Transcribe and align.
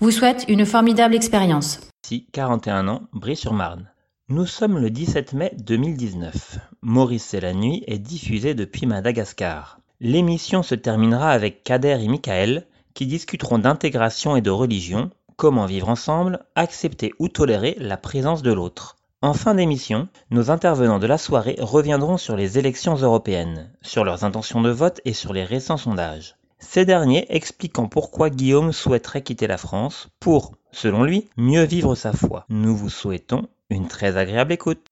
vous 0.00 0.10
souhaite 0.10 0.46
une 0.48 0.64
formidable 0.64 1.14
expérience. 1.14 1.80
Si 2.06 2.26
41 2.32 2.88
ans, 2.88 3.02
Brie-sur-Marne. 3.12 3.90
Nous 4.30 4.46
sommes 4.46 4.78
le 4.78 4.88
17 4.88 5.34
mai 5.34 5.52
2019. 5.58 6.58
Maurice 6.80 7.34
et 7.34 7.40
la 7.40 7.52
nuit 7.52 7.84
est 7.86 7.98
diffusée 7.98 8.54
depuis 8.54 8.86
Madagascar. 8.86 9.78
L'émission 10.00 10.62
se 10.62 10.74
terminera 10.74 11.30
avec 11.30 11.64
Kader 11.64 11.98
et 12.00 12.08
Michael 12.08 12.66
qui 12.94 13.06
discuteront 13.06 13.58
d'intégration 13.58 14.36
et 14.36 14.40
de 14.40 14.50
religion, 14.50 15.10
comment 15.36 15.66
vivre 15.66 15.90
ensemble, 15.90 16.40
accepter 16.54 17.12
ou 17.18 17.28
tolérer 17.28 17.76
la 17.78 17.98
présence 17.98 18.42
de 18.42 18.52
l'autre. 18.52 18.96
En 19.20 19.34
fin 19.34 19.54
d'émission, 19.54 20.08
nos 20.30 20.50
intervenants 20.50 20.98
de 20.98 21.06
la 21.06 21.18
soirée 21.18 21.56
reviendront 21.60 22.16
sur 22.16 22.36
les 22.36 22.58
élections 22.58 22.94
européennes, 22.94 23.70
sur 23.82 24.02
leurs 24.02 24.24
intentions 24.24 24.62
de 24.62 24.70
vote 24.70 25.02
et 25.04 25.12
sur 25.12 25.34
les 25.34 25.44
récents 25.44 25.76
sondages. 25.76 26.36
Ces 26.60 26.84
derniers 26.84 27.26
expliquant 27.30 27.88
pourquoi 27.88 28.30
Guillaume 28.30 28.72
souhaiterait 28.72 29.22
quitter 29.22 29.46
la 29.46 29.56
France 29.56 30.08
pour, 30.20 30.52
selon 30.72 31.04
lui, 31.04 31.28
mieux 31.36 31.64
vivre 31.64 31.94
sa 31.94 32.12
foi. 32.12 32.44
Nous 32.48 32.76
vous 32.76 32.90
souhaitons 32.90 33.48
une 33.70 33.88
très 33.88 34.16
agréable 34.16 34.52
écoute. 34.52 34.84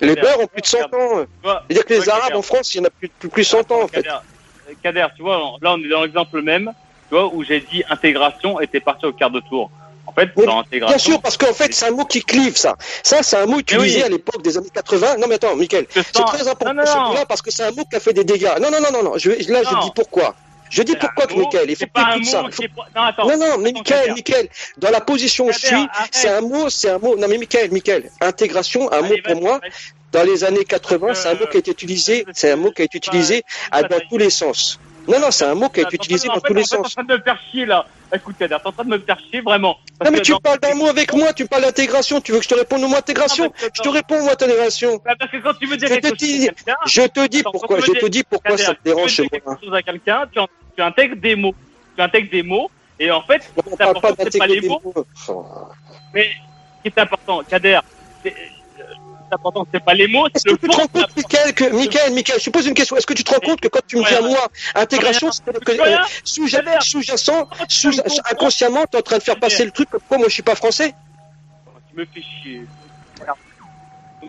les 0.00 0.16
Beurs 0.16 0.40
ont 0.40 0.46
plus 0.46 0.60
de 0.60 0.66
100 0.66 0.78
ans. 0.78 1.26
C'est-à-dire 1.42 1.84
que 1.84 1.94
les 1.94 2.08
Arabes 2.08 2.36
en 2.36 2.42
France, 2.42 2.74
il 2.74 2.78
y 2.78 2.80
en 2.80 2.84
a 2.84 2.90
plus, 2.90 3.08
plus, 3.08 3.28
plus 3.28 3.44
100 3.44 3.70
ans 3.70 3.82
en 3.82 3.88
fait. 3.88 4.06
Kader, 4.82 5.06
tu 5.16 5.22
vois, 5.22 5.56
là 5.62 5.72
on 5.72 5.82
est 5.82 5.88
dans 5.88 6.02
l'exemple 6.02 6.42
même, 6.42 6.72
tu 7.08 7.14
vois, 7.14 7.32
où 7.32 7.42
j'ai 7.42 7.60
dit 7.60 7.82
intégration 7.88 8.60
et 8.60 8.66
t'es 8.66 8.80
parti 8.80 9.06
au 9.06 9.12
quart 9.12 9.30
de 9.30 9.40
tour. 9.40 9.70
En 10.06 10.12
fait, 10.12 10.30
dans 10.36 10.60
intégration. 10.60 10.96
Bien 10.96 10.98
sûr, 10.98 11.20
parce 11.20 11.36
qu'en 11.36 11.52
fait, 11.52 11.72
c'est 11.72 11.86
un 11.86 11.90
mot 11.90 12.04
qui 12.04 12.22
clive, 12.22 12.56
ça. 12.56 12.76
Ça, 13.02 13.22
c'est 13.22 13.36
un 13.36 13.46
mot 13.46 13.58
utilisé 13.58 14.02
à 14.02 14.08
l'époque 14.08 14.42
des 14.42 14.56
années 14.56 14.70
80. 14.72 15.18
Non, 15.18 15.26
mais 15.28 15.34
attends, 15.34 15.54
Michael, 15.54 15.86
c'est 15.90 16.12
très 16.12 16.48
important 16.48 16.74
non, 16.74 16.82
non, 16.82 17.16
ce 17.20 17.26
parce 17.26 17.42
que 17.42 17.50
c'est 17.50 17.64
un 17.64 17.72
mot 17.72 17.84
qui 17.84 17.96
a 17.96 18.00
fait 18.00 18.14
des 18.14 18.24
dégâts. 18.24 18.54
Non, 18.60 18.70
non, 18.70 18.80
non, 18.80 18.90
non, 18.90 19.02
non. 19.02 19.18
Je, 19.18 19.30
là, 19.52 19.62
je 19.62 19.82
dis 19.82 19.92
pourquoi. 19.94 20.34
Je 20.70 20.82
dis 20.82 20.96
pourquoi 20.96 21.26
que 21.26 21.34
Michael, 21.34 21.70
il 21.70 21.76
faut 21.76 21.86
pas 21.86 22.14
tout 22.16 22.24
ça. 22.24 22.42
Non, 23.24 23.36
non, 23.38 23.58
mais 23.58 23.72
Michael, 23.72 24.12
Michael, 24.12 24.48
dans 24.78 24.90
la 24.90 25.00
position 25.00 25.46
où 25.46 25.52
je 25.52 25.58
suis, 25.58 25.86
c'est 26.10 26.28
un 26.28 26.40
mot, 26.40 26.68
c'est 26.70 26.90
un 26.90 26.98
mot. 26.98 27.16
Non, 27.16 27.28
mais 27.28 27.38
Michael, 27.38 27.70
Michael, 27.72 28.10
intégration, 28.20 28.92
un 28.92 29.02
mot 29.02 29.14
pour 29.24 29.40
moi. 29.40 29.60
Dans 30.10 30.22
les 30.22 30.42
années 30.42 30.64
80, 30.64 31.14
c'est 31.14 31.28
un 31.28 31.34
mot 31.34 31.46
qui 31.50 31.58
a 31.58 31.60
été 31.60 31.70
utilisé, 31.70 32.24
c'est 32.32 32.50
un 32.50 32.56
mot 32.56 32.70
qui 32.70 32.80
a 32.80 32.84
été 32.86 32.96
utilisé 32.96 33.44
dans 33.72 34.00
tous 34.08 34.16
les 34.16 34.30
sens. 34.30 34.80
Non, 35.08 35.18
non, 35.20 35.30
c'est 35.30 35.46
un 35.46 35.54
mot 35.54 35.68
qui 35.68 35.80
a 35.80 35.84
été 35.84 35.96
utilisé 35.96 36.28
dans 36.28 36.40
tous 36.40 36.52
les 36.52 36.64
sens. 36.64 36.94
T'es 36.94 37.00
en 37.00 37.04
train 37.04 37.14
de 37.14 37.18
me 37.18 37.22
faire 37.22 37.40
chier 37.50 37.66
là. 37.66 37.86
Écoute, 38.14 38.36
Kader, 38.38 38.56
t'es 38.62 38.68
en 38.68 38.72
train 38.72 38.84
de 38.84 38.90
me 38.90 38.98
faire 38.98 39.18
chier 39.18 39.40
vraiment. 39.40 39.78
non, 40.04 40.10
mais 40.10 40.20
tu 40.20 40.34
parles 40.42 40.60
d'un 40.60 40.74
mot 40.74 40.86
avec 40.86 41.14
moi, 41.14 41.32
tu 41.32 41.46
parles 41.46 41.62
d'intégration. 41.62 42.20
Tu 42.20 42.32
veux 42.32 42.38
que 42.38 42.44
je 42.44 42.50
te 42.50 42.54
réponde 42.54 42.84
au 42.84 42.88
mot 42.88 42.96
intégration? 42.96 43.52
Je 43.74 43.82
te 43.82 43.88
réponds 43.88 44.20
au 44.20 44.24
mot 44.24 44.30
intégration. 44.30 45.00
Bah, 45.04 45.14
parce 45.18 45.30
que 45.30 45.38
quand 45.38 45.54
tu 45.54 45.66
veux 45.66 45.76
dire 45.76 45.88
je 45.88 46.00
te 46.00 46.14
dis, 46.14 46.48
je 46.86 47.02
te 47.02 47.26
dis 47.26 47.42
pourquoi, 47.42 47.80
je 47.80 47.92
te 47.92 48.06
dis 48.06 48.22
pourquoi 48.22 48.58
ça 48.58 48.74
te 48.74 48.82
dérange 48.84 49.10
chez 49.10 49.28
moi. 49.44 49.78
à 49.78 49.82
quelqu'un, 49.82 50.26
tu 50.32 50.82
intègres 50.82 51.16
des 51.16 51.36
mots. 51.36 51.54
Tu 51.96 52.02
intègres 52.02 52.30
des 52.30 52.42
mots, 52.44 52.70
et 53.00 53.10
en 53.10 53.22
fait, 53.22 53.50
c'est 53.56 53.82
important, 53.82 54.24
c'est 54.30 54.38
pas 54.38 54.46
les 54.46 54.60
mots. 54.60 54.80
Mais 56.14 56.30
ce 56.78 56.90
qui 56.90 56.96
est 56.96 56.98
important, 56.98 57.42
Kader, 57.42 57.80
c'est 59.28 59.34
important, 59.34 59.66
c'est 59.72 59.84
pas 59.84 59.94
les 59.94 60.06
mots, 60.08 60.26
c'est 60.34 60.46
le 60.46 60.56
fond. 60.56 60.58
Tu 60.62 60.68
te 60.68 60.76
rends 60.76 60.86
compte, 60.86 61.16
Michael, 61.16 61.54
que, 61.54 61.64
Michael, 61.72 62.12
Michael, 62.12 62.40
je 62.40 62.50
pose 62.50 62.66
une 62.66 62.74
question. 62.74 62.96
Est-ce 62.96 63.06
que 63.06 63.14
tu 63.14 63.24
te 63.24 63.32
rends 63.32 63.40
compte 63.40 63.60
que 63.60 63.68
quand 63.68 63.86
tu 63.86 63.96
me 63.96 64.04
dis 64.04 64.14
à 64.14 64.20
moi, 64.20 64.48
intégration, 64.74 65.30
c'est 65.32 65.42
sous-jacent, 66.24 67.48
sous, 67.68 67.92
inconsciemment, 68.30 68.84
tu 68.90 68.96
es 68.96 69.00
en 69.00 69.02
train 69.02 69.18
de 69.18 69.22
faire 69.22 69.38
passer 69.38 69.64
le 69.64 69.70
truc 69.70 69.88
pourquoi 69.90 70.18
moi 70.18 70.28
je 70.28 70.34
suis 70.34 70.42
pas 70.42 70.54
français? 70.54 70.94
Tu 71.90 71.96
me 71.98 72.06
fais 72.06 72.22
chier. 72.22 72.62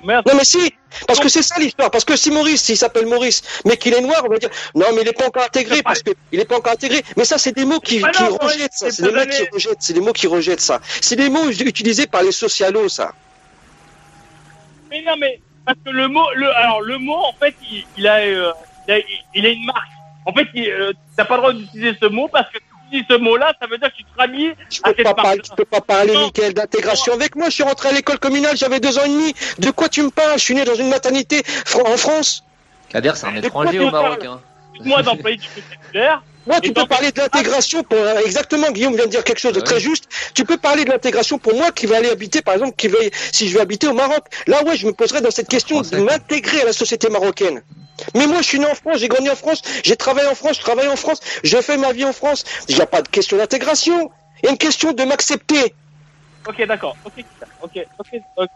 Non 0.04 0.36
mais 0.36 0.46
si, 0.46 0.74
parce 1.08 1.20
que 1.20 1.28
c'est 1.28 1.42
ça 1.42 1.56
l'histoire. 1.60 1.92
Parce 1.92 2.06
que 2.06 2.16
si 2.16 2.32
Maurice, 2.32 2.62
s'il 2.64 2.78
s'appelle 2.78 3.06
Maurice, 3.06 3.42
mais 3.66 3.76
qu'il 3.76 3.94
est 3.94 4.02
noir, 4.02 4.24
on 4.26 4.30
va 4.30 4.38
dire 4.38 4.50
non 4.76 4.86
mais 4.94 5.02
il 5.02 5.06
n'est 5.06 5.14
pas 5.14 5.28
encore 5.28 5.44
intégré 5.44 5.82
parce 5.84 6.04
que 6.04 6.12
il 6.32 6.40
n'est 6.40 6.46
pas 6.46 6.58
encore 6.58 6.74
intégré. 6.74 7.04
Mais 7.18 7.26
ça 7.26 7.38
c'est 7.38 7.52
des 7.52 7.66
mots 7.66 7.80
qui, 7.80 7.98
qui 7.98 8.24
rejettent 8.24 8.74
ça. 8.74 8.92
C'est 8.92 9.04
des 9.04 9.12
mots 9.12 9.26
qui 9.26 9.48
rejettent. 9.52 9.82
C'est 9.82 9.94
des 9.94 10.00
mots 10.02 10.14
qui 10.14 10.28
rejettent 10.28 10.62
ça. 10.62 10.80
C'est 11.02 11.16
des 11.16 11.30
mots 11.30 11.50
utilisés 11.50 12.08
par 12.08 12.24
les 12.24 12.32
socialos 12.32 12.90
ça. 12.90 13.14
Mais 14.90 15.02
non, 15.02 15.16
mais 15.18 15.40
parce 15.66 15.78
que 15.86 15.92
le 15.92 16.08
mot, 16.08 16.26
le, 16.36 16.50
alors 16.56 16.82
le 16.82 16.98
mot, 16.98 17.18
en 17.18 17.34
fait, 17.34 17.56
il, 17.72 17.86
il, 17.98 18.08
a, 18.08 18.18
euh, 18.18 18.52
il, 18.88 18.94
a, 18.94 18.98
il, 19.36 19.46
a, 19.46 19.50
une 19.50 19.66
marque. 19.66 19.92
En 20.26 20.34
fait, 20.34 20.48
euh, 20.58 20.94
t'as 21.16 21.26
pas 21.26 21.36
le 21.36 21.42
droit 21.42 21.54
d'utiliser 21.54 21.98
ce 22.02 22.08
mot 22.08 22.28
parce 22.28 22.50
que 22.50 22.58
si 22.58 22.90
tu 22.92 23.02
dis 23.02 23.06
ce 23.10 23.18
mot-là, 23.18 23.54
ça 23.62 23.68
veut 23.68 23.78
dire 23.78 23.90
que 23.92 23.98
tu 23.98 24.04
te 24.04 24.18
ramies 24.18 24.50
à 24.84 24.90
cette 24.90 25.06
marque. 25.18 25.42
Tu 25.44 25.52
peux 25.56 25.66
pas 25.66 25.82
parler, 25.82 26.14
Michael, 26.14 26.54
d'intégration 26.54 27.14
avec 27.14 27.36
moi. 27.36 27.50
Je 27.50 27.56
suis 27.56 27.64
rentré 27.64 27.90
à 27.90 27.92
l'école 27.92 28.20
communale, 28.20 28.58
j'avais 28.58 28.80
deux 28.80 28.98
ans 28.98 29.06
et 29.06 29.10
demi. 29.10 29.34
De 29.60 29.72
quoi 29.72 29.90
tu 29.90 30.02
me 30.02 30.10
parles? 30.10 30.40
Je 30.40 30.44
suis 30.44 30.56
né 30.56 30.66
dans 30.66 30.76
une 30.76 30.90
maternité 30.90 31.44
en 31.86 31.98
France. 31.98 32.44
Kader, 32.90 33.12
c'est 33.16 33.28
un 33.28 33.36
étranger 33.36 33.80
au 33.80 33.92
Maroc. 33.92 34.26
Hein. 34.26 34.42
Moi, 34.84 35.04
d'employé 35.04 35.38
du 35.38 35.48
vocabulaire. 35.50 36.24
Moi, 36.50 36.60
tu 36.62 36.74
peux 36.74 36.88
parler 36.88 37.12
de 37.12 37.20
l'intégration 37.20 37.84
pour 37.84 38.00
euh, 38.00 38.26
exactement. 38.26 38.72
Guillaume 38.72 38.96
vient 38.96 39.06
de 39.06 39.12
dire 39.12 39.24
quelque 39.24 39.38
chose 39.38 39.54
de 39.54 39.60
très 39.60 39.80
juste. 39.80 40.06
Tu 40.34 40.46
peux 40.46 40.58
parler 40.58 40.84
de 40.84 40.90
l'intégration 40.90 41.38
pour 41.38 41.54
moi 41.54 41.72
qui 41.72 41.86
va 41.86 41.98
aller 41.98 42.10
habiter, 42.10 42.42
par 42.42 42.56
exemple, 42.56 42.76
qui 42.76 42.88
va, 42.88 42.98
si 43.32 43.48
je 43.48 43.54
vais 43.54 43.62
habiter 43.62 43.88
au 43.88 43.94
Maroc. 43.94 44.26
Là, 44.48 44.64
ouais, 44.64 44.76
je 44.76 44.88
me 44.88 44.92
poserais 44.92 45.22
dans 45.22 45.30
cette 45.30 45.48
question 45.48 45.82
de 45.82 45.98
m'intégrer 45.98 46.62
à 46.62 46.66
la 46.66 46.74
société 46.74 47.08
marocaine. 47.08 47.62
Mais 48.16 48.26
moi, 48.26 48.42
je 48.42 48.48
suis 48.48 48.60
né 48.60 48.66
en 48.66 48.74
France, 48.74 48.98
j'ai 48.98 49.08
grandi 49.08 49.30
en 49.30 49.36
France, 49.36 49.62
j'ai 49.84 49.96
travaillé 49.96 50.28
en 50.28 50.34
France, 50.34 50.56
je 50.58 50.62
travaille 50.62 50.88
en 50.88 50.96
France, 50.96 51.20
je 51.44 51.62
fais 51.62 51.78
ma 51.78 51.94
vie 51.94 52.06
en 52.06 52.14
France. 52.14 52.44
Il 52.68 52.76
n'y 52.76 52.82
a 52.82 52.88
pas 52.88 53.04
de 53.04 53.10
question 53.10 53.38
d'intégration. 53.38 54.10
Il 54.42 54.46
y 54.46 54.50
a 54.50 54.52
une 54.52 54.58
question 54.58 54.92
de 54.92 55.04
m'accepter. 55.04 55.76
Ok, 56.48 56.66
d'accord. 56.66 56.96
Ok, 57.06 57.24
ok, 57.62 57.84
ok. 58.00 58.48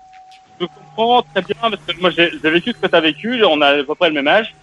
Je 0.60 0.66
comprends 0.66 1.22
très 1.32 1.44
bien 1.44 1.56
parce 1.62 1.84
que 1.86 2.02
moi, 2.02 2.10
j'ai 2.10 2.32
vécu 2.42 2.72
ce 2.72 2.80
que 2.80 2.88
tu 2.88 2.96
as 2.96 3.02
vécu. 3.02 3.44
On 3.44 3.62
a 3.62 3.68
à 3.68 3.84
peu 3.84 3.94
près 3.94 4.08
le 4.08 4.16
même 4.16 4.28
âge. 4.28 4.56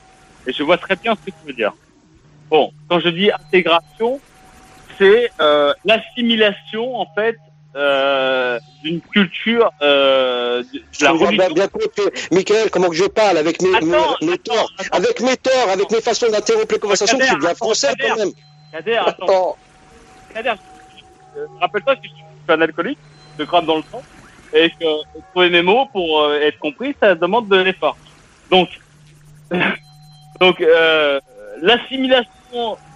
Et 0.48 0.52
je 0.52 0.64
vois 0.64 0.78
très 0.78 0.96
bien 0.96 1.14
ce 1.14 1.30
que 1.30 1.36
tu 1.36 1.46
veux 1.46 1.52
dire. 1.52 1.72
Bon, 2.50 2.72
quand 2.88 3.00
je 3.00 3.08
dis 3.08 3.30
intégration, 3.30 4.20
c'est 4.98 5.30
euh, 5.40 5.72
l'assimilation 5.84 6.96
en 6.96 7.06
fait 7.14 7.36
euh, 7.76 8.58
d'une 8.82 9.00
culture 9.00 9.70
euh, 9.80 10.62
de 10.62 11.04
la 11.04 11.12
religion. 11.12 11.36
Bien, 11.36 11.48
bien 11.50 11.68
compte, 11.68 12.00
Michael, 12.32 12.68
comment 12.70 12.88
que 12.88 12.96
je 12.96 13.04
parle 13.04 13.38
avec 13.38 13.62
mes, 13.62 13.76
attends, 13.76 14.16
mes, 14.20 14.26
mes 14.26 14.38
torts, 14.38 14.72
attends, 14.78 14.96
avec 14.96 15.20
mes 15.20 15.36
torts, 15.36 15.68
avec 15.72 15.90
mes 15.92 16.00
façons 16.00 16.28
d'interrompre 16.28 16.72
les 16.72 16.80
conversations, 16.80 17.18
je 17.20 17.26
suis 17.26 17.36
bien 17.36 17.54
français 17.54 17.94
Kader, 17.96 18.08
quand 18.08 18.16
même. 18.16 18.32
Kader, 18.72 19.00
attends. 19.06 19.56
Kader, 20.34 20.54
rappelle-toi 21.60 21.96
que 21.96 22.02
je 22.02 22.08
suis 22.08 22.24
un 22.48 22.60
alcoolique, 22.60 22.98
je 23.38 23.44
crame 23.44 23.66
dans 23.66 23.76
le 23.76 23.84
sang, 23.92 24.02
et 24.52 24.70
que 24.70 25.20
trouver 25.30 25.50
mes 25.50 25.62
mots 25.62 25.86
pour 25.92 26.22
euh, 26.22 26.40
être 26.40 26.58
compris, 26.58 26.96
ça 26.98 27.14
demande 27.14 27.48
de 27.48 27.56
l'effort. 27.56 27.96
Donc, 28.50 28.68
donc 30.40 30.60
euh, 30.60 31.20
l'assimilation 31.62 32.30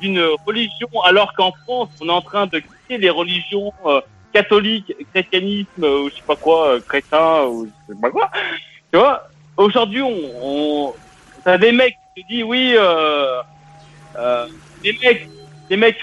d'une 0.01 0.21
religion 0.47 0.89
alors 1.05 1.33
qu'en 1.35 1.53
France 1.65 1.89
on 2.01 2.09
est 2.09 2.13
en 2.13 2.23
train 2.23 2.47
de 2.47 2.59
quitter 2.59 2.99
les 2.99 3.11
religions 3.11 3.73
euh, 3.87 4.01
catholiques, 4.33 4.93
chrétianisme 5.13 5.85
ou 5.85 6.11
je 6.11 6.15
sais 6.15 6.23
pas 6.27 6.37
quoi, 6.37 6.75
euh, 6.75 6.81
chrétien 6.81 7.45
ou 7.45 7.67
je 7.89 7.95
sais 7.95 8.01
pas 8.01 8.11
quoi. 8.11 8.31
Tu 8.93 8.99
vois, 8.99 9.25
aujourd'hui 9.57 10.03
on, 10.03 10.19
on 10.43 10.95
t'as 11.45 11.59
des 11.59 11.73
mecs 11.73 11.97
qui 12.15 12.23
te 12.23 12.29
disent 12.29 12.45
oui, 12.45 12.75
euh, 12.77 13.43
euh, 14.17 14.47
des 14.83 14.97
mecs, 15.03 15.29
des 15.69 15.77
mecs 15.77 15.99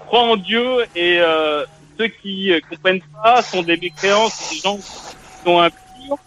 croient 0.00 0.22
en 0.22 0.36
Dieu 0.36 0.86
et 0.94 1.18
euh, 1.20 1.64
ceux 1.98 2.08
qui 2.08 2.52
euh, 2.52 2.60
comprennent 2.68 3.02
pas 3.22 3.42
sont 3.42 3.62
des 3.62 3.76
mécréants, 3.76 4.28
c'est 4.28 4.54
des 4.54 4.60
gens 4.60 4.76
qui 4.76 5.42
sont 5.44 5.58
impurs. 5.58 6.18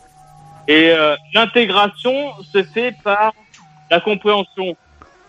Et 0.67 0.91
euh, 0.91 1.15
l'intégration 1.33 2.33
se 2.53 2.63
fait 2.63 2.95
par 3.03 3.33
la 3.89 3.99
compréhension. 3.99 4.75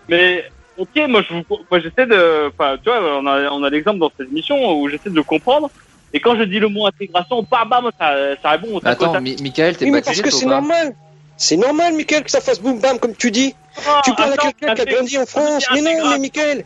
Mais 0.08 0.44
ok, 0.78 1.08
moi 1.08 1.22
je 1.28 1.34
vous, 1.34 1.42
moi 1.70 1.80
j'essaie 1.80 2.06
de, 2.06 2.48
enfin 2.48 2.76
tu 2.82 2.90
vois, 2.90 3.18
on 3.20 3.26
a, 3.26 3.50
on 3.50 3.62
a 3.62 3.70
l'exemple 3.70 3.98
dans 3.98 4.10
cette 4.16 4.28
émission 4.28 4.56
où 4.80 4.88
j'essaie 4.88 5.10
de 5.10 5.20
comprendre. 5.20 5.70
Et 6.12 6.20
quand 6.20 6.36
je 6.36 6.44
dis 6.44 6.60
le 6.60 6.68
mot 6.68 6.86
intégration, 6.86 7.44
bam 7.50 7.68
bam, 7.68 7.90
ça, 7.98 8.14
ça 8.40 8.50
répond. 8.50 8.78
Attends, 8.84 9.20
Mi 9.20 9.36
Michael, 9.42 9.76
t'es 9.76 9.84
Oui, 9.84 9.90
pas 9.90 9.96
mais 9.96 10.02
parce 10.02 10.20
que 10.20 10.30
c'est 10.30 10.46
normal. 10.46 10.94
C'est 11.36 11.56
normal, 11.56 11.94
Michael, 11.94 12.22
que 12.22 12.30
ça 12.30 12.40
fasse 12.40 12.60
boum 12.60 12.78
bam 12.78 12.98
comme 13.00 13.16
tu 13.16 13.32
dis. 13.32 13.54
Ah, 13.86 14.00
tu 14.04 14.14
parles 14.14 14.32
attends, 14.34 14.48
à 14.48 14.52
quelqu'un 14.52 14.74
qui 14.74 14.82
a 14.82 14.84
grandi 14.84 15.18
en 15.18 15.26
France. 15.26 15.66
Mais 15.72 15.80
non, 15.80 16.10
mais. 16.10 16.18
Michael. 16.18 16.64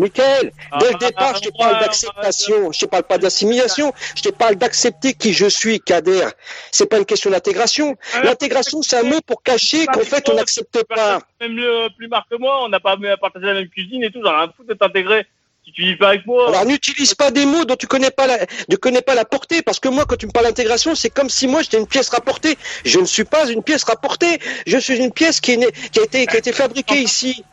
Michael, 0.00 0.52
Ah, 0.70 0.78
dès 0.80 0.88
le 0.88 0.94
ah, 0.94 0.98
départ, 0.98 1.32
ah, 1.34 1.38
je 1.42 1.48
te 1.48 1.56
parle 1.56 1.80
d'acceptation. 1.80 2.72
Je 2.72 2.78
te 2.80 2.86
parle 2.86 3.02
pas 3.04 3.18
d'assimilation. 3.18 3.92
Je 4.16 4.22
te 4.22 4.30
parle 4.30 4.56
d'accepter 4.56 5.12
qui 5.12 5.32
je 5.32 5.46
suis, 5.46 5.78
Kader. 5.80 6.28
C'est 6.72 6.86
pas 6.86 6.98
une 6.98 7.04
question 7.04 7.30
d'intégration. 7.30 7.96
L'intégration, 8.24 8.80
c'est 8.82 8.96
un 8.96 9.02
mot 9.02 9.20
pour 9.26 9.42
cacher 9.42 9.86
qu'en 9.86 10.00
fait, 10.00 10.28
on 10.28 10.34
n'accepte 10.34 10.84
pas. 10.84 11.20
Même 11.40 11.56
le 11.56 11.88
plus 11.96 12.08
marre 12.08 12.26
que 12.30 12.36
moi, 12.36 12.64
on 12.64 12.68
n'a 12.68 12.80
pas 12.80 12.96
partagé 13.20 13.46
la 13.46 13.54
même 13.54 13.68
cuisine 13.68 14.02
et 14.02 14.10
tout, 14.10 14.20
j'en 14.24 14.32
ai 14.32 14.44
un 14.44 14.52
fou 14.56 14.64
de 14.64 14.74
t'intégrer. 14.74 15.26
Si 15.64 15.72
tu 15.72 15.82
vis 15.82 15.96
pas 15.96 16.08
avec 16.08 16.24
moi. 16.24 16.48
Alors 16.48 16.64
n'utilise 16.64 17.14
pas 17.14 17.30
des 17.30 17.44
mots 17.44 17.66
dont 17.66 17.76
tu 17.76 17.86
connais 17.86 18.10
pas 18.10 18.26
la, 18.26 18.38
ne 18.70 18.76
connais 18.76 19.02
pas 19.02 19.14
la 19.14 19.26
portée, 19.26 19.60
parce 19.60 19.78
que 19.78 19.90
moi, 19.90 20.06
quand 20.08 20.16
tu 20.16 20.26
me 20.26 20.32
parles 20.32 20.46
d'intégration, 20.46 20.94
c'est 20.94 21.10
comme 21.10 21.28
si 21.28 21.46
moi 21.46 21.60
j'étais 21.60 21.78
une 21.78 21.86
pièce 21.86 22.08
rapportée. 22.08 22.56
Je 22.86 22.98
ne 22.98 23.04
suis 23.04 23.24
pas 23.24 23.46
une 23.50 23.62
pièce 23.62 23.84
rapportée. 23.84 24.38
Je 24.66 24.78
suis 24.78 24.96
une 24.96 25.12
pièce 25.12 25.38
qui, 25.38 25.52
est 25.52 25.90
qui 25.90 26.00
a 26.00 26.04
été, 26.04 26.26
qui 26.26 26.34
a 26.34 26.38
été 26.38 26.52
fabriquée 26.52 27.02
ici. 27.02 27.44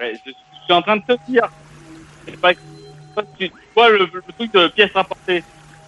Je, 0.00 0.32
suis 0.64 0.72
en 0.72 0.82
train 0.82 0.96
de 0.96 1.02
te 1.02 1.12
dire. 1.28 1.48
Pas, 2.40 2.52
tu 3.38 3.50
vois 3.74 3.90
le, 3.90 4.08
le, 4.12 4.22
truc 4.36 4.52
de 4.52 4.68
pièce 4.68 4.90
rapportée. 4.92 5.44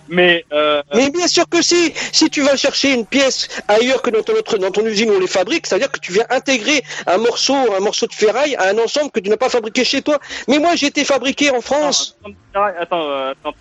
Mais, 0.08 0.44
euh... 0.52 0.82
mais 0.94 1.10
bien 1.10 1.26
sûr 1.26 1.48
que 1.48 1.60
si. 1.62 1.92
Si 2.12 2.30
tu 2.30 2.42
vas 2.42 2.56
chercher 2.56 2.92
une 2.94 3.06
pièce 3.06 3.48
ailleurs 3.66 4.02
que 4.02 4.10
dans 4.10 4.22
ton, 4.22 4.34
autre, 4.34 4.58
dans 4.58 4.70
ton 4.70 4.86
usine 4.86 5.10
où 5.10 5.14
on 5.14 5.20
les 5.20 5.26
fabrique, 5.26 5.66
c'est-à-dire 5.66 5.90
que 5.90 5.98
tu 5.98 6.12
viens 6.12 6.26
intégrer 6.30 6.84
un 7.06 7.18
morceau, 7.18 7.54
un 7.54 7.80
morceau 7.80 8.06
de 8.06 8.14
ferraille 8.14 8.54
à 8.56 8.68
un 8.68 8.78
ensemble 8.78 9.10
que 9.10 9.20
tu 9.20 9.28
n'as 9.28 9.36
pas 9.36 9.48
fabriqué 9.48 9.84
chez 9.84 10.02
toi. 10.02 10.18
Mais 10.48 10.58
moi, 10.58 10.76
j'ai 10.76 10.86
été 10.86 11.04
fabriqué 11.04 11.50
en 11.50 11.60
France. 11.60 12.16
Attends, 12.54 13.10
euh, 13.10 13.32
attends, 13.32 13.54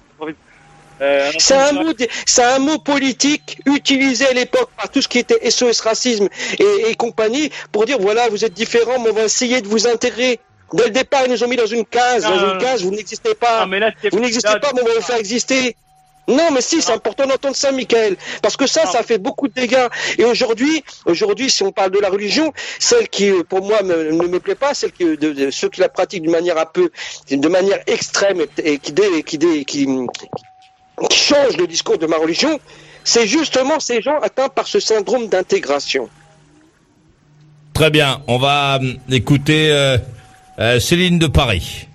euh, 1.02 1.32
c'est 1.40 1.56
un 1.56 1.74
mot, 1.74 1.92
c'est 2.26 2.44
un 2.44 2.60
mot 2.60 2.78
politique 2.78 3.60
utilisé 3.66 4.28
à 4.28 4.34
l'époque 4.34 4.70
par 4.78 4.90
tout 4.90 5.02
ce 5.02 5.10
qui 5.10 5.20
était 5.20 5.50
SOS 5.50 5.82
racisme 5.82 6.30
et, 6.58 6.90
et 6.90 6.96
compagnie 6.96 7.50
pour 7.74 7.86
dire 7.86 7.98
voilà 8.00 8.30
vous 8.30 8.46
êtes 8.46 8.54
différents, 8.54 9.00
mais 9.00 9.10
on 9.10 9.14
va 9.14 9.24
essayer 9.24 9.62
de 9.62 9.68
vous 9.68 9.88
intégrer. 9.88 10.40
Dès 10.74 10.86
le 10.86 10.90
départ, 10.92 11.22
ils 11.26 11.32
nous 11.32 11.44
ont 11.44 11.48
mis 11.48 11.56
dans 11.56 11.66
une 11.66 11.86
case, 11.86 12.24
dans 12.24 12.54
une 12.54 12.58
case, 12.58 12.84
vous 12.84 12.92
n'existez 12.92 13.36
pas. 13.36 13.66
mais 13.66 13.80
là, 13.80 13.92
vous 14.12 14.20
n'existez 14.20 14.60
pas, 14.60 14.72
mais 14.74 14.82
on 14.82 14.86
va 14.86 14.96
vous 14.96 15.02
faire 15.02 15.18
exister. 15.18 15.76
Non, 16.28 16.50
mais 16.52 16.62
si, 16.62 16.82
c'est 16.82 16.92
important 16.92 17.28
d'entendre 17.28 17.56
ça, 17.56 17.72
Michael, 17.72 18.18
parce 18.42 18.58
que 18.58 18.66
ça, 18.66 18.86
ça 18.88 19.04
fait 19.04 19.20
beaucoup 19.20 19.48
de 19.48 19.54
dégâts. 19.54 19.88
Et 20.18 20.26
aujourd'hui, 20.26 20.84
aujourd'hui, 21.06 21.52
si 21.52 21.62
on 21.62 21.72
parle 21.72 21.92
de 21.92 22.00
la 22.00 22.10
religion, 22.10 22.52
celle 22.80 23.08
qui, 23.10 23.32
pour 23.48 23.64
moi, 23.64 23.84
ne 23.84 24.12
me 24.12 24.40
plaît 24.40 24.56
pas, 24.56 24.74
celle 24.74 24.92
qui, 24.92 25.06
de, 25.06 25.52
ceux 25.52 25.70
qui 25.70 25.82
la 25.82 25.90
pratiquent 25.90 26.24
d'une 26.24 26.32
manière 26.32 26.58
un 26.58 26.66
peu, 26.66 26.90
de 27.30 27.48
manière 27.48 27.80
extrême 27.86 28.42
et, 28.58 28.80
qui, 28.80 28.92
dé, 28.92 29.22
qui, 29.24 29.38
dé, 29.38 29.66
qui, 29.66 29.88
qui 31.10 31.20
change 31.20 31.58
le 31.58 31.68
discours 31.68 32.00
de 32.00 32.08
ma 32.08 32.18
religion, 32.18 32.60
c'est 33.04 33.28
justement 33.28 33.80
ces 33.80 34.02
gens 34.02 34.20
atteints 34.22 34.50
par 34.50 34.66
ce 34.66 34.80
syndrome 34.80 35.28
d'intégration. 35.28 36.10
Très 37.74 37.90
bien, 37.90 38.22
on 38.28 38.38
va 38.38 38.80
euh, 38.82 38.94
écouter 39.12 39.70
euh, 39.72 39.98
euh, 40.60 40.80
Céline 40.80 41.19
de 41.19 41.28
Paris. 41.28 41.88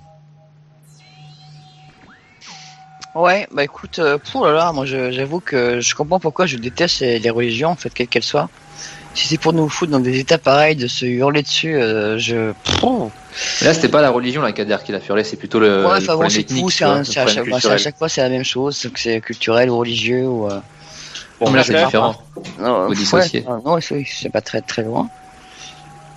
Ouais, 3.15 3.49
bah 3.53 3.65
écoute, 3.65 3.99
euh, 3.99 4.19
pour 4.19 4.47
là, 4.47 4.53
là 4.53 4.73
moi 4.73 4.87
j'avoue 4.87 5.41
que 5.41 5.81
je 5.81 5.95
comprends 5.95 6.21
pourquoi 6.21 6.47
je 6.47 6.57
déteste 6.57 7.01
les, 7.01 7.31
religions, 7.31 7.71
en 7.71 7.77
fait, 7.77 7.91
quelles 7.91 8.07
qu'elles 8.07 8.23
soient. 8.23 8.49
Si 9.15 9.27
c'est 9.27 9.39
pour 9.39 9.53
nous 9.53 9.69
foutre 9.69 9.91
dans 9.91 9.99
des 9.99 10.21
états 10.21 10.39
pareils, 10.39 10.77
de 10.77 10.87
se 10.87 11.05
hurler 11.05 11.43
dessus, 11.43 11.75
euh, 11.75 12.17
je. 12.19 12.53
Mais 13.61 13.67
là, 13.67 13.75
c'était 13.75 13.89
pas 13.89 14.01
la 14.01 14.11
religion, 14.11 14.43
la 14.43 14.53
Kader, 14.53 14.77
qui 14.85 14.93
l'a 14.93 15.01
hurlé, 15.05 15.25
c'est 15.25 15.37
plutôt 15.37 15.59
le. 15.59 15.85
Ouais, 15.85 15.97
enfin 15.97 16.15
bon, 16.15 16.29
c'est 16.29 16.45
tout, 16.45 16.71
c'est 16.71 16.85
à, 16.85 17.03
chaque, 17.03 17.49
bah, 17.49 17.57
à 17.57 17.79
chaque 17.79 17.99
fois, 17.99 18.09
c'est 18.09 18.21
la 18.21 18.29
même 18.29 18.45
chose, 18.45 18.89
que 18.95 19.01
c'est 19.01 19.21
culturel 19.21 19.71
ou 19.71 19.79
religieux 19.79 20.29
ou. 20.29 20.47
Euh... 20.47 20.61
Bon, 21.41 21.51
mais 21.51 21.57
là, 21.57 21.65
c'est 21.65 21.85
différent. 21.85 22.15
Non, 22.61 22.87
ouais, 22.87 22.95
non, 23.65 23.79
c'est 23.81 24.31
pas 24.31 24.43
très 24.43 24.61
très 24.61 24.83
loin. 24.83 25.09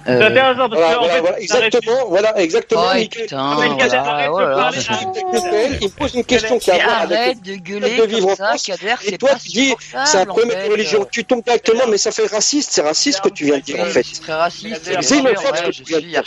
Euh... 0.07 0.19
C'est 0.19 0.25
intéressant 0.25 0.69
parce 0.69 0.81
voilà, 0.81 0.93
que 0.93 0.99
voilà, 0.99 1.05
en 1.05 1.15
fait, 1.15 1.19
voilà, 1.21 1.39
exactement, 1.39 2.05
voilà, 2.07 2.41
exactement. 2.41 2.83
Oh, 2.93 3.05
putain, 3.09 3.57
Mais 3.59 3.77
Kader, 3.77 3.87
voilà, 3.87 4.03
arrête 4.03 4.25
de 4.25 4.31
voilà. 4.31 4.55
parler, 4.55 4.77
arrête 4.87 5.77
Il 5.81 5.89
pose 5.91 6.13
une 6.15 6.23
question 6.25 6.59
qui 6.59 6.71
a 6.71 6.75
à 6.75 6.77
voir 6.77 7.01
avec 7.01 7.41
de 7.41 7.55
gueuler 7.55 7.97
de 7.97 8.03
vivre 8.03 8.29
en 8.29 8.35
ça, 8.35 8.47
France. 8.47 8.69
Et 9.05 9.17
toi, 9.17 9.31
tu 9.41 9.49
dis, 9.49 9.73
c'est 10.05 10.17
un 10.17 10.25
problème 10.25 10.49
de 10.49 10.71
religion. 10.71 11.05
Tu 11.11 11.25
tombes 11.25 11.43
directement, 11.43 11.87
mais 11.89 11.97
ça 11.97 12.11
fait 12.11 12.27
raciste. 12.27 12.71
C'est 12.73 12.81
raciste 12.81 13.17
ce 13.17 13.29
que 13.29 13.33
tu 13.33 13.45
viens 13.45 13.57
de 13.57 13.63
dire, 13.63 13.79
en 13.79 13.85
fait. 13.85 14.03
C'est 14.03 14.21
très 14.21 14.33
raciste. 14.33 14.81
C'est 14.83 14.97
xénophobe, 14.97 15.55
ce 15.55 15.63
que 15.63 15.71
tu 15.71 15.83
viens 15.83 15.99
de 15.99 16.05
dire. 16.05 16.23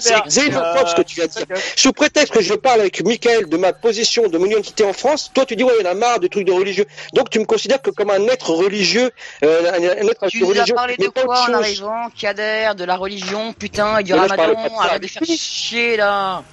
C'est 0.00 0.20
xénophobe 0.26 0.88
ce 0.88 0.94
que 0.94 1.02
tu 1.02 1.16
viens 1.16 1.26
de 1.26 1.30
dire. 1.32 1.46
Sous 1.76 1.92
prétexte 1.92 2.32
que 2.32 2.40
je 2.40 2.54
parle 2.54 2.80
avec 2.80 3.04
Michael 3.04 3.48
de 3.48 3.56
ma 3.56 3.72
position 3.72 4.28
de 4.28 4.38
mon 4.38 4.46
identité 4.46 4.84
en 4.84 4.92
France, 4.92 5.30
toi 5.34 5.44
tu 5.44 5.56
dis 5.56 5.64
ouais, 5.64 5.72
il 5.78 5.84
y 5.84 5.88
en 5.88 5.90
a 5.90 5.94
marre 5.94 6.20
de 6.20 6.26
trucs 6.26 6.46
de 6.46 6.52
religieux. 6.52 6.86
Donc 7.14 7.30
tu 7.30 7.38
me 7.38 7.44
considères 7.44 7.82
que 7.82 7.90
comme 7.90 8.10
un 8.10 8.26
être 8.26 8.50
religieux, 8.50 9.10
euh, 9.44 9.72
un, 9.72 9.82
être 10.08 10.26
Tu 10.28 10.40
nous 10.40 10.46
as 10.46 10.48
religieux. 10.48 10.74
parlé 10.74 10.96
de 10.96 11.08
quoi 11.08 11.46
en 11.48 11.54
arrivant, 11.54 12.08
Kader, 12.18 12.70
de 12.76 12.84
la 12.84 12.96
religion, 12.96 13.09
putain, 13.58 13.98
et 13.98 14.04
du 14.04 14.14
ramadan, 14.14 14.78
arrête 14.78 15.02
de 15.02 15.06
faire 15.08 15.22
chier 15.24 15.96
là. 15.96 16.44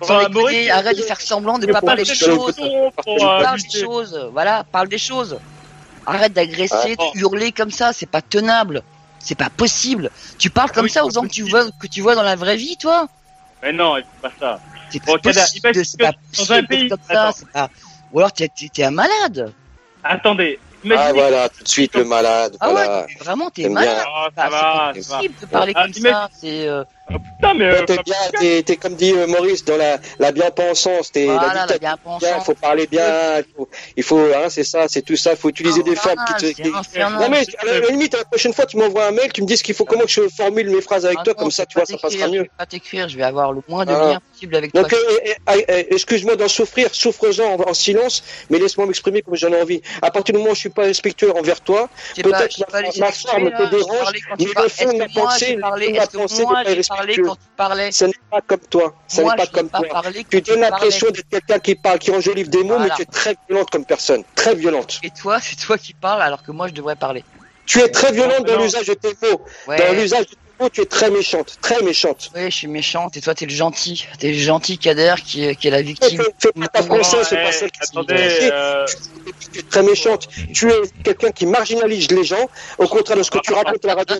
Enfin, 0.00 0.28
arrête 0.70 0.96
de 0.96 1.02
faire 1.02 1.20
semblant 1.20 1.58
de 1.58 1.66
pas 1.66 1.80
parler 1.80 2.04
des 2.04 2.14
choses. 2.14 2.56
Parle 3.06 3.60
des 3.60 3.78
choses, 3.80 4.28
voilà, 4.32 4.64
parle 4.64 4.88
des 4.88 4.98
choses. 4.98 5.38
Arrête 6.06 6.32
d'agresser, 6.32 6.96
Ah, 6.98 7.04
de 7.14 7.18
hurler 7.18 7.52
comme 7.52 7.70
ça, 7.70 7.92
c'est 7.92 8.10
pas 8.10 8.20
tenable. 8.20 8.82
C'est 9.18 9.38
pas 9.38 9.48
possible. 9.48 10.10
Tu 10.38 10.50
parles 10.50 10.70
comme 10.70 10.84
oui, 10.84 10.90
ça 10.90 11.00
c'est 11.00 11.06
aux 11.06 11.10
gens 11.10 11.22
que 11.22 11.32
tu 11.32 11.42
vois 11.44 11.64
que 11.80 11.86
tu 11.86 12.02
vois 12.02 12.14
dans 12.14 12.22
la 12.22 12.36
vraie 12.36 12.56
vie, 12.56 12.76
toi. 12.76 13.08
Mais 13.62 13.72
non, 13.72 13.96
faut 13.96 14.28
pas 14.28 14.32
ça. 14.38 14.60
C'est 14.90 15.02
Bon, 15.06 15.12
pas 15.14 15.18
possible, 15.20 15.74
c'est 15.74 15.98
que 15.98 16.04
pas 16.04 16.12
dans 16.12 16.52
un 16.52 16.62
possible 16.62 16.68
pays- 16.68 16.88
comme 16.90 16.98
ça, 17.08 17.32
c'est. 17.32 17.46
Ou 18.12 18.18
alors 18.18 18.32
t'es 18.32 18.84
un 18.84 18.90
malade. 18.90 19.52
Attendez, 20.02 20.60
Ah 20.92 21.12
voilà, 21.12 21.48
tout 21.48 21.62
de 21.62 21.68
suite 21.68 21.94
le 21.94 22.04
malade. 22.04 22.56
Ah 22.60 22.70
Voilà. 22.70 23.00
ouais, 23.02 23.06
vraiment 23.20 23.50
t'es 23.50 23.68
malade. 23.68 24.04
Ah, 24.06 24.28
Bah, 24.34 24.42
ça 24.44 24.48
va, 24.50 24.92
c'est 24.94 25.02
ça 25.02 25.08
pas 25.08 25.14
va. 25.14 25.16
possible 25.18 25.34
de 25.40 25.46
parler 25.46 25.72
Ah, 25.74 25.82
comme 25.84 25.92
ça. 25.94 26.28
C'est 26.32 26.68
euh, 26.68 26.84
Ah, 27.06 27.16
putain, 27.18 27.54
mais. 27.54 27.70
Toi, 27.70 27.80
euh, 27.80 27.84
t'es 27.84 28.02
bien, 28.02 28.16
t'es, 28.40 28.62
t'es 28.62 28.76
comme 28.76 28.94
dit 28.94 29.12
euh, 29.12 29.26
Maurice 29.26 29.62
dans 29.64 29.76
la, 29.76 29.98
la 30.18 30.32
bien-pensance, 30.32 31.12
t'es 31.12 31.26
voilà, 31.26 31.66
la 31.66 31.78
bien 31.78 32.40
faut 32.40 32.54
parler 32.54 32.86
bien, 32.86 33.38
il 33.38 33.44
faut, 33.54 33.68
il 33.96 34.02
faut 34.02 34.18
hein, 34.18 34.48
c'est 34.48 34.64
ça, 34.64 34.86
c'est 34.88 35.02
tout 35.02 35.16
ça, 35.16 35.32
il 35.32 35.36
faut 35.36 35.50
utiliser 35.50 35.82
des 35.82 35.96
formes 35.96 36.16
qui 36.26 36.34
te. 36.34 36.46
C'est 36.46 36.54
qui- 36.62 36.68
infernal. 36.74 37.20
Non 37.20 37.28
mais 37.28 37.44
à 37.58 37.64
la 37.66 37.86
limite, 37.88 38.14
la 38.16 38.24
prochaine 38.24 38.54
fois, 38.54 38.64
tu 38.64 38.78
m'envoies 38.78 39.06
un 39.06 39.10
mail, 39.10 39.30
tu 39.32 39.42
me 39.42 39.46
dis 39.46 39.56
ce 39.58 39.62
qu'il 39.62 39.74
faut, 39.74 39.84
comment 39.84 40.04
que 40.04 40.08
je 40.10 40.22
formule 40.34 40.70
mes 40.70 40.80
phrases 40.80 41.04
avec 41.04 41.18
Ah 41.20 41.24
toi, 41.24 41.34
non, 41.36 41.42
comme 41.42 41.50
ça, 41.50 41.66
tu 41.66 41.74
vois, 41.78 41.84
ça 41.84 41.92
passera 41.98 42.08
t'écrire, 42.08 42.26
Je 42.28 42.32
mieux. 42.32 42.42
vais 42.42 42.50
pas 42.56 42.66
t'écrire, 42.66 43.08
je 43.10 43.16
vais 43.18 43.22
avoir 43.24 43.52
le 43.52 43.60
moins 43.68 43.84
de 43.84 43.92
Ah. 43.92 44.08
lien 44.12 44.20
possible 44.32 44.56
avec 44.56 44.72
toi. 44.72 44.82
Donc, 44.82 44.92
euh, 44.94 44.96
euh, 44.96 45.60
euh, 45.70 45.82
excuse-moi 45.90 46.36
d'en 46.36 46.48
souffrir, 46.48 46.88
souffre-en 46.94 47.44
en, 47.60 47.68
en 47.68 47.74
silence, 47.74 48.22
mais 48.48 48.58
laisse-moi 48.58 48.86
m'exprimer 48.86 49.20
comme 49.20 49.36
j'en 49.36 49.52
ai 49.52 49.60
envie. 49.60 49.82
À 50.00 50.10
partir 50.10 50.32
du 50.34 50.38
moment 50.38 50.52
où 50.52 50.54
je 50.54 50.60
suis 50.60 50.68
pas 50.70 50.82
respectueux 50.84 51.36
envers 51.36 51.60
toi, 51.60 51.88
peut-être 52.16 52.58
ma- 52.98 53.12
forme 53.12 53.50
te 53.50 53.70
dérange, 53.70 54.12
mais 54.38 54.46
le 54.62 54.68
fond 54.68 54.92
de 54.92 54.98
ma 54.98 55.08
pensée, 55.08 55.56
ma 55.56 55.70
pensée 56.06 56.44
n'est 56.46 56.46
pas 56.46 56.64
j'ai 56.64 56.82
parlé 56.96 57.16
quand 57.16 57.34
tu 57.34 57.40
parlais 57.56 57.92
ce 57.92 58.04
n'est 58.06 58.12
pas 58.30 58.40
comme 58.40 58.60
toi, 58.70 58.94
ce 59.08 59.20
n'est 59.20 59.36
pas 59.36 59.46
comme 59.46 59.68
pas 59.68 59.80
toi. 59.80 60.02
Tu 60.30 60.40
donnes 60.40 60.60
l'impression 60.60 61.08
d'être 61.10 61.28
quelqu'un 61.28 61.58
qui 61.58 61.74
parle, 61.74 61.98
qui 61.98 62.10
enjolive 62.10 62.48
des 62.50 62.62
mots, 62.62 62.76
Voilà. 62.76 62.84
mais 62.84 62.90
tu 62.96 63.02
es 63.02 63.06
très 63.06 63.36
violente 63.48 63.70
comme 63.70 63.84
personne, 63.84 64.22
très 64.34 64.54
violente. 64.54 65.00
Et 65.02 65.10
toi, 65.10 65.38
c'est 65.40 65.56
toi 65.56 65.78
qui 65.78 65.94
parles 65.94 66.22
alors 66.22 66.42
que 66.42 66.52
moi 66.52 66.68
je 66.68 66.72
devrais 66.74 66.96
parler. 66.96 67.24
Tu 67.66 67.80
es 67.80 67.88
très 67.88 68.12
violente 68.12 68.46
dans 68.46 68.60
l'usage 68.60 68.86
de 68.86 68.94
tes 68.94 69.14
mots. 69.22 69.40
Ouais. 69.66 69.76
Dans 69.78 69.92
l'usage 69.94 70.26
de 70.26 70.36
mots, 70.60 70.68
tu 70.68 70.80
es 70.82 70.86
très 70.86 71.10
méchante, 71.10 71.56
très 71.60 71.82
méchante. 71.82 72.30
Oui, 72.34 72.44
je 72.46 72.56
suis 72.56 72.66
méchante 72.66 73.16
et 73.16 73.20
toi 73.20 73.34
t'es 73.34 73.46
le 73.46 73.52
gentil. 73.54 74.06
T'es 74.18 74.28
le 74.28 74.38
gentil 74.38 74.78
Kader 74.78 75.14
qui, 75.24 75.44
est- 75.44 75.54
qui 75.56 75.68
est 75.68 75.70
la 75.70 75.82
victime. 75.82 76.22
fais- 76.38 76.52
pas 76.52 76.68
ta 76.68 76.82
française, 76.82 77.26
c'est 77.28 77.36
Ouais, 77.36 77.44
pas 77.44 77.52
celle 77.52 77.70
qui 77.70 77.80
Attendez, 77.82 78.14
Tu 78.14 78.50
euh, 78.52 78.86
es 79.56 79.62
très 79.62 79.82
méchante. 79.82 80.28
Tu 80.52 80.70
es 80.70 80.74
quelqu'un 81.02 81.30
qui 81.30 81.46
marginalise 81.46 82.10
les 82.10 82.24
gens, 82.24 82.48
au 82.78 82.86
contraire 82.86 83.16
de 83.18 83.22
ce 83.22 83.30
que 83.30 83.38
tu 83.38 83.52
racontes 83.52 83.84
à 83.84 83.88
la 83.88 83.94
radio 83.94 84.16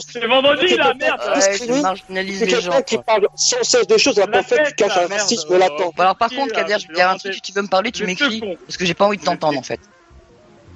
c'est 0.00 0.24
vendredi 0.26 0.76
là, 0.76 0.94
merde. 0.94 1.20
Ouais. 1.36 1.58
Tu 1.58 1.66
les 2.12 2.46
quelqu'un 2.46 2.82
qui 2.82 2.98
parle 2.98 3.28
sans 3.34 3.62
cesse 3.62 3.86
de 3.86 3.96
choses, 3.98 4.18
alors 4.18 4.30
La 4.30 4.42
qu'en 4.42 4.48
fait, 4.48 4.64
tu 4.68 4.74
caches 4.74 4.96
un 4.96 5.06
racisme 5.06 5.58
latent. 5.58 5.92
Alors 5.98 6.16
par 6.16 6.30
contre, 6.30 6.52
Kader, 6.54 6.76
je 6.80 6.88
vais 6.88 6.94
dire 6.94 7.08
un 7.10 7.16
truc, 7.16 7.34
si 7.34 7.40
tu 7.40 7.52
veux 7.52 7.62
me 7.62 7.68
parler, 7.68 7.90
tu 7.92 8.04
m'écris. 8.04 8.40
Parce 8.66 8.76
que 8.76 8.84
j'ai 8.84 8.94
pas 8.94 9.06
envie 9.06 9.18
de 9.18 9.24
t'entendre 9.24 9.58
en 9.58 9.62
fait. 9.62 9.80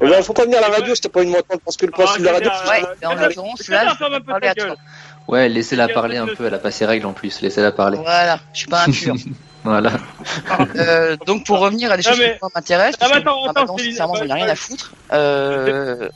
Il 0.03 0.23
faut 0.23 0.33
pas 0.33 0.45
venir 0.45 0.59
à 0.59 0.63
la 0.63 0.69
radio 0.77 0.95
t'as 0.95 1.09
pas 1.09 1.25
de 1.25 1.31
m'entendre, 1.31 1.61
parce 1.65 1.77
que 1.77 1.87
le 1.87 1.93
principe 1.93 2.21
de 2.21 2.27
la 2.27 2.33
radio, 2.33 2.51
Ah, 2.53 2.63
c'est 2.65 2.71
Ouais, 2.71 2.89
mais 3.01 3.07
en 3.07 3.15
l'occurrence, 3.15 3.69
là, 3.69 3.95
je 3.99 4.05
vais 4.13 4.21
parler 4.21 4.49
à 4.49 4.55
toi. 4.55 4.77
Ouais, 5.29 5.49
laissez-la 5.49 5.89
parler 5.89 6.17
un 6.17 6.27
peu, 6.27 6.47
elle 6.47 6.55
a 6.55 6.59
pas 6.59 6.71
ses 6.73 6.85
règles 6.87 7.07
en 7.07 7.13
plus, 7.13 7.41
laissez-la 7.41 7.71
parler. 7.73 7.99
Voilà, 7.99 8.39
je 8.53 8.59
suis 8.59 8.69
pas 8.69 8.85
impur. 8.87 9.15
Voilà. 9.65 9.93
Euh, 10.75 11.17
donc 11.25 11.47
pour 11.47 11.61
revenir 11.61 11.93
à 11.93 11.97
des 11.97 12.03
Non, 12.03 12.11
choses 12.11 12.19
mais- 12.19 12.33
qui 12.37 12.53
m'intéressent, 12.53 12.97
Ah, 13.01 13.07
parce 13.09 13.13
que 13.13 13.19
attends, 13.19 13.47
attends, 13.49 13.79
sincèrement, 13.79 14.15
j'en 14.17 14.25
ai 14.27 14.33
rien 14.33 14.49
à 14.49 14.57
foutre. 14.57 14.93
Euh, 15.13 16.09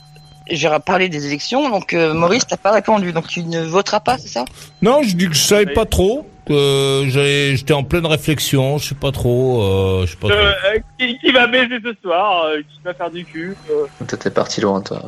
J'ai 0.49 0.69
parlé 0.85 1.09
des 1.09 1.27
élections, 1.27 1.69
donc 1.71 1.93
euh, 1.93 2.15
Maurice, 2.15 2.47
t'as 2.47 2.57
pas 2.57 2.71
répondu, 2.71 3.13
donc 3.13 3.27
tu 3.27 3.43
ne 3.43 3.63
voteras 3.63 3.99
pas, 4.01 4.17
c'est 4.19 4.29
ça? 4.29 4.45
Non, 4.81 5.03
je 5.03 5.17
dis 5.17 5.27
que 5.29 5.35
je 5.35 5.41
savais 5.43 5.67
pas 5.73 5.85
trop. 5.87 6.27
que 6.47 7.05
j'avais- 7.09 7.57
J'étais 7.57 7.73
en 7.73 7.83
pleine 7.83 8.07
réflexion. 8.07 8.79
Je 8.79 8.91
sais 8.91 8.95
pas 8.95 9.11
trop. 9.11 9.61
Euh, 9.63 10.07
je 10.07 10.13
sais 10.13 10.17
pas 10.17 10.29
Euh, 10.29 10.53
trop. 10.53 10.69
euh, 10.77 10.79
qui, 10.97 11.19
qui 11.19 11.33
va 11.33 11.49
baiser 11.49 11.79
ce 11.83 11.93
soir 12.01 12.45
euh, 12.45 12.59
Qui 12.59 12.81
va 12.85 12.95
faire 12.95 13.11
du 13.11 13.25
cul 13.25 13.57
euh, 13.69 13.87
Toi, 14.07 14.17
t'es 14.17 14.31
parti 14.31 14.61
loin, 14.61 14.81
toi. 14.81 15.03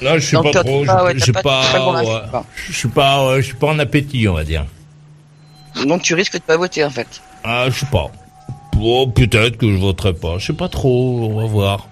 Là, 0.00 0.18
je 0.18 0.26
sais 0.26 0.36
Donc 0.36 0.52
pas 0.52 0.64
trop. 0.64 0.84
t'as 0.86 0.94
pas- 0.96 1.04
ouais, 1.04 1.12
je- 1.16 1.32
pas 1.32 1.42
pas. 1.42 2.02
ouais. 2.02 2.40
Je 2.68 2.72
suis 2.72 2.88
pas. 2.88 3.28
ouais, 3.28 3.36
Je 3.42 3.46
suis 3.48 3.54
pas 3.54 3.66
en 3.68 3.78
appétit, 3.78 4.26
on 4.28 4.34
va 4.34 4.44
dire. 4.44 4.64
Donc 5.86 6.00
tu 6.02 6.14
risques 6.14 6.34
de 6.34 6.42
pas 6.42 6.56
voter 6.56 6.84
en 6.84 6.90
fait. 6.90 7.20
Ah, 7.42 7.66
je 7.68 7.80
sais 7.80 7.86
pas. 7.92 8.06
Oh, 8.80 9.06
peut-être 9.06 9.56
que 9.58 9.70
je 9.70 9.76
voterai 9.76 10.14
pas. 10.14 10.38
Je 10.38 10.46
sais 10.46 10.52
pas 10.52 10.68
trop. 10.68 11.28
On 11.30 11.38
va 11.40 11.46
voir. 11.46 11.86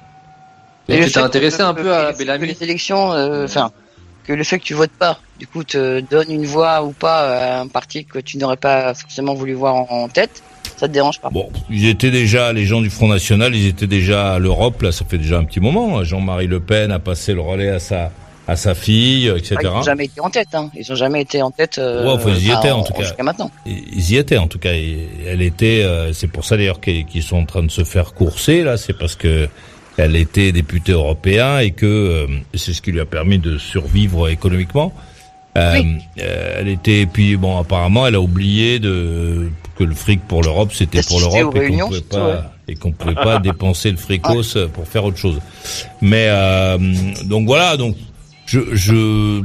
Et 0.89 0.99
le 0.99 1.07
tu 1.07 1.13
t'es 1.13 1.19
intéressé 1.19 1.59
que- 1.59 1.63
un 1.63 1.75
peu 1.75 1.95
à 1.95 2.13
que 2.13 2.19
Bellamy 2.19 2.49
les 2.49 2.63
élections, 2.63 3.13
euh, 3.13 3.45
enfin, 3.45 3.71
que 4.25 4.33
le 4.33 4.45
fait 4.45 4.59
que 4.59 4.65
tu 4.65 4.75
votes 4.75 4.91
pas, 4.99 5.19
du 5.39 5.47
coup, 5.47 5.65
te 5.65 6.01
donne 6.01 6.31
une 6.31 6.47
voix 6.47 6.83
ou 6.85 6.93
pas 6.93 7.37
à 7.39 7.61
un 7.61 7.69
parti 7.69 8.05
que 8.05 8.19
tu 8.19 8.39
n'aurais 8.39 8.57
pas 8.57 8.95
forcément 8.95 9.35
voulu 9.35 9.55
voir 9.55 9.75
en, 9.75 9.87
en 9.91 10.09
tête, 10.09 10.43
ça 10.77 10.89
te 10.89 10.93
dérange 10.93 11.21
pas 11.21 11.31
Bon, 11.31 11.49
ils 11.71 11.89
étaient 11.89 12.11
déjà, 12.11 12.53
les 12.53 12.65
gens 12.67 12.81
du 12.81 12.91
Front 12.91 13.09
National, 13.09 13.55
ils 13.55 13.67
étaient 13.69 13.87
déjà 13.87 14.35
à 14.35 14.39
l'Europe, 14.39 14.83
là, 14.83 14.93
ça 14.93 15.05
fait 15.09 15.19
déjà 15.19 15.39
un 15.39 15.45
petit 15.45 15.61
moment. 15.61 16.03
Jean-Marie 16.05 16.47
Le 16.49 16.61
Pen 16.61 16.91
a 16.91 16.99
passé 16.99 17.35
le 17.35 17.41
relais 17.41 17.69
à 17.69 17.79
sa, 17.79 18.11
à 18.49 18.57
sa 18.57 18.75
fille, 18.75 19.29
etc. 19.29 19.57
ils 19.63 19.67
n'ont 19.69 19.83
jamais 19.83 20.07
été 20.07 20.21
en 20.21 20.31
tête. 20.31 20.49
Hein. 20.55 20.71
Ils 20.75 20.85
n'ont 20.89 20.97
jamais 20.97 21.23
été 21.23 21.43
en 21.43 21.51
tête. 21.53 21.79
Euh, 21.79 22.05
ouais, 22.05 22.13
enfin, 22.13 22.31
ils 22.31 22.49
y 22.49 22.53
étaient 22.53 22.71
en, 22.71 22.83
tout 22.83 22.93
cas. 22.93 23.03
Jusqu'à 23.03 23.23
maintenant. 23.23 23.51
Ils 23.67 24.11
y 24.11 24.17
étaient 24.17 24.39
en 24.39 24.49
tout 24.49 24.59
cas. 24.59 24.73
elle 24.73 25.43
était. 25.43 25.83
Euh, 25.85 26.13
c'est 26.13 26.27
pour 26.27 26.45
ça 26.45 26.57
d'ailleurs 26.57 26.81
qu'ils 26.81 27.23
sont 27.23 27.37
en 27.37 27.47
train 27.47 27.63
de 27.63 27.71
se 27.71 27.85
faire 27.85 28.13
courser 28.15 28.63
là. 28.63 28.77
C'est 28.77 28.99
parce 28.99 29.15
que 29.15 29.49
elle 30.03 30.17
était 30.17 30.51
députée 30.51 30.93
européen 30.93 31.59
et 31.59 31.71
que 31.71 31.87
euh, 31.87 32.27
c'est 32.55 32.73
ce 32.73 32.83
qui 32.83 32.91
lui 32.91 33.01
a 33.01 33.05
permis 33.05 33.39
de 33.39 33.57
survivre 33.57 34.29
économiquement. 34.29 34.93
Euh, 35.57 35.83
euh, 36.19 36.57
elle 36.59 36.69
était 36.69 37.05
puis 37.05 37.37
bon 37.37 37.59
apparemment 37.59 38.07
elle 38.07 38.15
a 38.15 38.21
oublié 38.23 38.79
de 38.79 39.51
que 39.77 39.85
le 39.85 39.95
fric 39.95 40.23
pour 40.27 40.43
l'Europe 40.43 40.73
c'était 40.73 41.03
pour 41.03 41.21
l'Europe 41.21 41.55
et 41.55 41.69
qu'on 41.69 41.77
pouvait 41.89 42.01
pas 42.01 42.53
et 42.69 42.75
qu'on 42.75 42.93
pouvait 42.93 43.15
pas 43.15 43.39
dépenser 43.39 43.91
le 43.91 43.99
fricos 43.99 44.57
pour 44.73 44.89
faire 44.89 45.05
autre 45.05 45.19
chose. 45.19 45.41
Mais 46.01 46.27
euh, 46.29 46.79
donc 47.25 47.47
voilà 47.47 47.77
donc 47.77 47.97
je 48.47 48.61
je 48.73 49.43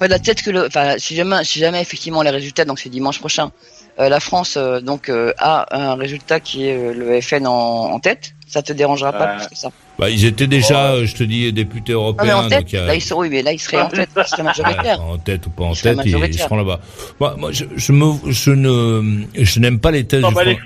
la 0.00 0.20
tête 0.20 0.42
que 0.42 0.50
le 0.52 0.66
enfin 0.66 0.94
si 0.96 1.16
jamais 1.16 1.42
si 1.42 1.58
jamais 1.58 1.82
effectivement 1.82 2.22
les 2.22 2.30
résultats 2.30 2.64
donc 2.64 2.78
c'est 2.78 2.88
dimanche 2.88 3.18
prochain 3.18 3.50
la 3.98 4.20
France 4.20 4.56
donc 4.56 5.10
a 5.10 5.66
un 5.72 5.96
résultat 5.96 6.38
qui 6.38 6.68
est 6.68 6.94
le 6.94 7.20
FN 7.20 7.48
en, 7.48 7.90
en 7.90 7.98
tête 7.98 8.34
ça 8.48 8.62
te 8.62 8.72
dérangera 8.72 9.12
pas 9.12 9.26
plus 9.36 9.48
que 9.48 9.56
ça. 9.56 9.70
Bah, 9.98 10.10
ils 10.10 10.24
étaient 10.24 10.46
déjà, 10.46 10.94
oh. 10.94 11.04
je 11.04 11.14
te 11.14 11.24
dis, 11.24 11.52
députés 11.52 11.92
européens. 11.92 12.44
en 12.44 12.48
tête, 12.48 12.72
là, 12.72 12.94
ils 12.94 13.00
sont, 13.00 13.16
oui, 13.16 13.28
mais 13.30 13.42
là, 13.42 13.52
ils 13.52 13.58
seraient 13.58 13.82
en 13.82 13.88
tête, 13.88 14.10
majoritaire. 14.14 15.02
en 15.02 15.18
tête 15.18 15.46
ou 15.46 15.50
pas 15.50 15.64
en 15.64 15.72
tête, 15.72 15.98
ils, 16.04 16.38
seront 16.38 16.56
là-bas. 16.56 16.80
Moi, 17.20 17.36
moi, 17.38 17.52
je, 17.52 17.64
je, 17.76 17.92
me, 17.92 18.14
je 18.30 18.50
ne, 18.50 19.24
je 19.34 19.60
n'aime 19.60 19.80
pas 19.80 19.90
les 19.90 20.04
thèses 20.04 20.22
du 20.22 20.32
Front, 20.32 20.56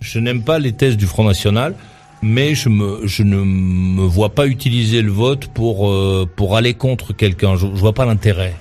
je 0.00 0.18
n'aime 0.18 0.42
pas 0.42 0.58
les 0.58 0.72
thèses 0.72 0.96
du 0.96 1.06
Front 1.06 1.24
National, 1.24 1.74
mais 2.22 2.54
je 2.54 2.68
me, 2.68 3.06
je 3.06 3.22
ne 3.22 3.36
me 3.36 4.06
vois 4.06 4.30
pas 4.30 4.46
utiliser 4.46 5.02
le 5.02 5.10
vote 5.10 5.46
pour, 5.48 5.88
euh, 5.88 6.28
pour 6.36 6.56
aller 6.56 6.74
contre 6.74 7.12
quelqu'un. 7.12 7.56
Je, 7.56 7.66
je 7.66 7.80
vois 7.80 7.92
pas 7.92 8.06
l'intérêt. 8.06 8.54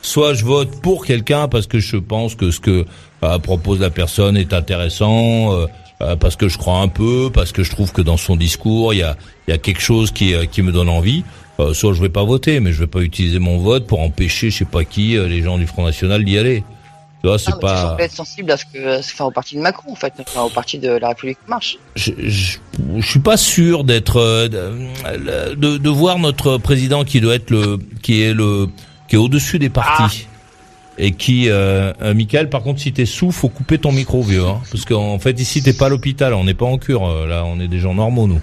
Soit 0.00 0.34
je 0.34 0.44
vote 0.44 0.80
pour 0.80 1.06
quelqu'un 1.06 1.48
parce 1.48 1.66
que 1.66 1.78
je 1.78 1.96
pense 1.96 2.34
que 2.34 2.50
ce 2.50 2.60
que 2.60 2.86
euh, 3.22 3.38
propose 3.38 3.80
la 3.80 3.90
personne 3.90 4.36
est 4.36 4.52
intéressant, 4.52 5.52
euh, 5.54 5.66
euh, 6.02 6.16
parce 6.16 6.36
que 6.36 6.48
je 6.48 6.58
crois 6.58 6.78
un 6.78 6.88
peu, 6.88 7.30
parce 7.32 7.52
que 7.52 7.62
je 7.62 7.70
trouve 7.70 7.92
que 7.92 8.02
dans 8.02 8.16
son 8.16 8.36
discours, 8.36 8.94
il 8.94 8.98
y 8.98 9.02
a, 9.02 9.16
y 9.48 9.52
a 9.52 9.58
quelque 9.58 9.80
chose 9.80 10.10
qui, 10.10 10.34
euh, 10.34 10.46
qui 10.46 10.62
me 10.62 10.72
donne 10.72 10.88
envie. 10.88 11.24
Euh, 11.60 11.74
soit 11.74 11.92
je 11.92 12.00
vais 12.00 12.08
pas 12.08 12.24
voter, 12.24 12.60
mais 12.60 12.72
je 12.72 12.80
vais 12.80 12.86
pas 12.86 13.00
utiliser 13.00 13.38
mon 13.38 13.58
vote 13.58 13.86
pour 13.86 14.00
empêcher, 14.00 14.50
je 14.50 14.58
sais 14.58 14.64
pas 14.64 14.84
qui, 14.84 15.16
les 15.16 15.42
gens 15.42 15.58
du 15.58 15.66
Front 15.66 15.84
National 15.84 16.24
d'y 16.24 16.38
aller. 16.38 16.64
Tu 17.20 17.28
vois, 17.28 17.38
c'est 17.38 17.58
pas. 17.60 17.94
Tu 17.98 18.04
être 18.04 18.12
sensible 18.12 18.50
à 18.50 18.56
ce 18.56 18.64
que, 18.64 18.98
enfin, 18.98 19.26
au 19.26 19.30
parti 19.30 19.54
de 19.54 19.60
Macron, 19.60 19.92
en 19.92 19.94
fait, 19.94 20.12
enfin, 20.18 20.42
au 20.42 20.48
parti 20.48 20.78
de 20.78 20.90
la 20.90 21.08
République 21.08 21.38
marche. 21.46 21.78
Je, 21.94 22.10
je, 22.18 22.58
je 22.96 23.06
suis 23.06 23.20
pas 23.20 23.36
sûr 23.36 23.84
d'être, 23.84 24.48
de, 24.48 25.54
de, 25.54 25.76
de, 25.76 25.88
voir 25.88 26.18
notre 26.18 26.58
président 26.58 27.04
qui 27.04 27.20
doit 27.20 27.34
être 27.34 27.50
le, 27.50 27.78
qui 28.02 28.22
est 28.22 28.34
le, 28.34 28.68
qui 29.06 29.14
est 29.14 29.18
au-dessus 29.18 29.60
des 29.60 29.68
partis. 29.68 30.26
Ah 30.26 30.31
et 30.98 31.12
qui, 31.12 31.48
euh, 31.48 31.92
euh, 32.02 32.14
Michael, 32.14 32.48
par 32.48 32.62
contre, 32.62 32.80
si 32.80 32.92
t'es 32.92 33.06
sous, 33.06 33.32
faut 33.32 33.48
couper 33.48 33.78
ton 33.78 33.92
micro, 33.92 34.22
vieux, 34.22 34.44
hein, 34.44 34.60
parce 34.70 34.84
qu'en 34.84 35.18
fait 35.18 35.40
ici 35.40 35.62
t'es 35.62 35.72
pas 35.72 35.86
à 35.86 35.88
l'hôpital, 35.88 36.34
on 36.34 36.44
n'est 36.44 36.54
pas 36.54 36.66
en 36.66 36.78
cure, 36.78 37.08
euh, 37.08 37.26
là, 37.26 37.44
on 37.46 37.58
est 37.60 37.68
des 37.68 37.78
gens 37.78 37.94
normaux, 37.94 38.26
nous. 38.26 38.40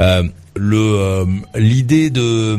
Euh, 0.00 0.22
le 0.54 1.26
l'idée 1.54 2.08
de 2.08 2.58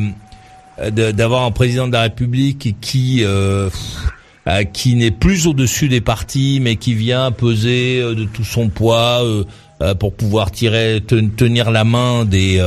d'avoir 0.92 1.46
un 1.46 1.52
président 1.52 1.88
de 1.88 1.94
la 1.94 2.02
République 2.02 2.76
qui 2.80 3.24
qui 4.74 4.96
n'est 4.96 5.12
plus 5.12 5.48
au-dessus 5.48 5.90
des 5.90 6.02
partis, 6.02 6.60
mais 6.62 6.76
qui 6.76 6.94
vient 6.94 7.32
peser 7.32 8.02
de 8.02 8.26
tout 8.26 8.44
son 8.44 8.70
poids 8.70 9.24
pour 10.00 10.14
pouvoir 10.14 10.52
tirer 10.52 11.02
tenir 11.02 11.72
la 11.72 11.84
main 11.84 12.24
des 12.26 12.64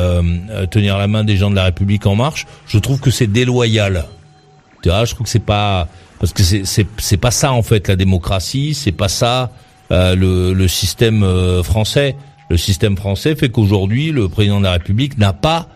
tenir 0.73 0.99
la 0.99 1.07
main 1.07 1.23
des 1.23 1.37
gens 1.37 1.50
de 1.50 1.57
la 1.57 1.64
République 1.64 2.07
en 2.07 2.16
marche. 2.16 2.47
Je 2.66 2.78
trouve 2.78 2.99
que 2.99 3.12
c'est 3.12 3.28
déloyal. 3.28 4.07
Tu 4.83 4.88
vois, 4.88 5.04
je 5.04 5.14
trouve 5.14 5.26
que 5.26 5.30
c'est 5.30 5.38
pas 5.38 5.87
parce 6.21 6.35
que 6.35 6.43
c'est 6.43 7.17
pas 7.17 7.31
ça 7.31 7.53
en 7.53 7.62
fait 7.62 7.89
la 7.89 7.97
démocratie, 7.97 8.75
c'est 8.75 8.93
pas 8.93 9.09
ça 9.09 9.50
euh, 9.91 10.15
le 10.15 10.53
le 10.53 10.69
système 10.69 11.23
euh, 11.23 11.62
français. 11.62 12.15
Le 12.50 12.59
système 12.59 12.97
français 12.97 13.35
fait 13.35 13.49
qu'aujourd'hui 13.49 14.12
le 14.12 14.29
président 14.29 14.59
de 14.59 14.65
la 14.65 14.73
République 14.73 15.17
n'a 15.17 15.33
pas 15.33 15.69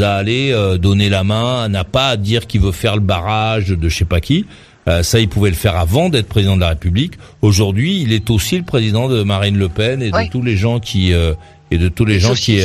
à 0.00 0.14
aller 0.14 0.50
euh, 0.52 0.76
donner 0.76 1.08
la 1.08 1.22
main, 1.22 1.68
n'a 1.68 1.84
pas 1.84 2.08
à 2.08 2.16
dire 2.16 2.48
qu'il 2.48 2.60
veut 2.60 2.72
faire 2.72 2.96
le 2.96 3.00
barrage 3.00 3.68
de 3.68 3.88
je 3.88 3.96
sais 3.96 4.04
pas 4.04 4.20
qui. 4.20 4.44
ça, 5.02 5.20
il 5.20 5.28
pouvait 5.28 5.50
le 5.50 5.56
faire 5.56 5.76
avant 5.76 6.08
d'être 6.08 6.26
président 6.26 6.56
de 6.56 6.62
la 6.62 6.70
République. 6.70 7.12
Aujourd'hui, 7.40 8.02
il 8.02 8.12
est 8.12 8.28
aussi 8.30 8.56
le 8.56 8.64
président 8.64 9.08
de 9.08 9.22
Marine 9.22 9.56
Le 9.56 9.68
Pen 9.68 10.02
et 10.02 10.10
de 10.10 10.28
tous 10.28 10.42
les 10.42 10.56
gens 10.56 10.80
qui 10.80 11.12
et 11.12 11.78
de 11.78 11.88
tous 11.88 12.04
les 12.04 12.18
gens 12.18 12.34
qui 12.34 12.58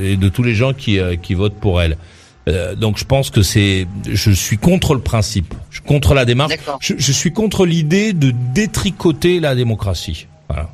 et 0.00 0.16
de 0.16 0.28
tous 0.28 0.44
les 0.44 0.54
gens 0.54 0.72
qui 0.72 1.00
qui 1.20 1.34
votent 1.34 1.60
pour 1.60 1.82
elle. 1.82 1.96
Euh, 2.48 2.76
donc 2.76 2.96
je 2.96 3.04
pense 3.04 3.30
que 3.30 3.42
c'est, 3.42 3.88
je 4.08 4.30
suis 4.30 4.56
contre 4.56 4.94
le 4.94 5.00
principe, 5.00 5.52
je 5.68 5.76
suis 5.76 5.84
contre 5.84 6.14
la 6.14 6.24
démarche, 6.24 6.54
je, 6.80 6.94
je, 6.96 7.12
suis 7.12 7.32
contre 7.32 7.66
l'idée 7.66 8.12
de 8.12 8.32
détricoter 8.54 9.40
la 9.40 9.56
démocratie. 9.56 10.28
Voilà. 10.48 10.70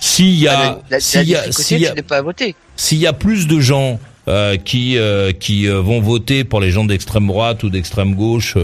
S'il 0.00 0.34
y 0.34 0.48
a, 0.48 0.80
ah, 0.90 1.00
s'il 1.00 1.28
y 1.28 1.36
a, 1.36 1.52
s'il 1.52 1.78
y 1.78 1.86
a, 1.86 1.94
s'il 2.76 2.98
y 2.98 3.06
a 3.06 3.12
plus 3.12 3.46
de 3.46 3.60
gens 3.60 4.00
euh, 4.26 4.56
qui 4.56 4.98
euh, 4.98 5.32
qui 5.32 5.68
euh, 5.68 5.80
vont 5.80 6.00
voter 6.00 6.44
pour 6.44 6.60
les 6.60 6.70
gens 6.70 6.84
d'extrême 6.84 7.26
droite 7.26 7.62
ou 7.62 7.70
d'extrême 7.70 8.14
gauche, 8.14 8.56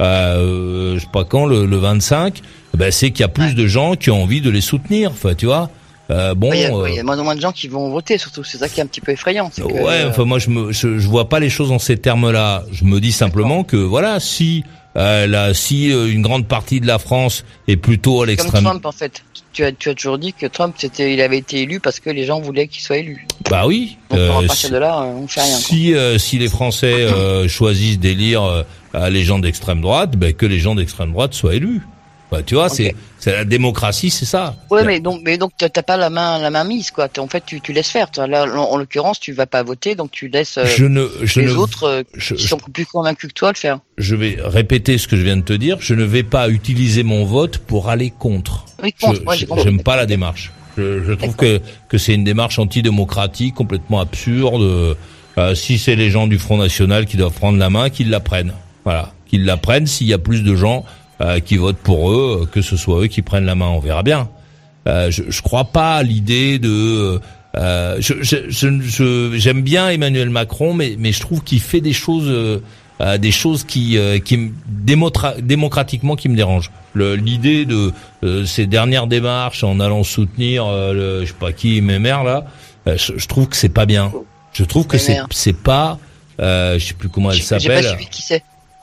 euh, 0.00 0.94
je 0.94 0.98
sais 0.98 1.06
pas 1.12 1.24
quand, 1.24 1.44
le, 1.44 1.66
le 1.66 1.76
25, 1.76 2.40
ben 2.74 2.90
c'est 2.90 3.10
qu'il 3.10 3.20
y 3.20 3.24
a 3.24 3.28
plus 3.28 3.54
de 3.54 3.66
gens 3.66 3.96
qui 3.96 4.10
ont 4.10 4.22
envie 4.22 4.40
de 4.40 4.50
les 4.50 4.60
soutenir. 4.62 5.10
Enfin, 5.10 5.34
tu 5.34 5.46
vois. 5.46 5.70
Euh, 6.10 6.34
bon, 6.34 6.52
il 6.52 6.60
y, 6.60 6.64
a, 6.64 6.74
euh, 6.74 7.02
moins 7.04 7.18
en 7.18 7.24
moins 7.24 7.36
de 7.36 7.40
gens 7.40 7.52
qui 7.52 7.68
vont 7.68 7.88
voter, 7.90 8.18
surtout. 8.18 8.42
C'est 8.42 8.58
ça 8.58 8.68
qui 8.68 8.80
est 8.80 8.82
un 8.82 8.86
petit 8.86 9.00
peu 9.00 9.12
effrayant. 9.12 9.50
ouais, 9.58 9.82
euh, 9.86 10.08
enfin 10.08 10.24
moi 10.24 10.38
je 10.38 10.50
me, 10.50 10.72
je, 10.72 10.98
je, 10.98 11.08
vois 11.08 11.28
pas 11.28 11.38
les 11.38 11.50
choses 11.50 11.70
en 11.70 11.78
ces 11.78 11.96
termes-là. 11.96 12.64
Je 12.72 12.84
me 12.84 13.00
dis 13.00 13.12
simplement 13.12 13.62
que 13.62 13.76
voilà, 13.76 14.18
si 14.18 14.64
euh, 14.96 15.28
là, 15.28 15.54
si 15.54 15.86
une 15.90 16.22
grande 16.22 16.48
partie 16.48 16.80
de 16.80 16.86
la 16.86 16.98
France 16.98 17.44
est 17.68 17.76
plutôt 17.76 18.22
à 18.22 18.26
l'extrême. 18.26 18.52
Comme 18.52 18.64
Trump 18.64 18.86
en 18.86 18.92
fait. 18.92 19.22
Tu 19.52 19.64
as, 19.64 19.72
tu 19.72 19.88
as 19.88 19.94
toujours 19.94 20.18
dit 20.18 20.32
que 20.32 20.46
Trump 20.46 20.76
c'était, 20.78 21.12
il 21.12 21.20
avait 21.20 21.38
été 21.38 21.62
élu 21.62 21.80
parce 21.80 21.98
que 21.98 22.08
les 22.08 22.24
gens 22.24 22.40
voulaient 22.40 22.68
qu'il 22.68 22.82
soit 22.82 22.98
élu. 22.98 23.26
Bah 23.50 23.66
oui. 23.66 23.98
Donc, 24.10 24.20
à 24.20 24.46
partir 24.46 24.68
si, 24.68 24.70
de 24.70 24.76
là, 24.78 25.00
on 25.02 25.26
fait 25.26 25.42
rien. 25.42 25.56
Si 25.56 25.94
si 26.18 26.38
les 26.38 26.48
Français 26.48 27.06
choisissent 27.48 28.00
d'élire 28.00 28.64
les 28.94 29.22
gens 29.22 29.38
d'extrême 29.38 29.80
droite, 29.80 30.16
ben 30.16 30.32
que 30.32 30.46
les 30.46 30.58
gens 30.58 30.74
d'extrême 30.74 31.12
droite 31.12 31.34
soient 31.34 31.54
élus. 31.54 31.82
Bah, 32.30 32.42
tu 32.44 32.54
vois, 32.54 32.68
c'est 32.68 32.94
c'est 33.18 33.32
la 33.32 33.44
démocratie, 33.44 34.10
c'est 34.10 34.24
ça. 34.24 34.56
Ouais, 34.70 34.84
mais 34.84 35.00
donc 35.00 35.20
mais 35.24 35.36
donc 35.36 35.52
t'as 35.58 35.68
pas 35.82 35.96
la 35.96 36.10
main 36.10 36.38
la 36.38 36.50
main 36.50 36.64
mise 36.64 36.90
quoi. 36.90 37.08
En 37.18 37.26
fait, 37.26 37.42
tu, 37.44 37.60
tu 37.60 37.72
laisses 37.72 37.90
faire. 37.90 38.08
Là, 38.16 38.44
en, 38.44 38.76
l'occurrence, 38.76 39.18
tu 39.18 39.32
vas 39.32 39.46
pas 39.46 39.62
voter, 39.62 39.94
donc 39.96 40.10
tu 40.10 40.28
laisses 40.28 40.56
euh, 40.56 40.64
je 40.64 40.84
ne, 40.84 41.08
je 41.22 41.40
les 41.40 41.54
autres 41.54 41.84
euh, 41.84 42.02
qui 42.18 42.46
sont 42.46 42.58
plus 42.58 42.86
convaincus 42.86 43.28
que 43.28 43.34
toi 43.34 43.50
le 43.50 43.56
faire. 43.56 43.80
Je 43.98 44.14
vais 44.14 44.38
répéter 44.40 44.96
ce 44.96 45.08
que 45.08 45.16
je 45.16 45.22
viens 45.22 45.36
de 45.36 45.42
te 45.42 45.52
dire. 45.52 45.78
Je 45.80 45.94
ne 45.94 46.04
vais 46.04 46.22
pas 46.22 46.48
utiliser 46.48 47.02
mon 47.02 47.24
vote 47.24 47.58
pour 47.58 47.88
aller 47.88 48.10
contre. 48.10 48.64
Oui, 48.82 48.92
contre. 48.92 49.20
Je, 49.34 49.46
j'aime 49.62 49.82
pas 49.82 49.96
la 49.96 50.06
démarche. 50.06 50.52
Je, 50.78 51.02
je 51.02 51.12
trouve 51.12 51.34
que 51.34 51.60
que 51.88 51.98
c'est 51.98 52.14
une 52.14 52.24
démarche 52.24 52.58
antidémocratique, 52.60 53.54
complètement 53.54 54.00
absurde. 54.00 54.96
Euh, 55.38 55.54
si 55.54 55.78
c'est 55.78 55.96
les 55.96 56.10
gens 56.10 56.26
du 56.26 56.38
Front 56.38 56.58
National 56.58 57.06
qui 57.06 57.16
doivent 57.16 57.32
prendre 57.32 57.58
la 57.58 57.70
main, 57.70 57.90
qu'ils 57.90 58.10
la 58.10 58.20
prennent. 58.20 58.52
Voilà, 58.84 59.12
qu'ils 59.26 59.44
la 59.44 59.56
prennent. 59.56 59.86
S'il 59.86 60.06
y 60.06 60.12
a 60.12 60.18
plus 60.18 60.42
de 60.42 60.54
gens 60.54 60.84
euh, 61.20 61.40
qui 61.40 61.56
votent 61.56 61.78
pour 61.78 62.10
eux, 62.10 62.48
que 62.50 62.62
ce 62.62 62.76
soit 62.76 63.02
eux 63.02 63.06
qui 63.06 63.22
prennent 63.22 63.46
la 63.46 63.54
main, 63.54 63.68
on 63.68 63.80
verra 63.80 64.02
bien. 64.02 64.28
Euh, 64.86 65.10
je, 65.10 65.22
je 65.28 65.42
crois 65.42 65.64
pas 65.64 65.96
à 65.96 66.02
l'idée 66.02 66.58
de. 66.58 67.20
Euh, 67.56 67.96
je, 68.00 68.14
je, 68.22 69.32
j'aime 69.36 69.62
bien 69.62 69.90
Emmanuel 69.90 70.30
Macron, 70.30 70.72
mais, 70.72 70.94
mais 70.98 71.12
je 71.12 71.20
trouve 71.20 71.42
qu'il 71.42 71.60
fait 71.60 71.80
des 71.80 71.92
choses, 71.92 72.28
euh, 72.28 73.18
des 73.18 73.32
choses 73.32 73.64
qui, 73.64 73.98
qui 74.24 74.52
démocratiquement 74.68 76.16
qui 76.16 76.28
me 76.28 76.36
dérangent. 76.36 76.70
L'idée 76.94 77.66
de 77.66 77.92
ces 78.46 78.66
dernières 78.66 79.06
démarches 79.06 79.64
en 79.64 79.80
allant 79.80 80.04
soutenir, 80.04 80.66
le, 80.70 81.22
je 81.22 81.26
sais 81.26 81.38
pas 81.38 81.52
qui, 81.52 81.80
mes 81.80 81.98
mères 81.98 82.24
là, 82.24 82.44
je, 82.86 83.12
je, 83.16 83.26
trouve 83.26 83.48
que 83.48 83.56
c'est 83.56 83.68
pas 83.68 83.86
bien. 83.86 84.12
Je 84.52 84.64
trouve 84.64 84.86
que 84.86 84.98
c'est 84.98 85.18
c'est 85.30 85.52
pas, 85.56 85.98
je 86.38 86.78
sais 86.78 86.94
plus 86.94 87.08
comment 87.08 87.32
elle 87.32 87.42
s'appelle. 87.42 87.96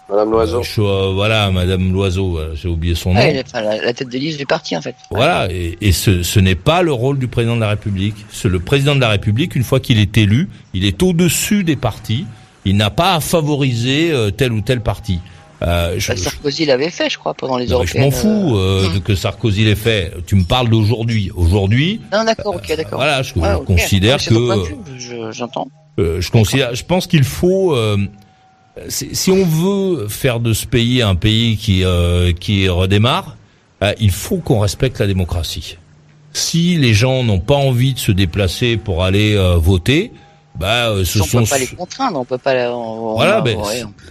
Madame 0.09 0.31
Loiseau. 0.31 0.61
Euh, 0.79 1.11
voilà, 1.13 1.51
Madame 1.51 1.91
Loiseau, 1.91 2.37
euh, 2.37 2.55
j'ai 2.55 2.69
oublié 2.69 2.95
son 2.95 3.13
nom. 3.13 3.19
la, 3.19 3.93
tête 3.93 4.09
de 4.09 4.17
liste 4.17 4.37
du 4.37 4.45
parti, 4.45 4.77
en 4.77 4.81
fait. 4.81 4.95
Voilà, 5.11 5.51
et, 5.51 5.77
et 5.81 5.91
ce, 5.91 6.23
ce 6.23 6.39
n'est 6.39 6.55
pas 6.55 6.81
le 6.81 6.93
rôle 6.93 7.19
du 7.19 7.27
président 7.27 7.55
de 7.55 7.61
la 7.61 7.69
République. 7.69 8.15
C'est 8.31 8.47
le 8.47 8.59
président 8.59 8.95
de 8.95 9.01
la 9.01 9.09
République, 9.09 9.55
une 9.55 9.63
fois 9.63 9.79
qu'il 9.79 9.99
est 9.99 10.17
élu, 10.17 10.49
il 10.73 10.85
est 10.85 11.03
au-dessus 11.03 11.63
des 11.63 11.75
partis. 11.75 12.25
Il 12.67 12.75
n'a 12.75 12.89
pas 12.89 13.13
à 13.13 13.21
favoriser 13.21 14.11
euh, 14.11 14.29
tel 14.29 14.51
ou 14.51 14.59
tel 14.59 14.81
parti. 14.81 15.19
Euh, 15.61 15.95
je, 15.97 16.11
bah, 16.11 16.17
Sarkozy 16.17 16.65
l'avait 16.65 16.89
fait, 16.89 17.09
je 17.09 17.17
crois, 17.17 17.33
pendant 17.33 17.57
les 17.57 17.67
européennes. 17.67 17.95
Je 17.95 18.05
m'en 18.05 18.11
fous 18.11 18.57
euh, 18.57 18.93
de 18.93 18.99
que 18.99 19.15
Sarkozy 19.15 19.63
l'ait 19.63 19.75
fait. 19.75 20.13
Tu 20.25 20.35
me 20.35 20.43
parles 20.43 20.69
d'aujourd'hui. 20.69 21.31
Aujourd'hui. 21.33 22.01
Non, 22.11 22.25
d'accord, 22.25 22.55
ok, 22.55 22.67
d'accord. 22.75 22.99
Voilà, 22.99 23.23
je 23.23 23.33
considère 23.33 24.17
que. 24.17 25.31
J'entends. 25.31 25.69
je 25.97 26.29
considère. 26.29 26.75
Je 26.75 26.83
pense 26.83 27.07
qu'il 27.07 27.23
faut 27.23 27.73
si 28.89 29.31
on 29.31 29.46
veut 29.46 30.07
faire 30.07 30.39
de 30.39 30.53
ce 30.53 30.65
pays 30.65 31.01
un 31.01 31.15
pays 31.15 31.57
qui 31.57 31.84
euh, 31.84 32.31
qui 32.34 32.67
redémarre, 32.69 33.38
euh, 33.84 33.93
il 34.00 34.12
faut 34.12 34.38
qu'on 34.38 34.60
respecte 34.60 35.00
la 35.00 35.07
démocratie. 35.07 35.77
Si 36.34 36.77
les 36.77 36.93
gens 36.93 37.24
n'ont 37.24 37.39
pas 37.39 37.55
envie 37.55 37.93
de 37.93 38.00
se 38.00 38.12
déplacer 38.12 38.77
pour 38.77 39.03
aller 39.03 39.36
euh, 39.36 39.57
voter, 39.57 40.12
bah, 40.55 40.93
ce 41.03 41.19
on 41.19 41.24
sont. 41.24 41.39
peut 41.43 41.50
pas 41.50 41.57
les 41.60 41.67
contraindre, 41.67 42.19
on 42.19 42.25
peut 42.25 42.38
pas. 42.38 42.72
voilà, 42.72 43.41
ben, 43.41 43.57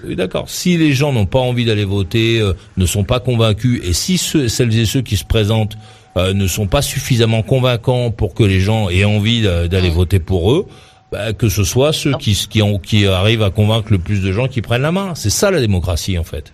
oui, 0.04 0.16
d'accord. 0.16 0.48
Si 0.48 0.76
les 0.76 0.92
gens 0.92 1.12
n'ont 1.12 1.26
pas 1.26 1.40
envie 1.40 1.64
d'aller 1.64 1.84
voter, 1.84 2.40
ne 2.76 2.86
sont 2.86 3.04
pas 3.04 3.20
convaincus, 3.20 3.80
et 3.84 3.92
si 3.92 4.18
celles 4.18 4.78
et 4.78 4.86
ceux 4.86 5.02
qui 5.02 5.16
se 5.16 5.24
présentent 5.24 5.76
ne 6.16 6.46
sont 6.46 6.66
pas 6.66 6.82
suffisamment 6.82 7.42
convaincants 7.42 8.10
pour 8.10 8.34
que 8.34 8.44
les 8.44 8.60
gens 8.60 8.88
aient 8.88 9.04
envie 9.04 9.42
d'aller 9.42 9.90
mmh. 9.90 9.94
voter 9.94 10.18
pour 10.20 10.52
eux, 10.52 10.66
bah, 11.12 11.32
que 11.32 11.48
ce 11.48 11.64
soit 11.64 11.92
ceux 11.92 12.14
qui, 12.14 12.34
qui, 12.48 12.62
ont, 12.62 12.78
qui 12.78 13.06
arrivent 13.06 13.42
à 13.42 13.50
convaincre 13.50 13.88
le 13.90 13.98
plus 13.98 14.20
de 14.20 14.32
gens 14.32 14.48
qui 14.48 14.62
prennent 14.62 14.82
la 14.82 14.92
main. 14.92 15.14
C'est 15.14 15.30
ça 15.30 15.50
la 15.50 15.60
démocratie 15.60 16.18
en 16.18 16.24
fait. 16.24 16.52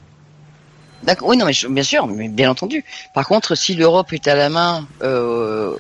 D'accord. 1.05 1.29
Oui, 1.29 1.37
non, 1.37 1.47
mais 1.47 1.53
bien 1.69 1.83
sûr, 1.83 2.07
mais 2.07 2.29
bien 2.29 2.51
entendu. 2.51 2.85
Par 3.13 3.27
contre, 3.27 3.57
si 3.57 3.75
l'Europe 3.75 4.13
est 4.13 4.29
à 4.29 4.37
la 4.37 4.49
main, 4.49 4.87
euh, 5.03 5.73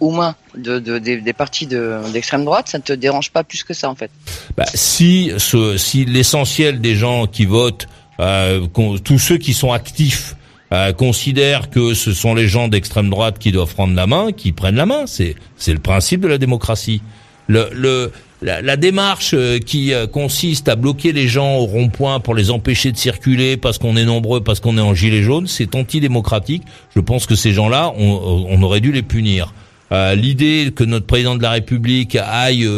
aux 0.00 0.10
mains 0.10 0.34
de, 0.56 0.78
de, 0.78 0.98
des, 0.98 1.32
partis 1.34 1.66
d'extrême 1.66 2.44
droite, 2.44 2.68
ça 2.68 2.78
ne 2.78 2.82
te 2.82 2.94
dérange 2.94 3.30
pas 3.30 3.44
plus 3.44 3.62
que 3.62 3.74
ça, 3.74 3.90
en 3.90 3.94
fait. 3.94 4.10
Bah, 4.56 4.64
si 4.72 5.32
ce, 5.36 5.76
si 5.76 6.06
l'essentiel 6.06 6.80
des 6.80 6.94
gens 6.94 7.26
qui 7.26 7.44
votent, 7.44 7.88
euh, 8.20 8.66
tous 9.04 9.18
ceux 9.18 9.36
qui 9.36 9.52
sont 9.52 9.72
actifs, 9.72 10.34
euh, 10.72 10.92
considèrent 10.92 11.68
que 11.68 11.94
ce 11.94 12.12
sont 12.12 12.34
les 12.34 12.46
gens 12.46 12.68
d'extrême 12.68 13.10
droite 13.10 13.38
qui 13.38 13.50
doivent 13.50 13.74
prendre 13.74 13.94
la 13.94 14.06
main, 14.06 14.30
qui 14.32 14.52
prennent 14.52 14.76
la 14.76 14.86
main. 14.86 15.06
C'est 15.06 15.34
c'est 15.56 15.72
le 15.72 15.80
principe 15.80 16.20
de 16.20 16.28
la 16.28 16.38
démocratie 16.38 17.02
le, 17.50 18.10
la, 18.42 18.76
démarche 18.76 19.32
euh, 19.34 19.58
qui 19.58 19.92
euh, 19.92 20.06
consiste 20.06 20.68
à 20.68 20.76
bloquer 20.76 21.12
les 21.12 21.28
gens 21.28 21.56
au 21.56 21.66
rond-point 21.66 22.20
pour 22.20 22.34
les 22.34 22.50
empêcher 22.50 22.92
de 22.92 22.96
circuler 22.96 23.56
parce 23.56 23.78
qu'on 23.78 23.96
est 23.96 24.04
nombreux, 24.04 24.40
parce 24.40 24.60
qu'on 24.60 24.78
est 24.78 24.82
en 24.82 24.94
gilet 24.94 25.22
jaune, 25.22 25.46
c'est 25.46 25.74
antidémocratique. 25.74 26.62
Je 26.94 27.00
pense 27.00 27.26
que 27.26 27.34
ces 27.34 27.52
gens-là, 27.52 27.92
on, 27.96 28.62
aurait 28.62 28.80
dû 28.80 28.92
les 28.92 29.02
punir. 29.02 29.52
Euh, 29.92 30.14
l'idée 30.14 30.72
que 30.74 30.84
notre 30.84 31.06
président 31.06 31.34
de 31.34 31.42
la 31.42 31.50
République 31.50 32.16
aille 32.16 32.68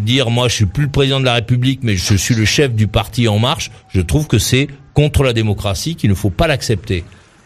dire 0.00 0.30
moi 0.30 0.48
je 0.48 0.54
suis 0.54 0.66
plus 0.66 0.84
le 0.84 0.90
président 0.90 1.20
de 1.20 1.24
la 1.24 1.34
République 1.34 1.80
mais 1.82 1.94
je 1.94 2.16
suis 2.16 2.34
le 2.34 2.44
chef 2.44 2.74
du 2.74 2.88
parti 2.88 3.28
En 3.28 3.38
Marche, 3.38 3.70
je 3.90 4.00
trouve 4.00 4.26
que 4.26 4.38
c'est 4.38 4.66
contre 4.92 5.22
la 5.22 5.32
démocratie 5.32 5.94
qu'il 5.94 6.10
ne 6.10 6.14
faut 6.14 6.30
pas 6.30 6.48
l'accepter. 6.48 7.04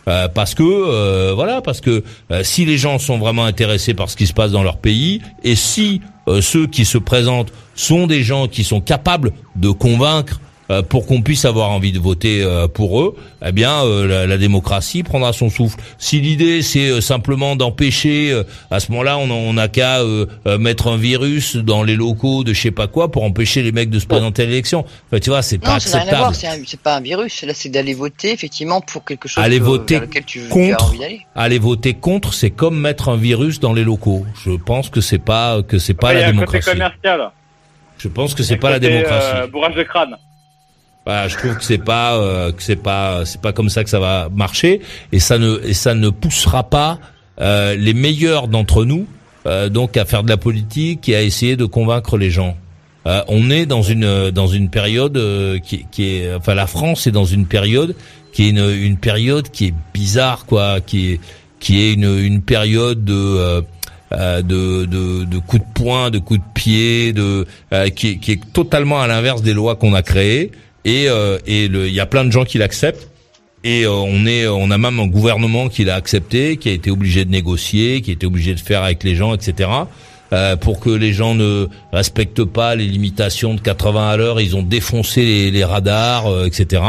Euh, 0.09 0.29
parce 0.29 0.55
que 0.55 0.63
euh, 0.63 1.33
voilà, 1.35 1.61
parce 1.61 1.81
que 1.81 2.03
euh, 2.31 2.43
si 2.43 2.65
les 2.65 2.79
gens 2.79 2.99
sont 2.99 3.19
vraiment 3.19 3.45
intéressés 3.45 3.95
par 3.95 4.09
ce 4.09 4.17
qui 4.17 4.27
se 4.27 4.33
passe 4.33 4.51
dans 4.51 4.63
leur 4.63 4.79
pays 4.79 5.21
et 5.45 5.55
si 5.55 6.01
ceux 6.43 6.67
qui 6.67 6.85
se 6.85 6.99
présentent 6.99 7.55
sont 7.75 8.07
des 8.07 8.23
gens 8.23 8.49
qui 8.49 8.63
sont 8.63 8.83
capables 8.83 9.33
de 9.57 9.71
convaincre 9.71 10.43
euh, 10.71 10.83
pour 10.83 11.07
qu'on 11.07 11.23
puisse 11.23 11.47
avoir 11.47 11.71
envie 11.71 11.93
de 11.93 11.99
voter 11.99 12.43
euh, 12.43 12.69
pour 12.69 13.01
eux, 13.01 13.17
eh 13.45 13.53
bien 13.53 13.83
euh, 13.85 14.27
la, 14.27 14.37
démocratie 14.37 15.03
prendra 15.03 15.33
son 15.33 15.49
souffle. 15.49 15.79
Si 15.97 16.21
l'idée 16.21 16.61
c'est 16.61 17.01
simplement 17.01 17.57
d'empêcher, 17.57 18.43
à 18.71 18.79
ce 18.79 18.93
moment-là, 18.93 19.19
on 19.19 19.53
n'a 19.55 19.69
qu'à 19.69 20.01
mettre 20.59 20.89
un 20.89 20.97
virus 20.97 21.57
dans 21.57 21.83
les 21.83 21.97
locaux 21.97 22.45
de 22.45 22.53
je 22.53 22.61
sais 22.61 22.71
pas 22.71 22.87
quoi 22.87 23.11
pour 23.11 23.25
empêcher 23.25 23.63
les 23.63 23.73
mecs 23.73 23.91
de 23.91 23.99
se 23.99 24.07
présenter 24.07 24.43
à 24.43 24.47
l'élection. 24.47 24.85
tu 25.23 25.31
vois, 25.31 25.43
c'est 25.43 25.59
pas 25.59 25.75
acceptable. 25.75 26.35
C'est 26.67 26.81
pas 26.81 26.97
un 26.97 27.01
virus. 27.01 27.43
Là, 27.43 27.53
c'est 27.55 27.69
d'aller 27.69 27.95
voter 27.95 28.33
effectivement 28.33 28.81
pour 28.81 29.05
quelque 29.05 29.29
chose 29.29 29.43
aller 29.43 29.59
voter 29.59 30.01
contre, 30.51 30.95
Aller 31.35 31.59
voter 31.59 31.95
contre, 31.95 32.35
c'est 32.35 32.51
comme 32.51 32.79
mettre 32.79 33.09
un 33.09 33.17
virus 33.17 33.61
dans 33.61 33.73
les 33.73 33.85
locaux. 33.85 34.25
Je 34.45 34.53
pense 34.53 34.91
que 34.91 35.01
c'est 35.01 35.19
pas 35.19 35.63
que 35.63 35.79
c'est 35.79 35.95
pas 35.95 36.13
la 36.13 36.31
démocratie. 36.31 36.71
Je 37.99 38.09
pense 38.09 38.35
que 38.35 38.43
c'est 38.43 38.57
pas 38.57 38.71
la 38.71 38.79
démocratie. 38.79 39.51
bourrage 39.51 39.75
de 39.75 39.83
crâne. 39.83 40.17
Bah, 41.09 41.27
je 41.27 41.39
trouve 41.39 41.57
que 41.57 41.65
c'est 41.65 41.79
pas 41.79 42.19
euh, 42.19 42.53
que 42.53 42.63
c'est 42.63 42.77
pas 42.77 43.25
c'est 43.25 43.41
pas 43.41 43.55
comme 43.55 43.71
ça 43.71 43.83
que 43.83 43.89
ça 43.89 43.99
va 43.99 44.29
marcher 44.29 44.83
et 45.11 45.21
ça 45.21 45.39
ne 45.39 45.59
et 45.65 45.73
ça 45.73 45.95
ne 45.95 46.11
poussera 46.11 46.65
pas 46.65 46.99
euh, 47.41 47.75
les 47.77 47.95
meilleurs 47.95 48.47
d'entre 48.47 48.85
nous 48.85 49.07
euh, 49.47 49.71
donc 49.71 49.97
à 49.97 50.05
faire 50.05 50.23
de 50.23 50.29
la 50.29 50.37
politique 50.37 51.09
et 51.09 51.17
à 51.17 51.23
essayer 51.23 51.57
de 51.57 51.65
convaincre 51.65 52.19
les 52.19 52.31
gens. 52.31 52.59
on 53.07 53.49
est 53.49 53.65
dans 53.65 53.81
une 53.81 54.31
dans 54.31 54.49
une 54.49 54.69
période 54.69 55.19
qui, 55.65 55.87
qui 55.91 56.11
est 56.11 56.35
enfin 56.35 56.55
la 56.55 56.67
France 56.67 57.07
est 57.07 57.11
dans 57.11 57.25
une 57.25 57.47
période 57.47 57.95
qui 58.35 58.45
est 58.45 58.51
une, 58.51 58.69
une 58.69 58.99
période 58.99 59.49
qui 59.49 59.69
est 59.69 59.75
bizarre 59.95 60.45
quoi 60.45 60.83
qui 60.83 61.13
est 61.13 61.21
qui 61.59 61.81
est 61.81 61.95
une 61.95 62.19
une 62.19 62.43
période 62.43 63.03
de 63.03 63.65
de, 64.11 64.85
de, 64.85 65.25
de 65.25 65.39
coups 65.39 65.63
de 65.63 65.73
poing, 65.75 66.11
de 66.11 66.19
coups 66.19 66.41
de 66.41 66.53
pied, 66.55 67.15
de 67.15 67.47
qui, 67.95 68.19
qui 68.19 68.33
est 68.33 68.53
totalement 68.53 69.01
à 69.01 69.07
l'inverse 69.07 69.41
des 69.41 69.55
lois 69.55 69.75
qu'on 69.77 69.95
a 69.95 70.03
créées 70.03 70.51
et 70.85 71.09
euh, 71.09 71.39
et 71.47 71.65
il 71.65 71.93
y 71.93 72.01
a 72.01 72.07
plein 72.07 72.25
de 72.25 72.31
gens 72.31 72.45
qui 72.45 72.59
l'acceptent. 72.59 73.09
Et 73.65 73.85
euh, 73.85 73.91
on 73.91 74.25
est 74.25 74.47
on 74.47 74.71
a 74.71 74.79
même 74.79 75.01
un 75.01 75.07
gouvernement 75.07 75.69
qui 75.69 75.85
l'a 75.85 75.97
accepté 75.97 76.59
qui 76.59 76.69
a 76.69 76.73
été 76.73 76.93
obligé 76.93 77.25
de 77.25 77.31
négocier 77.31 78.03
qui 78.03 78.11
a 78.11 78.15
été 78.15 78.25
obligé 78.25 78.55
de 78.55 78.61
faire 78.61 78.85
avec 78.85 79.03
les 79.03 79.17
gens 79.17 79.35
etc 79.35 79.69
euh, 80.33 80.55
pour 80.55 80.79
que 80.79 80.91
les 80.91 81.13
gens 81.13 81.35
ne 81.35 81.67
respectent 81.93 82.45
pas 82.45 82.77
les 82.77 82.87
limitations 82.87 83.55
de 83.55 83.61
80 83.61 84.11
à 84.11 84.17
l'heure 84.17 84.41
ils 84.41 84.55
ont 84.55 84.63
défoncé 84.63 85.25
les, 85.25 85.51
les 85.51 85.65
radars 85.65 86.29
euh, 86.29 86.47
etc 86.47 86.83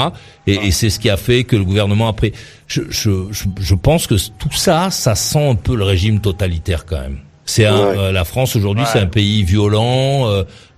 et, 0.45 0.67
et 0.67 0.71
c'est 0.71 0.91
ce 0.91 0.99
qui 0.99 1.09
a 1.09 1.17
fait 1.17 1.43
que 1.43 1.55
le 1.55 1.63
gouvernement 1.63 2.07
après 2.07 2.33
je, 2.67 2.83
je, 2.89 3.09
je 3.31 3.75
pense 3.75 4.05
que 4.05 4.13
tout 4.13 4.53
ça 4.53 4.91
ça 4.91 5.15
sent 5.15 5.49
un 5.49 5.55
peu 5.55 5.75
le 5.75 5.83
régime 5.83 6.19
totalitaire 6.19 6.85
quand 6.85 6.99
même. 6.99 7.17
C'est 7.45 7.65
euh, 7.65 8.11
la 8.11 8.25
France 8.25 8.55
aujourd'hui, 8.55 8.83
c'est 8.93 8.99
un 8.99 9.07
pays 9.07 9.41
violent 9.41 10.29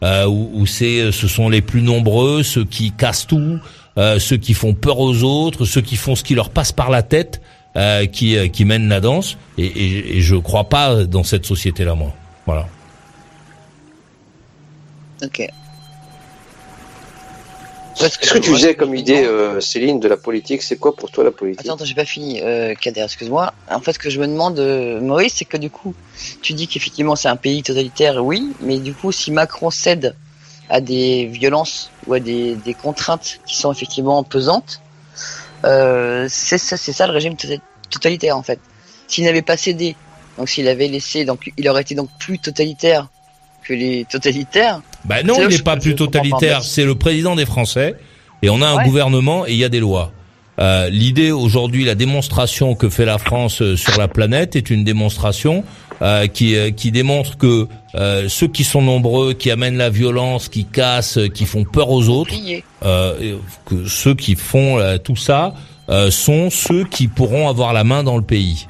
euh, 0.04 0.24
euh, 0.24 0.28
où, 0.28 0.66
c'est, 0.66 1.12
ce 1.12 1.28
sont 1.28 1.50
les 1.50 1.62
plus 1.62 1.82
nombreux, 1.82 2.44
ceux 2.44 2.66
qui 2.66 2.92
cassent 2.92 3.28
tout, 3.28 3.60
ceux 3.98 4.38
qui 4.38 4.54
font 4.54 4.74
peur 4.74 5.00
aux 5.00 5.24
autres, 5.24 5.66
ceux 5.66 5.82
qui 5.82 5.96
font 5.96 6.16
ce 6.16 6.24
qui 6.24 6.36
leur 6.36 6.50
passe 6.50 6.72
par 6.72 6.90
la 6.90 7.04
tête, 7.04 7.42
qui 8.12 8.50
qui 8.50 8.66
mènent 8.66 8.90
la 8.90 9.00
danse. 9.00 9.38
Et, 9.58 9.66
et, 9.66 10.18
et 10.18 10.22
je 10.22 10.36
crois 10.36 10.70
pas 10.70 11.06
dans 11.06 11.24
cette 11.24 11.46
société-là, 11.46 11.96
moi. 11.96 12.14
Voilà. 12.46 12.68
Ok. 15.24 15.48
Qu'est-ce 17.96 18.18
que 18.18 18.38
tu 18.38 18.52
faisais 18.52 18.76
comme 18.76 18.96
idée, 18.96 19.24
euh, 19.24 19.60
Céline, 19.60 20.00
de 20.00 20.08
la 20.08 20.18
politique 20.18 20.62
C'est 20.62 20.78
quoi 20.78 20.96
pour 20.96 21.12
toi 21.12 21.24
la 21.24 21.32
politique? 21.32 21.68
Attends, 21.68 21.84
j'ai 21.84 21.94
pas 21.94 22.06
fini, 22.06 22.42
euh, 22.42 22.74
Kader, 22.74 23.02
excuse-moi. 23.04 23.54
En 23.70 23.80
fait, 23.80 23.94
ce 23.94 24.00
que 24.00 24.10
je 24.10 24.20
me 24.20 24.28
demande, 24.28 24.60
euh, 24.60 25.00
Maurice, 25.02 25.34
c'est 25.38 25.46
que 25.46 25.58
du 25.58 25.70
coup, 25.70 25.94
tu 26.42 26.54
dis 26.54 26.68
qu'effectivement 26.68 27.16
c'est 27.16 27.28
un 27.28 27.36
pays 27.36 27.64
totalitaire, 27.64 28.24
oui, 28.24 28.54
mais 28.62 28.80
du 28.80 28.94
coup, 28.94 29.12
si 29.12 29.32
Macron 29.32 29.70
cède 29.70 30.16
à 30.70 30.80
des 30.80 31.26
violences 31.26 31.92
ou 32.08 32.14
à 32.14 32.20
des, 32.20 32.56
des 32.56 32.74
contraintes 32.74 33.40
qui 33.46 33.58
sont 33.58 33.72
effectivement 33.72 34.24
pesantes, 34.24 34.82
euh, 35.66 36.28
c'est 36.30 36.58
ça, 36.58 36.78
c'est 36.78 36.94
ça 36.94 37.08
le 37.08 37.14
régime 37.14 37.36
totalitaire 37.90 38.38
en 38.38 38.44
fait. 38.44 38.60
S'il 39.08 39.26
n'avait 39.26 39.42
pas 39.42 39.58
cédé, 39.58 39.96
donc 40.38 40.50
s'il 40.50 40.68
avait 40.68 40.88
laissé, 40.88 41.26
donc 41.26 41.52
il 41.58 41.68
aurait 41.70 41.82
été 41.82 41.94
donc 41.94 42.10
plus 42.20 42.40
totalitaire 42.40 43.10
que 43.64 43.74
les 43.74 44.06
totalitaires. 44.06 44.82
Ben 45.06 45.26
non, 45.26 45.36
il 45.40 45.48
n'est 45.48 45.64
pas 45.64 45.78
plus 45.78 45.96
totalitaire. 45.96 46.64
C'est 46.64 46.86
le 46.86 46.96
président 46.96 47.36
des 47.36 47.46
Français 47.46 47.96
et 48.42 48.50
on 48.50 48.62
a 48.62 48.68
un 48.68 48.84
gouvernement 48.84 49.46
et 49.48 49.52
il 49.52 49.58
y 49.58 49.64
a 49.64 49.70
des 49.70 49.80
lois. 49.80 50.12
Euh, 50.60 50.90
L'idée 50.90 51.32
aujourd'hui, 51.32 51.86
la 51.86 51.96
démonstration 51.96 52.76
que 52.76 52.90
fait 52.90 53.06
la 53.06 53.18
France 53.18 53.62
euh, 53.62 53.76
sur 53.76 53.98
la 53.98 54.08
planète 54.08 54.56
est 54.56 54.70
une 54.70 54.84
démonstration 54.84 55.64
euh, 56.02 56.26
qui, 56.26 56.56
euh, 56.56 56.72
qui 56.72 56.92
démontre 56.92 57.38
que 57.38 57.68
euh, 57.94 58.28
ceux 58.28 58.48
qui 58.48 58.64
sont 58.64 58.82
nombreux, 58.82 59.34
qui 59.34 59.52
amènent 59.52 59.78
la 59.78 59.92
violence, 59.92 60.50
qui 60.50 60.66
cassent, 60.66 61.20
qui 61.36 61.46
font 61.46 61.64
peur 61.64 61.92
aux 61.92 62.10
autres, 62.10 62.34
que 62.82 63.86
ceux 63.86 64.16
qui 64.16 64.36
font 64.36 64.80
tout 65.04 65.16
ça 65.16 65.54
sont 66.10 66.50
ceux 66.50 66.86
qui 66.86 67.08
pourront 67.08 67.50
avoir 67.50 67.74
la 67.74 67.84
main 67.84 68.04
dans 68.04 68.18
le 68.18 68.24
pays. 68.24 68.66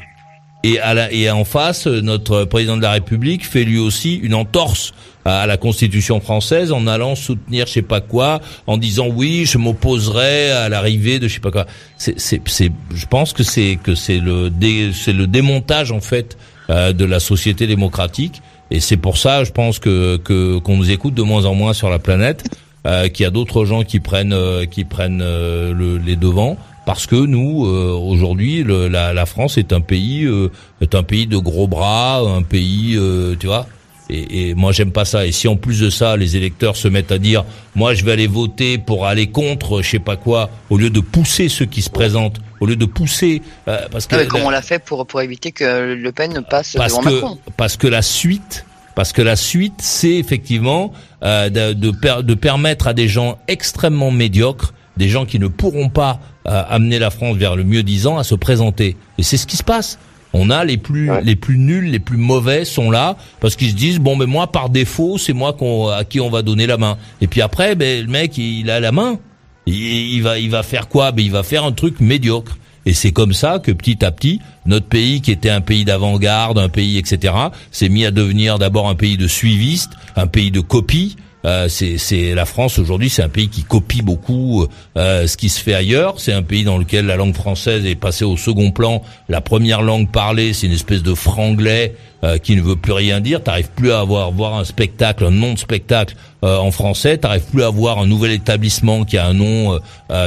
Et, 0.63 0.79
à 0.79 0.93
la, 0.93 1.11
et 1.11 1.29
en 1.29 1.45
face, 1.45 1.87
notre 1.87 2.43
président 2.43 2.75
de 2.75 2.81
la 2.81 2.91
République 2.91 3.45
fait 3.47 3.63
lui 3.63 3.79
aussi 3.79 4.15
une 4.15 4.33
entorse 4.33 4.93
à 5.25 5.45
la 5.45 5.57
Constitution 5.57 6.19
française 6.19 6.71
en 6.71 6.87
allant 6.87 7.15
soutenir 7.15 7.67
je 7.67 7.73
sais 7.73 7.81
pas 7.81 8.01
quoi, 8.01 8.41
en 8.67 8.77
disant 8.77 9.07
oui, 9.07 9.45
je 9.45 9.57
m'opposerai 9.57 10.51
à 10.51 10.69
l'arrivée 10.69 11.19
de 11.19 11.27
je 11.27 11.35
sais 11.35 11.39
pas 11.39 11.51
quoi. 11.51 11.65
C'est, 11.97 12.19
c'est, 12.19 12.41
c'est, 12.45 12.71
je 12.93 13.05
pense 13.05 13.33
que 13.33 13.43
c'est 13.43 13.77
que 13.81 13.95
c'est 13.95 14.19
le 14.19 14.51
c'est 14.93 15.13
le 15.13 15.27
démontage 15.27 15.91
en 15.91 16.01
fait 16.01 16.37
euh, 16.69 16.93
de 16.93 17.05
la 17.05 17.19
société 17.19 17.67
démocratique. 17.67 18.41
Et 18.71 18.79
c'est 18.79 18.97
pour 18.97 19.17
ça, 19.17 19.43
je 19.43 19.51
pense 19.51 19.79
que 19.79 20.17
que 20.17 20.57
qu'on 20.59 20.77
nous 20.77 20.91
écoute 20.91 21.13
de 21.13 21.21
moins 21.23 21.45
en 21.45 21.53
moins 21.53 21.73
sur 21.73 21.89
la 21.89 21.99
planète, 21.99 22.45
euh, 22.87 23.09
qu'il 23.09 23.23
y 23.23 23.27
a 23.27 23.31
d'autres 23.31 23.65
gens 23.65 23.83
qui 23.83 23.99
prennent 23.99 24.33
euh, 24.33 24.65
qui 24.65 24.85
prennent 24.85 25.21
euh, 25.21 25.73
le, 25.73 25.97
les 25.97 26.15
devants 26.15 26.57
parce 26.85 27.05
que 27.05 27.15
nous 27.15 27.65
euh, 27.65 27.91
aujourd'hui 27.91 28.63
la, 28.63 29.13
la, 29.13 29.25
France 29.25 29.57
est 29.57 29.71
un 29.73 29.81
pays 29.81 30.25
euh, 30.25 30.49
est 30.81 30.95
un 30.95 31.03
pays 31.03 31.27
de 31.27 31.37
gros 31.37 31.67
bras, 31.67 32.19
un 32.19 32.41
pays 32.41 32.95
euh, 32.97 33.35
tu 33.39 33.47
vois. 33.47 33.67
Et, 34.11 34.49
et 34.49 34.55
moi 34.55 34.71
j'aime 34.71 34.91
pas 34.91 35.05
ça. 35.05 35.25
Et 35.25 35.31
si 35.31 35.47
en 35.47 35.55
plus 35.55 35.79
de 35.79 35.89
ça 35.89 36.17
les 36.17 36.35
électeurs 36.35 36.75
se 36.75 36.87
mettent 36.87 37.11
à 37.11 37.17
dire 37.17 37.45
moi 37.75 37.93
je 37.93 38.03
vais 38.03 38.11
aller 38.11 38.27
voter 38.27 38.77
pour 38.77 39.07
aller 39.07 39.27
contre 39.27 39.81
je 39.81 39.91
sais 39.91 39.99
pas 39.99 40.17
quoi 40.17 40.49
au 40.69 40.77
lieu 40.77 40.89
de 40.89 40.99
pousser 40.99 41.49
ceux 41.49 41.65
qui 41.65 41.81
se 41.81 41.89
présentent, 41.89 42.39
au 42.59 42.65
lieu 42.65 42.75
de 42.75 42.85
pousser 42.85 43.41
parce 43.65 44.07
que 44.07 44.23
comme 44.25 44.41
on 44.41 44.49
l'a 44.49 44.61
fait 44.61 44.79
pour 44.79 45.07
pour 45.07 45.21
éviter 45.21 45.51
que 45.51 45.93
Le 45.93 46.11
Pen 46.11 46.33
ne 46.33 46.41
passe 46.41 46.73
parce 46.75 46.93
devant 46.93 47.03
que, 47.03 47.13
Macron. 47.13 47.37
Parce 47.57 47.77
que 47.77 47.87
la 47.87 48.01
suite 48.01 48.65
parce 48.93 49.13
que 49.13 49.21
la 49.21 49.37
suite, 49.37 49.75
c'est 49.79 50.15
effectivement 50.15 50.91
de, 51.21 51.71
de, 51.71 52.21
de 52.21 52.33
permettre 52.33 52.87
à 52.87 52.93
des 52.93 53.07
gens 53.07 53.39
extrêmement 53.47 54.11
médiocres 54.11 54.73
des 54.97 55.09
gens 55.09 55.25
qui 55.25 55.39
ne 55.39 55.47
pourront 55.47 55.89
pas 55.89 56.19
euh, 56.47 56.63
amener 56.69 56.99
la 56.99 57.09
France 57.09 57.37
vers 57.37 57.55
le 57.55 57.63
mieux 57.63 57.83
disant 57.83 58.17
à 58.17 58.23
se 58.23 58.35
présenter. 58.35 58.97
Et 59.17 59.23
c'est 59.23 59.37
ce 59.37 59.47
qui 59.47 59.57
se 59.57 59.63
passe. 59.63 59.97
On 60.33 60.49
a 60.49 60.63
les 60.63 60.77
plus 60.77 61.09
les 61.23 61.35
plus 61.35 61.57
nuls, 61.57 61.89
les 61.89 61.99
plus 61.99 62.17
mauvais 62.17 62.63
sont 62.63 62.89
là 62.89 63.17
parce 63.39 63.55
qu'ils 63.55 63.71
se 63.71 63.75
disent 63.75 63.99
bon 63.99 64.15
mais 64.15 64.25
moi 64.25 64.47
par 64.47 64.69
défaut 64.69 65.17
c'est 65.17 65.33
moi 65.33 65.53
qu'on 65.53 65.89
à 65.89 66.05
qui 66.05 66.19
on 66.19 66.29
va 66.29 66.41
donner 66.41 66.67
la 66.67 66.77
main. 66.77 66.97
Et 67.19 67.27
puis 67.27 67.41
après 67.41 67.75
ben 67.75 68.05
le 68.05 68.11
mec 68.11 68.37
il, 68.37 68.69
a 68.69 68.79
la 68.79 68.91
main. 68.91 69.19
Il, 69.67 70.21
va 70.21 70.39
il 70.39 70.49
va 70.49 70.63
faire 70.63 70.87
quoi? 70.87 71.11
Ben 71.11 71.23
il 71.23 71.31
va 71.31 71.43
faire 71.43 71.65
un 71.65 71.71
truc 71.71 71.99
médiocre. 71.99 72.57
Et 72.85 72.93
c'est 72.93 73.11
comme 73.11 73.33
ça 73.33 73.59
que 73.59 73.71
petit 73.71 74.03
à 74.03 74.11
petit, 74.11 74.39
notre 74.65 74.87
pays, 74.87 75.21
qui 75.21 75.31
était 75.31 75.51
un 75.51 75.61
pays 75.61 75.85
d'avant-garde, 75.85 76.57
un 76.57 76.69
pays, 76.69 76.97
etc., 76.97 77.33
s'est 77.69 77.89
mis 77.89 78.05
à 78.05 78.11
devenir 78.11 78.57
d'abord 78.57 78.89
un 78.89 78.95
pays 78.95 79.17
de 79.17 79.27
suivistes, 79.27 79.91
un 80.15 80.25
pays 80.25 80.49
de 80.49 80.61
copie, 80.61 81.15
euh, 81.45 81.67
c'est 81.69 82.35
la 82.35 82.45
France 82.45 82.77
aujourd'hui, 82.77 83.09
c'est 83.09 83.23
un 83.23 83.29
pays 83.29 83.49
qui 83.49 83.63
copie 83.63 84.01
beaucoup 84.01 84.67
euh, 84.97 85.27
ce 85.27 85.37
qui 85.37 85.49
se 85.49 85.59
fait 85.59 85.73
ailleurs. 85.73 86.19
C'est 86.19 86.33
un 86.33 86.43
pays 86.43 86.63
dans 86.63 86.77
lequel 86.77 87.05
la 87.05 87.15
langue 87.15 87.33
française 87.33 87.85
est 87.85 87.95
passée 87.95 88.25
au 88.25 88.37
second 88.37 88.71
plan. 88.71 89.01
La 89.27 89.41
première 89.41 89.81
langue 89.81 90.09
parlée, 90.09 90.53
c'est 90.53 90.67
une 90.67 90.73
espèce 90.73 91.01
de 91.01 91.15
franglais 91.15 91.95
euh, 92.23 92.37
qui 92.37 92.55
ne 92.55 92.61
veut 92.61 92.75
plus 92.75 92.91
rien 92.91 93.19
dire. 93.19 93.41
T'arrives 93.41 93.71
plus 93.75 93.91
à 93.91 94.01
avoir 94.01 94.31
voir 94.31 94.55
un 94.55 94.65
spectacle, 94.65 95.25
un 95.25 95.31
nom 95.31 95.53
de 95.53 95.59
spectacle 95.59 96.15
en 96.43 96.71
français. 96.71 97.19
T'arrives 97.19 97.45
plus 97.51 97.63
à 97.63 97.69
voir 97.69 97.99
un 97.99 98.07
nouvel 98.07 98.31
établissement 98.31 99.03
qui 99.03 99.19
a 99.19 99.27
un 99.27 99.33
nom 99.33 99.79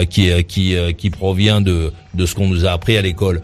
qui 0.09 0.31
qui 0.45 0.77
qui 0.97 1.11
provient 1.11 1.61
de 1.61 1.93
de 2.15 2.27
ce 2.27 2.37
qu'on 2.37 2.47
nous 2.47 2.67
a 2.67 2.71
appris 2.71 2.97
à 2.97 3.03
l'école. 3.03 3.43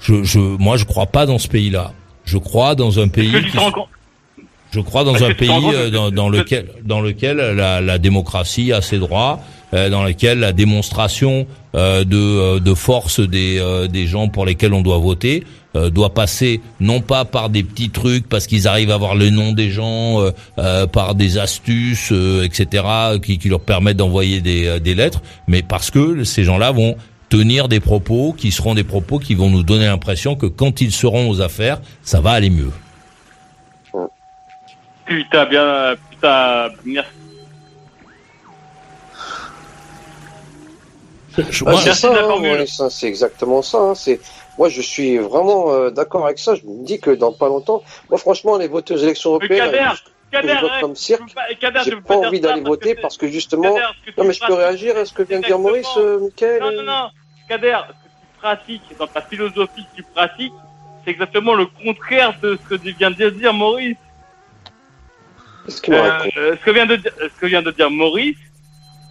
Je, 0.00 0.24
je 0.24 0.40
moi 0.40 0.76
je 0.76 0.84
crois 0.84 1.06
pas 1.06 1.26
dans 1.26 1.38
ce 1.38 1.46
pays-là. 1.46 1.92
Je 2.24 2.38
crois 2.38 2.74
dans 2.74 2.98
un 2.98 3.06
pays. 3.06 3.30
Qui... 3.30 3.58
Je 4.72 4.80
crois 4.80 5.04
dans 5.04 5.22
un 5.22 5.34
pays 5.34 5.50
euh, 5.50 5.90
dans, 5.90 6.10
dans, 6.10 6.30
lequel, 6.30 6.66
dans 6.82 7.02
lequel 7.02 7.36
la, 7.36 7.82
la, 7.82 7.98
démocratie 7.98 8.72
a 8.72 8.80
ses 8.80 8.98
droits, 8.98 9.40
euh, 9.74 9.90
dans 9.90 10.02
lequel 10.02 10.40
la 10.40 10.52
démonstration 10.52 11.46
euh, 11.74 12.04
de, 12.04 12.58
de 12.58 12.74
force 12.74 13.20
des, 13.20 13.62
des 13.90 14.06
gens 14.06 14.28
pour 14.28 14.46
lesquels 14.46 14.72
on 14.72 14.82
doit 14.82 14.98
voter 14.98 15.44
doit 15.90 16.12
passer 16.12 16.60
non 16.80 17.00
pas 17.00 17.24
par 17.24 17.48
des 17.48 17.62
petits 17.62 17.88
trucs 17.88 18.28
parce 18.28 18.46
qu'ils 18.46 18.68
arrivent 18.68 18.90
à 18.90 18.94
avoir 18.94 19.14
le 19.14 19.30
nom 19.30 19.52
des 19.52 19.70
gens, 19.70 20.22
par 20.92 21.14
des 21.14 21.38
astuces, 21.38 22.12
etc., 22.44 22.84
qui, 23.22 23.38
qui 23.38 23.48
leur 23.48 23.60
permettent 23.60 23.96
d'envoyer 23.96 24.42
des, 24.42 24.80
des 24.80 24.94
lettres, 24.94 25.22
mais 25.48 25.62
parce 25.62 25.90
que 25.90 26.24
ces 26.24 26.44
gens-là 26.44 26.72
vont 26.72 26.96
tenir 27.30 27.68
des 27.68 27.80
propos 27.80 28.34
qui 28.36 28.50
seront 28.50 28.74
des 28.74 28.84
propos 28.84 29.18
qui 29.18 29.34
vont 29.34 29.48
nous 29.48 29.62
donner 29.62 29.86
l'impression 29.86 30.36
que 30.36 30.44
quand 30.44 30.82
ils 30.82 30.92
seront 30.92 31.30
aux 31.30 31.40
affaires, 31.40 31.80
ça 32.02 32.20
va 32.20 32.32
aller 32.32 32.50
mieux. 32.50 32.70
Putain, 35.12 35.46
bien. 35.46 35.94
Putain, 36.10 36.68
merci. 36.84 37.10
moi, 41.62 41.76
c'est 41.78 41.94
ça, 41.94 42.12
hein, 42.12 42.66
ça 42.66 42.90
c'est 42.90 43.06
exactement 43.06 43.62
ça. 43.62 43.78
Hein, 43.78 43.94
c'est 43.94 44.20
moi, 44.58 44.68
je 44.68 44.82
suis 44.82 45.18
vraiment 45.18 45.72
euh, 45.72 45.90
d'accord 45.90 46.26
avec 46.26 46.38
ça. 46.38 46.54
Je 46.54 46.62
me 46.62 46.84
dis 46.84 47.00
que 47.00 47.10
dans 47.10 47.32
pas 47.32 47.48
longtemps, 47.48 47.82
moi, 48.10 48.18
franchement, 48.18 48.58
les 48.58 48.68
voteurs 48.68 48.98
aux 48.98 49.00
élections 49.00 49.30
européennes, 49.30 49.72
Kader, 50.30 50.54
je, 50.54 50.60
vote 50.60 50.80
comme 50.80 50.96
cirque. 50.96 51.22
J'ai 51.84 51.96
pas 51.96 52.16
envie 52.16 52.40
d'aller 52.40 52.62
voter 52.62 52.94
parce 52.94 53.18
que 53.18 53.28
justement, 53.28 53.76
non, 54.16 54.24
mais 54.24 54.32
je 54.32 54.40
peux 54.46 54.54
réagir 54.54 54.96
à 54.96 55.04
ce 55.04 55.12
que 55.12 55.22
vient 55.22 55.40
de 55.40 55.44
dire 55.44 55.58
Maurice, 55.58 55.88
euh, 55.98 56.20
Michael. 56.20 56.62
Non, 56.62 56.72
non, 56.72 56.82
non, 56.82 57.10
Kader, 57.48 57.78
ce 57.86 57.92
que 57.92 58.08
tu 58.08 58.38
pratiques 58.40 58.98
dans 58.98 59.06
ta 59.06 59.20
philosophie, 59.20 59.86
tu 59.94 60.02
pratiques, 60.02 60.54
c'est 61.04 61.10
exactement 61.10 61.54
le 61.54 61.66
contraire 61.66 62.34
de 62.42 62.58
ce 62.62 62.76
que 62.76 62.82
vient 62.82 63.10
de 63.10 63.30
dire 63.30 63.52
Maurice. 63.52 63.96
Euh, 65.68 66.56
ce 66.56 66.64
que 66.64 66.70
vient 66.70 66.86
de 66.86 66.96
dire, 66.96 67.12
ce 67.20 67.40
que 67.40 67.46
vient 67.46 67.62
de 67.62 67.70
dire 67.70 67.90
Maurice, 67.90 68.36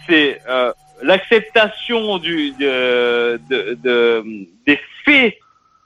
c'est 0.08 0.42
euh, 0.50 0.74
l'acceptation 1.02 2.18
du 2.18 2.52
de, 2.52 3.40
de, 3.50 4.24
des 4.66 4.80
faits 5.06 5.36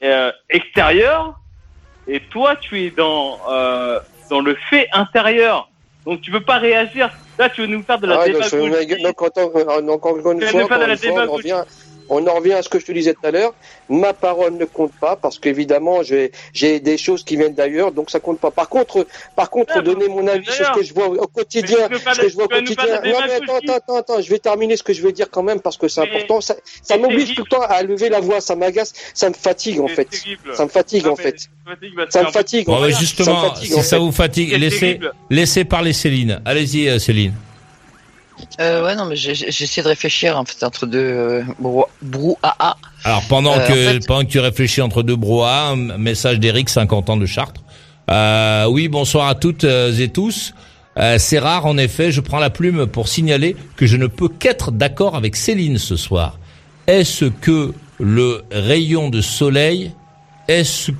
euh, 0.03 0.31
extérieurs, 0.49 1.39
et 2.07 2.19
toi 2.19 2.55
tu 2.55 2.81
es 2.81 2.89
dans 2.89 3.39
euh, 3.49 3.99
dans 4.29 4.41
le 4.41 4.55
fait 4.69 4.87
intérieur. 4.93 5.69
Donc 6.05 6.21
tu 6.21 6.31
veux 6.31 6.43
pas 6.43 6.57
réagir. 6.57 7.09
Là 7.37 7.49
tu 7.49 7.61
veux 7.61 7.67
nous 7.67 7.83
faire 7.83 7.99
de 7.99 8.07
la 8.07 8.21
ah, 8.21 8.25
démagogie. 8.25 9.03
Donc, 9.03 9.17
donc, 9.19 9.83
donc, 9.83 10.05
encore 10.05 10.17
une 10.17 10.41
fois, 10.41 10.61
encore 10.63 10.87
une 10.87 10.97
fois 10.97 11.25
on 11.27 11.31
revient 11.33 11.63
on 12.09 12.25
en 12.27 12.35
revient 12.35 12.53
à 12.53 12.61
ce 12.61 12.69
que 12.69 12.79
je 12.79 12.85
te 12.85 12.91
disais 12.91 13.13
tout 13.13 13.25
à 13.25 13.31
l'heure. 13.31 13.53
Ma 13.89 14.13
parole 14.13 14.55
ne 14.55 14.65
compte 14.65 14.93
pas 14.93 15.15
parce 15.15 15.39
qu'évidemment, 15.39 16.01
j'ai 16.03 16.79
des 16.79 16.97
choses 16.97 17.23
qui 17.23 17.35
viennent 17.37 17.53
d'ailleurs, 17.53 17.91
donc 17.91 18.09
ça 18.09 18.19
compte 18.19 18.39
pas. 18.39 18.51
Par 18.51 18.69
contre, 18.69 19.05
par 19.35 19.49
contre, 19.49 19.81
donner 19.81 20.07
mon 20.07 20.27
avis 20.27 20.51
sur 20.51 20.65
ce 20.65 20.71
que 20.71 20.83
je 20.83 20.93
vois 20.93 21.07
au 21.07 21.27
quotidien, 21.27 21.89
ce 21.91 22.21
que 22.21 22.29
je 22.29 22.35
vois 22.35 22.45
au 22.45 22.47
quotidien. 22.47 22.85
Non, 23.03 23.19
mais 23.25 23.33
attends, 23.33 23.75
attends, 23.75 23.95
attends, 23.95 24.21
je 24.21 24.29
vais 24.29 24.39
terminer 24.39 24.77
ce 24.77 24.83
que 24.83 24.93
je 24.93 25.01
veux 25.01 25.11
dire 25.11 25.29
quand 25.29 25.43
même 25.43 25.59
parce 25.59 25.77
que 25.77 25.87
c'est 25.87 26.01
important. 26.01 26.41
Ça, 26.41 26.55
ça 26.81 26.97
m'oblige 26.97 27.35
tout 27.35 27.43
le 27.43 27.49
temps 27.49 27.61
à 27.61 27.81
lever 27.83 28.09
la 28.09 28.19
voix, 28.19 28.41
ça 28.41 28.55
m'agace, 28.55 28.93
ça 29.13 29.29
me 29.29 29.35
fatigue 29.35 29.79
en 29.79 29.87
fait. 29.87 30.07
Ça 30.53 30.63
me 30.65 30.69
fatigue 30.69 31.07
en 31.07 31.15
fait. 31.15 31.49
Ça 32.09 32.23
me 32.23 32.31
fatigue. 32.31 32.67
Justement, 32.99 33.55
si 33.55 33.67
ça 33.83 33.99
vous 33.99 34.11
fatigue, 34.11 34.51
laissez, 34.57 34.99
laissez 35.29 35.63
parler 35.65 35.93
Céline. 35.93 36.41
Allez-y, 36.45 36.89
euh, 36.89 36.99
Céline. 36.99 37.33
Euh, 38.59 38.85
ouais, 38.85 38.95
non, 38.95 39.05
mais 39.05 39.15
j'essaie 39.15 39.81
de 39.81 39.87
réfléchir 39.87 40.39
en 40.39 40.45
fait 40.45 40.63
entre 40.63 40.85
deux 40.85 40.99
euh, 40.99 41.43
brouhaha. 42.01 42.77
Alors 43.03 43.23
pendant 43.27 43.57
euh, 43.57 43.67
que 43.99 44.05
pendant 44.05 44.21
que 44.23 44.31
tu 44.31 44.39
réfléchis 44.39 44.81
entre 44.81 45.03
deux 45.03 45.15
brouhaha, 45.15 45.75
message 45.75 46.39
d'Eric, 46.39 46.69
50 46.69 47.09
ans 47.09 47.17
de 47.17 47.25
Chartres. 47.25 47.61
Euh, 48.09 48.65
oui, 48.67 48.87
bonsoir 48.87 49.27
à 49.27 49.35
toutes 49.35 49.63
et 49.63 50.09
tous. 50.09 50.53
Euh, 50.97 51.17
c'est 51.19 51.39
rare 51.39 51.65
en 51.65 51.77
effet, 51.77 52.11
je 52.11 52.21
prends 52.21 52.39
la 52.39 52.49
plume 52.49 52.87
pour 52.87 53.09
signaler 53.09 53.55
que 53.75 53.85
je 53.85 53.97
ne 53.97 54.07
peux 54.07 54.29
qu'être 54.29 54.71
d'accord 54.71 55.15
avec 55.15 55.35
Céline 55.35 55.77
ce 55.77 55.97
soir. 55.97 56.39
Est-ce 56.87 57.25
que 57.25 57.73
le 57.99 58.43
rayon 58.51 59.09
de 59.09 59.21
soleil, 59.21 59.91
est-ce 60.47 60.91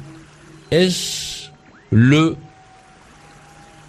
est-ce 0.71 1.49
le 1.91 2.35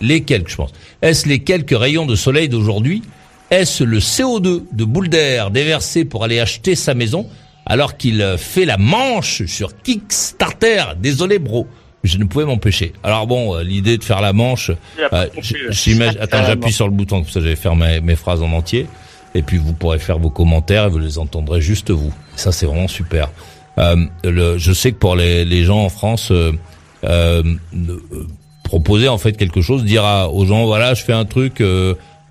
les 0.00 0.22
quelques, 0.22 0.50
je 0.50 0.56
pense. 0.56 0.72
Est-ce 1.02 1.26
les 1.26 1.40
quelques 1.40 1.76
rayons 1.76 2.06
de 2.06 2.14
soleil 2.14 2.48
d'aujourd'hui 2.48 3.02
est-ce 3.50 3.84
le 3.84 3.98
CO2 3.98 4.64
de 4.72 4.84
Boulder 4.84 5.46
déversé 5.52 6.04
pour 6.04 6.24
aller 6.24 6.40
acheter 6.40 6.74
sa 6.74 6.94
maison 6.94 7.26
alors 7.64 7.96
qu'il 7.96 8.36
fait 8.38 8.64
la 8.64 8.76
manche 8.76 9.44
sur 9.46 9.76
Kickstarter? 9.82 10.84
Désolé 10.98 11.38
bro, 11.38 11.66
je 12.04 12.18
ne 12.18 12.24
pouvais 12.24 12.44
m'empêcher. 12.44 12.92
Alors 13.02 13.26
bon, 13.26 13.54
euh, 13.54 13.62
l'idée 13.62 13.98
de 13.98 14.04
faire 14.04 14.20
la 14.20 14.32
manche, 14.32 14.70
euh, 15.12 15.26
j'imagine. 15.70 16.20
Attends, 16.20 16.44
j'appuie 16.46 16.72
sur 16.72 16.86
le 16.86 16.92
bouton 16.92 17.22
comme 17.22 17.30
ça, 17.30 17.40
je 17.40 17.48
vais 17.48 17.56
faire 17.56 17.76
mes, 17.76 18.16
phrases 18.16 18.42
en 18.42 18.52
entier. 18.52 18.86
Et 19.34 19.42
puis 19.42 19.58
vous 19.58 19.74
pourrez 19.74 19.98
faire 19.98 20.18
vos 20.18 20.30
commentaires 20.30 20.86
et 20.86 20.88
vous 20.88 20.98
les 20.98 21.18
entendrez 21.18 21.60
juste 21.60 21.90
vous. 21.90 22.12
Ça 22.36 22.52
c'est 22.52 22.66
vraiment 22.66 22.88
super. 22.88 23.28
Euh, 23.78 23.96
le, 24.24 24.58
je 24.58 24.72
sais 24.72 24.92
que 24.92 24.96
pour 24.96 25.16
les, 25.16 25.44
les 25.44 25.64
gens 25.64 25.84
en 25.84 25.88
France, 25.88 26.30
euh, 26.30 26.52
euh, 27.04 27.42
proposer 28.62 29.08
en 29.08 29.18
fait 29.18 29.32
quelque 29.34 29.60
chose, 29.60 29.84
dire 29.84 30.04
aux 30.32 30.46
gens 30.46 30.64
voilà, 30.66 30.94
je 30.94 31.04
fais 31.04 31.12
un 31.12 31.24
truc. 31.24 31.62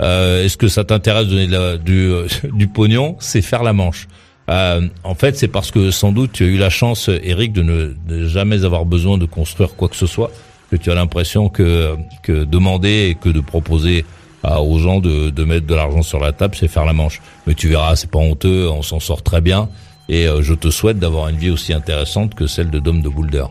Euh, 0.02 0.44
est-ce 0.44 0.58
que 0.58 0.68
ça 0.68 0.84
t'intéresse 0.84 1.28
de 1.28 1.46
donner 1.46 1.78
du, 1.80 2.10
euh, 2.10 2.28
du 2.54 2.68
pognon? 2.68 3.16
C'est 3.20 3.42
faire 3.42 3.64
la 3.64 3.74
manche. 3.74 4.08
Euh, 4.50 4.88
en 5.04 5.16
fait, 5.16 5.38
c'est 5.38 5.48
parce 5.48 5.72
que 5.72 5.90
sans 5.90 6.12
doute 6.12 6.32
tu 6.34 6.44
as 6.44 6.48
eu 6.48 6.58
la 6.58 6.70
chance, 6.70 7.10
Eric, 7.24 7.54
de 7.54 7.64
ne 7.64 8.28
jamais 8.28 8.64
avoir 8.64 8.86
besoin 8.86 9.18
de 9.18 9.26
construire 9.26 9.76
quoi 9.76 9.90
que 9.90 9.96
ce 9.96 10.06
soit, 10.06 10.32
que 10.70 10.76
tu 10.76 10.92
as 10.92 10.96
l'impression 10.96 11.50
que, 11.50 11.96
que 12.22 12.44
demander 12.44 13.10
et 13.10 13.16
que 13.16 13.30
de 13.30 13.40
proposer 13.40 14.06
aux 14.44 14.78
gens 14.78 15.00
de, 15.00 15.32
de 15.32 15.44
mettre 15.44 15.66
de 15.66 15.74
l'argent 15.74 16.04
sur 16.04 16.20
la 16.20 16.32
table, 16.32 16.54
c'est 16.56 16.68
faire 16.68 16.86
la 16.86 16.94
manche. 16.94 17.20
Mais 17.48 17.56
tu 17.56 17.68
verras, 17.68 17.96
c'est 17.96 18.12
pas 18.12 18.20
honteux, 18.20 18.70
on 18.70 18.84
s'en 18.84 19.00
sort 19.00 19.24
très 19.24 19.42
bien. 19.42 19.70
Et 20.08 20.28
je 20.42 20.54
te 20.54 20.70
souhaite 20.70 21.00
d'avoir 21.00 21.30
une 21.30 21.38
vie 21.38 21.50
aussi 21.50 21.74
intéressante 21.74 22.36
que 22.36 22.46
celle 22.46 22.70
de 22.70 22.78
Dom 22.78 23.02
de 23.02 23.10
Boulder. 23.10 23.46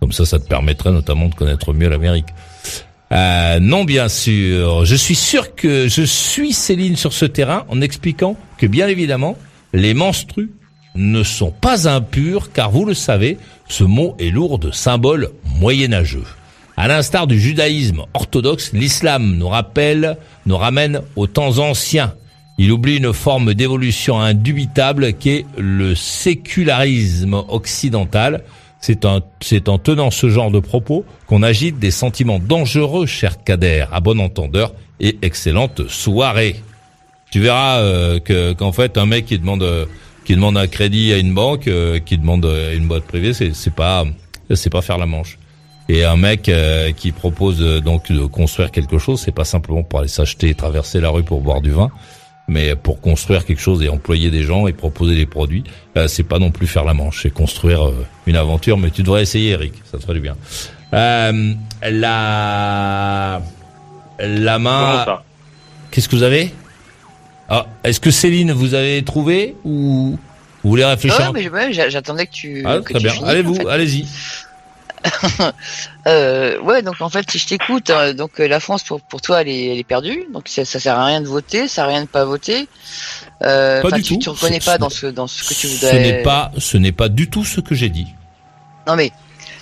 Comme 0.00 0.12
ça, 0.12 0.24
ça 0.24 0.38
te 0.38 0.48
permettrait 0.48 0.92
notamment 0.92 1.28
de 1.28 1.34
connaître 1.34 1.74
mieux 1.74 1.90
l'Amérique. 1.90 2.28
Euh, 3.12 3.58
non, 3.60 3.84
bien 3.84 4.08
sûr. 4.08 4.84
Je 4.84 4.94
suis 4.94 5.14
sûr 5.14 5.54
que 5.54 5.88
je 5.88 6.02
suis 6.02 6.52
Céline 6.52 6.96
sur 6.96 7.12
ce 7.12 7.24
terrain 7.24 7.64
en 7.68 7.80
expliquant 7.80 8.36
que 8.58 8.66
bien 8.66 8.88
évidemment, 8.88 9.36
les 9.72 9.94
menstrues 9.94 10.50
ne 10.94 11.22
sont 11.22 11.50
pas 11.50 11.88
impurs 11.88 12.52
car 12.52 12.70
vous 12.70 12.84
le 12.84 12.94
savez, 12.94 13.38
ce 13.68 13.84
mot 13.84 14.16
est 14.18 14.30
lourd 14.30 14.58
de 14.58 14.70
symboles 14.70 15.30
moyenâgeux. 15.58 16.24
À 16.76 16.86
l'instar 16.86 17.26
du 17.26 17.40
judaïsme 17.40 18.02
orthodoxe, 18.14 18.72
l'islam 18.72 19.36
nous 19.36 19.48
rappelle, 19.48 20.16
nous 20.46 20.56
ramène 20.56 21.00
aux 21.16 21.26
temps 21.26 21.58
anciens. 21.58 22.14
Il 22.56 22.72
oublie 22.72 22.98
une 22.98 23.12
forme 23.12 23.54
d'évolution 23.54 24.20
indubitable 24.20 25.12
qu'est 25.14 25.44
le 25.56 25.94
sécularisme 25.94 27.34
occidental, 27.48 28.42
c'est 28.80 29.04
en, 29.04 29.20
en 29.66 29.78
tenant 29.78 30.10
ce 30.10 30.28
genre 30.28 30.50
de 30.50 30.60
propos 30.60 31.04
qu'on 31.26 31.42
agite 31.42 31.78
des 31.78 31.90
sentiments 31.90 32.38
dangereux, 32.38 33.06
cher 33.06 33.42
Kader, 33.42 33.86
à 33.92 34.00
bon 34.00 34.20
entendeur 34.20 34.72
et 35.00 35.18
excellente 35.22 35.88
soirée. 35.88 36.56
Tu 37.30 37.40
verras 37.40 37.78
euh, 37.78 38.20
que 38.20 38.52
qu'en 38.54 38.72
fait 38.72 38.96
un 38.96 39.06
mec 39.06 39.26
qui 39.26 39.38
demande 39.38 39.62
euh, 39.62 39.86
qui 40.24 40.34
demande 40.34 40.56
un 40.56 40.66
crédit 40.66 41.12
à 41.12 41.18
une 41.18 41.34
banque, 41.34 41.68
euh, 41.68 41.98
qui 41.98 42.18
demande 42.18 42.46
à 42.46 42.72
une 42.72 42.86
boîte 42.86 43.04
privée, 43.04 43.32
c'est 43.32 43.74
pas 43.74 44.04
c'est 44.54 44.70
pas 44.70 44.82
faire 44.82 44.98
la 44.98 45.06
manche. 45.06 45.38
Et 45.90 46.04
un 46.04 46.16
mec 46.16 46.50
qui 46.98 47.12
propose 47.12 47.60
donc 47.82 48.12
de 48.12 48.26
construire 48.26 48.70
quelque 48.70 48.98
chose, 48.98 49.22
c'est 49.22 49.32
pas 49.32 49.46
simplement 49.46 49.82
pour 49.82 50.00
aller 50.00 50.08
s'acheter 50.08 50.50
et 50.50 50.54
traverser 50.54 51.00
la 51.00 51.08
rue 51.08 51.22
pour 51.22 51.40
boire 51.40 51.62
du 51.62 51.70
vin. 51.70 51.90
Mais 52.48 52.74
pour 52.74 53.00
construire 53.00 53.44
quelque 53.44 53.60
chose 53.60 53.82
et 53.82 53.88
employer 53.90 54.30
des 54.30 54.42
gens 54.42 54.66
et 54.66 54.72
proposer 54.72 55.14
des 55.14 55.26
produits, 55.26 55.64
euh, 55.96 56.08
c'est 56.08 56.22
pas 56.22 56.38
non 56.38 56.50
plus 56.50 56.66
faire 56.66 56.84
la 56.84 56.94
manche, 56.94 57.22
c'est 57.22 57.30
construire 57.30 57.86
euh, 57.86 58.06
une 58.26 58.36
aventure. 58.36 58.78
Mais 58.78 58.90
tu 58.90 59.02
devrais 59.02 59.22
essayer, 59.22 59.50
Eric, 59.50 59.74
ça 59.90 59.98
te 59.98 60.02
ferait 60.02 60.14
du 60.14 60.20
bien. 60.20 60.36
Euh, 60.94 61.52
la 61.82 63.42
la 64.20 64.58
main. 64.58 65.04
Qu'est-ce 65.90 66.08
que 66.08 66.16
vous 66.16 66.22
avez? 66.22 66.52
Ah, 67.48 67.66
Est-ce 67.84 68.00
que 68.00 68.10
Céline, 68.10 68.52
vous 68.52 68.74
avez 68.74 69.02
trouvé 69.02 69.54
ou 69.64 70.18
vous 70.64 70.70
voulez 70.70 70.84
réfléchir 70.84 71.32
Ouais, 71.32 71.48
mais 71.50 71.72
j'attendais 71.72 72.26
que 72.26 72.32
tu. 72.32 72.62
Ah, 72.66 72.80
très 72.80 72.98
bien. 72.98 73.12
Allez-vous, 73.24 73.68
allez-y. 73.68 74.06
euh, 76.06 76.60
ouais, 76.60 76.82
donc 76.82 77.00
en 77.00 77.08
fait, 77.08 77.30
si 77.30 77.38
je 77.38 77.46
t'écoute, 77.46 77.90
euh, 77.90 78.12
donc 78.12 78.40
euh, 78.40 78.48
la 78.48 78.60
France 78.60 78.82
pour, 78.82 79.00
pour 79.00 79.20
toi, 79.20 79.42
elle 79.42 79.48
est, 79.48 79.66
elle 79.66 79.78
est 79.78 79.84
perdue. 79.84 80.24
Donc 80.32 80.48
ça, 80.48 80.64
ça 80.64 80.80
sert 80.80 80.98
à 80.98 81.04
rien 81.04 81.20
de 81.20 81.26
voter, 81.26 81.68
ça 81.68 81.76
sert 81.76 81.84
à 81.84 81.88
rien 81.88 82.02
de 82.02 82.08
pas 82.08 82.24
voter. 82.24 82.68
Euh, 83.42 83.82
pas 83.82 83.90
du 83.92 84.02
tu, 84.02 84.14
tout. 84.14 84.20
Tu 84.20 84.28
reconnais 84.30 84.60
pas 84.60 84.78
dans 84.78 84.90
ce 84.90 85.06
dans 85.06 85.26
ce 85.26 85.48
que 85.48 85.54
tu 85.54 85.66
voudrais. 85.66 85.92
Ce 85.92 85.96
n'est 85.96 86.22
pas, 86.22 86.52
ce 86.58 86.76
n'est 86.76 86.92
pas 86.92 87.08
du 87.08 87.28
tout 87.30 87.44
ce 87.44 87.60
que 87.60 87.74
j'ai 87.74 87.88
dit. 87.88 88.14
Non 88.86 88.96
mais 88.96 89.12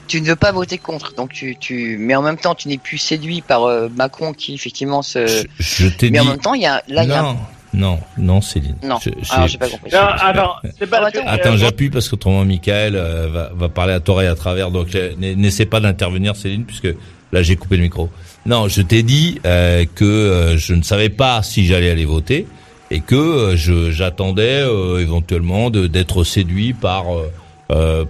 tu 0.06 0.20
ne 0.20 0.26
veux 0.26 0.36
pas 0.36 0.52
voter 0.52 0.78
contre, 0.78 1.14
donc 1.14 1.32
tu, 1.32 1.56
tu, 1.56 1.96
mais 1.98 2.14
en 2.14 2.22
même 2.22 2.36
temps, 2.36 2.54
tu 2.54 2.68
n'es 2.68 2.78
plus 2.78 2.98
séduit 2.98 3.40
par 3.40 3.64
euh, 3.64 3.88
Macron 3.88 4.32
qui 4.32 4.54
effectivement 4.54 5.02
se. 5.02 5.26
Je, 5.26 5.44
je 5.58 5.88
t'ai 5.88 6.10
mais 6.10 6.20
dit. 6.20 6.26
en 6.26 6.30
même 6.30 6.40
temps, 6.40 6.54
il 6.54 6.62
y 6.62 6.66
a 6.66 6.82
là, 6.88 7.02
il 7.02 7.10
y 7.10 7.12
a 7.12 7.34
non, 7.76 7.98
non, 8.16 8.40
Céline. 8.40 8.76
Non, 8.82 8.96
je, 9.04 9.10
alors 9.30 9.48
j'ai 9.48 9.58
pas 9.58 9.68
compris. 9.68 9.90
Non, 9.92 9.98
attends, 10.00 10.54
c'est 10.78 10.86
pas 10.88 11.06
attends, 11.06 11.20
attends 11.26 11.56
j'appuie 11.58 11.90
parce 11.90 12.08
qu'autrement 12.08 12.44
Michael 12.44 12.96
euh, 12.96 13.28
va, 13.30 13.50
va 13.54 13.68
parler 13.68 13.92
à 13.92 14.00
tort 14.00 14.22
et 14.22 14.26
à 14.26 14.34
travers. 14.34 14.70
Donc 14.70 14.94
euh, 14.94 15.12
n'essaie 15.18 15.66
pas 15.66 15.78
d'intervenir, 15.80 16.36
Céline, 16.36 16.64
puisque 16.64 16.88
là 17.32 17.42
j'ai 17.42 17.56
coupé 17.56 17.76
le 17.76 17.82
micro. 17.82 18.08
Non, 18.46 18.68
je 18.68 18.80
t'ai 18.80 19.02
dit 19.02 19.40
euh, 19.44 19.84
que 19.94 20.04
euh, 20.04 20.56
je 20.56 20.72
ne 20.72 20.82
savais 20.82 21.10
pas 21.10 21.42
si 21.42 21.66
j'allais 21.66 21.90
aller 21.90 22.06
voter 22.06 22.46
et 22.90 23.00
que 23.00 23.52
je 23.56 23.90
j'attendais 23.90 24.62
éventuellement 25.00 25.70
d'être 25.70 26.24
séduit 26.24 26.72
par 26.72 27.04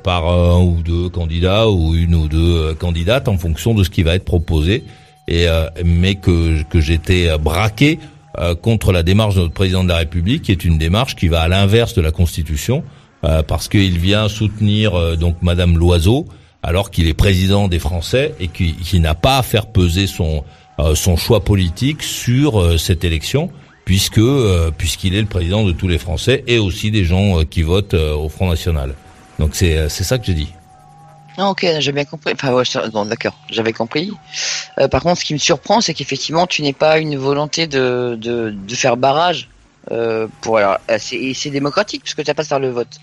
par 0.03 0.29
un 0.29 0.61
ou 0.61 0.83
deux 0.85 1.09
candidats 1.09 1.71
ou 1.71 1.95
une 1.95 2.15
ou 2.15 2.29
deux 2.29 2.75
candidates 2.75 3.27
en 3.27 3.39
fonction 3.39 3.73
de 3.73 3.83
ce 3.83 3.91
qui 3.91 4.03
va 4.03 4.15
être 4.15 4.27
proposé. 4.27 4.85
Et 5.29 5.47
mais 5.83 6.17
que 6.17 6.63
que 6.65 6.79
j'étais 6.79 7.39
braqué 7.39 7.99
euh, 8.39 8.55
contre 8.55 8.93
la 8.93 9.03
démarche 9.03 9.35
de 9.35 9.41
notre 9.41 9.55
président 9.55 9.83
de 9.83 9.89
la 9.89 9.97
République, 9.97 10.43
qui 10.43 10.53
est 10.53 10.65
une 10.65 10.79
démarche 10.79 11.17
qui 11.17 11.29
va 11.29 11.41
à 11.41 11.49
l'inverse 11.49 11.95
de 11.95 12.03
la 12.03 12.11
Constitution, 12.11 12.85
euh, 13.25 13.43
parce 13.43 13.69
qu'il 13.69 13.99
vient 13.99 14.29
soutenir 14.29 14.95
euh, 14.95 15.17
donc 15.17 15.37
Madame 15.43 15.79
Loiseau, 15.79 16.27
alors 16.63 16.91
qu'il 16.91 17.09
est 17.09 17.15
président 17.15 17.69
des 17.69 17.79
Français 17.79 18.35
et 18.41 18.49
qui, 18.49 18.75
qui 18.75 19.01
n'a 19.01 19.15
pas 19.15 19.39
à 19.39 19.43
faire 19.43 19.67
peser 19.67 20.07
son 20.07 20.45
son 20.95 21.17
choix 21.17 21.43
politique 21.43 22.03
sur 22.03 22.79
cette 22.79 23.03
élection, 23.03 23.49
puisque 23.87 24.21
puisqu'il 24.77 25.15
est 25.15 25.23
le 25.23 25.27
président 25.27 25.65
de 25.65 25.73
tous 25.73 25.89
les 25.89 25.97
Français 25.97 26.45
et 26.47 26.59
aussi 26.59 26.91
des 26.91 27.05
gens 27.05 27.45
qui 27.45 27.63
votent 27.63 27.95
au 27.95 28.29
Front 28.29 28.51
National. 28.51 28.95
Donc 29.39 29.55
c'est 29.55 29.89
c'est 29.89 30.05
ça 30.05 30.19
que 30.19 30.27
j'ai 30.27 30.35
dit. 30.35 30.53
Ah, 31.39 31.51
ok, 31.51 31.67
j'ai 31.81 31.93
bien 31.93 32.05
compris. 32.05 32.33
Enfin, 32.33 32.53
ouais, 32.53 32.65
d'accord, 33.07 33.37
j'avais 33.51 33.73
compris. 33.73 34.13
Euh, 34.79 34.89
par 34.89 35.03
contre, 35.03 35.21
ce 35.21 35.25
qui 35.25 35.35
me 35.35 35.39
surprend, 35.39 35.81
c'est 35.81 35.93
qu'effectivement, 35.93 36.47
tu 36.47 36.63
n'es 36.63 36.73
pas 36.73 36.99
une 36.99 37.17
volonté 37.17 37.67
de, 37.67 38.17
de, 38.21 38.51
de 38.51 38.75
faire 38.75 38.97
barrage. 38.97 39.49
Euh, 39.93 40.27
pour 40.41 40.59
alors, 40.59 40.79
euh, 40.91 40.99
c'est 40.99 41.51
démocratique 41.51 42.03
puisque 42.03 42.23
tu 42.23 42.31
n'as 42.31 42.35
pas 42.35 42.45
faire 42.45 42.59
le 42.59 42.71
vote. 42.71 42.99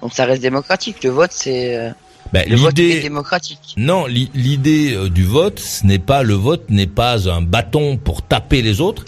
Donc 0.00 0.12
ça 0.14 0.24
reste 0.24 0.42
démocratique. 0.42 1.02
Le 1.04 1.10
vote, 1.10 1.32
c'est 1.32 1.76
euh, 1.76 1.90
ben, 2.32 2.48
le 2.48 2.56
vote 2.56 2.78
est 2.78 3.00
démocratique. 3.00 3.74
Non, 3.76 4.06
l'idée 4.06 4.94
euh, 4.94 5.10
du 5.10 5.24
vote, 5.24 5.58
ce 5.58 5.84
n'est 5.84 5.98
pas 5.98 6.22
le 6.22 6.34
vote 6.34 6.70
n'est 6.70 6.86
pas 6.86 7.28
un 7.28 7.42
bâton 7.42 7.96
pour 7.96 8.22
taper 8.22 8.62
les 8.62 8.80
autres. 8.80 9.04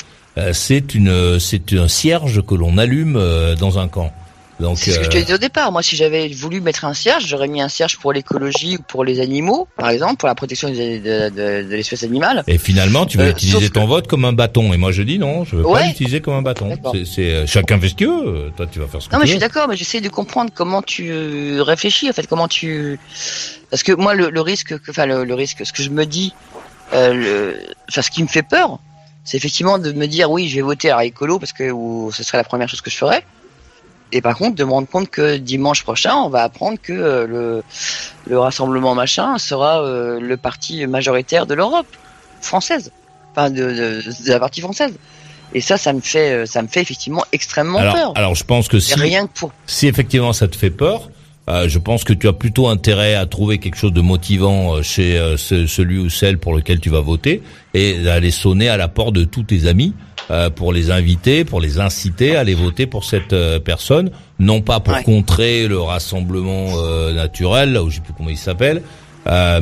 c'est 0.52 0.94
une 0.94 1.40
c'est 1.40 1.72
un 1.72 1.88
cierge 1.88 2.42
que 2.42 2.54
l'on 2.54 2.76
allume 2.76 3.18
dans 3.58 3.78
un 3.78 3.88
camp. 3.88 4.12
C'est 4.76 4.92
ce 4.92 4.98
que 4.98 5.04
je 5.04 5.10
te 5.10 5.16
euh, 5.16 5.20
disais 5.20 5.34
au 5.34 5.38
départ. 5.38 5.70
Moi, 5.70 5.82
si 5.82 5.96
j'avais 5.96 6.28
voulu 6.28 6.60
mettre 6.60 6.84
un 6.84 6.94
cierge, 6.94 7.26
j'aurais 7.26 7.48
mis 7.48 7.60
un 7.60 7.68
cierge 7.68 7.98
pour 7.98 8.12
l'écologie 8.12 8.76
ou 8.78 8.82
pour 8.82 9.04
les 9.04 9.20
animaux, 9.20 9.68
par 9.76 9.90
exemple, 9.90 10.16
pour 10.16 10.28
la 10.28 10.34
protection 10.34 10.68
de, 10.70 10.74
de, 10.74 11.62
de, 11.62 11.74
l'espèce 11.74 12.02
animale. 12.02 12.42
Et 12.46 12.58
finalement, 12.58 13.04
tu 13.06 13.18
veux 13.18 13.24
euh, 13.24 13.30
utiliser 13.30 13.68
ton 13.70 13.86
vote 13.86 14.06
comme 14.06 14.24
un 14.24 14.32
bâton. 14.32 14.72
Et 14.72 14.76
moi, 14.76 14.92
je 14.92 15.02
dis 15.02 15.18
non, 15.18 15.44
je 15.44 15.56
veux 15.56 15.62
pas 15.62 15.86
l'utiliser 15.86 16.20
comme 16.20 16.34
un 16.34 16.42
bâton. 16.42 16.76
C'est 17.04 17.32
euh, 17.32 17.46
chacun 17.46 17.78
fait 17.78 17.90
ce 17.90 17.94
qu'il 17.94 18.08
veut. 18.08 18.50
Toi, 18.56 18.66
tu 18.66 18.78
vas 18.78 18.86
faire 18.86 19.02
ce 19.02 19.08
que 19.08 19.12
non, 19.14 19.20
mais 19.20 19.26
je 19.26 19.32
suis 19.32 19.40
d'accord, 19.40 19.68
mais 19.68 19.76
j'essaie 19.76 20.00
de 20.00 20.08
comprendre 20.08 20.50
comment 20.54 20.82
tu 20.82 21.60
réfléchis, 21.60 22.08
en 22.08 22.12
fait, 22.12 22.26
comment 22.26 22.48
tu. 22.48 22.98
Parce 23.70 23.82
que 23.82 23.92
moi, 23.92 24.14
le, 24.14 24.30
le 24.30 24.40
risque, 24.40 24.74
enfin, 24.88 25.06
le, 25.06 25.24
le, 25.24 25.34
risque, 25.34 25.66
ce 25.66 25.72
que 25.72 25.82
je 25.82 25.90
me 25.90 26.06
dis, 26.06 26.32
euh, 26.92 27.12
le... 27.12 27.56
enfin, 27.88 28.02
ce 28.02 28.10
qui 28.10 28.22
me 28.22 28.28
fait 28.28 28.42
peur, 28.42 28.78
c'est 29.24 29.36
effectivement 29.36 29.78
de 29.78 29.92
me 29.92 30.06
dire 30.06 30.30
oui, 30.30 30.48
je 30.48 30.56
vais 30.56 30.62
voter 30.62 30.90
à 30.90 31.04
écolo 31.04 31.38
parce 31.38 31.52
que 31.52 31.70
ou, 31.70 32.10
ce 32.12 32.22
serait 32.22 32.38
la 32.38 32.44
première 32.44 32.68
chose 32.68 32.80
que 32.80 32.90
je 32.90 32.96
ferais 32.96 33.24
et 34.12 34.20
par 34.20 34.36
contre 34.36 34.54
de 34.54 34.64
me 34.64 34.70
rendre 34.70 34.88
compte 34.88 35.10
que 35.10 35.36
dimanche 35.36 35.82
prochain, 35.82 36.14
on 36.14 36.28
va 36.28 36.42
apprendre 36.42 36.78
que 36.80 36.92
euh, 36.92 37.26
le, 37.26 37.62
le 38.26 38.38
rassemblement 38.38 38.94
machin 38.94 39.38
sera 39.38 39.82
euh, 39.82 40.20
le 40.20 40.36
parti 40.36 40.86
majoritaire 40.86 41.46
de 41.46 41.54
l'Europe 41.54 41.86
française, 42.40 42.92
enfin 43.32 43.50
de, 43.50 43.62
de, 43.62 44.02
de, 44.24 44.30
la 44.30 44.38
partie 44.38 44.60
française. 44.60 44.94
Et 45.54 45.60
ça, 45.60 45.76
ça 45.76 45.92
me 45.92 46.00
fait, 46.00 46.32
euh, 46.32 46.46
ça 46.46 46.62
me 46.62 46.68
fait 46.68 46.82
effectivement 46.82 47.24
extrêmement 47.32 47.80
peur. 47.80 48.12
Alors, 48.16 48.34
je 48.34 48.44
pense 48.44 48.68
que 48.68 48.78
si, 48.78 48.94
rien 48.94 49.26
que 49.26 49.32
pour... 49.32 49.52
si 49.66 49.86
effectivement 49.86 50.32
ça 50.32 50.48
te 50.48 50.56
fait 50.56 50.70
peur, 50.70 51.08
euh, 51.48 51.68
je 51.68 51.78
pense 51.78 52.04
que 52.04 52.12
tu 52.12 52.28
as 52.28 52.32
plutôt 52.32 52.68
intérêt 52.68 53.14
à 53.14 53.26
trouver 53.26 53.58
quelque 53.58 53.76
chose 53.76 53.92
de 53.92 54.00
motivant 54.00 54.82
chez 54.82 55.34
celui 55.36 55.98
ou 55.98 56.10
celle 56.10 56.38
pour 56.38 56.54
lequel 56.54 56.80
tu 56.80 56.90
vas 56.90 57.00
voter 57.00 57.42
et 57.74 58.02
d'aller 58.02 58.32
sonner 58.32 58.68
à 58.68 58.76
la 58.76 58.88
porte 58.88 59.14
de 59.14 59.24
tous 59.24 59.44
tes 59.44 59.66
amis 59.66 59.94
euh, 60.32 60.50
pour 60.50 60.72
les 60.72 60.90
inviter, 60.90 61.44
pour 61.44 61.60
les 61.60 61.78
inciter 61.78 62.34
à 62.34 62.40
aller 62.40 62.54
voter 62.54 62.86
pour 62.86 63.04
cette 63.04 63.32
euh, 63.32 63.60
personne, 63.60 64.10
non 64.40 64.60
pas 64.60 64.80
pour 64.80 65.00
contrer 65.04 65.68
le 65.68 65.80
rassemblement 65.80 66.66
euh, 66.78 67.12
naturel, 67.12 67.72
là 67.72 67.84
où 67.84 67.90
je 67.90 67.96
sais 67.96 68.00
plus 68.00 68.12
comment 68.12 68.30
il 68.30 68.36
s'appelle, 68.36 68.82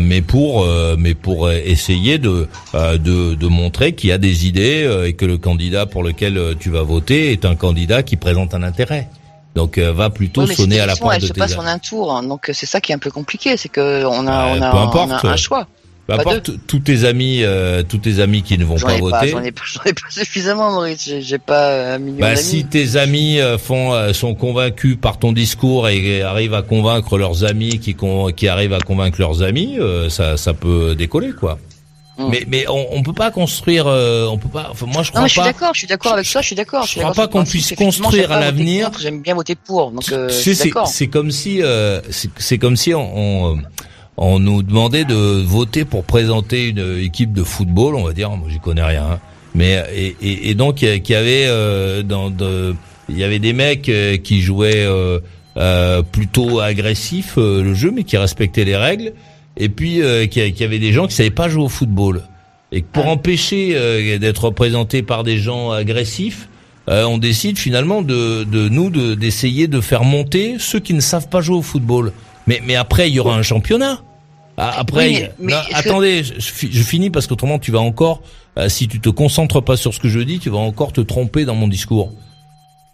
mais 0.00 0.22
pour 0.22 0.66
mais 0.98 1.14
pour 1.14 1.50
essayer 1.50 2.18
de 2.18 2.48
de, 2.74 3.34
de 3.34 3.46
montrer 3.46 3.94
qu'il 3.94 4.10
y 4.10 4.12
a 4.12 4.18
des 4.18 4.46
idées 4.46 5.04
et 5.06 5.14
que 5.14 5.24
le 5.24 5.38
candidat 5.38 5.86
pour 5.86 6.02
lequel 6.02 6.38
tu 6.60 6.68
vas 6.68 6.82
voter 6.82 7.32
est 7.32 7.46
un 7.46 7.54
candidat 7.54 8.02
qui 8.02 8.16
présente 8.16 8.52
un 8.54 8.62
intérêt. 8.62 9.08
Donc 9.54 9.78
va 9.78 10.10
plutôt 10.10 10.46
sonner 10.46 10.80
à 10.80 10.86
la 10.86 10.96
porte 10.96 11.14
de 11.14 11.20
tes 11.20 11.24
Elle 11.24 11.28
se 11.28 11.32
passe 11.38 11.56
en 11.56 11.66
un 11.66 11.78
tour, 11.78 12.14
hein. 12.14 12.22
donc 12.22 12.50
c'est 12.52 12.66
ça 12.66 12.82
qui 12.82 12.92
est 12.92 12.94
un 12.94 12.98
peu 12.98 13.10
compliqué, 13.10 13.56
c'est 13.56 13.70
que 13.70 14.04
on 14.04 14.26
a, 14.26 14.48
on, 14.48 14.60
a, 14.60 14.74
on 14.74 15.10
a 15.10 15.26
un 15.28 15.36
choix. 15.36 15.66
Peu 16.06 16.12
importe, 16.12 16.50
tous 16.66 16.80
tes 16.80 17.04
amis, 17.04 17.40
euh, 17.42 17.82
tous 17.82 17.98
tes 17.98 18.20
amis 18.20 18.42
qui 18.42 18.58
ne 18.58 18.64
vont 18.64 18.76
pas 18.76 18.98
voter. 18.98 19.28
J'en 19.28 19.40
ai, 19.40 19.52
pas 19.52 19.62
suffisamment, 20.10 20.70
Maurice. 20.70 21.10
J'ai 21.20 21.38
pas 21.38 21.94
un 21.94 21.98
million 21.98 22.20
bah, 22.20 22.34
d'amis. 22.34 22.42
Si 22.42 22.64
tes 22.66 22.96
amis 22.96 23.40
euh, 23.40 23.56
font, 23.56 23.94
euh, 23.94 24.12
sont 24.12 24.34
convaincus 24.34 24.98
par 25.00 25.18
ton 25.18 25.32
discours 25.32 25.88
et, 25.88 26.20
arrivent 26.22 26.54
à 26.54 26.62
convaincre 26.62 27.16
leurs 27.16 27.44
amis, 27.44 27.78
qui, 27.78 27.96
qui 28.36 28.48
arrivent 28.48 28.74
à 28.74 28.80
convaincre 28.80 29.18
leurs 29.18 29.42
amis, 29.42 29.78
ça, 30.10 30.36
ça 30.36 30.52
peut 30.52 30.94
décoller, 30.94 31.32
quoi. 31.32 31.58
Hmm. 32.16 32.28
Mais, 32.30 32.44
mais 32.46 32.68
on, 32.68 32.86
on 32.92 33.02
peut 33.02 33.12
pas 33.12 33.30
construire, 33.30 33.86
on 33.86 34.36
peut 34.36 34.48
pas. 34.48 34.68
Enfin, 34.70 34.86
moi, 34.86 35.02
je 35.02 35.10
crois 35.10 35.20
non, 35.20 35.24
mais 35.24 35.28
je 35.28 35.32
suis 35.32 35.42
d'accord, 35.42 35.72
je 35.72 35.78
suis 35.78 35.88
d'accord 35.88 36.12
avec 36.12 36.26
ça, 36.26 36.42
je 36.42 36.46
suis 36.46 36.56
d'accord. 36.56 36.86
Je, 36.86 37.00
crois 37.00 37.12
pas 37.12 37.28
qu'on 37.28 37.44
puisse 37.44 37.74
construire 37.74 38.30
à 38.30 38.40
l'avenir. 38.40 38.90
J'aime 39.00 39.22
bien 39.22 39.34
voter 39.34 39.54
pour, 39.54 39.90
donc. 39.90 40.04
c'est 40.28 41.08
comme 41.08 41.30
si, 41.30 41.62
c'est 42.38 42.58
comme 42.58 42.76
si 42.76 42.92
on, 42.92 43.52
on 43.52 43.62
on 44.16 44.38
nous 44.38 44.62
demandait 44.62 45.04
de 45.04 45.14
voter 45.14 45.84
pour 45.84 46.04
présenter 46.04 46.68
une 46.68 46.98
équipe 47.00 47.32
de 47.32 47.42
football, 47.42 47.96
on 47.96 48.04
va 48.04 48.12
dire, 48.12 48.30
moi 48.30 48.48
j'y 48.48 48.60
connais 48.60 48.82
rien, 48.82 49.04
hein. 49.04 49.20
mais 49.54 49.82
et, 49.94 50.16
et, 50.22 50.50
et 50.50 50.54
donc 50.54 50.82
il 50.82 51.08
y 51.08 51.14
avait 51.14 51.46
euh, 51.46 52.02
dans 52.02 52.32
il 53.08 53.18
y 53.18 53.24
avait 53.24 53.38
des 53.38 53.52
mecs 53.52 53.88
euh, 53.88 54.16
qui 54.16 54.40
jouaient 54.40 54.86
euh, 54.86 55.18
euh 55.56 56.02
plutôt 56.02 56.60
agressif 56.60 57.34
le 57.36 57.74
jeu, 57.74 57.90
mais 57.90 58.04
qui 58.04 58.16
respectaient 58.16 58.64
les 58.64 58.76
règles, 58.76 59.12
et 59.56 59.68
puis 59.68 60.00
qui, 60.30 60.52
qui 60.52 60.64
avait 60.64 60.78
des 60.78 60.92
gens 60.92 61.06
qui 61.06 61.14
savaient 61.14 61.30
pas 61.30 61.48
jouer 61.48 61.64
au 61.64 61.68
football, 61.68 62.22
et 62.70 62.82
pour 62.82 63.06
empêcher 63.08 64.18
d'être 64.18 64.44
représenté 64.44 65.02
par 65.02 65.24
des 65.24 65.38
gens 65.38 65.70
agressifs, 65.70 66.48
on 66.86 67.18
décide 67.18 67.58
finalement 67.58 68.02
de, 68.02 68.44
de 68.44 68.68
nous 68.68 68.90
d'essayer 69.16 69.68
de 69.68 69.80
faire 69.80 70.04
monter 70.04 70.56
ceux 70.58 70.80
qui 70.80 70.94
ne 70.94 71.00
savent 71.00 71.28
pas 71.28 71.40
jouer 71.40 71.56
au 71.56 71.62
football. 71.62 72.12
Mais, 72.46 72.60
mais 72.64 72.76
après, 72.76 73.08
il 73.08 73.14
y 73.14 73.20
aura 73.20 73.34
un 73.34 73.42
championnat. 73.42 74.00
Ah, 74.56 74.72
après, 74.78 75.32
attendez, 75.72 76.22
je, 76.22 76.38
je, 76.38 76.82
finis 76.82 77.10
parce 77.10 77.26
qu'autrement 77.26 77.58
tu 77.58 77.72
vas 77.72 77.80
encore, 77.80 78.22
euh, 78.56 78.68
si 78.68 78.86
tu 78.86 79.00
te 79.00 79.08
concentres 79.08 79.62
pas 79.62 79.76
sur 79.76 79.92
ce 79.92 79.98
que 79.98 80.08
je 80.08 80.20
dis, 80.20 80.38
tu 80.38 80.48
vas 80.48 80.58
encore 80.58 80.92
te 80.92 81.00
tromper 81.00 81.44
dans 81.44 81.56
mon 81.56 81.66
discours. 81.66 82.12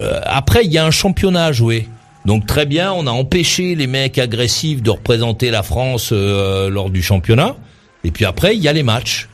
Euh, 0.01 0.21
après, 0.25 0.65
il 0.65 0.73
y 0.73 0.79
a 0.79 0.87
un 0.87 0.91
championnat 0.91 1.45
à 1.45 1.53
jouer. 1.53 1.87
Donc 2.25 2.47
très 2.47 2.65
bien, 2.65 2.93
on 2.93 3.07
a 3.07 3.11
empêché 3.11 3.75
les 3.75 3.87
mecs 3.87 4.19
agressifs 4.19 4.83
de 4.83 4.91
représenter 4.91 5.51
la 5.51 5.63
France 5.63 6.11
euh, 6.13 6.71
lors 6.71 6.89
du 6.89 7.03
championnat. 7.03 7.57
Et 8.05 8.11
puis 8.11 8.25
après, 8.25 8.57
il 8.57 8.63
y 8.63 8.69
a 8.69 8.73
les 8.73 8.83
matchs. 8.83 9.29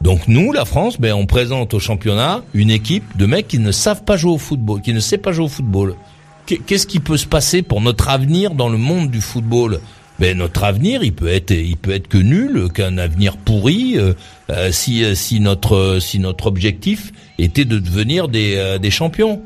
Donc 0.00 0.28
nous, 0.28 0.52
la 0.52 0.64
France, 0.64 1.00
ben 1.00 1.14
on 1.14 1.26
présente 1.26 1.74
au 1.74 1.80
championnat 1.80 2.42
une 2.54 2.70
équipe 2.70 3.16
de 3.16 3.26
mecs 3.26 3.48
qui 3.48 3.58
ne 3.58 3.72
savent 3.72 4.04
pas 4.04 4.16
jouer 4.16 4.32
au 4.32 4.38
football, 4.38 4.82
qui 4.82 4.92
ne 4.92 5.00
sait 5.00 5.18
pas 5.18 5.32
jouer 5.32 5.46
au 5.46 5.48
football. 5.48 5.96
Qu'est-ce 6.46 6.86
qui 6.86 7.00
peut 7.00 7.16
se 7.16 7.26
passer 7.26 7.62
pour 7.62 7.80
notre 7.80 8.08
avenir 8.08 8.54
dans 8.54 8.68
le 8.68 8.78
monde 8.78 9.10
du 9.10 9.20
football? 9.20 9.80
Ben 10.18 10.38
notre 10.38 10.64
avenir 10.64 11.04
il 11.04 11.12
peut 11.12 11.28
être 11.28 11.50
il 11.50 11.76
peut 11.76 11.90
être 11.90 12.08
que 12.08 12.16
nul, 12.16 12.68
qu'un 12.72 12.96
avenir 12.96 13.36
pourri 13.36 13.98
euh, 13.98 14.14
euh, 14.48 14.72
si 14.72 15.04
si 15.14 15.40
notre 15.40 15.98
si 16.00 16.18
notre 16.18 16.46
objectif 16.46 17.12
était 17.38 17.66
de 17.66 17.78
devenir 17.78 18.28
des 18.28 18.78
des 18.80 18.90
champions. 18.90 19.42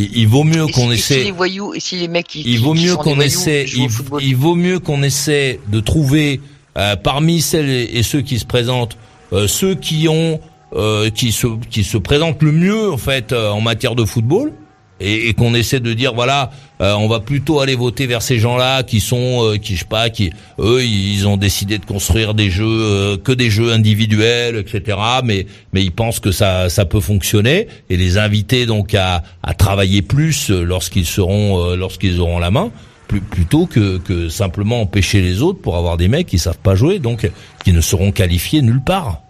Il, 0.00 0.28
vaut 0.28 0.44
mieux 0.44 0.68
qu'on 0.68 0.92
essaie. 0.92 1.18
Si 1.18 1.24
les 1.24 1.32
voyous, 1.32 1.74
et 1.74 1.80
si 1.80 1.96
les 1.96 2.06
mecs 2.06 2.28
qui, 2.28 2.42
il 2.46 2.60
vaut 2.60 2.74
mieux 2.74 2.94
qu'on 2.94 3.20
essaie. 3.20 3.66
Il, 4.20 4.36
vaut 4.36 4.54
mieux 4.54 4.78
qu'on 4.78 5.02
essaie 5.02 5.58
de 5.66 5.80
trouver 5.80 6.40
parmi 7.02 7.40
celles 7.40 7.68
et 7.68 8.02
ceux 8.04 8.20
qui 8.20 8.38
se 8.38 8.44
présentent 8.44 8.96
ceux 9.46 9.74
qui 9.74 10.08
ont 10.08 10.40
qui 11.14 11.32
se 11.32 11.46
qui 11.68 11.84
se 11.84 11.98
présentent 11.98 12.42
le 12.42 12.52
mieux 12.52 12.92
en 12.92 12.96
fait 12.96 13.32
en 13.32 13.60
matière 13.60 13.94
de 13.96 14.04
football 14.04 14.52
et, 15.00 15.28
et 15.28 15.34
qu'on 15.34 15.54
essaie 15.54 15.80
de 15.80 15.92
dire 15.92 16.14
voilà 16.14 16.50
euh, 16.80 16.94
on 16.94 17.08
va 17.08 17.20
plutôt 17.20 17.60
aller 17.60 17.74
voter 17.74 18.06
vers 18.06 18.22
ces 18.22 18.38
gens-là 18.38 18.82
qui 18.82 19.00
sont 19.00 19.44
euh, 19.44 19.56
qui 19.56 19.74
je 19.74 19.80
sais 19.80 19.84
pas 19.84 20.10
qui 20.10 20.30
eux 20.58 20.84
ils 20.84 21.26
ont 21.26 21.36
décidé 21.36 21.78
de 21.78 21.84
construire 21.84 22.34
des 22.34 22.50
jeux 22.50 22.66
euh, 22.66 23.16
que 23.16 23.32
des 23.32 23.50
jeux 23.50 23.72
individuels 23.72 24.56
etc 24.56 24.96
mais 25.24 25.46
mais 25.72 25.82
ils 25.82 25.92
pensent 25.92 26.20
que 26.20 26.30
ça 26.32 26.68
ça 26.68 26.84
peut 26.84 27.00
fonctionner. 27.00 27.68
Et 27.90 27.96
les 27.96 28.18
inviter 28.18 28.66
donc 28.66 28.94
à 28.94 29.22
à 29.42 29.54
travailler 29.54 30.02
plus 30.02 30.50
lorsqu'ils 30.50 31.06
seront 31.06 31.74
lorsqu'ils 31.74 32.20
auront 32.20 32.38
la 32.38 32.50
main 32.50 32.70
plutôt 33.08 33.66
que, 33.66 33.98
que 33.98 34.28
simplement 34.28 34.82
empêcher 34.82 35.22
les 35.22 35.42
autres 35.42 35.60
pour 35.60 35.76
avoir 35.76 35.96
des 35.96 36.08
mecs 36.08 36.26
qui 36.26 36.38
savent 36.38 36.58
pas 36.58 36.74
jouer 36.74 36.98
donc 36.98 37.30
qui 37.64 37.72
ne 37.72 37.80
seront 37.80 38.12
qualifiés 38.12 38.62
nulle 38.62 38.82
part. 38.82 39.22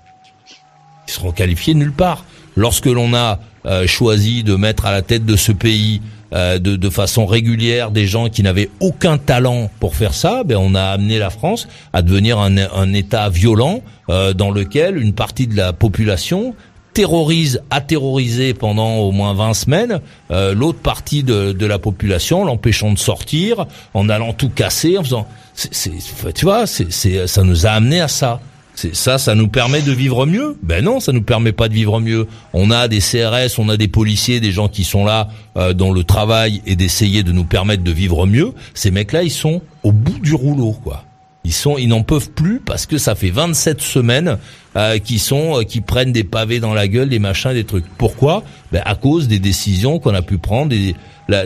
Ils 1.07 1.12
seront 1.12 1.33
qualifiés 1.33 1.74
nulle 1.74 1.92
part. 1.92 2.24
Lorsque 2.57 2.87
l'on 2.87 3.14
a 3.14 3.38
euh, 3.66 3.87
choisi 3.87 4.44
de 4.44 4.55
mettre 4.55 4.87
à 4.87 4.92
la 4.92 5.03
tête 5.03 5.25
de 5.25 5.37
ce 5.37 5.53
pays 5.53 6.01
euh, 6.33 6.59
de, 6.59 6.77
de, 6.77 6.90
façon 6.90 7.27
régulière 7.27 7.90
des 7.90 8.07
gens 8.07 8.29
qui 8.29 8.42
n'avaient 8.42 8.71
aucun 8.81 9.18
talent 9.18 9.71
pour 9.81 9.97
faire 9.97 10.14
ça, 10.14 10.44
ben 10.44 10.59
on 10.59 10.75
a 10.75 10.83
amené 10.83 11.18
la 11.18 11.31
France 11.31 11.66
à 11.92 12.03
devenir 12.03 12.38
un, 12.38 12.57
un 12.57 12.92
État 12.92 13.29
violent 13.31 13.81
euh, 14.11 14.35
dans 14.35 14.51
lequel 14.51 14.99
une 14.99 15.12
partie 15.12 15.47
de 15.47 15.57
la 15.57 15.73
population 15.73 16.55
terrorise, 16.92 17.62
a 17.71 17.81
terrorisé 17.81 18.55
pendant 18.55 18.97
au 18.97 19.12
moins 19.12 19.33
20 19.33 19.55
semaines 19.55 20.01
l'autre 20.31 20.81
partie 20.81 21.23
de, 21.23 21.53
de, 21.53 21.66
la 21.66 21.79
population, 21.79 22.44
l'empêchant 22.44 22.92
de 22.92 22.99
sortir, 22.99 23.66
en 23.94 24.09
allant 24.09 24.33
tout 24.33 24.49
casser, 24.49 24.99
en 24.99 25.05
faisant, 25.05 25.29
c'est, 25.55 25.92
tu 26.35 26.44
vois, 26.44 26.66
c'est, 26.66 26.90
ça 27.29 27.44
nous 27.44 27.66
a 27.66 27.71
amené 27.71 28.01
à 28.01 28.09
ça 28.09 28.40
ça, 28.93 29.19
ça 29.19 29.35
nous 29.35 29.49
permet 29.49 29.83
de 29.83 29.93
vivre 29.93 30.25
mieux 30.27 30.57
Ben 30.62 30.85
non, 30.85 31.01
ça 31.01 31.12
nous 31.12 31.23
permet 31.23 31.53
pas 31.53 31.69
de 31.69 31.75
vivre 31.75 32.01
mieux. 32.01 32.27
On 32.53 32.71
a 32.71 32.87
des 32.87 33.01
CRS, 33.01 33.59
on 33.59 33.69
a 33.69 33.77
des 33.77 33.88
policiers, 33.88 34.41
des 34.41 34.53
gens 34.53 34.69
qui 34.69 34.85
sont 34.85 35.05
là 35.05 35.29
euh, 35.57 35.73
dans 35.73 35.91
le 35.91 36.05
travail 36.05 36.62
et 36.67 36.77
d'essayer 36.77 37.23
de 37.23 37.33
nous 37.33 37.45
permettre 37.45 37.83
de 37.83 37.91
vivre 37.91 38.27
mieux. 38.27 38.53
Ces 38.75 38.91
mecs-là, 38.91 39.23
ils 39.23 39.31
sont 39.31 39.62
au 39.83 39.93
bout 39.93 40.19
du 40.21 40.35
rouleau, 40.35 40.73
quoi. 40.73 41.05
Ils 41.44 41.53
sont, 41.53 41.79
ils 41.79 41.88
n'en 41.88 42.03
peuvent 42.03 42.31
plus 42.31 42.61
parce 42.61 42.85
que 42.85 42.98
ça 42.98 43.14
fait 43.14 43.31
27 43.31 43.81
semaines 43.81 44.38
euh, 44.77 44.98
qui 44.98 45.18
sont, 45.18 45.61
euh, 45.61 45.62
qui 45.62 45.81
prennent 45.81 46.12
des 46.12 46.24
pavés 46.24 46.61
dans 46.61 46.74
la 46.74 46.88
gueule, 46.88 47.09
des 47.09 47.18
machins, 47.18 47.53
des 47.53 47.64
trucs. 47.64 47.87
Pourquoi? 47.96 48.42
Ben 48.72 48.83
à 48.85 48.94
cause 48.94 49.29
des 49.29 49.38
décisions 49.38 49.98
qu'on 49.98 50.14
a 50.14 50.22
pu 50.22 50.38
prendre. 50.38 50.74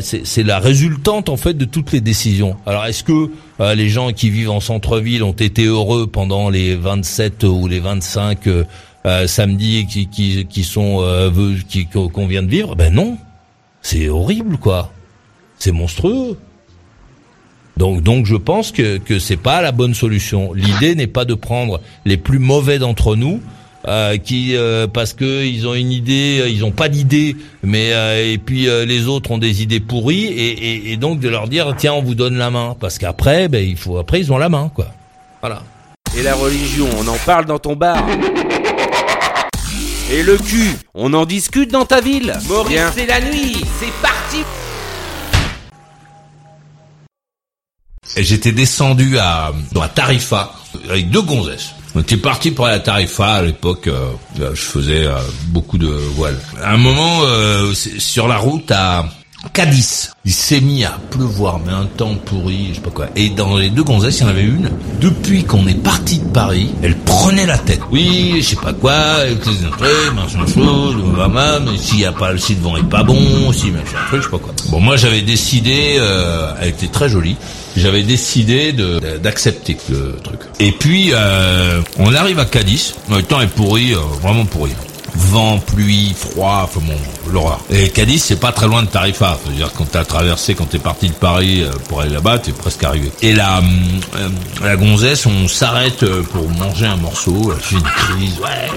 c'est 0.01 0.43
la 0.43 0.59
résultante 0.59 1.29
en 1.29 1.37
fait 1.37 1.55
de 1.55 1.65
toutes 1.65 1.93
les 1.93 2.01
décisions. 2.01 2.57
Alors 2.67 2.87
est-ce 2.87 3.05
que 3.05 3.31
euh, 3.61 3.75
les 3.75 3.89
gens 3.89 4.13
qui 4.13 4.31
vivent 4.31 4.51
en 4.51 4.61
centre-ville 4.61 5.23
ont 5.23 5.33
été 5.33 5.67
heureux 5.67 6.07
pendant 6.07 6.51
les 6.51 6.75
27 6.75 7.45
ou 7.45 7.69
les 7.69 7.79
25 7.79 8.47
euh, 8.47 8.65
euh, 9.07 9.27
samedis 9.27 9.87
qui, 9.87 10.09
qui, 10.09 10.47
qui 10.47 10.65
sont 10.65 11.05
qui 11.69 11.87
qu'on 11.87 12.27
vient 12.27 12.43
de 12.43 12.51
vivre? 12.51 12.75
Ben 12.75 12.93
non, 12.93 13.19
c'est 13.83 14.09
horrible 14.09 14.57
quoi. 14.57 14.93
C'est 15.59 15.73
monstrueux. 15.73 16.39
Donc, 17.77 18.03
donc 18.03 18.27
je 18.27 18.37
pense 18.37 18.71
que 18.73 18.99
que 18.99 19.19
c'est 19.19 19.37
pas 19.37 19.63
la 19.63 19.73
bonne 19.73 19.95
solution. 19.95 20.53
L'idée 20.53 20.95
n'est 20.95 21.07
pas 21.07 21.25
de 21.25 21.35
prendre 21.35 21.81
les 22.05 22.17
plus 22.17 22.39
mauvais 22.39 22.79
d'entre 22.79 23.17
nous, 23.17 23.41
euh, 23.89 24.17
qui 24.17 24.55
euh, 24.55 24.87
parce 24.87 25.13
que 25.13 25.45
ils 25.45 25.67
ont 25.67 25.75
une 25.75 25.91
idée, 25.91 26.41
euh, 26.41 26.49
ils 26.49 26.65
ont 26.65 26.71
pas 26.71 26.89
d'idée, 26.89 27.37
mais 27.63 27.91
et 28.33 28.39
puis 28.39 28.67
les 28.87 29.07
autres 29.09 29.31
ont 29.31 29.39
des 29.39 29.63
idées 29.63 29.81
pourries, 29.81 30.25
et, 30.27 30.93
et, 30.93 30.97
donc 30.97 31.19
de 31.19 31.29
leur 31.29 31.49
dire 31.49 31.75
tiens 31.77 31.95
on 31.95 32.03
vous 32.03 32.15
donne 32.15 32.37
la 32.37 32.51
main, 32.51 32.77
parce 32.79 32.99
qu'après 32.99 33.49
ben 33.49 33.67
il 33.67 33.77
faut 33.77 33.99
après 33.99 34.21
ils 34.21 34.33
ont 34.33 34.39
la 34.39 34.49
main 34.49 34.71
quoi. 34.75 34.89
Voilà. 35.41 35.63
Et 36.17 36.23
la 36.23 36.35
religion, 36.35 36.87
on 36.99 37.09
en 37.09 37.17
parle 37.25 37.47
dans 37.47 37.59
ton 37.59 37.75
bar. 37.75 38.07
Et 40.13 40.23
le 40.23 40.37
cul, 40.37 40.77
on 40.95 41.15
en 41.15 41.25
discute 41.25 41.71
dans 41.71 41.87
ta 41.87 42.03
ville. 42.03 42.35
Maurice, 42.47 42.79
c'est 42.95 43.07
la 43.07 43.21
nuit, 43.21 43.57
c'est 43.81 43.93
parti. 44.03 44.45
J'étais 48.17 48.53
descendu 48.53 49.19
à, 49.19 49.53
à 49.81 49.89
Tarifa 49.89 50.55
avec 50.89 51.11
deux 51.11 51.23
gonzesses. 51.23 51.71
On 51.95 52.01
était 52.01 52.17
parti 52.17 52.51
pour 52.51 52.67
la 52.67 52.81
Tarifa 52.81 53.35
à 53.35 53.43
l'époque. 53.43 53.87
Euh, 53.87 54.13
euh, 54.41 54.55
je 54.55 54.63
faisais 54.63 55.05
euh, 55.05 55.17
beaucoup 55.49 55.77
de 55.77 55.89
voiles. 55.89 56.39
À 56.63 56.73
un 56.73 56.79
moment, 56.79 57.21
sur 57.75 58.29
la 58.29 58.39
route 58.39 58.71
à 58.71 59.05
Cadiz, 59.53 60.13
il 60.25 60.33
s'est 60.33 60.61
mis 60.61 60.85
à 60.85 60.99
pleuvoir, 61.11 61.61
mais 61.65 61.73
un 61.73 61.87
temps 61.87 62.15
pourri, 62.15 62.69
je 62.71 62.75
sais 62.77 62.81
pas 62.81 62.91
quoi. 62.91 63.07
Et 63.17 63.29
dans 63.29 63.57
les 63.57 63.71
deux 63.71 63.83
gonzesses, 63.83 64.19
il 64.19 64.23
y 64.23 64.25
en 64.25 64.29
avait 64.29 64.43
une. 64.43 64.71
Depuis 65.01 65.45
qu'on 65.45 65.67
est 65.67 65.75
parti 65.83 66.19
de 66.19 66.29
Paris, 66.29 66.71
elle 66.83 66.97
prenait 66.97 67.47
la 67.47 67.59
tête. 67.59 67.81
Oui, 67.91 68.37
je 68.39 68.43
sais 68.43 68.57
pas 68.57 68.73
quoi, 68.73 68.95
machin 70.15 70.47
chose, 70.47 70.97
mais 71.27 71.77
s'il 71.77 72.01
y 72.01 72.05
a 72.05 72.13
pas, 72.13 72.37
si 72.39 72.55
le 72.55 72.61
vent 72.61 72.77
est 72.77 72.89
pas 72.89 73.03
bon, 73.03 73.53
si 73.53 73.71
machin 73.71 73.99
truc, 74.09 74.21
je 74.21 74.27
sais 74.27 74.31
pas 74.31 74.39
quoi. 74.39 74.55
Bon, 74.69 74.81
moi 74.81 74.97
j'avais 74.97 75.23
décidé, 75.23 76.01
elle 76.61 76.69
était 76.69 76.89
très 76.89 77.09
jolie 77.09 77.37
j'avais 77.77 78.03
décidé 78.03 78.73
de 78.73 79.19
d'accepter 79.19 79.77
le 79.89 80.17
truc. 80.23 80.41
Et 80.61 80.73
puis 80.73 81.11
euh, 81.13 81.81
on 81.99 82.15
arrive 82.15 82.39
à 82.39 82.45
Cadiz, 82.45 82.95
le 83.11 83.23
temps 83.23 83.41
est 83.41 83.47
pourri, 83.47 83.95
euh, 83.95 83.99
vraiment 84.21 84.45
pourri 84.45 84.73
vent, 85.15 85.59
pluie, 85.59 86.15
froid, 86.17 86.63
enfin 86.65 86.81
bon, 86.87 87.33
l'horreur. 87.33 87.61
Et 87.71 87.91
Cadiz, 87.91 88.23
c'est 88.23 88.41
pas 88.41 88.53
très 88.53 88.67
loin 88.67 88.83
de 88.83 88.89
Tarifa. 88.89 89.39
C'est-à-dire 89.43 89.73
quand 89.77 89.91
t'as 89.91 90.05
traversé, 90.05 90.55
quand 90.55 90.67
t'es 90.67 90.79
parti 90.79 91.09
de 91.09 91.15
Paris 91.15 91.63
euh, 91.63 91.71
pour 91.89 92.01
aller 92.01 92.13
là-bas, 92.13 92.39
t'es 92.39 92.53
presque 92.53 92.83
arrivé. 92.85 93.11
Et 93.23 93.33
là, 93.35 93.61
euh, 94.17 94.29
la 94.63 94.77
gonzesse, 94.77 95.27
on 95.27 95.49
s'arrête 95.49 96.03
euh, 96.03 96.23
pour 96.23 96.49
manger 96.51 96.87
un 96.87 96.97
morceau. 96.97 97.53
Elle 97.55 97.63
fait 97.63 97.77
une 97.77 97.83
crise, 97.83 98.39
ouais, 98.39 98.71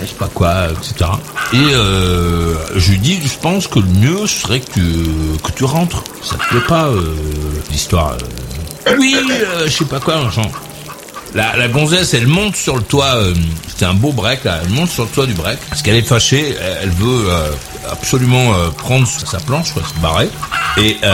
je 0.00 0.06
sais 0.06 0.14
pas 0.14 0.28
quoi, 0.32 0.68
etc. 0.70 1.10
Et 1.52 1.56
euh, 1.56 2.54
je 2.76 2.92
lui 2.92 2.98
dis, 2.98 3.18
je 3.22 3.38
pense 3.40 3.66
que 3.66 3.78
le 3.78 3.86
mieux 3.86 4.26
serait 4.26 4.60
que 4.60 4.72
tu, 4.72 4.80
que 5.42 5.52
tu 5.52 5.64
rentres. 5.64 6.02
Ça 6.22 6.36
te 6.36 6.48
plaît 6.48 6.66
pas 6.68 6.90
l'histoire 7.70 8.16
Oui, 8.98 9.16
je 9.64 9.70
sais 9.70 9.84
pas 9.84 10.00
quoi, 10.00 10.28
genre. 10.30 10.50
La, 11.34 11.56
la, 11.56 11.68
gonzesse, 11.68 12.14
elle 12.14 12.26
monte 12.26 12.56
sur 12.56 12.76
le 12.76 12.82
toit, 12.82 13.14
euh, 13.16 13.34
c'est 13.76 13.84
un 13.84 13.94
beau 13.94 14.12
break, 14.12 14.42
là, 14.44 14.60
elle 14.64 14.70
monte 14.70 14.90
sur 14.90 15.04
le 15.04 15.10
toit 15.10 15.26
du 15.26 15.34
break, 15.34 15.58
parce 15.68 15.80
qu'elle 15.80 15.94
est 15.94 16.02
fâchée, 16.02 16.56
elle, 16.82 16.90
veut 16.90 17.30
euh, 17.30 17.52
absolument 17.88 18.52
euh, 18.54 18.70
prendre 18.70 19.06
sa 19.06 19.38
planche, 19.38 19.72
quoi, 19.72 19.84
se 19.84 19.94
barrer, 20.00 20.28
et 20.76 20.96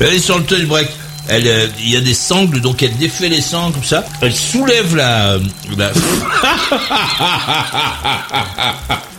elle 0.00 0.14
est 0.14 0.20
sur 0.20 0.38
le 0.38 0.44
toit 0.44 0.58
du 0.58 0.66
break, 0.66 0.88
elle, 1.28 1.72
il 1.80 1.90
y 1.90 1.96
a 1.96 2.00
des 2.00 2.14
sangles, 2.14 2.60
donc 2.60 2.80
elle 2.82 2.96
défait 2.96 3.28
les 3.28 3.40
sangles, 3.40 3.74
comme 3.74 3.84
ça, 3.84 4.04
elle 4.20 4.34
soulève 4.34 4.94
la... 4.94 5.38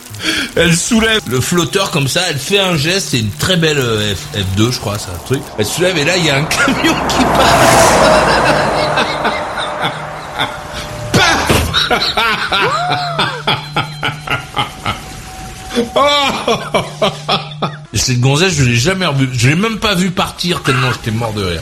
Elle 0.56 0.76
soulève 0.76 1.22
le 1.28 1.40
flotteur 1.40 1.92
comme 1.92 2.08
ça, 2.08 2.22
elle 2.30 2.40
fait 2.40 2.60
un 2.60 2.76
geste, 2.76 3.10
c'est 3.12 3.20
une 3.20 3.32
très 3.32 3.58
belle 3.58 3.80
euh, 3.80 4.16
F, 4.16 4.56
2 4.56 4.72
je 4.72 4.80
crois, 4.80 4.98
c'est 4.98 5.12
un 5.12 5.26
truc. 5.26 5.42
Elle 5.58 5.66
soulève 5.66 5.98
et 5.98 6.06
là 6.06 6.18
il 6.18 6.26
y 6.26 6.30
a 6.30 6.38
un 6.38 6.44
camion 6.44 6.96
qui 7.08 7.24
passe. 7.24 7.90
Cette 17.94 18.22
gonzesse, 18.22 18.54
je 18.54 18.64
l'ai 18.64 18.76
jamais 18.76 19.06
revu. 19.06 19.30
Je 19.34 19.50
l'ai 19.50 19.56
même 19.56 19.78
pas 19.78 19.94
vu 19.94 20.10
partir 20.10 20.64
tellement 20.64 20.92
j'étais 20.92 21.12
mort 21.12 21.34
de 21.34 21.44
rire. 21.44 21.62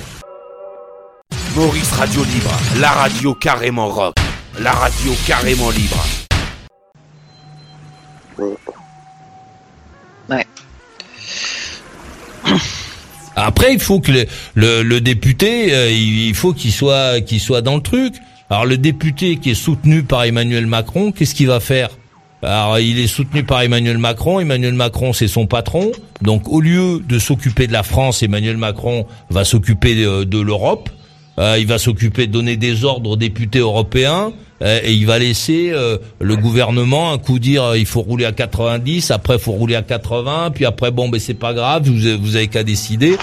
Maurice 1.55 1.91
Radio 1.91 2.23
Libre, 2.23 2.51
la 2.79 2.91
radio 2.91 3.33
carrément 3.33 3.89
rock, 3.89 4.15
la 4.59 4.71
radio 4.71 5.13
carrément 5.25 5.71
libre. 5.71 5.97
Après, 13.39 13.71
il 13.71 13.79
faut 13.79 13.99
que 13.99 14.11
le, 14.55 14.81
le, 14.81 14.99
député, 14.99 15.71
euh, 15.71 15.91
il 15.91 16.33
faut 16.33 16.53
qu'il 16.53 16.71
soit, 16.71 17.21
qu'il 17.21 17.39
soit 17.39 17.61
dans 17.61 17.75
le 17.75 17.81
truc. 17.81 18.15
Alors 18.49 18.65
le 18.65 18.77
député 18.77 19.37
qui 19.37 19.51
est 19.51 19.55
soutenu 19.55 20.01
par 20.01 20.23
Emmanuel 20.23 20.65
Macron, 20.65 21.11
qu'est-ce 21.11 21.35
qu'il 21.35 21.47
va 21.47 21.59
faire? 21.59 21.89
Alors 22.41 22.79
il 22.79 22.99
est 22.99 23.07
soutenu 23.07 23.43
par 23.43 23.61
Emmanuel 23.61 23.99
Macron. 23.99 24.39
Emmanuel 24.39 24.73
Macron, 24.73 25.13
c'est 25.13 25.27
son 25.27 25.45
patron. 25.45 25.91
Donc 26.21 26.47
au 26.47 26.61
lieu 26.61 27.03
de 27.07 27.19
s'occuper 27.19 27.67
de 27.67 27.73
la 27.73 27.83
France, 27.83 28.23
Emmanuel 28.23 28.57
Macron 28.57 29.05
va 29.29 29.43
s'occuper 29.43 29.95
de, 29.95 30.23
de 30.23 30.39
l'Europe. 30.39 30.89
Euh, 31.39 31.57
il 31.59 31.67
va 31.67 31.77
s'occuper 31.77 32.25
de 32.25 32.31
donner 32.31 32.57
des 32.57 32.85
ordres 32.85 33.11
aux 33.11 33.17
députés 33.17 33.59
européens 33.59 34.33
et 34.61 34.93
il 34.93 35.05
va 35.05 35.19
laisser 35.19 35.71
le 36.19 36.35
gouvernement 36.35 37.11
un 37.11 37.17
coup 37.17 37.39
dire 37.39 37.75
il 37.75 37.85
faut 37.85 38.01
rouler 38.01 38.25
à 38.25 38.31
90, 38.31 39.11
après 39.11 39.37
faut 39.37 39.51
rouler 39.51 39.75
à 39.75 39.83
80, 39.83 40.51
puis 40.53 40.65
après 40.65 40.91
bon 40.91 41.09
ben 41.09 41.19
c'est 41.19 41.33
pas 41.35 41.53
grave, 41.53 41.83
vous, 41.87 42.17
vous 42.19 42.35
avez 42.35 42.47
qu'à 42.47 42.63
décider. 42.63 43.17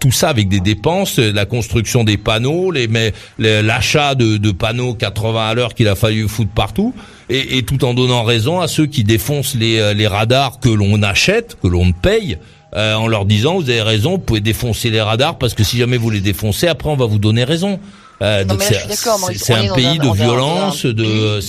tout 0.00 0.12
ça 0.12 0.30
avec 0.30 0.48
des 0.48 0.60
dépenses, 0.60 1.18
la 1.18 1.44
construction 1.44 2.04
des 2.04 2.16
panneaux, 2.16 2.70
les 2.70 2.88
mais 2.88 3.12
l'achat 3.38 4.14
de, 4.14 4.38
de 4.38 4.50
panneaux 4.50 4.94
80 4.94 5.48
à 5.48 5.54
l'heure 5.54 5.74
qu'il 5.74 5.88
a 5.88 5.94
fallu 5.94 6.28
foutre 6.28 6.52
partout 6.52 6.94
et, 7.30 7.58
et, 7.58 7.62
tout 7.62 7.84
en 7.84 7.94
donnant 7.94 8.22
raison 8.22 8.60
à 8.60 8.68
ceux 8.68 8.86
qui 8.86 9.04
défoncent 9.04 9.54
les, 9.54 9.78
euh, 9.78 9.94
les 9.94 10.06
radars 10.06 10.60
que 10.60 10.68
l'on 10.68 11.02
achète, 11.02 11.56
que 11.62 11.68
l'on 11.68 11.92
paye. 11.92 12.38
Euh, 12.76 12.94
en 12.94 13.06
leur 13.06 13.24
disant 13.24 13.54
vous 13.54 13.70
avez 13.70 13.80
raison, 13.80 14.12
vous 14.12 14.18
pouvez 14.18 14.40
défoncer 14.40 14.90
les 14.90 15.00
radars 15.00 15.38
parce 15.38 15.54
que 15.54 15.64
si 15.64 15.78
jamais 15.78 15.96
vous 15.96 16.10
les 16.10 16.20
défoncez, 16.20 16.68
après 16.68 16.90
on 16.90 16.96
va 16.96 17.06
vous 17.06 17.18
donner 17.18 17.44
raison. 17.44 17.80
Euh, 18.20 18.44
donc 18.44 18.62
c'est 18.62 19.54
un 19.54 19.74
pays 19.74 19.98
de 19.98 20.12
violence, 20.12 20.84
de 20.84 21.40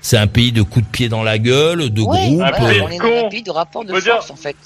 c'est 0.00 0.16
un 0.16 0.26
pays 0.26 0.52
de 0.52 0.62
coups 0.62 0.86
de 0.86 0.90
pied 0.90 1.08
dans 1.08 1.22
la 1.22 1.38
gueule, 1.38 1.90
de 1.90 2.02
oui, 2.02 2.36
groupes. 2.36 2.42
on 2.60 2.90
est 2.90 2.98
dans 2.98 3.26
un 3.26 3.28
pays 3.28 3.42
de 3.42 3.50
rapport 3.50 3.84
de 3.84 3.98
force 4.00 4.30
en 4.30 4.36
fait. 4.36 4.56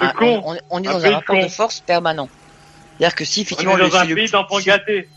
Un, 0.00 0.12
on, 0.20 0.56
on, 0.70 0.78
est 0.80 0.86
dans 0.86 1.04
un, 1.04 1.10
rapport 1.10 1.42
de 1.42 1.48
force 1.48 1.80
permanent. 1.80 2.28
C'est-à-dire 2.98 3.16
que 3.16 3.24
si 3.24 3.40
effectivement 3.40 3.72
on 3.72 3.78
est 3.78 3.88
dans 3.88 3.96
un 3.96 4.06
pays 4.06 4.30
d'enfants 4.30 4.60
gâtés. 4.60 5.08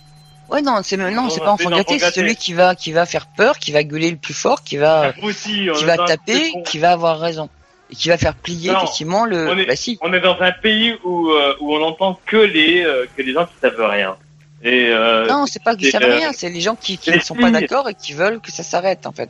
Ouais, 0.49 0.61
non, 0.61 0.79
c'est 0.83 0.97
non, 0.97 1.29
c'est 1.29 1.39
pas 1.39 1.51
enfant 1.51 1.69
gâté, 1.69 1.99
c'est 1.99 2.11
celui 2.11 2.35
qui 2.35 2.53
va, 2.53 2.75
qui 2.75 2.91
va 2.91 3.05
faire 3.05 3.27
peur, 3.27 3.59
qui 3.59 3.71
va 3.71 3.83
gueuler 3.83 4.11
le 4.11 4.17
plus 4.17 4.33
fort, 4.33 4.63
qui 4.63 4.77
va, 4.77 5.13
qui 5.13 5.85
va 5.85 5.97
taper, 5.97 6.53
qui 6.65 6.79
va 6.79 6.91
avoir 6.91 7.19
raison 7.19 7.49
et 7.91 7.95
qui 7.95 8.09
va 8.09 8.17
faire 8.17 8.35
plier 8.35 8.71
effectivement 8.71 9.25
le. 9.25 9.49
On 9.49 9.57
est, 9.57 9.65
bah, 9.65 9.75
si. 9.75 9.97
on 10.01 10.13
est 10.13 10.21
dans 10.21 10.39
un 10.39 10.51
pays 10.51 10.95
où 11.03 11.29
euh, 11.29 11.55
où 11.59 11.75
on 11.75 11.83
entend 11.83 12.19
que 12.25 12.37
les 12.37 12.83
euh, 12.83 13.05
que 13.15 13.21
les 13.21 13.33
gens 13.33 13.45
qui 13.45 13.53
savent 13.61 13.79
rien. 13.79 14.15
Et 14.63 14.89
euh, 14.91 15.25
non, 15.27 15.45
c'est 15.47 15.63
pas 15.63 15.75
qu'ils 15.75 15.91
savent 15.91 16.03
rien, 16.03 16.31
c'est 16.33 16.49
les 16.49 16.61
gens 16.61 16.75
qui, 16.75 16.97
qui 16.97 17.11
ne 17.11 17.19
sont 17.19 17.35
pas 17.35 17.49
d'accord 17.49 17.89
et 17.89 17.95
qui 17.95 18.13
veulent 18.13 18.39
que 18.39 18.51
ça 18.51 18.63
s'arrête 18.63 19.07
en 19.07 19.11
fait. 19.11 19.29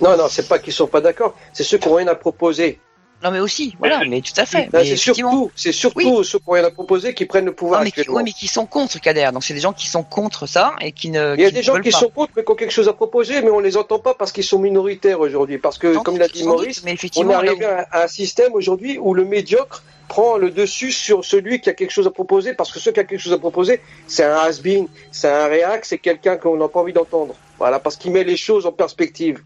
Non, 0.00 0.16
non, 0.16 0.26
c'est 0.28 0.48
pas 0.48 0.58
qu'ils 0.58 0.72
sont 0.72 0.86
pas 0.86 1.00
d'accord, 1.00 1.34
c'est 1.52 1.64
ceux 1.64 1.78
qui 1.78 1.88
ont 1.88 1.94
rien 1.94 2.08
à 2.08 2.14
proposer. 2.14 2.78
Non, 3.22 3.30
mais 3.30 3.40
aussi, 3.40 3.76
voilà, 3.78 4.00
mais 4.06 4.20
tout 4.20 4.32
à 4.36 4.46
fait. 4.46 4.68
c'est 4.72 4.96
surtout, 4.96 5.50
c'est 5.54 5.72
surtout 5.72 6.24
ceux 6.24 6.38
qu'on 6.38 6.54
a 6.54 6.70
proposé 6.70 7.14
qui 7.14 7.24
prennent 7.24 7.44
le 7.44 7.54
pouvoir 7.54 7.80
non, 7.80 7.84
mais 7.84 7.88
actuellement. 7.88 8.18
Qui, 8.18 8.24
mais 8.24 8.32
qui 8.32 8.48
sont 8.48 8.66
contre 8.66 9.00
Kader. 9.00 9.30
Donc 9.32 9.44
c'est 9.44 9.54
des 9.54 9.60
gens 9.60 9.72
qui 9.72 9.86
sont 9.86 10.02
contre 10.02 10.46
ça 10.46 10.74
et 10.80 10.92
qui 10.92 11.10
ne. 11.10 11.34
Il 11.36 11.42
y 11.42 11.44
a 11.44 11.50
des 11.50 11.62
gens 11.62 11.80
qui 11.80 11.92
sont 11.92 12.08
contre 12.08 12.32
mais 12.36 12.44
qui 12.44 12.50
ont 12.50 12.54
quelque 12.54 12.72
chose 12.72 12.88
à 12.88 12.92
proposer, 12.92 13.42
mais 13.42 13.50
on 13.50 13.60
les 13.60 13.76
entend 13.76 13.98
pas 13.98 14.14
parce 14.14 14.32
qu'ils 14.32 14.44
sont 14.44 14.58
minoritaires 14.58 15.20
aujourd'hui. 15.20 15.58
Parce 15.58 15.78
que, 15.78 15.96
comme 15.98 16.18
l'a 16.18 16.28
dit 16.28 16.44
Maurice, 16.44 16.82
on 17.16 17.30
est 17.30 17.34
arrivé 17.34 17.64
à 17.64 18.02
un 18.02 18.08
système 18.08 18.54
aujourd'hui 18.54 18.98
où 18.98 19.14
le 19.14 19.24
médiocre 19.24 19.82
prend 20.08 20.36
le 20.36 20.50
dessus 20.50 20.92
sur 20.92 21.24
celui 21.24 21.60
qui 21.60 21.70
a 21.70 21.72
quelque 21.72 21.90
chose 21.90 22.06
à 22.06 22.10
proposer, 22.10 22.52
parce 22.52 22.70
que 22.70 22.78
ceux 22.78 22.92
qui 22.92 23.00
a 23.00 23.04
quelque 23.04 23.20
chose 23.20 23.32
à 23.32 23.38
proposer, 23.38 23.80
c'est 24.06 24.24
un 24.24 24.36
has-been, 24.36 24.86
c'est 25.10 25.28
un 25.28 25.46
réac, 25.46 25.86
c'est 25.86 25.98
quelqu'un 25.98 26.36
qu'on 26.36 26.56
n'a 26.56 26.68
pas 26.68 26.80
envie 26.80 26.92
d'entendre. 26.92 27.34
Voilà, 27.58 27.78
parce 27.78 27.96
qu'il 27.96 28.12
met 28.12 28.24
les 28.24 28.36
choses 28.36 28.66
en 28.66 28.72
perspective. 28.72 29.42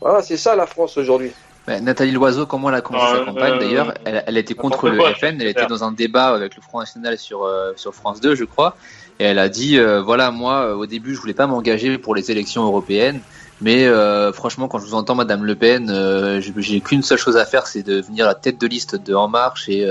Voilà, 0.00 0.20
c'est 0.22 0.36
ça 0.36 0.54
la 0.56 0.66
France 0.66 0.98
aujourd'hui. 0.98 1.32
Nathalie 1.68 2.12
Loiseau, 2.12 2.46
comment 2.46 2.68
elle 2.68 2.76
a 2.76 2.80
commencé 2.80 3.18
sa 3.18 3.24
campagne 3.24 3.58
d'ailleurs 3.58 3.94
elle, 4.04 4.24
elle, 4.26 4.38
était 4.38 4.54
contre 4.54 4.88
le 4.88 4.98
FN, 5.14 5.40
elle 5.40 5.46
était 5.46 5.66
dans 5.66 5.84
un 5.84 5.92
débat 5.92 6.28
avec 6.28 6.56
le 6.56 6.62
Front 6.62 6.80
National 6.80 7.18
sur, 7.18 7.44
euh, 7.44 7.72
sur 7.76 7.94
France 7.94 8.20
2, 8.20 8.34
je 8.34 8.44
crois, 8.44 8.76
et 9.18 9.24
elle 9.24 9.38
a 9.38 9.48
dit 9.48 9.78
euh, 9.78 10.00
voilà, 10.00 10.30
moi, 10.30 10.62
euh, 10.62 10.74
au 10.74 10.86
début, 10.86 11.14
je 11.14 11.20
voulais 11.20 11.34
pas 11.34 11.46
m'engager 11.46 11.98
pour 11.98 12.14
les 12.14 12.30
élections 12.30 12.64
européennes, 12.64 13.20
mais 13.60 13.86
franchement, 14.32 14.68
quand 14.68 14.78
je 14.78 14.86
vous 14.86 14.94
entends, 14.94 15.14
Madame 15.14 15.44
Le 15.44 15.54
Pen, 15.54 16.40
j'ai 16.40 16.80
qu'une 16.80 17.02
seule 17.02 17.18
chose 17.18 17.36
à 17.36 17.44
faire, 17.44 17.66
c'est 17.66 17.82
de 17.82 18.00
venir 18.00 18.24
à 18.24 18.28
la 18.28 18.34
tête 18.34 18.58
de 18.58 18.66
liste 18.66 18.96
de 18.96 19.14
En 19.14 19.28
Marche 19.28 19.68
et 19.68 19.86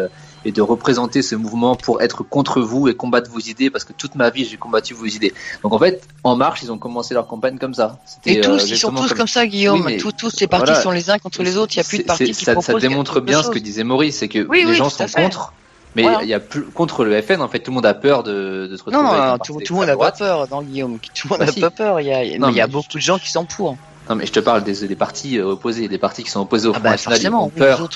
et 0.45 0.51
de 0.51 0.61
représenter 0.61 1.21
ce 1.21 1.35
mouvement 1.35 1.75
pour 1.75 2.01
être 2.01 2.23
contre 2.23 2.61
vous 2.61 2.87
et 2.87 2.95
combattre 2.95 3.29
vos 3.29 3.39
idées 3.39 3.69
parce 3.69 3.83
que 3.83 3.93
toute 3.93 4.15
ma 4.15 4.29
vie 4.29 4.45
j'ai 4.45 4.57
combattu 4.57 4.93
vos 4.93 5.05
idées. 5.05 5.33
Donc 5.63 5.73
en 5.73 5.79
fait, 5.79 6.01
En 6.23 6.35
Marche, 6.35 6.61
ils 6.63 6.71
ont 6.71 6.77
commencé 6.77 7.13
leur 7.13 7.27
campagne 7.27 7.57
comme 7.57 7.73
ça. 7.73 7.99
Et 8.25 8.41
tous, 8.41 8.63
euh, 8.63 8.67
ils 8.67 8.77
sont 8.77 8.91
tous 8.91 9.13
comme, 9.13 9.27
ça, 9.27 9.45
Guillaume. 9.45 9.97
tous, 9.97 10.11
tous 10.11 10.39
les 10.39 10.47
partis 10.47 10.75
sont 10.81 10.91
les 10.91 11.09
uns 11.09 11.17
contre 11.17 11.43
les 11.43 11.57
autres. 11.57 11.73
Il 11.75 11.79
n'y 11.79 11.85
a 11.85 11.87
plus 11.87 11.97
de 11.99 12.03
partis 12.03 12.31
qui 12.31 12.45
ça, 12.45 12.53
proposent. 12.53 12.81
Ça 12.81 12.87
démontre 12.87 13.19
bien 13.19 13.43
ce 13.43 13.49
que 13.49 13.59
disait 13.59 13.83
Maurice, 13.83 14.17
c'est 14.17 14.27
que 14.27 14.47
les 14.51 14.73
gens 14.73 14.89
sont 14.89 15.05
contre. 15.05 15.53
Mais 15.95 16.05
il 16.21 16.27
y 16.27 16.33
a 16.33 16.39
plus 16.39 16.63
contre 16.65 17.03
le 17.03 17.19
FN 17.21 17.41
en 17.41 17.47
fait 17.47 17.59
tout 17.59 17.71
le 17.71 17.75
monde 17.75 17.85
a 17.85 17.95
peur 17.95 18.23
de, 18.23 18.67
de 18.67 18.77
se 18.77 18.83
retrouver. 18.83 19.05
Non 19.05 19.31
non, 19.31 19.37
tout, 19.39 19.57
le 19.57 19.75
monde 19.75 19.87
n'a 19.87 19.97
pas 19.97 20.11
peur 20.11 20.47
dans 20.47 20.61
Guillaume. 20.61 20.99
Tout 20.99 21.27
le 21.27 21.37
monde 21.37 21.47
n'a 21.47 21.61
pas 21.61 21.71
peur. 21.71 21.99
Il 21.99 22.07
y 22.07 22.13
a, 22.13 22.19
mais 22.19 22.51
il 22.51 22.55
y 22.55 22.61
a 22.61 22.67
beaucoup 22.67 22.97
de 22.97 23.01
gens 23.01 23.17
qui 23.17 23.31
sont 23.31 23.45
pour. 23.45 23.75
Non 24.09 24.15
mais 24.15 24.25
je 24.25 24.31
te 24.31 24.39
parle 24.39 24.63
des, 24.63 24.87
des 24.87 24.95
partis 24.95 25.39
opposés, 25.39 25.87
des 25.87 25.97
partis 25.97 26.23
qui 26.23 26.31
sont 26.31 26.41
opposés 26.41 26.67
au 26.67 26.71
ah 26.71 26.75
Front 26.75 26.83
bah, 26.83 26.89
National, 26.91 27.21
ils 27.21 27.29
ont 27.29 27.49
peur 27.49 27.89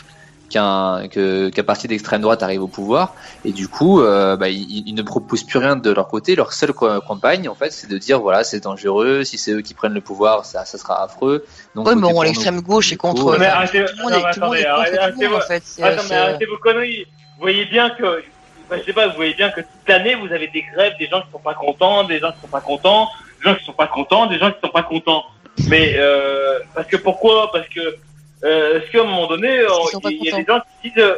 qu'un 0.54 1.08
qu'un 1.08 1.64
parti 1.64 1.88
d'extrême 1.88 2.22
droite 2.22 2.43
arrive 2.43 2.64
au 2.64 2.68
pouvoir. 2.68 3.16
Et 3.45 3.51
du 3.51 3.68
coup 3.68 4.01
euh, 4.01 4.38
bah, 4.38 4.49
ils, 4.49 4.93
ne 4.93 5.01
proposent 5.01 5.43
plus 5.43 5.60
rien 5.60 5.76
de 5.76 5.91
leur 5.91 6.08
côté. 6.08 6.36
Leur 6.36 6.54
seule 6.54 6.74
campagne 6.74 7.49
en 7.49 7.56
fait 7.56 7.72
c'est 7.72 7.89
de 7.89 7.97
dire 7.97 8.20
voilà 8.20 8.43
c'est 8.43 8.62
dangereux. 8.62 9.24
Si 9.24 9.38
c'est 9.38 9.51
eux 9.51 9.62
qui 9.62 9.74
prennent 9.74 9.93
le 9.93 10.01
pouvoir 10.01 10.45
ça, 10.45 10.66
ça 10.66 10.78
sera 10.78 11.04
affreux. 11.04 11.45
Donc 11.76 11.88
ouais, 11.88 11.95
bon 11.95 12.22
l'extrême 12.22 12.62
gauche 12.62 12.91
est 12.91 12.97
contre 12.97 13.38
mais 13.39 13.47
arrêtez, 13.47 13.86
tout 13.86 13.93
le 13.97 14.04
monde 14.04 14.14
est 14.14 14.22
contre 14.22 15.36
en 15.36 15.41
fait. 15.41 15.64
Attends 15.82 16.04
mais 16.10 16.16
arrêtez 16.16 16.45
vos 16.45 16.58
conneries. 16.58 17.06
Vous 17.38 17.41
voyez 17.41 17.66
bien 17.66 17.89
que 17.89 18.24
je 18.72 18.84
sais 18.84 18.93
pas 18.93 19.08
vous 19.08 19.16
voyez 19.16 19.34
bien 19.34 19.49
que 19.49 19.62
toute 19.62 19.88
l'année 19.88 20.16
vous 20.16 20.32
avez 20.34 20.47
des 20.47 20.64
grèves 20.74 20.93
des 20.99 21.08
gens 21.08 21.22
qui 21.22 21.32
sont 21.32 21.39
pas 21.39 21.54
contents 21.54 22.04
des 22.06 22.20
gens 22.20 22.32
qui 22.32 22.41
sont 22.41 22.47
pas 22.47 22.62
contents 22.62 23.08
des 23.43 23.49
gens 23.49 23.56
qui 23.56 23.66
sont 23.66 23.74
pas 23.74 23.88
contents 23.88 24.26
des 24.28 24.38
gens 24.38 24.51
qui 24.51 24.60
sont 24.64 24.72
pas 24.72 24.84
contents. 24.84 25.24
Mais 25.70 25.93
euh, 25.97 26.60
parce 26.74 26.88
que 26.88 26.97
pourquoi? 26.97 27.51
Parce 27.51 27.68
que 27.70 27.97
euh, 28.44 28.80
est-ce 28.80 28.91
qu'à 28.91 29.02
un 29.02 29.06
moment 29.06 29.28
donné, 29.28 29.50
il 29.50 30.26
y, 30.26 30.32
a 30.32 30.38
des 30.38 30.46
gens 30.46 30.60
qui 30.82 30.89
disent 30.89 31.04
euh, 31.04 31.16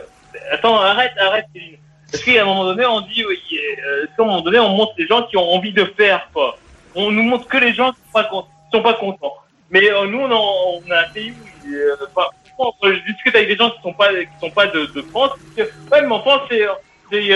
Attends, 0.51 0.79
arrête, 0.79 1.13
arrête, 1.17 1.45
Céline. 1.53 1.77
Est-ce 2.13 2.23
qu'à 2.23 2.41
un 2.41 2.45
moment 2.45 2.65
donné, 2.65 2.85
on 2.85 3.01
dit 3.01 3.25
oui, 3.25 3.39
euh, 3.53 4.03
Est-ce 4.03 4.15
qu'à 4.15 4.23
un 4.23 4.25
moment 4.25 4.41
donné, 4.41 4.59
on 4.59 4.69
montre 4.69 4.93
les 4.97 5.07
gens 5.07 5.23
qui 5.23 5.37
ont 5.37 5.53
envie 5.53 5.73
de 5.73 5.85
faire 5.97 6.29
quoi? 6.33 6.57
On 6.93 7.11
nous 7.11 7.23
montre 7.23 7.47
que 7.47 7.57
les 7.57 7.73
gens 7.73 7.91
qui 7.91 7.99
sont 8.05 8.23
pas, 8.23 8.29
sont 8.71 8.81
pas 8.81 8.93
contents. 8.93 9.33
Mais 9.71 9.91
euh, 9.91 10.05
nous, 10.05 10.19
on, 10.19 10.31
on, 10.31 10.91
a 10.91 10.99
un 10.99 11.09
pays 11.13 11.31
où, 11.31 11.73
euh, 11.73 11.95
enfin, 12.15 12.71
je 12.83 13.11
discute 13.11 13.35
avec 13.35 13.49
des 13.49 13.55
gens 13.55 13.71
qui 13.71 13.81
sont 13.81 13.93
pas, 13.93 14.13
qui 14.13 14.39
sont 14.39 14.51
pas 14.51 14.67
de, 14.67 14.85
de 14.85 15.01
France. 15.01 15.31
Ouais, 15.57 16.01
mais 16.01 16.11
en 16.11 16.21
France, 16.21 16.41
c'est, 16.49 16.65
c'est, 17.11 17.31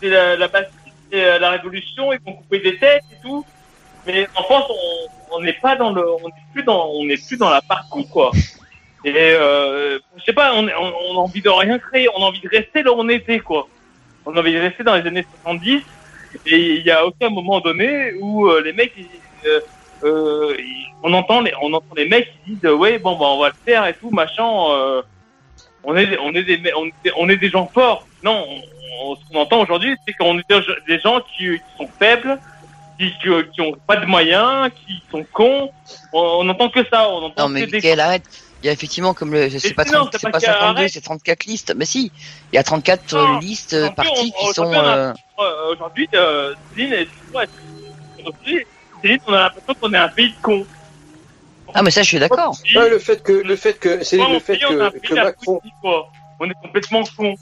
c'est 0.00 0.08
la, 0.08 0.36
la 0.36 0.48
c'est 1.10 1.38
la 1.38 1.50
révolution, 1.50 2.12
ils 2.12 2.20
vont 2.20 2.34
couper 2.34 2.58
des 2.58 2.78
têtes 2.78 3.04
et 3.12 3.22
tout. 3.22 3.44
Mais 4.06 4.28
en 4.36 4.42
France, 4.42 4.70
on 5.32 5.40
n'est 5.40 5.54
pas 5.54 5.76
dans 5.76 5.92
le, 5.92 6.04
on 6.08 6.28
n'est 6.28 6.34
plus 6.52 6.62
dans, 6.62 6.86
on 6.90 7.04
n'est 7.04 7.16
plus 7.16 7.36
dans 7.36 7.50
la 7.50 7.62
partie 7.62 8.06
quoi. 8.08 8.30
Et 9.06 9.14
euh, 9.14 10.00
je 10.16 10.24
sais 10.24 10.32
pas, 10.32 10.52
on, 10.56 10.66
on, 10.66 11.18
a 11.18 11.22
envie 11.22 11.40
de 11.40 11.48
rien 11.48 11.78
créer, 11.78 12.08
on 12.16 12.24
a 12.24 12.26
envie 12.26 12.40
de 12.40 12.48
rester 12.48 12.82
là 12.82 12.92
où 12.92 12.96
on 12.98 13.08
était, 13.08 13.38
quoi. 13.38 13.68
On 14.26 14.34
a 14.36 14.40
envie 14.40 14.52
de 14.52 14.58
rester 14.58 14.82
dans 14.82 14.96
les 14.96 15.06
années 15.06 15.24
70, 15.44 15.80
et 16.44 16.56
il 16.74 16.82
y 16.84 16.90
a 16.90 17.06
aucun 17.06 17.30
moment 17.30 17.60
donné 17.60 18.14
où 18.14 18.48
euh, 18.48 18.60
les 18.62 18.72
mecs, 18.72 18.94
euh, 20.02 20.56
on 21.04 21.12
entend 21.12 21.40
les, 21.40 21.52
on 21.62 21.72
entend 21.72 21.94
les 21.96 22.08
mecs 22.08 22.32
qui 22.44 22.56
disent, 22.56 22.68
ouais, 22.68 22.98
bon, 22.98 23.12
bah, 23.16 23.26
on 23.28 23.38
va 23.38 23.50
le 23.50 23.54
faire 23.64 23.86
et 23.86 23.94
tout, 23.94 24.10
machin. 24.10 24.42
On 25.84 25.96
est, 25.96 26.18
on 26.18 26.34
est 26.34 26.42
des, 26.42 26.60
on 27.16 27.28
est, 27.28 27.36
des 27.36 27.48
gens 27.48 27.70
forts. 27.72 28.08
Non, 28.24 28.44
ce 29.14 29.32
qu'on 29.32 29.38
entend 29.38 29.60
aujourd'hui, 29.60 29.94
c'est 30.04 30.14
qu'on 30.14 30.36
est 30.36 30.52
des 30.88 30.98
gens 30.98 31.20
qui, 31.20 31.44
qui 31.44 31.60
sont 31.78 31.88
faibles, 31.96 32.40
qui, 32.98 33.12
qui, 33.20 33.60
ont 33.60 33.76
pas 33.86 33.98
de 33.98 34.06
moyens, 34.06 34.68
qui 34.84 35.00
sont 35.12 35.24
cons. 35.32 35.70
On, 36.12 36.40
on 36.40 36.48
entend 36.48 36.70
que 36.70 36.84
ça. 36.90 37.08
On 37.08 37.26
entend 37.26 37.44
non, 37.44 37.48
mais 37.50 37.68
quelle 37.68 38.00
arrête 38.00 38.45
il 38.66 38.68
y 38.68 38.70
a 38.70 38.72
effectivement, 38.72 39.14
comme 39.14 39.32
le, 39.32 39.48
c'est 39.48 39.74
pas, 39.74 39.84
30, 39.84 40.16
c'est 40.20 40.28
pas 40.28 40.40
52, 40.40 40.88
c'est 40.88 41.00
34 41.00 41.44
listes. 41.44 41.72
Mais 41.76 41.84
si, 41.84 42.10
il 42.52 42.56
y 42.56 42.58
a 42.58 42.64
34 42.64 43.14
non, 43.14 43.38
listes 43.38 43.74
non, 43.74 43.92
parties 43.92 44.32
qui 44.32 44.52
sont. 44.54 44.72
Euh... 44.74 45.12
Aujourd'hui, 45.70 46.08
euh, 46.14 46.52
Céline, 46.74 47.06
Céline, 49.00 49.20
on 49.28 49.32
a 49.34 49.42
l'impression 49.42 49.74
qu'on 49.74 49.92
est 49.94 49.98
un 49.98 50.08
pays 50.08 50.30
de 50.30 50.36
cons. 50.42 50.66
Ah, 51.74 51.84
mais 51.84 51.92
ça, 51.92 52.02
je 52.02 52.08
suis 52.08 52.18
d'accord. 52.18 52.56
Ouais, 52.74 52.90
le 52.90 52.98
fait 52.98 53.22
que, 53.22 53.32
le 53.34 53.54
fait 53.54 53.78
que, 53.78 54.02
c'est 54.02 54.16
le 54.16 54.40
fait 54.40 54.58
que, 54.58 54.98
que 54.98 55.14
Macron. 55.14 55.60
On 56.40 56.50
est 56.50 56.54
complètement 56.60 57.04
cons. 57.16 57.36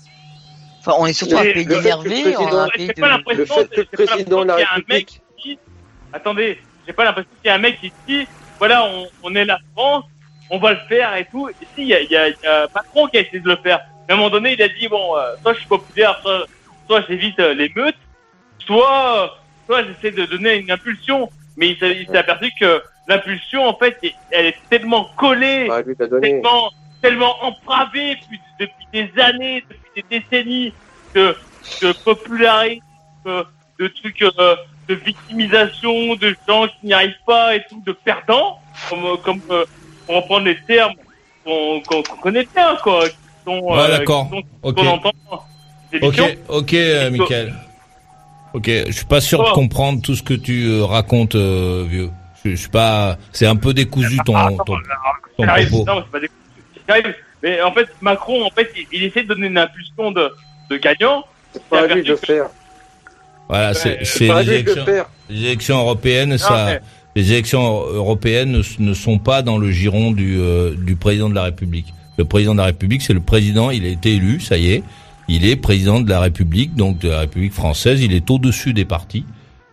Enfin, 0.81 0.93
on 0.99 1.07
est 1.07 1.15
surtout 1.15 1.39
un 1.39 1.43
pays 1.43 1.65
d'énervé, 1.65 2.37
on 2.37 2.49
a 2.49 2.65
un 2.65 2.69
pays 2.69 2.89
de. 2.89 3.35
Le 3.35 3.47
fait 3.47 3.71
que 3.71 3.81
le 3.81 4.07
président 4.07 4.43
de 4.43 4.49
la 4.49 4.57
République. 4.57 5.23
Attendez, 6.13 6.59
j'ai 6.87 6.93
pas 6.93 7.05
l'impression 7.05 7.31
qu'il 7.41 7.49
y 7.49 7.51
a 7.51 7.55
un 7.55 7.59
mec 7.59 7.81
qui 7.81 7.91
dit, 8.07 8.27
voilà, 8.59 8.85
on, 8.85 9.07
on 9.23 9.35
est 9.35 9.47
la 9.47 9.59
France, 9.75 10.05
on 10.51 10.59
va 10.59 10.73
le 10.73 10.81
faire 10.89 11.15
et 11.17 11.25
tout. 11.27 11.49
Et 11.49 11.55
si, 11.75 11.83
il 11.83 11.89
y 11.89 11.95
a, 11.95 12.03
y, 12.03 12.17
a, 12.17 12.29
y 12.29 12.47
a, 12.47 12.69
Macron 12.75 13.07
qui 13.07 13.19
a 13.19 13.21
essayé 13.21 13.41
de 13.41 13.49
le 13.49 13.57
faire. 13.57 13.81
Mais 14.07 14.13
à 14.13 14.17
un 14.17 14.19
moment 14.19 14.31
donné, 14.31 14.53
il 14.53 14.63
a 14.63 14.69
dit, 14.69 14.89
bon, 14.89 15.17
euh, 15.17 15.35
soit 15.43 15.55
je 15.55 15.59
suis 15.61 15.69
populaire, 15.69 16.19
soit, 16.23 16.47
soit 16.87 17.05
j'évite 17.09 17.39
euh, 17.41 17.55
les 17.55 17.71
meutes, 17.75 17.97
soit, 18.59 19.39
soit 19.67 19.85
j'essaie 19.85 20.11
de 20.11 20.27
donner 20.27 20.57
une 20.57 20.71
impulsion. 20.71 21.31
Mais 21.57 21.71
il 21.71 21.79
s'est 21.79 22.17
aperçu 22.17 22.51
que 22.59 22.83
l'impulsion, 23.07 23.67
en 23.67 23.75
fait, 23.75 23.99
elle 24.31 24.47
est 24.47 24.57
tellement 24.69 25.05
collée, 25.17 25.69
ah, 25.71 25.83
tellement, 26.21 26.71
tellement 27.01 27.45
empravée 27.45 28.17
depuis, 28.17 28.41
depuis, 28.59 28.87
des 28.93 29.23
années, 29.23 29.65
depuis 29.69 30.03
des 30.11 30.21
décennies 30.21 30.75
de, 31.15 31.37
de 31.83 31.93
popularisme, 31.93 32.83
de 33.25 33.89
trucs, 33.89 34.23
euh, 34.23 34.57
de 34.89 34.95
victimisation, 34.95 36.17
de 36.17 36.37
gens 36.47 36.67
qui 36.67 36.87
n'y 36.87 36.93
arrivent 36.93 37.15
pas 37.27 37.57
et 37.57 37.65
tout, 37.69 37.83
de 37.87 37.93
perdants, 37.93 38.61
comme, 38.89 39.19
comme 39.19 39.41
euh, 39.51 39.65
pour 40.07 40.17
reprendre 40.17 40.47
les 40.47 40.59
termes 40.67 40.95
qu'on 41.45 41.81
qu 41.81 42.21
connaît 42.23 42.47
bien, 42.55 42.77
quoi. 42.83 43.09
Qui 43.09 43.17
sont, 43.45 43.61
ouais, 43.61 43.79
euh, 43.79 43.99
d'accord. 43.99 44.31
Ok. 44.63 44.79
Ok, 46.03 46.39
ok, 46.49 46.75
euh, 46.75 47.11
Michael. 47.11 47.55
Ok, 48.53 48.69
je 48.69 48.93
suis 48.93 49.05
pas 49.05 49.21
sûr 49.21 49.45
de 49.45 49.51
comprendre 49.51 50.01
tout 50.01 50.15
ce 50.15 50.23
que 50.23 50.35
tu 50.35 50.67
euh, 50.67 50.85
racontes, 50.85 51.35
euh, 51.35 51.85
vieux. 51.89 52.11
Je, 52.45 52.55
suis 52.55 52.69
pas. 52.69 53.17
C'est 53.33 53.47
un 53.47 53.57
peu 53.57 53.75
décousu 53.75 54.19
ton. 54.25 54.35
ton, 54.35 54.57
ton 55.37 55.47
propos. 55.47 55.85
Non, 55.87 56.05
c'est 56.05 56.11
pas 56.11 56.21
décousu. 56.21 57.15
Mais 57.43 57.61
en 57.61 57.73
fait, 57.73 57.89
Macron, 58.01 58.45
en 58.45 58.51
fait, 58.51 58.73
il, 58.93 59.05
essaie 59.05 59.23
de 59.23 59.29
donner 59.29 59.49
une 59.49 59.59
impulsion 59.59 60.13
de, 60.13 60.33
de 60.71 60.77
gagnant. 60.77 61.25
C'est 61.53 61.63
pas 61.65 61.87
lui 61.87 62.03
de 62.03 62.17
faire. 62.17 62.47
Voilà, 63.49 63.75
c'est 63.75 63.99
les 64.21 64.51
élections, 64.51 64.85
les 65.29 65.45
élections 65.45 65.79
européennes. 65.79 66.39
ça, 66.39 66.79
les 67.17 67.33
élections 67.33 67.63
européennes 67.63 68.63
ne, 68.79 68.95
sont 68.95 69.19
pas 69.19 69.43
dans 69.43 69.59
le 69.59 69.71
giron 69.71 70.13
du, 70.13 70.39
euh, 70.39 70.75
du 70.75 70.97
président 70.97 71.29
de 71.29 71.35
la 71.35 71.45
République. 71.45 71.93
Le 72.17 72.25
président 72.25 72.53
de 72.53 72.59
la 72.59 72.67
République, 72.67 73.03
c'est 73.03 73.13
le 73.13 73.21
président. 73.21 73.71
Il 73.71 73.85
a 73.85 73.89
été 73.89 74.15
élu, 74.15 74.41
ça 74.41 74.57
y 74.57 74.71
est. 74.71 74.83
Il 75.29 75.47
est 75.47 75.57
président 75.57 76.01
de 76.01 76.09
la 76.09 76.21
République, 76.21 76.75
donc 76.75 76.99
de 76.99 77.09
la 77.09 77.21
République 77.21 77.53
française. 77.53 78.03
Il 78.03 78.13
est 78.13 78.31
au-dessus 78.31 78.73
des 78.73 78.85
partis. 78.85 79.25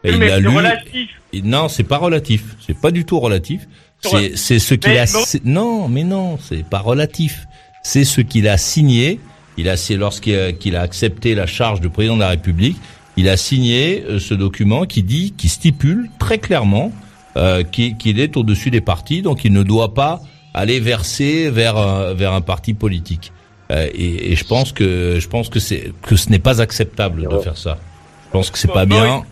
Et 0.04 0.12
il 0.12 0.24
a 0.24 0.40
lu. 0.40 0.48
Relatif. 0.48 1.10
Non, 1.44 1.68
c'est 1.68 1.84
pas 1.84 1.98
relatif. 1.98 2.56
C'est 2.66 2.80
pas 2.80 2.92
du 2.92 3.06
tout 3.06 3.20
relatif. 3.20 3.68
C'est 4.02 4.36
c'est 4.36 4.60
ce 4.60 4.74
qu'il 4.74 4.98
a. 4.98 5.06
Non, 5.46 5.88
mais 5.88 6.04
non, 6.04 6.38
c'est 6.42 6.66
pas 6.66 6.80
relatif. 6.80 7.46
C'est 7.84 8.04
ce 8.04 8.22
qu'il 8.22 8.48
a 8.48 8.58
signé. 8.58 9.20
Il 9.58 9.70
a 9.70 9.78
c'est 9.78 9.98
lorsqu'il 9.98 10.76
a, 10.76 10.82
accepté 10.82 11.36
la 11.36 11.46
charge 11.46 11.82
de 11.82 11.88
président 11.88 12.16
de 12.16 12.22
la 12.22 12.30
République, 12.30 12.78
il 13.18 13.28
a 13.30 13.38
signé 13.38 14.04
euh, 14.08 14.18
ce 14.18 14.34
document 14.34 14.86
qui 14.86 15.04
dit, 15.04 15.34
qui 15.38 15.50
stipule 15.50 16.10
très 16.18 16.40
clairement 16.40 16.92
euh, 17.38 17.64
qu'il 17.64 18.20
est 18.20 18.38
au-dessus 18.38 18.72
des 18.72 18.82
partis, 18.82 19.22
donc 19.22 19.46
il 19.46 19.54
ne 19.54 19.64
doit 19.64 19.94
pas 19.94 20.22
aller 20.54 20.80
verser 20.80 21.50
vers 21.50 21.78
un, 21.78 22.14
vers 22.14 22.34
un 22.34 22.42
parti 22.42 22.74
politique. 22.74 23.32
Euh, 23.72 23.88
et, 23.94 24.34
et, 24.34 24.36
je 24.36 24.44
pense 24.44 24.74
que 24.74 25.18
je 25.20 25.28
pense 25.30 25.48
que 25.48 25.60
c'est 25.60 25.94
que 26.02 26.18
ce 26.18 26.30
n'est 26.30 26.40
pas 26.40 26.62
acceptable 26.62 27.28
de 27.30 27.40
faire 27.40 27.58
ça. 27.58 27.78
Je 28.26 28.32
pense 28.32 28.50
que 28.50 28.58
c'est 28.58 28.72
pas 28.72 28.86
bien, 28.86 29.24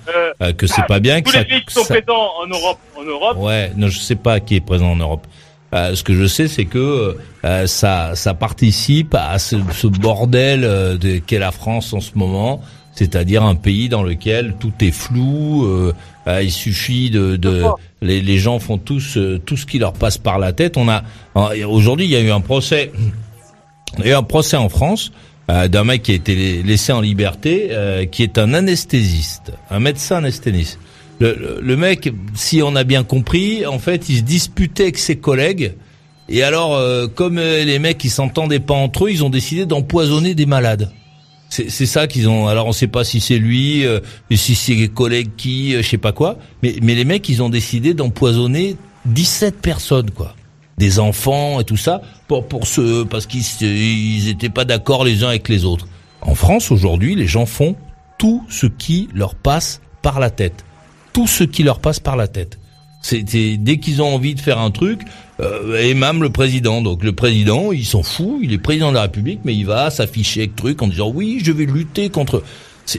euh, 0.42 0.54
que 0.54 0.68
c'est 0.68 0.86
pas 0.86 1.00
bien 1.00 1.22
que 1.22 1.30
tous 1.30 1.38
les 1.38 1.46
pays 1.46 1.66
qui 1.66 1.74
sont 1.74 1.84
présents 1.84 2.32
en 2.42 2.48
Europe, 2.48 2.80
en 2.98 3.04
Europe. 3.04 3.38
Ouais, 3.38 3.72
non, 3.78 3.88
je 3.88 4.00
sais 4.00 4.16
pas 4.16 4.40
qui 4.40 4.56
est 4.56 4.62
présent 4.62 4.92
en 4.92 4.98
Europe. 4.98 5.26
Euh, 5.74 5.96
ce 5.96 6.04
que 6.04 6.14
je 6.14 6.26
sais, 6.26 6.48
c'est 6.48 6.66
que 6.66 7.18
euh, 7.46 7.68
ça, 7.68 8.16
ça 8.16 8.34
participe 8.34 9.14
à 9.14 9.38
ce, 9.38 9.56
ce 9.72 9.88
bordel 9.88 10.64
euh, 10.64 10.98
qu'est 11.26 11.40
la 11.40 11.52
France 11.52 11.94
en 11.94 12.00
ce 12.00 12.12
moment, 12.16 12.62
c'est-à-dire 13.00 13.44
un 13.44 13.56
pays 13.56 13.90
dans 13.90 14.04
lequel 14.04 14.56
tout 14.60 14.74
est 14.82 14.92
flou. 14.92 15.66
Euh, 15.66 15.94
il 16.44 16.52
suffit 16.52 17.10
de, 17.10 17.38
de 17.38 17.64
les, 18.02 18.22
les, 18.22 18.38
gens 18.38 18.60
font 18.60 18.78
tous 18.78 19.18
tout 19.46 19.58
ce 19.58 19.66
qui 19.66 19.80
leur 19.80 19.94
passe 19.94 20.20
par 20.20 20.38
la 20.38 20.54
tête. 20.54 20.78
On 20.78 20.88
a 20.88 21.04
aujourd'hui, 21.66 22.06
il 22.06 22.12
y 22.12 22.16
a 22.16 22.22
eu 22.22 22.30
un 22.30 22.42
procès, 22.42 22.92
il 23.98 24.06
y 24.06 24.10
a 24.10 24.12
eu 24.12 24.16
un 24.16 24.24
procès 24.24 24.58
en 24.58 24.70
France 24.70 25.12
euh, 25.50 25.68
d'un 25.68 25.84
mec 25.84 26.04
qui 26.04 26.12
a 26.12 26.16
été 26.16 26.62
laissé 26.62 26.92
en 26.92 27.02
liberté, 27.02 27.70
euh, 27.72 28.06
qui 28.06 28.22
est 28.22 28.38
un 28.38 28.54
anesthésiste, 28.54 29.52
un 29.72 29.80
médecin 29.80 30.18
anesthésiste. 30.18 30.78
Le, 31.20 31.60
le, 31.62 31.76
mec, 31.76 32.14
si 32.36 32.62
on 32.62 32.76
a 32.76 32.84
bien 32.84 33.04
compris, 33.04 33.66
en 33.66 33.80
fait, 33.80 34.10
il 34.10 34.18
se 34.18 34.22
disputait 34.22 34.84
avec 34.84 35.00
ses 35.00 35.16
collègues. 35.18 35.74
Et 36.30 36.44
alors, 36.44 36.76
euh, 36.76 37.08
comme 37.08 37.40
les 37.40 37.80
mecs 37.80 38.04
ils 38.04 38.12
s'entendaient 38.12 38.60
pas 38.60 38.76
entre 38.76 39.06
eux, 39.06 39.12
ils 39.12 39.24
ont 39.24 39.32
décidé 39.32 39.66
d'empoisonner 39.66 40.36
des 40.36 40.46
malades. 40.46 40.92
C'est 41.50 41.88
ça 41.88 42.08
qu'ils 42.08 42.30
ont. 42.30 42.48
Alors 42.48 42.68
on 42.68 42.72
sait 42.72 42.88
pas 42.88 43.04
si 43.04 43.20
c'est 43.20 43.40
lui, 43.40 43.84
si 44.32 44.54
c'est 44.54 44.76
les 44.76 44.88
collègues 44.88 45.32
qui, 45.36 45.74
je 45.74 45.82
sais 45.82 45.98
pas 45.98 46.12
quoi. 46.12 46.38
Mais, 46.62 46.76
mais 46.84 46.94
les 46.94 47.06
mecs, 47.06 47.28
ils 47.28 47.42
ont 47.42 47.50
décidé 47.50 47.96
d'empoisonner 47.96 48.78
17 49.06 49.60
personnes, 49.60 50.12
quoi 50.12 50.36
des 50.80 50.98
enfants 50.98 51.60
et 51.60 51.66
tout 51.66 51.78
ça 51.78 52.02
pour 52.28 52.48
pour 52.48 52.66
ce 52.66 53.04
parce 53.04 53.28
qu'ils 53.28 53.44
ils 53.62 54.30
étaient 54.30 54.50
pas 54.50 54.66
d'accord 54.66 55.04
les 55.04 55.24
uns 55.24 55.28
avec 55.28 55.50
les 55.50 55.66
autres. 55.66 55.88
En 56.22 56.36
France 56.36 56.72
aujourd'hui, 56.72 57.16
les 57.16 57.28
gens 57.28 57.46
font 57.46 57.76
tout 58.18 58.44
ce 58.50 58.66
qui 58.66 59.10
leur 59.14 59.36
passe 59.36 59.82
par 60.02 60.20
la 60.20 60.30
tête. 60.30 60.66
Tout 61.14 61.28
ce 61.28 61.44
qui 61.44 61.64
leur 61.64 61.80
passe 61.80 62.00
par 62.00 62.16
la 62.16 62.28
tête. 62.28 62.60
C'est 63.02 63.24
dès 63.24 63.78
qu'ils 63.78 64.02
ont 64.02 64.14
envie 64.14 64.36
de 64.36 64.42
faire 64.42 64.60
un 64.60 64.72
truc, 64.72 65.02
euh, 65.40 65.82
et 65.82 65.94
même 65.94 66.22
le 66.22 66.30
président. 66.30 66.82
Donc 66.82 67.04
le 67.04 67.14
président, 67.14 67.72
il 67.72 67.86
s'en 67.86 68.04
fout, 68.04 68.40
il 68.42 68.54
est 68.54 68.58
président 68.58 68.90
de 68.90 68.96
la 68.96 69.04
République, 69.04 69.42
mais 69.44 69.56
il 69.56 69.66
va 69.66 69.90
s'afficher 69.90 70.42
avec 70.42 70.56
truc 70.56 70.82
en 70.82 70.88
disant 70.88 71.12
oui, 71.14 71.42
je 71.44 71.52
vais 71.52 71.66
lutter 71.66 72.10
contre. 72.10 72.44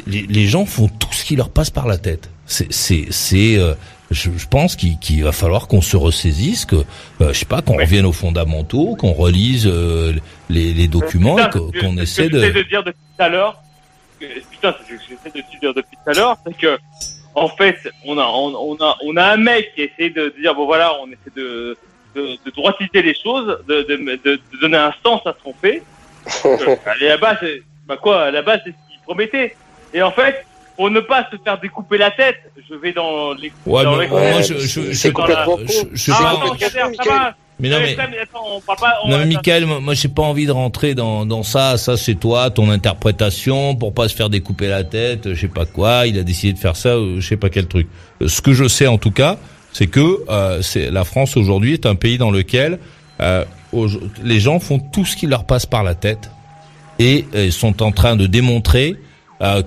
Les, 0.06 0.22
les, 0.22 0.46
gens 0.46 0.66
font 0.66 0.86
tout 0.86 1.12
ce 1.12 1.24
qui 1.24 1.34
leur 1.34 1.50
passe 1.50 1.70
par 1.70 1.88
la 1.88 1.98
tête. 1.98 2.30
C'est 2.46 2.72
c'est 2.72 3.06
c'est 3.10 3.56
euh, 3.58 3.74
je, 4.10 4.30
je 4.36 4.46
pense 4.46 4.76
qu'il 4.76 5.24
va 5.24 5.32
falloir 5.32 5.68
qu'on 5.68 5.80
se 5.80 5.96
ressaisisse, 5.96 6.64
que 6.64 6.76
euh, 6.76 7.32
je 7.32 7.32
sais 7.32 7.44
pas, 7.44 7.62
qu'on 7.62 7.76
revienne 7.76 8.06
aux 8.06 8.12
fondamentaux, 8.12 8.96
qu'on 8.96 9.12
relise 9.12 9.66
euh, 9.66 10.12
les, 10.48 10.72
les, 10.72 10.88
documents, 10.88 11.36
qu'on 11.48 11.96
essaie 11.96 12.28
de. 12.28 12.40
de 12.40 12.62
dire 12.62 12.82
depuis 12.82 13.00
tout 13.16 13.22
à 13.22 13.28
l'heure, 13.28 13.62
putain, 14.18 14.74
ce 14.80 14.88
que 14.88 15.00
j'essaie 15.08 15.30
de 15.36 15.60
dire 15.60 15.74
depuis 15.74 15.96
tout 16.04 16.10
à 16.10 16.14
l'heure, 16.14 16.36
c'est 16.44 16.56
que 16.56 16.78
en 17.34 17.48
fait, 17.48 17.76
on 18.04 18.18
a 18.18 18.24
on, 18.26 18.76
a 18.80 18.96
on 19.04 19.16
a 19.16 19.24
un 19.24 19.36
mec 19.36 19.72
qui 19.74 19.82
essaie 19.82 20.10
de 20.10 20.34
dire 20.40 20.54
bon 20.54 20.66
voilà, 20.66 20.92
on 21.00 21.06
essaie 21.06 21.32
de 21.36 21.76
de, 22.14 22.38
de 22.44 22.50
droitiser 22.50 23.02
les 23.02 23.14
choses, 23.14 23.58
de, 23.68 23.82
de, 23.82 24.20
de, 24.24 24.40
donner 24.60 24.76
un 24.76 24.92
sens 25.04 25.20
à 25.26 25.34
ce 25.38 25.42
qu'on 25.42 25.54
fait. 25.54 25.82
à 26.86 26.94
la 27.00 27.16
base, 27.16 27.38
bah 27.86 27.96
quoi, 27.96 28.24
à 28.24 28.30
la 28.30 28.42
base, 28.42 28.60
c'est 28.64 28.70
ce 28.70 28.92
qu'il 28.92 29.00
promettait. 29.02 29.56
Et 29.92 30.02
en 30.02 30.10
fait, 30.10 30.44
pour 30.76 30.90
ne 30.90 31.00
pas 31.00 31.28
se 31.30 31.36
faire 31.42 31.60
découper 31.60 31.98
la 31.98 32.10
tête, 32.10 32.38
je 32.68 32.74
vais 32.74 32.92
dans 32.92 33.34
les. 33.34 33.52
Ouais, 33.66 33.84
mais 33.84 34.08
moi, 34.08 34.40
je, 34.40 34.58
je, 34.58 34.92
c'est 34.92 35.12
complètement 35.12 35.58
je, 35.58 35.88
je, 35.92 36.12
ah, 36.14 36.38
non, 36.42 36.54
ça 36.56 37.34
Mais 37.58 37.68
non, 37.68 37.76
mais, 37.80 37.96
on 38.34 38.60
parle 38.60 38.78
pas, 38.78 38.94
on 39.04 39.10
non, 39.10 39.18
mais 39.18 39.26
Michael, 39.26 39.66
moi, 39.66 39.92
j'ai 39.92 40.08
pas 40.08 40.22
envie 40.22 40.46
de 40.46 40.52
rentrer 40.52 40.94
dans, 40.94 41.26
dans 41.26 41.42
ça. 41.42 41.76
Ça, 41.76 41.98
c'est 41.98 42.14
toi, 42.14 42.50
ton 42.50 42.70
interprétation, 42.70 43.76
pour 43.76 43.92
pas 43.92 44.08
se 44.08 44.16
faire 44.16 44.30
découper 44.30 44.68
la 44.68 44.84
tête, 44.84 45.34
je 45.34 45.40
sais 45.40 45.48
pas 45.48 45.66
quoi. 45.66 46.06
Il 46.06 46.18
a 46.18 46.22
décidé 46.22 46.54
de 46.54 46.58
faire 46.58 46.76
ça, 46.76 46.94
je 47.18 47.20
sais 47.20 47.36
pas 47.36 47.50
quel 47.50 47.66
truc. 47.66 47.86
Euh, 48.22 48.28
ce 48.28 48.40
que 48.40 48.54
je 48.54 48.66
sais, 48.66 48.86
en 48.86 48.96
tout 48.96 49.10
cas, 49.10 49.36
c'est 49.72 49.86
que 49.86 50.24
euh, 50.28 50.62
la 50.90 51.04
France 51.04 51.36
aujourd'hui 51.36 51.74
est 51.74 51.86
un 51.86 51.94
pays 51.94 52.18
dans 52.18 52.30
lequel 52.30 52.78
euh, 53.20 53.44
les 54.22 54.40
gens 54.40 54.58
font 54.58 54.78
tout 54.78 55.04
ce 55.04 55.16
qui 55.16 55.26
leur 55.26 55.44
passe 55.44 55.66
par 55.66 55.84
la 55.84 55.94
tête 55.94 56.30
et 56.98 57.26
euh, 57.34 57.50
sont 57.50 57.82
en 57.82 57.92
train 57.92 58.16
de 58.16 58.26
démontrer 58.26 58.96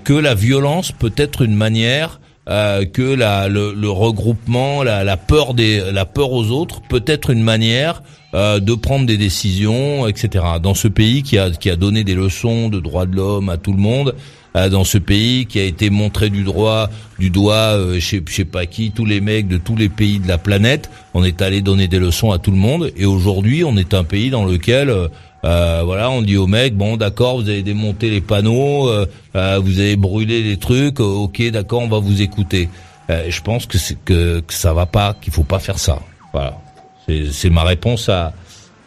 que 0.04 0.12
la 0.12 0.36
violence 0.36 0.92
peut 0.92 1.12
être 1.16 1.42
une 1.42 1.56
manière 1.56 2.20
que 2.46 3.16
le 3.48 3.90
regroupement, 3.90 4.84
la, 4.84 5.02
la, 5.02 5.16
peur 5.16 5.52
des, 5.52 5.90
la 5.90 6.04
peur 6.04 6.30
aux 6.30 6.52
autres 6.52 6.80
peut 6.80 7.02
être 7.08 7.30
une 7.30 7.42
manière 7.42 8.04
euh, 8.34 8.60
de 8.60 8.74
prendre 8.74 9.06
des 9.06 9.16
décisions, 9.16 10.06
etc. 10.06 10.44
Dans 10.62 10.74
ce 10.74 10.88
pays 10.88 11.22
qui 11.22 11.38
a, 11.38 11.50
qui 11.50 11.70
a 11.70 11.76
donné 11.76 12.04
des 12.04 12.14
leçons 12.14 12.68
de 12.68 12.80
droits 12.80 13.06
de 13.06 13.16
l'homme 13.16 13.48
à 13.48 13.56
tout 13.56 13.72
le 13.72 13.78
monde, 13.78 14.14
euh, 14.56 14.68
dans 14.68 14.84
ce 14.84 14.98
pays 14.98 15.46
qui 15.46 15.58
a 15.58 15.64
été 15.64 15.90
montré 15.90 16.30
du 16.30 16.44
droit, 16.44 16.90
du 17.18 17.30
doigt, 17.30 17.76
euh, 17.76 17.94
je, 17.94 18.06
sais, 18.06 18.22
je 18.28 18.34
sais 18.34 18.44
pas 18.44 18.66
qui, 18.66 18.90
tous 18.90 19.04
les 19.04 19.20
mecs 19.20 19.48
de 19.48 19.58
tous 19.58 19.76
les 19.76 19.88
pays 19.88 20.18
de 20.18 20.28
la 20.28 20.38
planète, 20.38 20.90
on 21.14 21.24
est 21.24 21.42
allé 21.42 21.60
donner 21.60 21.88
des 21.88 21.98
leçons 21.98 22.30
à 22.30 22.38
tout 22.38 22.50
le 22.50 22.56
monde. 22.56 22.90
Et 22.96 23.06
aujourd'hui, 23.06 23.64
on 23.64 23.76
est 23.76 23.94
un 23.94 24.04
pays 24.04 24.30
dans 24.30 24.44
lequel 24.44 25.10
euh, 25.44 25.82
voilà, 25.84 26.10
on 26.10 26.22
dit 26.22 26.38
au 26.38 26.46
mec, 26.46 26.74
bon 26.74 26.96
d'accord, 26.96 27.36
vous 27.36 27.48
avez 27.48 27.62
démonté 27.62 28.08
les 28.08 28.22
panneaux, 28.22 28.88
euh, 28.88 29.06
euh, 29.36 29.60
vous 29.62 29.78
avez 29.78 29.96
brûlé 29.96 30.42
les 30.42 30.56
trucs, 30.56 31.00
ok 31.00 31.50
d'accord, 31.50 31.82
on 31.82 31.88
va 31.88 31.98
vous 31.98 32.22
écouter. 32.22 32.70
je 33.08 33.40
pense 33.42 33.66
que 33.66 33.76
que, 34.06 34.40
que 34.40 34.54
ça 34.54 34.72
va 34.72 34.86
pas, 34.86 35.14
qu'il 35.20 35.32
faut 35.34 35.44
pas 35.44 35.58
faire 35.58 35.78
ça. 35.78 35.98
Voilà, 36.32 36.58
c'est 37.06 37.50
ma 37.50 37.64
réponse 37.64 38.08
à 38.08 38.32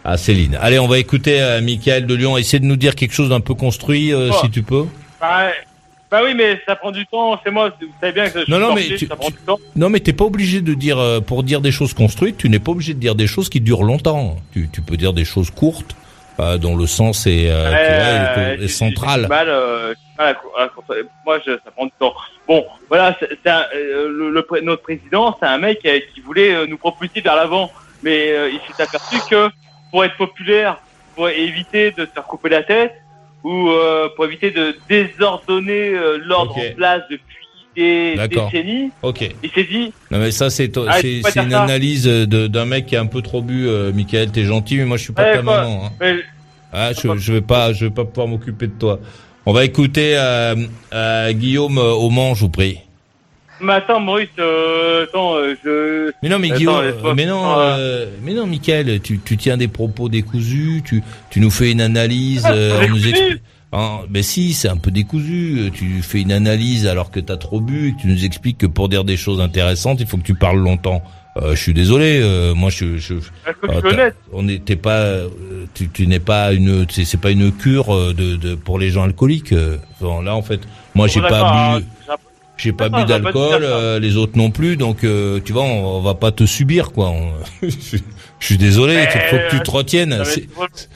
à 0.04 0.16
Céline. 0.16 0.58
Allez, 0.62 0.80
on 0.80 0.88
va 0.88 1.00
écouter 1.00 1.42
euh, 1.42 1.60
Michael 1.60 2.06
de 2.06 2.16
Lyon. 2.16 2.38
Essaye 2.38 2.62
de 2.62 2.66
nous 2.66 2.78
dire 2.78 2.96
quelque 2.96 3.14
chose 3.14 3.28
d'un 3.28 3.42
peu 3.42 3.56
construit, 3.56 4.14
si 4.42 4.50
tu 4.52 4.64
peux. 4.64 4.86
Bah, 5.20 5.50
bah, 6.10 6.22
oui, 6.24 6.34
mais 6.34 6.62
ça 6.66 6.78
prend 6.78 6.92
du 6.92 7.06
temps. 7.06 7.38
C'est 7.44 7.52
moi. 7.52 7.74
Vous 7.82 7.88
savez 8.00 8.14
bien 8.14 8.30
que 8.30 8.46
je 8.46 8.50
non, 8.50 8.58
non, 8.58 8.74
mais 8.74 8.96
tu, 8.96 9.06
ça 9.06 9.18
prend 9.18 9.30
du 9.30 9.36
temps. 9.36 9.58
Non, 9.76 9.90
mais 9.90 10.00
t'es 10.00 10.14
pas 10.14 10.24
obligé 10.24 10.62
de 10.62 10.74
dire 10.74 11.22
pour 11.28 11.44
dire 11.44 11.60
des 11.60 11.74
choses 11.74 11.94
construites. 11.94 12.38
Tu 12.38 12.48
n'es 12.48 12.60
pas 12.60 12.72
obligé 12.72 12.94
de 12.94 13.00
dire 13.00 13.16
des 13.16 13.28
choses 13.28 13.50
qui 13.50 13.60
durent 13.60 13.84
longtemps. 13.84 14.38
Tu, 14.54 14.70
tu 14.72 14.82
peux 14.82 14.96
dire 14.96 15.12
des 15.12 15.26
choses 15.26 15.52
courtes 15.52 15.98
euh, 16.40 16.60
dont 16.60 16.76
le 16.76 16.86
sens 16.86 17.26
est, 17.26 17.50
euh, 17.50 18.58
est, 18.60 18.68
central. 18.68 19.28
Mal, 19.28 19.48
euh, 19.50 19.96
moi, 21.26 21.40
je, 21.44 21.54
ça 21.54 21.72
prend 21.76 21.86
du 21.86 21.92
temps. 21.98 22.14
Bon, 22.48 22.64
voilà, 22.90 23.18
c'est, 23.20 23.28
le, 23.74 24.30
le, 24.30 24.62
notre 24.62 24.84
président, 24.84 25.36
c'est 25.40 25.48
un 25.48 25.58
mec 25.58 25.80
qui 26.14 26.22
voulait 26.22 26.68
nous 26.68 26.78
propulser 26.78 27.22
vers 27.22 27.36
l'avant, 27.36 27.72
mais 28.04 28.52
il 28.52 28.60
s'est 28.68 28.84
aperçu 28.84 29.18
que 29.30 29.50
pour 29.92 30.04
être 30.06 30.18
populaire, 30.18 30.78
pour 31.16 31.30
éviter 31.30 31.92
de 31.92 32.06
se 32.06 32.12
faire 32.12 32.24
couper 32.24 32.50
la 32.50 32.64
tête, 32.64 32.94
ou 33.44 33.70
pour 34.16 34.26
éviter 34.26 34.52
de 34.52 34.76
désordonner 34.90 35.94
l'ordre 36.26 36.58
en 36.58 36.76
place 36.76 37.04
depuis 37.10 37.38
des 37.76 38.28
décennies. 38.28 38.92
Ok. 39.04 39.30
Il 39.44 39.52
s'est 39.52 39.64
dit. 39.64 39.94
Non 40.12 40.18
mais 40.20 40.32
ça 40.32 40.50
c'est 40.50 40.76
ah, 40.78 41.00
c'est 41.00 41.38
une 41.38 41.54
analyse 41.54 42.06
d'un 42.08 42.66
mec 42.66 42.88
qui 42.88 42.96
a 42.96 43.02
un 43.02 43.06
peu 43.06 43.22
trop 43.22 43.42
bu. 43.42 43.68
Euh, 43.68 43.92
Michael, 43.94 44.32
t'es 44.32 44.44
gentil, 44.44 44.78
mais 44.78 44.86
moi 44.86 44.98
je 44.98 45.04
suis 45.04 45.14
pas 45.14 45.34
ta 45.34 45.42
maman. 45.42 45.92
Hein. 46.02 46.18
Ah, 46.74 46.92
je, 46.94 47.18
je 47.18 47.34
vais 47.34 47.42
pas, 47.42 47.74
je 47.74 47.86
vais 47.86 47.92
pas 47.92 48.06
pouvoir 48.06 48.28
m'occuper 48.28 48.68
de 48.68 48.74
toi. 48.74 49.00
On 49.46 49.54
va 49.54 49.64
écouter 49.64 50.18
euh, 50.18 50.56
euh, 50.94 51.32
Guillaume 51.32 51.78
euh, 51.78 51.94
au 51.94 52.10
Mans, 52.10 52.34
je 52.34 52.42
vous 52.42 52.50
prie. 52.50 52.80
Mais 53.62 53.74
attends, 53.74 54.00
Maurice, 54.00 54.30
euh, 54.40 55.04
attends, 55.06 55.36
euh, 55.36 55.56
je. 55.64 56.12
Mais 56.22 56.30
non, 56.30 56.40
mais 56.40 56.50
Guillaume, 56.50 56.84
mais 57.16 57.26
non, 57.26 57.56
mais 58.24 58.34
non, 58.34 58.46
Michael, 58.46 59.00
tu, 59.02 59.20
tu 59.20 59.38
tiens 59.38 59.58
des 59.58 59.68
propos 59.68 60.10
décousus, 60.10 60.84
tu, 60.86 61.04
tu 61.30 61.40
nous 61.40 61.50
fais 61.50 61.72
une 61.72 61.82
analyse, 61.82 62.44
ah, 62.46 62.54
on 62.84 62.90
nous 62.90 63.08
explique. 63.08 63.42
Ah, 63.72 64.02
ben 64.10 64.24
si, 64.24 64.54
c'est 64.54 64.70
un 64.70 64.78
peu 64.78 64.92
décousu. 64.92 65.72
Tu 65.74 66.02
fais 66.02 66.22
une 66.22 66.32
analyse 66.32 66.88
alors 66.88 67.12
que 67.12 67.20
t'as 67.20 67.36
trop 67.36 67.60
bu 67.60 67.90
et 67.90 67.92
que 67.94 68.02
tu 68.02 68.08
nous 68.08 68.24
expliques 68.24 68.60
que 68.60 68.66
pour 68.66 68.88
dire 68.90 69.04
des 69.04 69.18
choses 69.18 69.42
intéressantes, 69.42 70.00
il 70.00 70.08
faut 70.08 70.18
que 70.18 70.24
tu 70.24 70.36
parles 70.36 70.60
longtemps. 70.60 71.04
je 71.50 71.56
suis 71.56 71.74
désolé. 71.74 72.54
moi, 72.56 72.70
je, 72.70 72.98
je 72.98 73.16
on 74.32 74.44
n'était 74.44 74.78
pas. 74.78 75.22
Tu, 75.74 75.90
tu 75.90 76.08
n'es 76.08 76.20
pas 76.20 76.54
une. 76.54 76.86
C'est 76.90 77.20
pas 77.20 77.32
une 77.32 77.52
cure 77.52 78.14
de, 78.14 78.36
de 78.38 78.56
pour 78.56 78.80
les 78.80 78.90
gens 78.90 79.04
alcooliques. 79.04 79.52
là, 79.52 80.36
en 80.36 80.42
fait, 80.42 80.62
moi, 80.96 81.08
j'ai 81.08 81.22
pas 81.22 81.80
bu. 81.80 81.86
J'ai 82.58 82.74
pas 82.74 82.90
bu 82.90 83.06
d'alcool, 83.06 83.66
les 84.02 84.18
autres 84.18 84.38
non 84.38 84.52
plus, 84.52 84.78
donc 84.78 85.06
tu 85.46 85.54
vois, 85.54 85.64
on, 85.64 86.02
va 86.02 86.16
pas 86.16 86.32
te 86.32 86.46
subir 86.46 86.92
quoi. 86.92 87.14
Je 88.40 88.46
suis 88.46 88.58
désolé, 88.58 89.04
il 89.04 89.20
faut 89.30 89.38
que 89.38 89.50
tu 89.50 89.64
te 89.64 89.72
retiennes. 89.72 90.24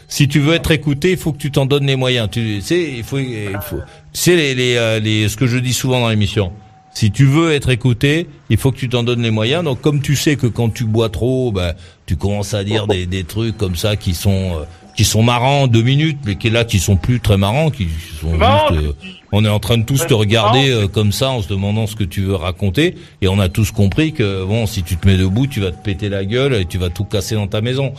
Si 0.07 0.27
tu 0.27 0.39
veux 0.39 0.53
être 0.53 0.71
écouté, 0.71 1.11
il 1.11 1.17
faut 1.17 1.31
que 1.31 1.37
tu 1.37 1.51
t'en 1.51 1.65
donnes 1.65 1.87
les 1.87 1.95
moyens. 1.95 2.29
Tu 2.31 2.61
sais, 2.61 2.81
il 2.97 3.03
faut, 3.03 3.17
il 3.17 3.57
faut. 3.63 3.79
C'est 4.13 4.35
les, 4.35 4.53
les, 4.53 4.75
euh, 4.75 4.99
les, 4.99 5.29
ce 5.29 5.37
que 5.37 5.47
je 5.47 5.57
dis 5.57 5.73
souvent 5.73 6.01
dans 6.01 6.09
l'émission. 6.09 6.51
Si 6.93 7.09
tu 7.09 7.25
veux 7.25 7.53
être 7.53 7.69
écouté, 7.69 8.27
il 8.49 8.57
faut 8.57 8.71
que 8.71 8.77
tu 8.77 8.89
t'en 8.89 9.03
donnes 9.03 9.21
les 9.21 9.31
moyens. 9.31 9.63
Donc, 9.63 9.81
comme 9.81 10.01
tu 10.01 10.15
sais 10.15 10.35
que 10.35 10.47
quand 10.47 10.69
tu 10.69 10.83
bois 10.83 11.09
trop, 11.09 11.51
ben, 11.51 11.73
tu 12.05 12.17
commences 12.17 12.53
à 12.53 12.63
dire 12.63 12.85
des, 12.87 13.05
des 13.05 13.23
trucs 13.23 13.57
comme 13.57 13.77
ça 13.77 13.95
qui 13.95 14.13
sont 14.13 14.57
euh, 14.57 14.65
qui 14.95 15.05
sont 15.05 15.23
marrants 15.23 15.67
deux 15.67 15.81
minutes, 15.81 16.19
mais 16.25 16.35
qui 16.35 16.49
là 16.49 16.65
qui 16.65 16.79
sont 16.79 16.97
plus 16.97 17.19
très 17.19 17.37
marrants, 17.37 17.69
qui 17.69 17.87
sont 18.19 18.33
juste, 18.33 18.71
euh, 18.71 18.93
on 19.31 19.45
est 19.45 19.49
en 19.49 19.59
train 19.59 19.77
de 19.77 19.83
tous 19.83 20.05
te 20.05 20.13
regarder 20.13 20.87
comme 20.93 21.11
ça 21.11 21.29
en 21.29 21.41
se 21.41 21.47
demandant 21.47 21.87
ce 21.87 21.95
que 21.95 22.03
tu 22.03 22.21
veux 22.21 22.35
raconter, 22.35 22.95
et 23.21 23.27
on 23.27 23.39
a 23.39 23.49
tous 23.49 23.71
compris 23.71 24.13
que 24.13 24.43
bon, 24.43 24.65
si 24.65 24.83
tu 24.83 24.97
te 24.97 25.07
mets 25.07 25.17
debout, 25.17 25.47
tu 25.47 25.61
vas 25.61 25.71
te 25.71 25.81
péter 25.81 26.09
la 26.09 26.25
gueule 26.25 26.53
et 26.53 26.65
tu 26.65 26.77
vas 26.77 26.89
tout 26.89 27.05
casser 27.05 27.35
dans 27.35 27.47
ta 27.47 27.61
maison. 27.61 27.93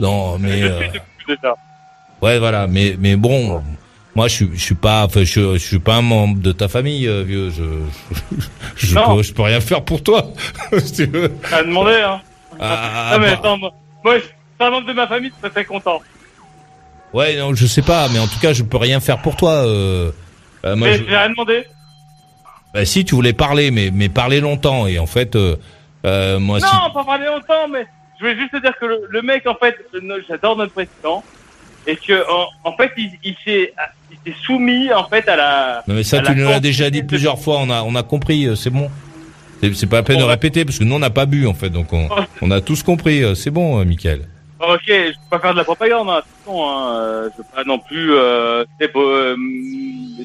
Non, 0.00 0.38
mais 0.38 0.62
ouais, 2.22 2.38
voilà, 2.38 2.66
mais 2.66 2.96
mais 2.98 3.16
bon, 3.16 3.60
moi, 4.16 4.28
je, 4.28 4.46
je 4.54 4.58
suis 4.58 4.74
pas, 4.74 5.04
enfin, 5.04 5.24
je, 5.24 5.52
je 5.52 5.58
suis 5.58 5.78
pas 5.78 5.96
un 5.96 6.02
membre 6.02 6.40
de 6.40 6.50
ta 6.50 6.68
famille, 6.68 7.06
euh, 7.06 7.22
vieux. 7.22 7.50
Je, 7.50 7.64
je, 8.74 8.86
je, 8.86 8.94
peux, 8.94 9.22
je 9.22 9.34
peux 9.34 9.42
rien 9.42 9.60
faire 9.60 9.84
pour 9.84 10.02
toi. 10.02 10.32
si 10.78 10.92
tu 10.94 11.04
veux. 11.04 11.30
À 11.52 11.62
demander, 11.62 12.00
hein. 12.00 12.22
Ah, 12.58 13.10
non, 13.12 13.18
mais 13.20 13.26
bah. 13.26 13.32
attends, 13.34 13.58
moi, 13.58 13.74
moi 14.02 14.14
un 14.58 14.70
membre 14.70 14.86
de 14.86 14.94
ma 14.94 15.06
famille, 15.06 15.30
je 15.34 15.40
serais 15.40 15.50
très 15.50 15.64
content. 15.66 16.00
Ouais, 17.16 17.36
non, 17.36 17.54
je 17.54 17.66
sais 17.66 17.82
pas, 17.82 18.08
mais 18.12 18.18
en 18.18 18.26
tout 18.26 18.38
cas, 18.38 18.52
je 18.52 18.62
peux 18.62 18.76
rien 18.76 19.00
faire 19.00 19.22
pour 19.22 19.36
toi. 19.36 19.66
Euh, 19.66 20.10
euh 20.64 20.76
moi, 20.76 20.88
mais 20.88 20.98
j'ai 20.98 21.16
rien 21.16 21.30
demandé. 21.30 21.64
Bah 22.74 22.84
si, 22.84 23.04
tu 23.04 23.14
voulais 23.14 23.32
parler, 23.32 23.70
mais 23.70 23.90
mais 23.92 24.08
parler 24.08 24.40
longtemps, 24.40 24.86
et 24.86 24.98
en 24.98 25.06
fait, 25.06 25.34
euh, 25.34 25.56
euh 26.04 26.38
moi. 26.38 26.58
Non, 26.58 26.92
pas 26.92 27.04
parler 27.04 27.26
longtemps, 27.26 27.68
mais 27.72 27.86
je 28.18 28.24
voulais 28.24 28.38
juste 28.38 28.52
te 28.52 28.60
dire 28.60 28.72
que 28.78 28.86
le, 28.86 29.00
le 29.08 29.22
mec, 29.22 29.46
en 29.46 29.54
fait, 29.54 29.76
j'adore 30.28 30.56
notre 30.56 30.72
président 30.72 31.24
et 31.86 31.96
que 31.96 32.24
en, 32.64 32.76
fait 32.76 32.90
il, 32.96 33.12
il 33.22 33.36
s'est 33.44 33.72
soumis 34.44 34.92
en 34.92 35.08
fait 35.08 35.28
à 35.28 35.36
la. 35.36 35.84
Non 35.86 35.94
mais 35.94 36.02
ça 36.02 36.20
tu 36.20 36.34
nous 36.34 36.48
l'as 36.48 36.60
déjà 36.60 36.90
dit 36.90 37.02
plusieurs 37.02 37.38
fois, 37.38 37.58
on 37.60 37.70
a 37.70 37.82
on 37.82 37.94
a 37.94 38.02
compris, 38.02 38.46
euh, 38.46 38.56
c'est 38.56 38.70
bon. 38.70 38.90
C'est 39.62 39.86
pas 39.86 39.96
la 39.96 40.02
peine 40.02 40.18
de 40.18 40.24
répéter 40.24 40.64
parce 40.64 40.78
que 40.78 40.84
nous 40.84 40.94
on 40.94 40.98
n'a 40.98 41.10
pas 41.10 41.26
bu 41.26 41.46
en 41.46 41.54
fait, 41.54 41.70
donc 41.70 41.92
on, 41.92 42.08
on 42.42 42.50
a 42.50 42.60
tous 42.60 42.82
compris, 42.82 43.22
euh, 43.22 43.34
c'est 43.34 43.50
bon, 43.50 43.80
euh, 43.80 43.84
Michael. 43.84 44.22
Ok, 44.58 44.84
je 44.86 45.12
peux 45.12 45.28
pas 45.30 45.38
faire 45.38 45.52
de 45.52 45.58
la 45.58 45.64
propagande, 45.64 46.08
hein, 46.08 46.22
hein, 46.48 47.30
je 47.30 47.36
peux 47.36 47.48
pas 47.54 47.64
non 47.64 47.78
plus. 47.78 48.14
Euh, 48.14 48.64
c'est 48.80 48.88
pas, 48.88 49.00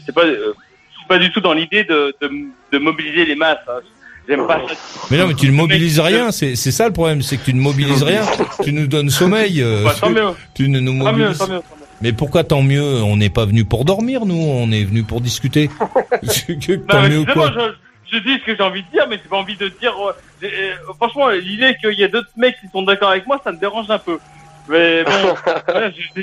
c'est 0.05 0.11
pas, 0.13 0.25
je 0.25 0.53
suis 0.97 1.07
pas 1.07 1.17
du 1.17 1.31
tout 1.31 1.41
dans 1.41 1.53
l'idée 1.53 1.83
de, 1.83 2.15
de, 2.21 2.31
de, 2.71 2.77
mobiliser 2.77 3.25
les 3.25 3.35
masses. 3.35 3.57
Hein. 3.67 3.81
J'aime 4.29 4.47
pas 4.47 4.61
Mais 5.09 5.17
non, 5.17 5.27
mais 5.27 5.33
tu 5.33 5.47
ne 5.47 5.51
mobilises 5.51 5.99
rien, 5.99 6.31
c'est 6.31 6.55
c'est 6.55 6.71
ça 6.71 6.87
le 6.87 6.93
problème, 6.93 7.21
c'est 7.21 7.37
que 7.37 7.45
tu 7.45 7.53
ne 7.53 7.59
mobilises 7.59 8.03
rien, 8.03 8.23
tu 8.63 8.71
nous 8.71 8.87
donnes 8.87 9.09
sommeil. 9.09 9.61
Euh, 9.61 9.83
bah, 9.83 9.95
tant 9.99 10.09
mieux. 10.09 10.29
Tu 10.53 10.69
ne 10.69 10.79
nous 10.79 10.93
mobilises. 10.93 11.37
Tant 11.37 11.47
mieux, 11.47 11.53
tant 11.53 11.55
mieux, 11.55 11.61
Mais 12.01 12.13
pourquoi 12.13 12.45
tant 12.45 12.61
mieux 12.61 13.01
On 13.03 13.17
n'est 13.17 13.29
pas 13.29 13.45
venu 13.45 13.65
pour 13.65 13.83
dormir, 13.83 14.25
nous, 14.25 14.35
on 14.35 14.71
est 14.71 14.85
venu 14.85 15.03
pour 15.03 15.19
discuter. 15.19 15.69
tant 16.87 17.09
mieux 17.09 17.25
quoi 17.25 17.51
je, 17.51 17.71
je, 18.11 18.17
dis 18.19 18.39
ce 18.39 18.45
que 18.45 18.55
j'ai 18.55 18.63
envie 18.63 18.83
de 18.83 18.89
dire, 18.89 19.07
mais 19.07 19.17
j'ai 19.21 19.29
pas 19.29 19.37
envie 19.37 19.55
de 19.55 19.69
dire. 19.69 19.93
Euh, 19.99 20.13
euh, 20.43 20.75
franchement, 20.97 21.29
l'idée 21.29 21.75
qu'il 21.79 21.99
y 21.99 22.03
a 22.03 22.07
d'autres 22.07 22.31
mecs 22.35 22.59
qui 22.59 22.67
sont 22.69 22.83
d'accord 22.83 23.09
avec 23.09 23.25
moi, 23.27 23.39
ça 23.43 23.51
me 23.51 23.57
dérange 23.57 23.89
un 23.89 23.99
peu. 23.99 24.19
Mais 24.67 25.03
bon, 25.03 25.11
je, 25.67 26.21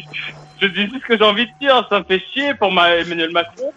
je, 0.61 0.67
dis 0.67 0.83
juste 0.83 1.03
ce 1.03 1.07
que 1.07 1.19
j'ai 1.19 1.25
envie 1.25 1.47
de 1.47 1.53
dire. 1.61 1.87
Ça 1.89 1.99
me 1.99 2.05
fait 2.05 2.23
chier 2.33 2.55
pour 2.55 2.73
ma, 2.73 2.97
Emmanuel 2.97 3.31
Macron, 3.31 3.73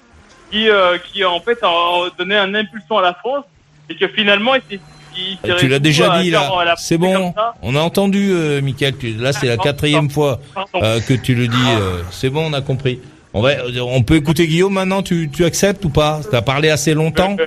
qui, 0.49 0.69
euh, 0.69 0.97
qui 0.97 1.23
en 1.25 1.39
fait 1.39 1.57
a 1.63 2.09
donné 2.17 2.37
un 2.37 2.53
impulsion 2.53 2.97
à 2.97 3.01
la 3.01 3.13
France 3.13 3.45
et 3.89 3.95
que 3.95 4.07
finalement 4.07 4.55
il, 4.55 4.79
il 5.17 5.37
tu 5.59 5.67
l'as 5.67 5.79
déjà 5.79 6.21
dit 6.21 6.31
là. 6.31 6.75
C'est 6.77 6.97
bon. 6.97 7.33
On 7.61 7.75
a 7.75 7.79
entendu, 7.79 8.31
euh, 8.31 8.61
Michael. 8.61 8.95
Là, 9.19 9.33
c'est 9.33 9.47
la 9.47 9.57
quatrième 9.57 10.09
fois 10.09 10.39
euh, 10.75 10.99
que 11.01 11.13
tu 11.13 11.35
le 11.35 11.47
dis. 11.47 11.57
Euh, 11.69 12.01
c'est 12.11 12.29
bon, 12.29 12.49
on 12.49 12.53
a 12.53 12.61
compris. 12.61 12.99
On 13.33 13.41
va, 13.41 13.51
on 13.81 14.03
peut 14.03 14.15
écouter 14.15 14.47
Guillaume 14.47 14.73
maintenant. 14.73 15.01
Tu, 15.03 15.29
tu 15.31 15.45
acceptes 15.45 15.85
ou 15.85 15.89
pas? 15.89 16.19
T'as 16.29 16.41
parlé 16.41 16.69
assez 16.69 16.93
longtemps? 16.93 17.37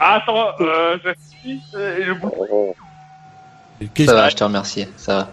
Ah, 0.00 0.14
attends, 0.16 0.52
euh, 0.60 0.98
je... 1.04 1.10
Ça 4.04 4.14
va, 4.14 4.28
je 4.28 4.34
te 4.34 4.42
remercie. 4.42 4.86
Ça 4.96 5.30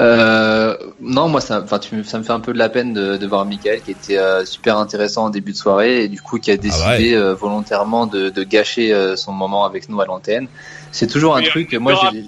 Euh, 0.00 0.76
non, 1.00 1.28
moi, 1.28 1.40
ça, 1.40 1.62
enfin, 1.62 1.78
ça 2.04 2.18
me 2.18 2.24
fait 2.24 2.32
un 2.32 2.40
peu 2.40 2.52
de 2.52 2.58
la 2.58 2.68
peine 2.68 2.94
de, 2.94 3.16
de 3.16 3.26
voir 3.26 3.44
Michael 3.44 3.82
qui 3.82 3.90
était 3.90 4.18
euh, 4.18 4.44
super 4.46 4.78
intéressant 4.78 5.24
en 5.24 5.30
début 5.30 5.52
de 5.52 5.56
soirée 5.56 6.04
et 6.04 6.08
du 6.08 6.20
coup 6.20 6.38
qui 6.38 6.50
a 6.50 6.54
ah 6.54 6.56
décidé 6.56 7.14
euh, 7.14 7.34
volontairement 7.34 8.06
de, 8.06 8.30
de 8.30 8.42
gâcher 8.44 8.94
euh, 8.94 9.16
son 9.16 9.32
moment 9.32 9.64
avec 9.64 9.88
nous 9.88 10.00
à 10.00 10.06
l'antenne. 10.06 10.48
C'est 10.90 11.06
toujours 11.06 11.36
un 11.36 11.42
truc. 11.42 11.74
Moi, 11.74 11.94
j'ai. 12.12 12.24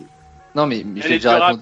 Non, 0.55 0.67
mais, 0.67 0.85
je 0.97 1.09
l'ai 1.09 1.19
déjà 1.19 1.53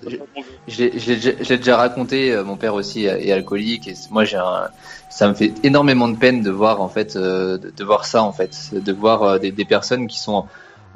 déjà 1.57 1.77
raconté. 1.77 2.37
Mon 2.45 2.57
père 2.57 2.75
aussi 2.75 3.07
est 3.07 3.33
alcoolique 3.33 3.89
et 3.89 3.95
moi, 4.11 4.25
j'ai 4.25 4.37
un. 4.37 4.69
Ça 5.09 5.29
me 5.29 5.35
fait 5.35 5.53
énormément 5.63 6.09
de 6.09 6.17
peine 6.17 6.43
de 6.43 6.51
voir 6.51 6.81
en 6.81 6.89
fait, 6.89 7.17
de, 7.17 7.73
de 7.75 7.85
voir 7.85 8.05
ça 8.05 8.23
en 8.23 8.33
fait, 8.33 8.71
de 8.73 8.93
voir 8.93 9.41
des, 9.41 9.51
des 9.51 9.65
personnes 9.65 10.07
qui 10.07 10.19
sont 10.19 10.47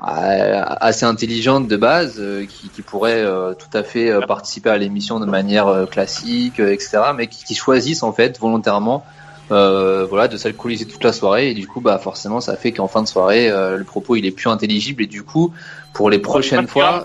euh, 0.06 0.62
assez 0.66 1.06
intelligente 1.06 1.68
de 1.68 1.76
base 1.78 2.16
euh, 2.18 2.44
qui, 2.44 2.70
euh, 3.02 3.54
tout 3.54 3.78
à 3.78 3.82
fait 3.82 4.12
participer 4.26 4.68
à 4.68 4.76
l'émission 4.76 5.20
de 5.20 5.24
manière 5.24 5.86
classique, 5.90 6.60
etc. 6.60 6.98
Mais 7.16 7.28
qui, 7.28 7.44
qui, 7.44 7.54
choisissent 7.54 8.02
en 8.02 8.12
fait 8.12 8.38
volontairement 8.38 9.06
voilà 9.48 10.28
de 10.28 10.36
s'alcooliser 10.36 10.84
toute 10.84 11.02
la 11.02 11.14
soirée 11.14 11.50
et 11.50 11.54
du 11.54 11.66
coup 11.66 11.80
bah 11.80 11.98
forcément 11.98 12.40
ça 12.40 12.56
fait 12.56 12.72
qu'en 12.72 12.88
fin 12.88 13.02
de 13.02 13.08
soirée 13.08 13.48
le 13.48 13.84
propos 13.84 14.16
il 14.16 14.26
est 14.26 14.32
plus 14.32 14.50
intelligible 14.50 15.04
et 15.04 15.06
du 15.06 15.22
coup 15.22 15.54
pour 15.94 16.10
les 16.10 16.18
prochaines 16.18 16.66
fois 16.66 17.04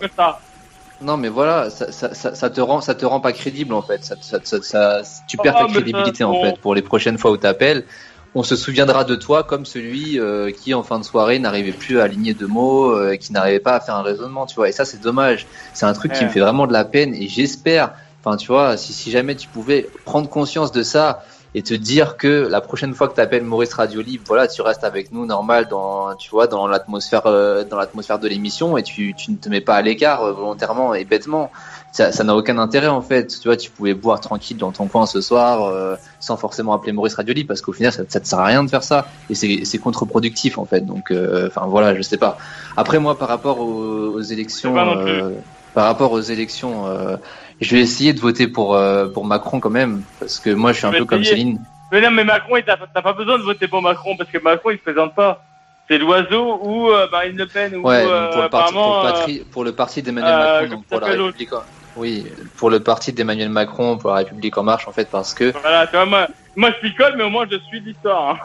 non 1.01 1.17
mais 1.17 1.29
voilà 1.29 1.69
ça, 1.69 1.91
ça, 1.91 2.13
ça, 2.13 2.35
ça, 2.35 2.49
te 2.49 2.61
rend 2.61 2.81
ça 2.81 2.95
te 2.95 3.05
rend 3.05 3.19
pas 3.19 3.33
crédible 3.33 3.73
en 3.73 3.81
fait. 3.81 4.03
Ça, 4.03 4.15
ça, 4.43 5.01
tu 5.27 5.37
perds 5.37 5.55
ta 5.55 5.65
crédibilité 5.65 6.23
en 6.23 6.41
fait 6.41 6.59
pour 6.59 6.75
les 6.75 6.81
prochaines 6.81 7.17
fois 7.17 7.31
où 7.31 7.37
t'appelles. 7.37 7.85
On 8.33 8.43
se 8.43 8.55
souviendra 8.55 9.03
de 9.03 9.15
toi 9.15 9.43
comme 9.43 9.65
celui 9.65 10.17
euh, 10.17 10.51
qui 10.51 10.73
en 10.73 10.83
fin 10.83 10.99
de 10.99 11.03
soirée 11.03 11.37
n'arrivait 11.37 11.73
plus 11.73 11.99
à 11.99 12.03
aligner 12.03 12.33
deux 12.33 12.47
mots, 12.47 12.91
euh, 12.91 13.17
qui 13.17 13.33
n'arrivait 13.33 13.59
pas 13.59 13.73
à 13.73 13.79
faire 13.81 13.95
un 13.95 14.03
raisonnement, 14.03 14.45
tu 14.45 14.55
vois. 14.55 14.69
Et 14.69 14.71
ça 14.71 14.85
c'est 14.85 15.01
dommage. 15.01 15.47
C'est 15.73 15.85
un 15.85 15.93
truc 15.93 16.13
qui 16.13 16.23
me 16.23 16.29
fait 16.29 16.39
vraiment 16.39 16.65
de 16.65 16.71
la 16.71 16.85
peine 16.85 17.13
et 17.13 17.27
j'espère, 17.27 17.93
enfin 18.23 18.37
tu 18.37 18.47
vois, 18.47 18.77
si, 18.77 18.93
si 18.93 19.11
jamais 19.11 19.35
tu 19.35 19.49
pouvais 19.49 19.89
prendre 20.05 20.29
conscience 20.29 20.71
de 20.71 20.81
ça 20.81 21.25
et 21.53 21.63
te 21.63 21.73
dire 21.73 22.17
que 22.17 22.47
la 22.49 22.61
prochaine 22.61 22.93
fois 22.93 23.07
que 23.07 23.15
tu 23.15 23.21
appelles 23.21 23.43
Maurice 23.43 23.73
Radio 23.73 24.01
Libre, 24.01 24.23
voilà, 24.27 24.47
tu 24.47 24.61
restes 24.61 24.83
avec 24.83 25.11
nous 25.11 25.25
normal 25.25 25.67
dans, 25.69 26.15
tu 26.15 26.29
vois, 26.29 26.47
dans 26.47 26.67
l'atmosphère, 26.67 27.25
euh, 27.25 27.63
dans 27.63 27.77
l'atmosphère 27.77 28.19
de 28.19 28.27
l'émission 28.27 28.77
et 28.77 28.83
tu, 28.83 29.13
tu 29.15 29.31
ne 29.31 29.37
te 29.37 29.49
mets 29.49 29.61
pas 29.61 29.75
à 29.75 29.81
l'écart 29.81 30.33
volontairement 30.33 30.93
et 30.93 31.03
bêtement 31.03 31.51
ça 31.91 32.23
n'a 32.23 32.35
aucun 32.35 32.57
intérêt 32.57 32.87
en 32.87 33.01
fait. 33.01 33.27
Tu 33.27 33.47
vois, 33.47 33.57
tu 33.57 33.69
pouvais 33.69 33.93
boire 33.93 34.19
tranquille 34.19 34.57
dans 34.57 34.71
ton 34.71 34.87
coin 34.87 35.05
ce 35.05 35.21
soir 35.21 35.63
euh, 35.65 35.95
sans 36.19 36.37
forcément 36.37 36.73
appeler 36.73 36.93
Maurice 36.93 37.15
Radioli 37.15 37.43
parce 37.43 37.61
qu'au 37.61 37.73
final 37.73 37.91
ça, 37.91 38.03
ça 38.07 38.19
te 38.19 38.27
sert 38.27 38.39
à 38.39 38.45
rien 38.45 38.63
de 38.63 38.69
faire 38.69 38.83
ça 38.83 39.07
et 39.29 39.35
c'est 39.35 39.77
contre-productif 39.77 40.57
en 40.57 40.65
fait. 40.65 40.81
Donc, 40.81 41.11
euh, 41.11 41.47
enfin 41.47 41.67
voilà, 41.67 41.95
je 41.95 42.01
sais 42.01 42.17
pas. 42.17 42.37
Après 42.77 42.99
moi, 42.99 43.17
par 43.17 43.27
rapport 43.27 43.59
aux, 43.59 44.13
aux 44.13 44.21
élections, 44.21 44.77
euh, 44.77 45.31
par 45.73 45.85
rapport 45.85 46.11
aux 46.11 46.21
élections, 46.21 46.85
je 47.61 47.75
vais 47.75 47.81
essayer 47.81 48.13
de 48.13 48.19
voter 48.19 48.47
pour 48.47 48.79
pour 49.13 49.25
Macron 49.25 49.59
quand 49.59 49.69
même 49.69 50.03
parce 50.19 50.39
que 50.39 50.49
moi 50.49 50.73
je 50.73 50.77
suis 50.79 50.87
un 50.87 50.91
peu 50.91 51.05
comme 51.05 51.23
Céline. 51.23 51.59
Mais 51.91 52.01
non, 52.01 52.11
mais 52.11 52.23
Macron, 52.23 52.55
t'as 52.65 53.01
pas 53.01 53.13
besoin 53.13 53.37
de 53.37 53.43
voter 53.43 53.67
pour 53.67 53.81
Macron 53.81 54.15
parce 54.17 54.29
que 54.29 54.37
Macron 54.37 54.71
il 54.71 54.77
se 54.77 54.83
présente 54.83 55.13
pas. 55.15 55.43
C'est 55.89 55.97
l'oiseau 55.97 56.59
ou 56.63 56.89
Marine 57.11 57.37
Le 57.37 57.47
Pen 57.47 57.75
ou 57.75 57.87
ouais, 57.87 58.03
pour, 58.03 58.41
le 58.43 58.49
parti, 58.49 59.39
pour, 59.39 59.51
pour 59.51 59.63
le 59.63 59.73
parti 59.73 60.01
d'Emmanuel 60.01 60.37
Macron, 60.37 60.75
donc 60.75 60.85
pour 60.85 60.99
la 60.99 61.07
République. 61.07 61.49
Oui, 61.97 62.25
pour 62.57 62.69
le 62.69 62.79
parti 62.79 63.11
d'Emmanuel 63.11 63.49
Macron, 63.49 63.97
pour 63.97 64.11
la 64.11 64.17
République 64.17 64.57
en 64.57 64.63
marche, 64.63 64.87
en 64.87 64.91
fait, 64.91 65.09
parce 65.09 65.33
que. 65.33 65.51
Voilà, 65.51 65.87
tu 65.87 65.95
vois, 65.95 66.05
moi, 66.05 66.27
moi 66.55 66.71
je 66.71 66.87
picole, 66.87 67.15
mais 67.17 67.23
au 67.23 67.29
moins 67.29 67.45
je 67.51 67.57
suis 67.67 67.81
l'histoire. 67.81 68.29
Hein. 68.29 68.37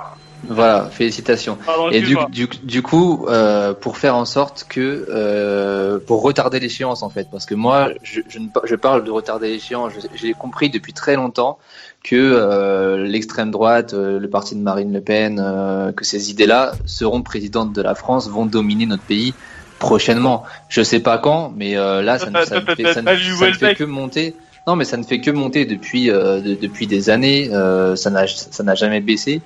Voilà, 0.48 0.88
félicitations. 0.90 1.58
et 1.92 2.00
du, 2.00 2.16
du, 2.30 2.48
du, 2.62 2.82
coup, 2.82 3.26
euh, 3.28 3.74
pour 3.74 3.98
faire 3.98 4.16
en 4.16 4.24
sorte 4.24 4.66
que, 4.68 5.06
euh, 5.08 5.98
pour 5.98 6.22
retarder 6.22 6.60
l'échéance 6.60 7.02
en 7.02 7.10
fait, 7.10 7.28
parce 7.30 7.46
que 7.46 7.54
moi, 7.54 7.90
je, 8.02 8.20
je, 8.28 8.38
je 8.64 8.74
parle 8.74 9.04
de 9.04 9.10
retarder 9.10 9.48
l'échéance. 9.48 9.92
J'ai 10.14 10.32
compris 10.32 10.70
depuis 10.70 10.92
très 10.92 11.16
longtemps 11.16 11.58
que 12.04 12.16
euh, 12.16 13.04
l'extrême 13.06 13.50
droite, 13.50 13.92
euh, 13.92 14.20
le 14.20 14.30
parti 14.30 14.54
de 14.54 14.60
Marine 14.60 14.92
Le 14.92 15.00
Pen, 15.00 15.42
euh, 15.44 15.92
que 15.92 16.04
ces 16.04 16.30
idées-là 16.30 16.72
seront 16.86 17.22
présidentes 17.22 17.72
de 17.72 17.82
la 17.82 17.94
France, 17.94 18.28
vont 18.28 18.46
dominer 18.46 18.86
notre 18.86 19.02
pays 19.02 19.34
prochainement. 19.78 20.44
Je 20.68 20.82
sais 20.82 21.00
pas 21.00 21.18
quand, 21.18 21.52
mais 21.56 21.76
euh, 21.76 22.02
là, 22.02 22.18
ça, 22.18 22.30
ne, 22.30 22.38
fait, 22.38 23.74
que 23.74 23.84
monter. 23.84 24.34
Non, 24.66 24.74
mais 24.74 24.84
ça 24.84 24.96
ne 24.96 25.04
fait 25.04 25.20
que 25.20 25.30
monter 25.30 25.64
depuis 25.64 26.10
euh, 26.10 26.40
depuis 26.40 26.86
des 26.86 27.08
années. 27.10 27.50
Euh, 27.52 27.94
ça 27.94 28.10
n'a 28.10 28.26
ça 28.26 28.62
n'a 28.62 28.74
jamais 28.74 29.00
baissé. 29.00 29.40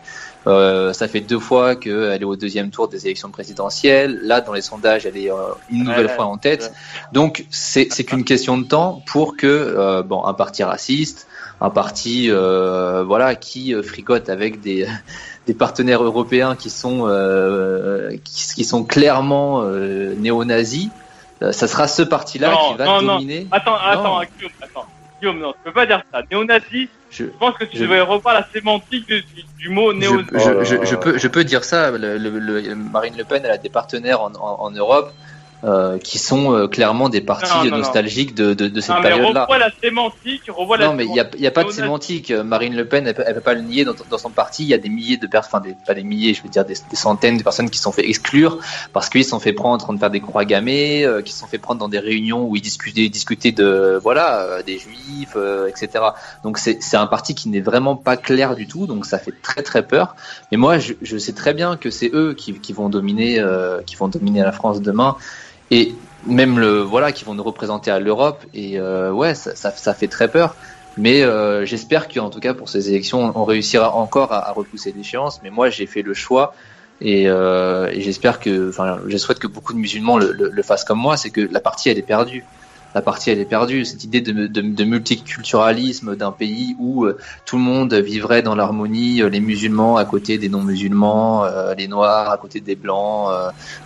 Euh, 0.46 0.92
ça 0.92 1.06
fait 1.06 1.20
deux 1.20 1.38
fois 1.38 1.76
qu'elle 1.76 2.22
est 2.22 2.24
au 2.24 2.36
deuxième 2.36 2.70
tour 2.70 2.88
des 2.88 3.06
élections 3.06 3.30
présidentielles. 3.30 4.20
Là, 4.22 4.40
dans 4.40 4.52
les 4.52 4.62
sondages, 4.62 5.06
elle 5.06 5.16
est 5.16 5.30
une 5.70 5.84
nouvelle 5.84 6.08
fois 6.08 6.26
en 6.26 6.38
tête. 6.38 6.72
Donc, 7.12 7.44
c'est 7.50 7.88
c'est 7.90 8.04
qu'une 8.04 8.24
question 8.24 8.56
de 8.58 8.64
temps 8.64 9.02
pour 9.06 9.36
que 9.36 10.02
bon 10.02 10.24
un 10.24 10.34
parti 10.34 10.62
raciste, 10.62 11.28
un 11.60 11.70
parti 11.70 12.30
voilà 12.30 13.34
qui 13.34 13.74
fricote 13.82 14.28
avec 14.28 14.60
des 14.60 14.86
des 15.46 15.54
partenaires 15.54 16.02
européens 16.02 16.56
qui 16.56 16.70
sont 16.70 17.06
qui, 18.24 18.46
qui, 18.54 18.64
sont 18.64 18.84
clairement 18.84 19.62
néo-nazis. 19.64 20.88
Ça 21.52 21.66
sera 21.68 21.88
ce 21.88 22.02
parti-là 22.02 22.54
qui 22.68 22.74
va 22.76 23.00
dominer. 23.00 23.46
Attends, 23.50 23.76
attends, 23.76 24.18
attends. 24.18 24.86
Guillaume, 25.20 25.38
non, 25.38 25.52
tu 25.52 25.58
peux 25.64 25.72
pas 25.72 25.86
dire 25.86 26.02
ça. 26.10 26.22
Néo-nazi, 26.30 26.88
je, 27.10 27.24
pense 27.24 27.56
que 27.56 27.64
tu 27.64 27.78
devrais 27.78 28.00
revoir 28.00 28.34
la 28.34 28.46
sémantique 28.52 29.06
du, 29.58 29.68
mot 29.68 29.92
néo-nazi. 29.92 30.28
Je, 30.32 30.84
je, 30.84 30.96
peux, 30.96 31.18
je 31.18 31.28
peux 31.28 31.44
dire 31.44 31.64
ça. 31.64 31.90
Le, 31.90 32.74
Marine 32.74 33.16
Le 33.16 33.24
Pen, 33.24 33.42
elle 33.44 33.50
a 33.50 33.58
des 33.58 33.68
partenaires 33.68 34.20
en, 34.22 34.32
en 34.34 34.70
Europe 34.70 35.12
euh, 35.62 35.98
qui 35.98 36.18
sont 36.18 36.54
euh, 36.54 36.68
clairement 36.68 37.10
des 37.10 37.20
parties 37.20 37.68
nostalgiques 37.70 38.34
de, 38.34 38.54
de, 38.54 38.68
de 38.68 38.80
cette 38.80 38.96
période-là. 39.02 39.42
Revois 39.42 39.58
la 39.58 39.70
sémantique, 39.70 40.44
revois 40.48 40.78
non, 40.78 40.94
mais 40.94 41.04
il 41.04 41.12
n'y 41.12 41.20
a, 41.20 41.28
y 41.36 41.46
a, 41.46 41.50
pas 41.50 41.64
de 41.64 41.70
sémantique. 41.70 42.30
Marine 42.30 42.74
Le 42.74 42.86
Pen, 42.86 43.06
elle 43.06 43.28
ne 43.28 43.34
peut 43.34 43.40
pas 43.42 43.52
le 43.52 43.60
nier 43.60 43.84
dans, 43.84 43.92
dans, 44.08 44.16
son 44.16 44.30
parti. 44.30 44.62
Il 44.62 44.68
y 44.68 44.74
a 44.74 44.78
des 44.78 44.88
milliers 44.88 45.18
de 45.18 45.26
personnes, 45.26 45.60
enfin, 45.62 45.74
pas 45.86 45.92
des 45.92 46.02
milliers, 46.02 46.32
je 46.32 46.42
veux 46.42 46.48
dire 46.48 46.64
des, 46.64 46.76
centaines 46.94 47.36
de 47.36 47.42
personnes 47.42 47.68
qui 47.68 47.76
se 47.76 47.84
sont 47.84 47.92
fait 47.92 48.08
exclure 48.08 48.58
parce 48.94 49.10
qu'ils 49.10 49.22
se 49.22 49.30
sont 49.30 49.38
fait 49.38 49.52
prendre 49.52 49.74
en 49.74 49.78
train 49.78 49.92
de 49.92 49.98
faire 49.98 50.08
des 50.10 50.20
croix 50.20 50.46
gammées, 50.46 51.04
euh, 51.04 51.20
qui 51.20 51.30
se 51.30 51.40
sont 51.40 51.46
fait 51.46 51.58
prendre 51.58 51.78
dans 51.78 51.88
des 51.88 51.98
réunions 51.98 52.48
où 52.48 52.56
ils 52.56 52.62
discutaient, 52.62 53.10
discutaient 53.10 53.52
de, 53.52 54.00
voilà, 54.02 54.62
des 54.62 54.78
juifs, 54.78 55.36
etc. 55.68 56.04
Donc 56.42 56.56
c'est 56.56 56.96
un 56.96 57.06
parti 57.06 57.34
qui 57.34 57.50
n'est 57.50 57.60
vraiment 57.60 57.96
pas 57.96 58.16
clair 58.16 58.56
du 58.56 58.66
tout, 58.66 58.86
donc 58.86 59.04
ça 59.04 59.18
fait 59.18 59.34
très 59.42 59.62
très 59.62 59.86
peur. 59.86 60.16
Mais 60.50 60.56
moi, 60.56 60.78
je, 60.78 60.94
je 61.02 61.18
sais 61.18 61.34
très 61.34 61.52
bien 61.52 61.76
que 61.76 61.90
c'est 61.90 62.10
eux 62.14 62.32
qui, 62.32 62.54
qui 62.54 62.72
vont 62.72 62.88
dominer, 62.88 63.44
qui 63.84 63.96
vont 63.96 64.08
dominer 64.08 64.40
la 64.40 64.52
France 64.52 64.80
demain 64.80 65.18
et 65.70 65.94
même 66.26 66.58
le 66.58 66.80
voilà 66.80 67.12
qui 67.12 67.24
vont 67.24 67.34
nous 67.34 67.42
représenter 67.42 67.90
à 67.90 67.98
l'Europe. 67.98 68.44
Et 68.54 68.78
euh, 68.78 69.12
ouais 69.12 69.34
ça, 69.34 69.54
ça, 69.54 69.70
ça, 69.70 69.94
fait 69.94 70.08
très 70.08 70.28
peur. 70.28 70.56
Mais 70.96 71.22
euh, 71.22 71.64
j'espère 71.64 72.08
qu'en 72.08 72.30
tout 72.30 72.40
cas 72.40 72.54
pour 72.54 72.68
ces 72.68 72.90
élections 72.90 73.32
on 73.34 73.44
réussira 73.44 73.94
encore 73.94 74.32
à, 74.32 74.52
repousser 74.52 74.92
l'échéance. 74.96 75.40
Mais 75.42 75.50
moi 75.50 75.70
j'ai 75.70 75.86
fait 75.86 76.02
le 76.02 76.14
choix. 76.14 76.54
Et, 77.02 77.28
euh, 77.28 77.88
et 77.90 78.02
j'espère 78.02 78.40
que 78.40 78.68
enfin 78.68 78.98
je 79.06 79.16
souhaite 79.16 79.38
que 79.38 79.46
beaucoup 79.46 79.72
de 79.72 79.78
musulmans 79.78 80.18
le, 80.18 80.32
le, 80.32 80.50
le 80.50 80.62
fassent 80.62 80.84
comme 80.84 80.98
moi. 80.98 81.16
C'est 81.16 81.30
que 81.30 81.40
la 81.40 81.60
partie 81.60 81.88
elle 81.88 81.98
est 81.98 82.02
perdue 82.02 82.44
la 82.94 83.02
partie 83.02 83.30
elle 83.30 83.38
est 83.38 83.44
perdue. 83.44 83.84
Cette 83.84 84.04
idée 84.04 84.20
de, 84.20 84.46
de, 84.46 84.60
de 84.60 84.84
multiculturalisme 84.84 86.16
d'un 86.16 86.32
pays 86.32 86.76
où 86.78 87.04
euh, 87.04 87.18
tout 87.46 87.56
le 87.56 87.62
monde 87.62 87.94
vivrait 87.94 88.42
dans 88.42 88.54
l'harmonie, 88.54 89.22
euh, 89.22 89.28
les 89.28 89.40
musulmans 89.40 89.96
à 89.96 90.04
côté 90.04 90.38
des 90.38 90.48
non-musulmans, 90.48 91.44
euh, 91.44 91.74
les 91.74 91.88
noirs 91.88 92.30
à 92.30 92.36
côté 92.36 92.60
des 92.60 92.76
blancs, 92.76 93.30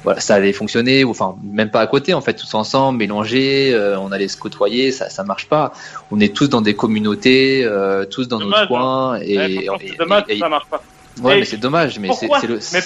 voilà, 0.02 0.20
ça 0.20 0.34
allait 0.34 0.52
fonctionner. 0.52 1.04
Enfin, 1.04 1.36
même 1.42 1.70
pas 1.70 1.80
à 1.80 1.86
côté, 1.86 2.14
en 2.14 2.20
fait, 2.20 2.34
tous 2.34 2.54
ensemble, 2.54 2.98
mélangés, 2.98 3.76
on 3.98 4.12
allait 4.12 4.28
se 4.28 4.36
côtoyer, 4.36 4.92
ça, 4.92 5.10
ça 5.10 5.24
marche 5.24 5.48
pas. 5.48 5.72
On 6.10 6.20
est 6.20 6.34
tous 6.34 6.48
dans 6.48 6.60
des 6.60 6.74
communautés, 6.74 7.68
tous 8.10 8.28
dans 8.28 8.38
nos 8.38 8.52
coins, 8.66 9.14
hein. 9.14 9.20
et, 9.22 9.68
c'est 9.80 9.96
dommage 9.98 10.24
ça 10.38 10.48
marche 10.48 10.66
pas. 10.66 10.82
Ouais, 11.22 11.38
mais 11.38 11.44
c'est 11.44 11.56
dommage, 11.58 11.98
mais 11.98 12.10
c'est 12.12 12.28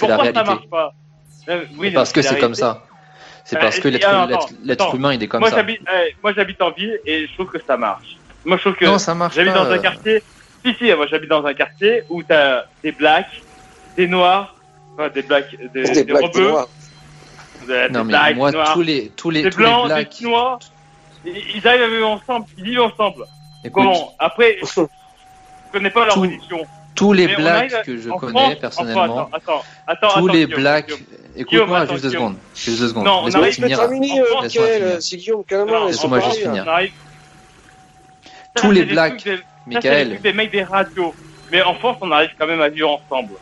la 0.06 0.16
réalité. 0.16 0.34
Ça 0.34 0.44
marche 0.44 0.68
pas? 0.68 0.94
Oui, 1.78 1.90
parce 1.90 2.12
que 2.12 2.22
c'est 2.22 2.38
comme 2.38 2.54
ça. 2.54 2.82
C'est 3.48 3.56
euh, 3.56 3.60
parce 3.60 3.80
que 3.80 3.88
l'être 3.88 4.94
humain, 4.94 5.14
il 5.14 5.22
est 5.22 5.26
comme 5.26 5.40
moi, 5.40 5.48
ça. 5.48 5.64
Eh, 5.66 6.14
moi, 6.22 6.34
j'habite 6.34 6.60
en 6.60 6.70
ville 6.70 7.00
et 7.06 7.26
je 7.26 7.32
trouve 7.32 7.46
que 7.46 7.58
ça 7.66 7.78
marche. 7.78 8.18
Moi, 8.44 8.58
je 8.58 8.62
trouve 8.62 8.74
que 8.74 8.84
non, 8.84 8.98
ça 8.98 9.14
marche 9.14 9.36
j'habite 9.36 9.54
dans 9.54 9.70
un 9.70 9.78
quartier. 9.78 10.22
Si, 10.62 10.74
si, 10.74 10.92
moi, 10.92 11.06
j'habite 11.06 11.30
dans 11.30 11.46
un 11.46 11.54
quartier 11.54 12.02
où 12.10 12.22
t'as 12.22 12.64
des 12.82 12.92
blacks, 12.92 13.42
des 13.96 14.06
noirs, 14.06 14.54
enfin, 14.92 15.08
des 15.08 15.22
blacks, 15.22 15.56
des, 15.72 15.82
des, 15.82 16.04
des 16.04 16.12
rebeux. 16.12 16.52
Des, 17.66 17.88
non, 17.88 18.04
mais 18.04 18.12
blacks, 18.12 18.36
moi, 18.36 18.50
noirs, 18.50 18.74
tous 18.74 18.82
les, 18.82 19.08
tous 19.16 19.30
les, 19.30 19.44
des 19.44 19.50
tous 19.50 19.56
blancs, 19.56 19.88
les 19.88 19.94
blacks... 19.94 20.18
des 20.18 20.26
noirs, 20.26 20.58
ils 21.24 21.66
arrivent 21.66 21.82
à 21.82 21.88
vivre 21.88 22.10
ensemble, 22.10 22.46
ils 22.58 22.64
vivent 22.64 22.82
ensemble. 22.82 23.24
Écoute, 23.64 23.82
Comment 23.82 24.14
Après, 24.18 24.58
je 24.62 24.82
connais 25.72 25.90
pas 25.90 26.04
leur 26.04 26.14
tout, 26.14 26.20
religion. 26.20 26.66
Tous 26.94 27.14
les 27.14 27.28
blacks 27.28 27.82
que 27.84 27.96
je 27.96 28.10
connais 28.10 28.56
personnellement, 28.56 29.30
attends, 29.32 29.62
attends, 29.86 30.18
tous 30.18 30.28
les 30.28 30.46
blacks, 30.46 30.92
Écoute-moi 31.38 31.86
juste 31.86 32.02
deux 32.02 32.10
secondes. 32.10 32.36
Juste 32.54 32.80
deux 32.80 32.88
secondes. 32.88 33.04
Non, 33.04 33.22
on 33.24 33.30
arrive 33.30 33.54
finir. 33.54 33.78
terminer, 33.78 34.22
Michael. 34.42 34.96
C'est 35.00 35.16
Guillaume, 35.16 35.44
calmement. 35.44 35.86
Laisse-moi 35.86 36.20
juste 36.20 36.42
finir. 36.42 36.66
Tous 38.54 38.70
les 38.72 38.84
blacks, 38.84 39.28
Michael. 39.66 40.20
des 40.20 40.32
mecs 40.32 40.50
des 40.50 40.64
radios. 40.64 41.14
Mais 41.52 41.62
en 41.62 41.74
France, 41.74 41.96
on 42.00 42.10
arrive 42.10 42.30
quand 42.38 42.46
même 42.46 42.60
à 42.60 42.68
vivre 42.68 42.90
ensemble. 42.90 43.34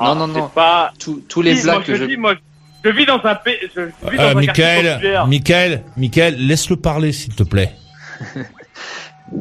Non, 0.00 0.14
non, 0.14 0.26
non. 0.26 0.48
Pas... 0.48 0.92
Tous 0.98 1.42
les 1.42 1.54
blacks 1.62 1.84
que 1.84 1.94
je... 1.94 2.04
Je 2.84 2.90
vis 2.90 3.06
dans 3.06 3.20
un 3.24 3.34
pays. 3.34 3.56
Je 3.74 3.80
vis 4.10 4.16
dans 4.16 4.22
euh, 4.22 4.30
un 4.30 4.34
Michael, 4.34 5.24
Michael, 5.26 5.82
Michael, 5.96 6.36
laisse-le 6.36 6.76
parler, 6.76 7.10
s'il 7.12 7.34
te 7.34 7.42
plaît. 7.42 7.72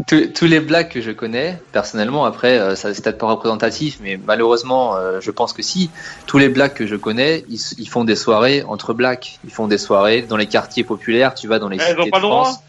tous, 0.08 0.28
tous, 0.34 0.46
les 0.46 0.60
blacks 0.60 0.90
que 0.90 1.02
je 1.02 1.12
connais, 1.12 1.62
personnellement, 1.72 2.26
après, 2.26 2.58
euh, 2.58 2.76
ça 2.76 2.94
c'est 2.94 3.04
peut-être 3.04 3.18
pas 3.18 3.28
représentatif, 3.28 4.00
mais 4.02 4.20
malheureusement, 4.24 4.96
euh, 4.96 5.20
je 5.22 5.32
pense 5.32 5.54
que 5.54 5.62
si. 5.62 5.90
Tous 6.26 6.38
les 6.38 6.50
blacks 6.50 6.74
que 6.74 6.88
je 6.88 6.96
connais, 6.96 7.46
ils, 7.50 7.60
ils, 7.78 7.88
font 7.88 8.04
des 8.04 8.16
soirées 8.16 8.64
entre 8.68 8.94
blacks. 8.94 9.40
Ils 9.44 9.52
font 9.52 9.68
des 9.68 9.78
soirées 9.78 10.24
dans 10.24 10.38
les 10.38 10.48
quartiers 10.48 10.84
populaires, 10.84 11.36
tu 11.36 11.48
vas 11.48 11.60
dans 11.60 11.70
les 11.70 11.80
cités 11.80 12.10
de 12.10 12.18
France. 12.18 12.60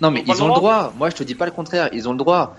Non, 0.00 0.10
mais 0.10 0.22
ils, 0.26 0.42
ont, 0.42 0.48
le 0.48 0.54
droit. 0.54 0.92
Moi, 0.96 1.08
je 1.08 1.16
te 1.16 1.22
dis 1.22 1.34
pas 1.34 1.46
le 1.46 1.52
contraire. 1.52 1.88
Ils 1.92 2.08
ont 2.08 2.12
le 2.12 2.18
droit. 2.18 2.54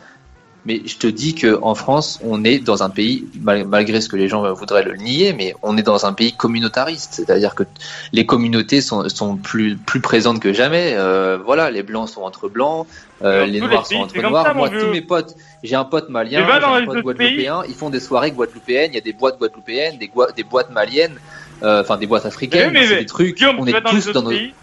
Mais 0.67 0.81
je 0.85 0.97
te 0.97 1.07
dis 1.07 1.33
que 1.33 1.57
en 1.61 1.75
France, 1.75 2.19
on 2.25 2.43
est 2.43 2.59
dans 2.59 2.83
un 2.83 2.89
pays, 2.89 3.25
malgré 3.41 4.01
ce 4.01 4.09
que 4.09 4.17
les 4.17 4.27
gens 4.27 4.51
voudraient 4.51 4.83
le 4.83 4.97
nier, 4.97 5.31
mais 5.31 5.55
on 5.63 5.77
est 5.77 5.81
dans 5.81 6.05
un 6.05 6.11
pays 6.11 6.33
communautariste. 6.33 7.13
C'est-à-dire 7.13 7.55
que 7.55 7.63
les 8.11 8.25
communautés 8.25 8.81
sont, 8.81 9.07
sont 9.07 9.37
plus, 9.37 9.77
plus 9.77 10.01
présentes 10.01 10.41
que 10.41 10.51
jamais. 10.51 10.91
Euh, 10.95 11.37
voilà, 11.37 11.71
les 11.71 11.83
blancs 11.83 12.09
sont 12.09 12.23
entre 12.23 12.49
blancs, 12.49 12.85
euh, 13.23 13.45
les 13.45 13.61
noirs 13.61 13.87
sont 13.87 13.95
entre 13.95 14.19
noirs. 14.21 14.53
Moi, 14.55 14.69
tous 14.69 14.87
mes 14.87 14.99
potes, 14.99 15.37
j'ai 15.63 15.75
un 15.75 15.85
pote 15.85 16.09
malien, 16.09 16.45
j'ai 16.45 16.65
un 16.65 16.85
pote 16.85 17.01
guadeloupéen, 17.01 17.63
ils 17.69 17.75
font 17.75 17.89
des 17.89 18.01
soirées 18.01 18.31
guadeloupéennes. 18.31 18.91
Il 18.91 18.95
y 18.95 18.99
a 18.99 19.01
des 19.01 19.13
boîtes 19.13 19.39
guadeloupéennes, 19.39 19.97
des, 19.97 20.11
des 20.35 20.43
boîtes 20.43 20.71
maliennes, 20.71 21.17
euh, 21.63 21.79
enfin 21.79 21.95
des 21.95 22.07
boîtes 22.07 22.25
africaines. 22.25 22.73
Mais, 22.73 22.89
mais, 22.89 22.97
des 22.97 23.05
trucs. 23.05 23.41
on 23.57 23.65
est 23.65 23.81
tous 23.83 24.11
dans 24.11 24.21
nos. 24.21 24.31
Pays, 24.31 24.53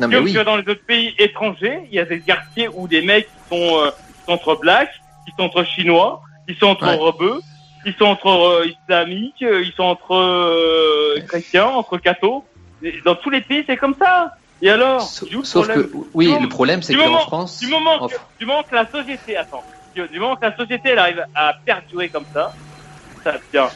non, 0.00 0.08
mais 0.08 0.18
oui. 0.18 0.32
dans 0.32 0.56
les 0.56 0.68
autres 0.68 0.84
pays 0.84 1.14
étrangers, 1.16 1.78
il 1.92 1.94
y 1.94 2.00
a 2.00 2.04
des 2.04 2.18
quartiers 2.18 2.68
où 2.74 2.88
des 2.88 3.02
mecs 3.02 3.28
sont, 3.48 3.92
sont 4.26 4.32
entre 4.32 4.56
blacks 4.56 4.90
ils 5.28 5.32
sont 5.36 5.44
entre 5.44 5.62
chinois, 5.64 6.22
ils 6.48 6.56
sont 6.56 6.66
entre 6.66 6.88
rebeux, 6.88 7.40
ils 7.86 7.94
sont 7.94 8.06
entre 8.06 8.28
euh, 8.28 8.66
islamiques, 8.66 9.42
euh, 9.42 9.62
ils 9.62 9.72
sont 9.72 9.84
entre 9.84 10.14
euh, 10.14 11.20
chrétiens, 11.28 11.66
entre 11.66 11.98
cathos. 11.98 12.44
Dans 13.04 13.14
tous 13.14 13.30
les 13.30 13.40
pays, 13.40 13.64
c'est 13.66 13.76
comme 13.76 13.94
ça. 13.98 14.34
Et 14.60 14.70
alors 14.70 15.02
Sauf 15.02 15.68
que, 15.68 15.90
oui, 16.14 16.34
le 16.40 16.48
problème, 16.48 16.82
c'est 16.82 16.94
qu'en 16.94 17.18
France... 17.20 17.60
Du 17.60 17.68
moment, 17.68 18.08
que, 18.08 18.14
du 18.38 18.46
moment 18.46 18.62
que 18.62 18.74
la 18.74 18.90
société... 18.90 19.36
Attends. 19.36 19.62
Du 19.94 20.20
moment 20.20 20.36
que 20.36 20.46
la 20.46 20.56
société, 20.56 20.90
elle 20.90 20.98
arrive 20.98 21.24
à 21.34 21.54
perdurer 21.64 22.08
comme 22.08 22.26
ça, 22.32 22.52
ça 23.24 23.34
tient. 23.50 23.68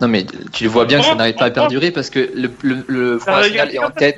Non 0.00 0.08
mais 0.08 0.26
tu 0.52 0.66
vois 0.66 0.84
bien 0.84 0.98
que 0.98 1.04
ça 1.04 1.14
n'arrive 1.14 1.36
pas 1.36 1.44
à 1.44 1.50
perdurer 1.50 1.92
parce 1.92 2.10
que 2.10 2.32
le, 2.34 2.52
le, 2.62 2.84
le 2.88 3.18
Front 3.20 3.36
National 3.36 3.72
est 3.72 3.78
en 3.78 3.90
tête. 3.90 4.16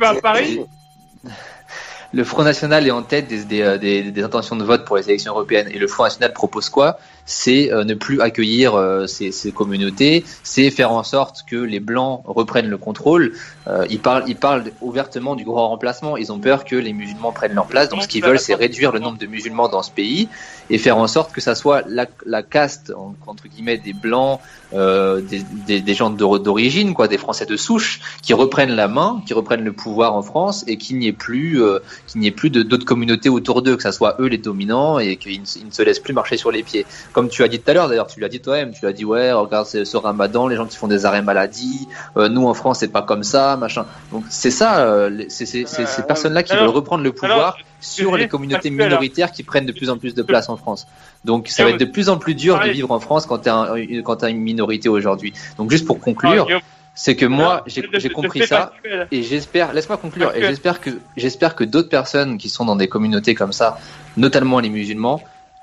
Le 2.15 2.23
Front 2.23 2.45
National 2.45 2.87
est 2.87 2.93
en 2.93 3.03
tête 3.03 3.27
des, 3.27 3.45
des, 3.45 4.11
des, 4.12 4.23
intentions 4.23 4.55
de 4.55 4.62
vote 4.62 4.85
pour 4.85 4.97
les 4.97 5.09
élections 5.09 5.33
européennes. 5.33 5.69
Et 5.73 5.79
le 5.79 5.89
Front 5.89 6.05
National 6.05 6.33
propose 6.33 6.69
quoi? 6.69 6.99
C'est 7.27 7.72
euh, 7.72 7.85
ne 7.85 7.95
plus 7.95 8.20
accueillir 8.20 8.75
euh, 8.75 9.07
ces, 9.07 9.33
ces, 9.33 9.51
communautés, 9.51 10.25
c'est 10.43 10.70
faire 10.70 10.93
en 10.93 11.03
sorte 11.03 11.45
que 11.49 11.57
les 11.57 11.81
Blancs 11.81 12.22
reprennent 12.27 12.68
le 12.68 12.77
contrôle. 12.77 13.33
Euh, 13.66 13.87
ils, 13.89 13.99
parlent, 13.99 14.25
ils 14.27 14.37
parlent 14.37 14.64
ouvertement 14.83 15.35
du 15.35 15.45
grand 15.45 15.68
remplacement. 15.68 16.16
Ils 16.18 16.33
ont 16.33 16.39
peur 16.39 16.64
que 16.64 16.77
les 16.77 16.93
musulmans 16.93 17.33
prennent 17.33 17.55
leur 17.55 17.66
place. 17.66 17.89
Donc 17.89 18.03
ce 18.03 18.09
qu'ils 18.09 18.22
veulent, 18.22 18.39
c'est 18.39 18.55
réduire 18.55 18.93
le 18.93 18.99
nombre 18.99 19.16
de 19.16 19.27
musulmans 19.27 19.68
dans 19.68 19.83
ce 19.83 19.91
pays 19.91 20.29
et 20.68 20.79
faire 20.79 20.99
en 20.99 21.07
sorte 21.07 21.33
que 21.33 21.41
ça 21.41 21.55
soit 21.55 21.83
la, 21.89 22.07
la 22.27 22.43
caste, 22.43 22.93
entre 23.27 23.49
guillemets, 23.49 23.79
des 23.79 23.95
Blancs, 23.95 24.41
euh, 24.75 25.20
des, 25.20 25.43
des, 25.66 25.81
des, 25.81 25.95
gens 25.95 26.11
d'origine, 26.11 26.95
quoi, 26.95 27.09
des 27.09 27.18
Français 27.18 27.47
de 27.47 27.57
souche, 27.57 28.01
qui 28.22 28.35
reprennent 28.35 28.75
la 28.75 28.89
main, 28.89 29.22
qui 29.27 29.33
reprennent 29.33 29.64
le 29.64 29.72
pouvoir 29.72 30.14
en 30.14 30.22
France 30.22 30.64
et 30.66 30.77
qu'il 30.77 30.99
n'y 30.99 31.07
ait 31.07 31.12
plus 31.12 31.61
qu'il 32.07 32.20
n'y 32.20 32.27
ait 32.27 32.33
plus 32.33 32.51
d'autres 32.51 32.85
communautés 32.85 33.29
autour 33.29 33.62
d'eux, 33.62 33.77
que 33.77 33.83
ça 33.83 33.93
soit 33.93 34.16
eux 34.20 34.27
les 34.27 34.39
dominants 34.39 34.99
et 34.99 35.16
qu'ils 35.16 35.41
ne, 35.41 35.70
se 35.70 35.83
laissent 35.83 36.01
plus 36.01 36.12
marcher 36.12 36.37
sur 36.37 36.51
les 36.51 36.62
pieds. 36.62 36.87
Comme 37.15 37.29
tu 37.29 37.45
as 37.45 37.49
dit 37.49 37.61
tout 37.61 37.71
à 37.71 37.75
l'heure, 37.75 37.89
d'ailleurs, 37.89 38.09
tu 38.09 38.19
l'as 38.19 38.29
dit 38.29 38.41
toi-même, 38.41 38.73
tu 38.73 38.85
l'as 38.85 38.93
dit, 38.93 39.05
ouais, 39.05 39.31
regarde 39.31 39.67
ce, 39.67 39.97
ramadan, 39.97 40.49
les 40.49 40.57
gens 40.57 40.67
qui 40.67 40.77
font 40.77 40.89
des 40.89 41.07
arrêts 41.07 41.23
maladie, 41.23 41.87
euh, 42.17 42.29
nous 42.29 42.45
en 42.49 42.55
France, 42.55 42.81
c'est 42.81 42.89
pas 42.89 43.03
comme 43.03 43.23
ça, 43.23 43.57
machin. 43.57 43.87
Donc 44.11 44.25
c'est 44.29 44.51
ça, 44.51 44.81
euh, 44.81 45.25
c'est 45.29 45.47
ces 45.47 46.03
personnes-là 46.03 46.43
qui 46.43 46.57
veulent 46.57 46.69
reprendre 46.69 47.05
le 47.05 47.12
pouvoir 47.12 47.57
sur 47.81 48.17
les 48.17 48.27
communautés 48.27 48.71
minoritaires 48.71 49.31
qui 49.31 49.45
prennent 49.45 49.65
de 49.65 49.73
plus 49.73 49.91
en 49.91 49.97
plus 49.97 50.15
de 50.15 50.23
place 50.23 50.49
en 50.49 50.57
France. 50.57 50.89
Donc 51.25 51.49
ça 51.49 51.62
va 51.62 51.71
être 51.71 51.81
de 51.81 51.85
plus 51.85 52.09
en 52.09 52.19
plus 52.19 52.35
dur 52.35 52.59
de 52.59 52.71
vivre 52.71 52.91
en 52.91 52.99
France 52.99 53.27
quand 53.27 53.39
tu 53.39 53.49
as, 53.49 54.29
une 54.29 54.41
minorité 54.41 54.89
aujourd'hui. 54.89 55.33
Donc 55.57 55.71
juste 55.71 55.87
pour 55.87 56.01
conclure, 56.01 56.49
c'est 56.97 57.15
que 57.15 57.27
moi 57.27 57.65
j'ai 57.67 58.11
compris 58.11 58.45
ça 58.45 58.73
et 59.12 59.23
j'espère 59.23 59.73
laisse-moi 59.73 59.99
conclure 59.99 60.35
et 60.35 60.41
j'espère 60.43 60.81
que 60.81 60.91
j'espère 61.17 61.55
que 61.55 61.65
d'autres 61.65 61.89
personnes 61.89 62.39
qui 62.39 62.49
sont 62.49 62.65
dans 62.65 62.77
des 62.77 62.87
communautés 62.87 63.35
comme 63.35 63.53
ça 63.53 63.79
notamment 64.17 64.61
les 64.61 64.71
musulmans 64.71 65.21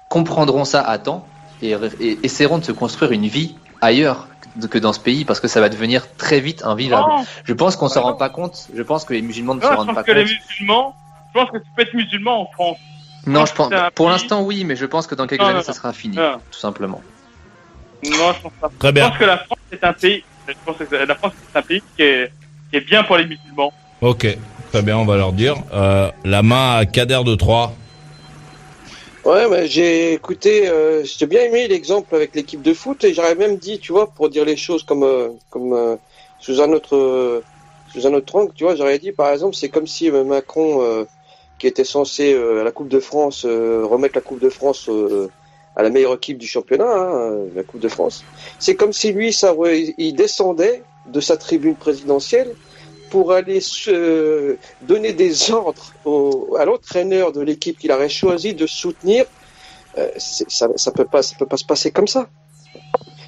comprendront 0.10 0.66
ça 0.66 0.82
à 0.82 0.98
temps 0.98 1.26
et, 1.62 1.76
essaieront 2.24 2.58
de 2.58 2.66
se 2.66 2.72
construire 2.72 3.12
une 3.12 3.28
vie 3.28 3.56
ailleurs 3.82 4.28
que 4.70 4.78
dans 4.78 4.94
ce 4.94 5.00
pays 5.00 5.26
parce 5.26 5.40
que 5.40 5.48
ça 5.48 5.62
va 5.62 5.70
devenir 5.70 6.14
très 6.18 6.40
vite 6.40 6.64
invivable. 6.66 7.10
je 7.44 7.54
pense 7.54 7.76
qu'on 7.76 7.88
s'en 7.88 8.02
rend 8.02 8.14
pas 8.14 8.30
compte. 8.30 8.68
Je 8.76 8.84
pense 8.84 9.06
que 9.06 9.14
les 9.14 9.22
musulmans 9.22 9.56
ne 9.56 9.62
s'en 9.62 9.76
rendent 9.76 9.96
pas 9.96 10.04
que 10.04 10.12
compte. 10.12 10.28
Les 10.28 10.40
musulmans, 10.50 10.96
je 11.34 11.40
pense 11.40 11.52
que 11.52 11.58
tu 11.58 11.66
peux 11.76 11.82
être 11.84 11.94
musulman 11.94 12.42
en 12.42 12.46
France. 12.48 12.78
Non, 13.28 13.46
je 13.46 13.54
pense. 13.54 13.72
Pour 13.96 14.10
l'instant, 14.10 14.42
oui, 14.42 14.64
mais 14.64 14.76
je 14.76 14.86
pense 14.86 15.08
que 15.08 15.16
dans 15.16 15.28
quelques 15.28 15.44
années, 15.44 15.64
ça 15.64 15.74
sera 15.74 15.94
fini, 15.94 16.18
tout 16.18 16.60
simplement. 16.60 17.02
Non, 18.04 18.34
je 18.34 18.42
pense 18.42 18.52
pas. 18.60 18.72
Très 18.80 18.92
bien. 18.92 19.06
Je 19.06 19.10
pense 19.10 19.20
que 19.20 19.26
la 19.26 19.38
France 19.38 19.60
est 19.72 19.84
un 19.84 19.94
pays. 19.94 20.24
Je 20.48 20.54
pense 20.66 20.78
que 20.78 20.96
la 20.96 21.16
France 21.16 21.34
est 21.54 21.58
un 21.58 21.62
pays 21.62 21.84
qui 21.96 22.02
est, 22.02 22.32
qui 22.72 22.78
est 22.78 22.82
bien 22.82 23.04
pour 23.04 23.18
les 23.18 23.26
musulmans. 23.26 23.72
Ok, 24.02 24.38
très 24.72 24.82
bien, 24.82 24.98
on 24.98 25.06
va 25.06 25.18
leur 25.18 25.34
dire. 25.34 25.56
Euh, 25.72 26.10
la 26.26 26.42
main 26.42 26.78
à 26.78 26.86
Kader 26.86 27.24
de 27.24 27.36
Troyes. 27.36 27.72
Ouais, 29.24 29.48
mais 29.48 29.68
j'ai 29.68 30.14
écouté, 30.14 30.68
euh, 30.68 31.04
j'ai 31.04 31.28
bien 31.28 31.44
aimé 31.44 31.68
l'exemple 31.68 32.16
avec 32.16 32.34
l'équipe 32.36 32.64
de 32.64 32.74
foot 32.74 33.04
et 33.04 33.14
j'aurais 33.14 33.36
même 33.36 33.58
dit, 33.58 33.78
tu 33.78 33.92
vois, 33.92 34.08
pour 34.08 34.30
dire 34.32 34.46
les 34.46 34.58
choses 34.58 34.82
comme 34.82 35.04
euh, 35.04 35.30
comme 35.52 35.74
euh, 35.74 35.96
sous 36.40 36.60
un 36.60 36.72
autre 36.72 36.96
euh, 36.96 37.44
sous 37.94 38.08
un 38.08 38.14
autre 38.16 38.36
angle, 38.36 38.52
tu 38.56 38.64
vois, 38.64 38.76
j'aurais 38.76 38.98
dit 38.98 39.12
par 39.12 39.30
exemple, 39.32 39.56
c'est 39.56 39.70
comme 39.70 39.86
si 39.86 40.10
Macron, 40.10 41.06
qui 41.60 41.68
était 41.68 41.84
censé 41.84 42.34
à 42.34 42.64
la 42.64 42.72
Coupe 42.72 42.88
de 42.88 43.00
France 43.00 43.46
remettre 43.46 44.16
la 44.16 44.22
Coupe 44.22 44.40
de 44.40 44.50
France 44.50 44.90
à 45.76 45.84
la 45.84 45.90
meilleure 45.90 46.16
équipe 46.16 46.38
du 46.38 46.48
championnat, 46.48 46.90
hein, 46.90 47.36
la 47.54 47.64
Coupe 47.64 47.82
de 47.82 47.90
France, 47.90 48.24
c'est 48.60 48.76
comme 48.76 48.94
si 48.94 49.12
lui, 49.12 49.34
ça, 49.34 49.54
il 49.98 50.16
descendait 50.16 50.84
de 51.08 51.20
sa 51.20 51.36
tribune 51.36 51.76
présidentielle 51.76 52.56
pour 53.12 53.34
aller 53.34 53.60
se 53.60 54.58
donner 54.82 55.12
des 55.12 55.52
ordres 55.52 55.94
au, 56.06 56.56
à 56.58 56.66
l'entraîneur 56.66 57.32
de 57.34 57.42
l'équipe 57.42 57.78
qu'il 57.78 57.92
aurait 57.92 58.10
choisi 58.10 58.54
de 58.54 58.66
soutenir, 58.66 59.26
euh, 59.98 60.10
ça, 60.18 60.68
ça 60.76 60.92
peut 60.92 61.06
pas, 61.06 61.22
ça 61.22 61.36
peut 61.38 61.46
pas 61.46 61.58
se 61.58 61.66
passer 61.66 61.92
comme 61.92 62.08
ça. 62.08 62.30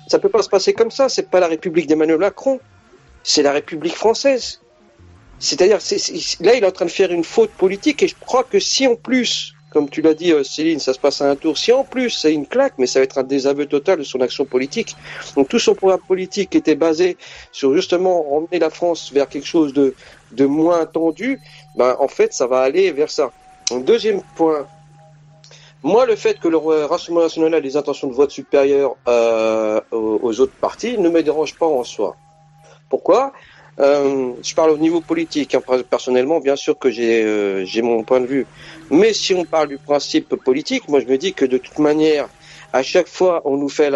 Ça 0.07 0.19
peut 0.19 0.29
pas 0.29 0.41
se 0.41 0.49
passer 0.49 0.73
comme 0.73 0.89
ça. 0.89 1.09
C'est 1.09 1.29
pas 1.29 1.41
la 1.41 1.47
République 1.47 1.87
d'Emmanuel 1.87 2.17
Macron, 2.17 2.59
c'est 3.23 3.43
la 3.43 3.51
République 3.51 3.95
française. 3.95 4.61
C'est-à-dire, 5.39 5.79
là, 6.39 6.55
il 6.55 6.63
est 6.63 6.65
en 6.65 6.71
train 6.71 6.85
de 6.85 6.91
faire 6.91 7.11
une 7.11 7.25
faute 7.25 7.51
politique 7.51 8.01
et 8.03 8.07
je 8.07 8.15
crois 8.19 8.45
que 8.45 8.59
si 8.59 8.87
en 8.87 8.95
plus 8.95 9.53
comme 9.73 9.89
tu 9.89 10.01
l'as 10.01 10.13
dit, 10.13 10.31
euh, 10.31 10.43
Céline, 10.43 10.79
ça 10.79 10.93
se 10.93 10.99
passe 10.99 11.21
à 11.21 11.29
un 11.29 11.35
tour. 11.35 11.57
Si 11.57 11.71
en 11.71 11.83
plus 11.83 12.11
c'est 12.11 12.33
une 12.33 12.45
claque, 12.45 12.75
mais 12.77 12.85
ça 12.85 12.99
va 12.99 13.03
être 13.03 13.17
un 13.17 13.23
désaveu 13.23 13.65
total 13.65 13.97
de 13.97 14.03
son 14.03 14.21
action 14.21 14.45
politique. 14.45 14.95
Donc 15.35 15.49
tout 15.49 15.59
son 15.59 15.73
programme 15.73 15.99
politique 16.07 16.55
était 16.55 16.75
basé 16.75 17.17
sur 17.51 17.73
justement 17.73 18.35
emmener 18.35 18.59
la 18.59 18.69
France 18.69 19.11
vers 19.11 19.27
quelque 19.27 19.47
chose 19.47 19.73
de, 19.73 19.93
moins 20.45 20.85
tendu. 20.85 21.39
Ben, 21.75 21.95
en 21.99 22.07
fait, 22.07 22.33
ça 22.33 22.47
va 22.47 22.59
aller 22.59 22.91
vers 22.91 23.09
ça. 23.09 23.31
deuxième 23.71 24.21
point. 24.35 24.67
Moi, 25.83 26.05
le 26.05 26.15
fait 26.15 26.39
que 26.39 26.47
le 26.47 26.57
Rassemblement 26.57 27.25
national 27.25 27.53
ait 27.55 27.61
des 27.61 27.75
intentions 27.75 28.07
de 28.07 28.13
vote 28.13 28.31
supérieures 28.31 28.95
euh, 29.07 29.81
aux, 29.91 30.39
autres 30.39 30.55
partis 30.55 30.97
ne 30.97 31.09
me 31.09 31.21
dérange 31.21 31.55
pas 31.55 31.65
en 31.65 31.83
soi. 31.83 32.15
Pourquoi? 32.89 33.33
Euh, 33.79 34.33
je 34.43 34.53
parle 34.53 34.71
au 34.71 34.77
niveau 34.77 35.01
politique. 35.01 35.55
Hein, 35.55 35.61
personnellement, 35.89 36.39
bien 36.39 36.55
sûr 36.55 36.77
que 36.77 36.89
j'ai 36.91 37.23
euh, 37.23 37.65
j'ai 37.65 37.81
mon 37.81 38.03
point 38.03 38.21
de 38.21 38.27
vue. 38.27 38.45
Mais 38.91 39.13
si 39.13 39.33
on 39.33 39.45
parle 39.45 39.69
du 39.69 39.77
principe 39.77 40.35
politique, 40.35 40.87
moi 40.87 40.99
je 40.99 41.05
me 41.05 41.17
dis 41.17 41.33
que 41.33 41.45
de 41.45 41.57
toute 41.57 41.79
manière, 41.79 42.29
à 42.71 42.81
chaque 42.81 43.07
fois, 43.07 43.41
on 43.45 43.57
nous 43.57 43.69
fait 43.69 43.91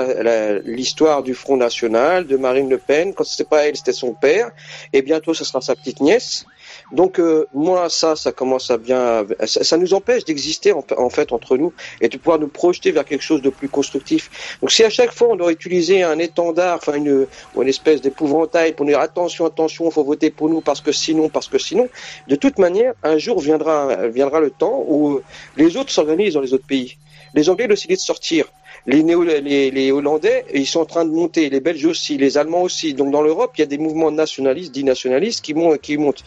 l'histoire 0.63 1.23
du 1.23 1.34
Front 1.34 1.57
National, 1.57 2.28
de 2.28 2.38
Marine 2.38 2.69
Le 2.69 2.78
Pen. 2.78 3.13
Quand 3.13 3.23
c'était 3.23 3.49
pas 3.49 3.65
elle, 3.65 3.75
c'était 3.75 3.91
son 3.91 4.13
père. 4.13 4.51
Et 4.93 5.01
bientôt, 5.01 5.34
ce 5.34 5.43
sera 5.43 5.61
sa 5.61 5.75
petite 5.75 5.99
nièce. 5.99 6.45
Donc 6.91 7.19
euh, 7.19 7.45
moi, 7.53 7.89
ça, 7.89 8.15
ça 8.15 8.32
commence 8.32 8.71
à 8.71 8.78
bien, 8.78 9.25
ça, 9.45 9.78
nous 9.78 9.93
empêche 9.93 10.25
d'exister 10.25 10.73
en, 10.73 11.09
fait 11.09 11.32
entre 11.32 11.57
nous 11.57 11.73
et 12.01 12.09
de 12.09 12.17
pouvoir 12.17 12.39
nous 12.39 12.47
projeter 12.47 12.91
vers 12.91 13.05
quelque 13.05 13.23
chose 13.23 13.41
de 13.41 13.49
plus 13.49 13.69
constructif. 13.69 14.57
Donc 14.61 14.71
si 14.71 14.84
à 14.84 14.89
chaque 14.89 15.11
fois 15.11 15.30
on 15.30 15.36
doit 15.36 15.51
utiliser 15.51 16.03
un 16.03 16.19
étendard, 16.19 16.78
enfin 16.78 16.93
une, 16.93 17.28
une 17.55 17.67
espèce 17.67 18.01
d'épouvantail 18.01 18.73
pour 18.73 18.86
dire 18.86 18.99
attention, 18.99 19.45
attention, 19.45 19.89
faut 19.91 20.03
voter 20.03 20.30
pour 20.30 20.49
nous 20.49 20.61
parce 20.61 20.82
que 20.82 20.91
sinon, 20.91 21.30
parce 21.30 21.47
que 21.47 21.57
sinon, 21.57 21.89
de 22.28 22.36
toute 22.36 22.59
manière, 22.59 22.93
un 23.03 23.17
jour 23.17 23.39
viendra, 23.39 24.07
viendra 24.07 24.39
le 24.39 24.51
temps 24.51 24.84
où 24.88 25.21
les 25.55 25.78
autres 25.78 25.91
s'organisent 25.91 26.36
dans 26.36 26.41
les 26.41 26.53
autres 26.53 26.67
pays. 26.67 26.97
Les 27.34 27.49
Anglais 27.49 27.67
décident 27.67 27.93
de 27.93 27.99
sortir 27.99 28.45
les, 28.88 29.03
Néo, 29.03 29.23
les, 29.23 29.69
les, 29.69 29.91
Hollandais, 29.91 30.45
ils 30.53 30.65
sont 30.65 30.79
en 30.79 30.85
train 30.85 31.05
de 31.05 31.11
monter, 31.11 31.49
les 31.49 31.59
Belges 31.59 31.85
aussi, 31.85 32.17
les 32.17 32.38
Allemands 32.38 32.61
aussi. 32.61 32.93
Donc 32.93 33.11
dans 33.11 33.21
l'Europe, 33.21 33.51
il 33.57 33.61
y 33.61 33.63
a 33.63 33.67
des 33.67 33.77
mouvements 33.77 34.11
nationalistes, 34.11 34.71
dits 34.71 34.85
nationalistes, 34.85 35.43
qui, 35.43 35.53
montent. 35.53 35.81
Qui 35.81 35.97
montent. 35.97 36.23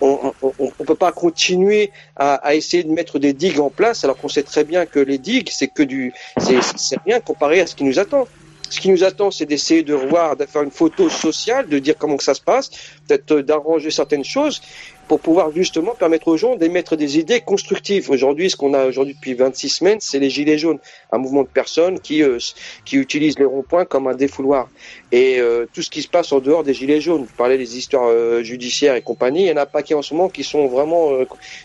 On 0.00 0.32
ne 0.60 0.84
peut 0.84 0.94
pas 0.94 1.10
continuer 1.12 1.90
à, 2.16 2.34
à, 2.34 2.54
essayer 2.54 2.84
de 2.84 2.90
mettre 2.90 3.18
des 3.18 3.32
digues 3.32 3.58
en 3.58 3.70
place, 3.70 4.04
alors 4.04 4.16
qu'on 4.16 4.28
sait 4.28 4.44
très 4.44 4.62
bien 4.62 4.86
que 4.86 5.00
les 5.00 5.18
digues, 5.18 5.50
c'est 5.50 5.68
que 5.68 5.82
du, 5.82 6.12
c'est 6.38 6.98
rien 7.04 7.18
comparé 7.20 7.60
à 7.60 7.66
ce 7.66 7.74
qui 7.74 7.84
nous 7.84 7.98
attend. 7.98 8.28
Ce 8.70 8.80
qui 8.80 8.90
nous 8.90 9.04
attend, 9.04 9.30
c'est 9.30 9.46
d'essayer 9.46 9.82
de 9.82 9.94
revoir, 9.94 10.36
de 10.36 10.46
faire 10.46 10.62
une 10.62 10.70
photo 10.70 11.08
sociale, 11.08 11.68
de 11.68 11.78
dire 11.78 11.94
comment 11.98 12.16
que 12.16 12.24
ça 12.24 12.34
se 12.34 12.40
passe, 12.40 12.70
peut-être 13.06 13.36
d'arranger 13.40 13.90
certaines 13.90 14.24
choses, 14.24 14.62
pour 15.08 15.20
pouvoir 15.20 15.52
justement 15.52 15.94
permettre 15.94 16.28
aux 16.28 16.36
gens 16.36 16.56
d'émettre 16.56 16.96
des 16.96 17.18
idées 17.18 17.40
constructives. 17.40 18.10
Aujourd'hui, 18.10 18.50
ce 18.50 18.56
qu'on 18.56 18.74
a 18.74 18.86
aujourd'hui 18.86 19.14
depuis 19.14 19.34
26 19.34 19.68
semaines, 19.68 19.98
c'est 20.00 20.18
les 20.18 20.30
Gilets 20.30 20.58
jaunes, 20.58 20.78
un 21.12 21.18
mouvement 21.18 21.42
de 21.42 21.48
personnes 21.48 22.00
qui, 22.00 22.22
euh, 22.22 22.38
qui 22.84 22.96
utilisent 22.96 23.38
les 23.38 23.44
ronds-points 23.44 23.84
comme 23.84 24.06
un 24.06 24.14
défouloir. 24.14 24.68
Et 25.12 25.38
euh, 25.38 25.66
tout 25.72 25.82
ce 25.82 25.90
qui 25.90 26.02
se 26.02 26.08
passe 26.08 26.32
en 26.32 26.40
dehors 26.40 26.64
des 26.64 26.74
Gilets 26.74 27.00
jaunes, 27.00 27.22
vous 27.22 27.36
parlez 27.36 27.58
des 27.58 27.76
histoires 27.76 28.08
euh, 28.08 28.42
judiciaires 28.42 28.94
et 28.94 29.02
compagnie, 29.02 29.42
il 29.42 29.48
y 29.48 29.52
en 29.52 29.56
a 29.56 29.66
pas 29.66 29.82
qui 29.82 29.94
en 29.94 30.02
ce 30.02 30.14
moment 30.14 30.28
qui 30.28 30.44
sont 30.44 30.66
vraiment... 30.66 31.10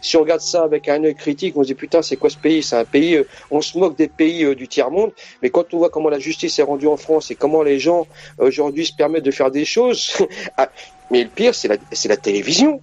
si 0.01 0.17
on 0.17 0.21
regarde 0.21 0.41
ça 0.41 0.63
avec 0.63 0.89
un 0.89 1.03
œil 1.03 1.15
critique, 1.15 1.55
on 1.55 1.63
se 1.63 1.67
dit 1.67 1.75
putain, 1.75 2.01
c'est 2.01 2.17
quoi 2.17 2.29
ce 2.29 2.37
pays? 2.37 2.61
C'est 2.63 2.75
un 2.75 2.85
pays... 2.85 3.23
on 3.51 3.61
se 3.61 3.77
moque 3.77 3.97
des 3.97 4.07
pays 4.07 4.55
du 4.55 4.67
tiers-monde, 4.67 5.11
mais 5.41 5.49
quand 5.49 5.73
on 5.73 5.77
voit 5.77 5.89
comment 5.89 6.09
la 6.09 6.19
justice 6.19 6.59
est 6.59 6.63
rendue 6.63 6.87
en 6.87 6.97
France 6.97 7.31
et 7.31 7.35
comment 7.35 7.63
les 7.63 7.79
gens 7.79 8.07
aujourd'hui 8.37 8.85
se 8.85 8.93
permettent 8.93 9.25
de 9.25 9.31
faire 9.31 9.51
des 9.51 9.65
choses... 9.65 10.17
Ah, 10.57 10.69
mais 11.11 11.23
le 11.23 11.29
pire, 11.29 11.55
c'est 11.55 11.67
la, 11.67 11.77
la 12.05 12.17
télévision. 12.17 12.81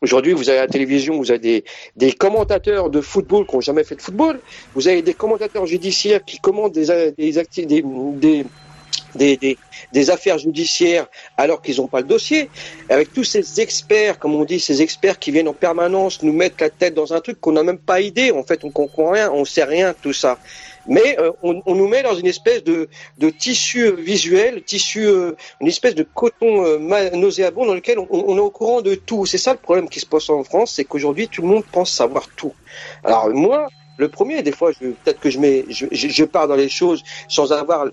Aujourd'hui, 0.00 0.32
vous 0.32 0.48
avez 0.48 0.58
à 0.58 0.62
la 0.62 0.68
télévision, 0.68 1.16
vous 1.16 1.32
avez 1.32 1.64
des, 1.96 2.12
commentateurs 2.12 2.88
de 2.88 3.00
football 3.00 3.46
qui 3.46 3.56
n'ont 3.56 3.60
jamais 3.60 3.82
fait 3.82 3.96
de 3.96 4.02
football. 4.02 4.40
Vous 4.74 4.86
avez 4.86 5.02
des 5.02 5.14
commentateurs 5.14 5.66
judiciaires 5.66 6.24
qui 6.24 6.38
commandent 6.38 6.72
des, 6.72 6.90
affaires 10.10 10.38
judiciaires 10.38 11.06
alors 11.36 11.60
qu'ils 11.62 11.78
n'ont 11.78 11.88
pas 11.88 12.00
le 12.00 12.06
dossier. 12.06 12.48
Avec 12.88 13.12
tous 13.12 13.24
ces 13.24 13.60
experts, 13.60 14.20
comme 14.20 14.36
on 14.36 14.44
dit, 14.44 14.60
ces 14.60 14.82
experts 14.82 15.18
qui 15.18 15.32
viennent 15.32 15.48
en 15.48 15.52
permanence 15.52 16.22
nous 16.22 16.32
mettre 16.32 16.56
la 16.60 16.70
tête 16.70 16.94
dans 16.94 17.12
un 17.12 17.20
truc 17.20 17.40
qu'on 17.40 17.52
n'a 17.52 17.64
même 17.64 17.78
pas 17.78 18.00
idée. 18.00 18.30
En 18.30 18.44
fait, 18.44 18.62
on 18.62 18.70
comprend 18.70 19.10
rien, 19.10 19.32
on 19.32 19.44
sait 19.44 19.64
rien 19.64 19.90
de 19.90 19.96
tout 20.00 20.12
ça 20.12 20.38
mais 20.88 21.18
euh, 21.18 21.30
on, 21.42 21.62
on, 21.66 21.74
nous 21.74 21.86
met 21.86 22.02
dans 22.02 22.14
une 22.14 22.26
espèce 22.26 22.64
de, 22.64 22.88
de 23.18 23.30
tissu 23.30 23.92
visuel, 23.94 24.62
tissu, 24.62 25.04
euh, 25.06 25.36
une 25.60 25.68
espèce 25.68 25.94
de 25.94 26.02
coton 26.02 26.64
euh, 26.64 27.10
nauséabond 27.14 27.66
dans 27.66 27.74
lequel 27.74 27.98
on, 27.98 28.08
on, 28.10 28.36
est 28.36 28.40
au 28.40 28.50
courant 28.50 28.80
de 28.80 28.94
tout. 28.94 29.26
C'est 29.26 29.38
ça 29.38 29.52
le 29.52 29.58
problème 29.58 29.88
qui 29.88 30.00
se 30.00 30.06
passe 30.06 30.30
en 30.30 30.42
France, 30.42 30.72
c'est 30.74 30.84
qu'aujourd'hui 30.84 31.28
tout 31.28 31.42
le 31.42 31.48
monde 31.48 31.64
pense 31.70 31.92
savoir 31.92 32.26
tout. 32.36 32.54
Alors 33.04 33.28
moi, 33.30 33.68
le 33.98 34.08
premier, 34.08 34.42
des 34.42 34.52
fois, 34.52 34.72
peut-être 34.72 35.20
que 35.20 35.30
je, 35.30 35.38
mets, 35.38 35.64
je, 35.68 36.24
pars 36.24 36.48
dans 36.48 36.56
les 36.56 36.68
choses 36.68 37.02
sans 37.28 37.52
avoir 37.52 37.86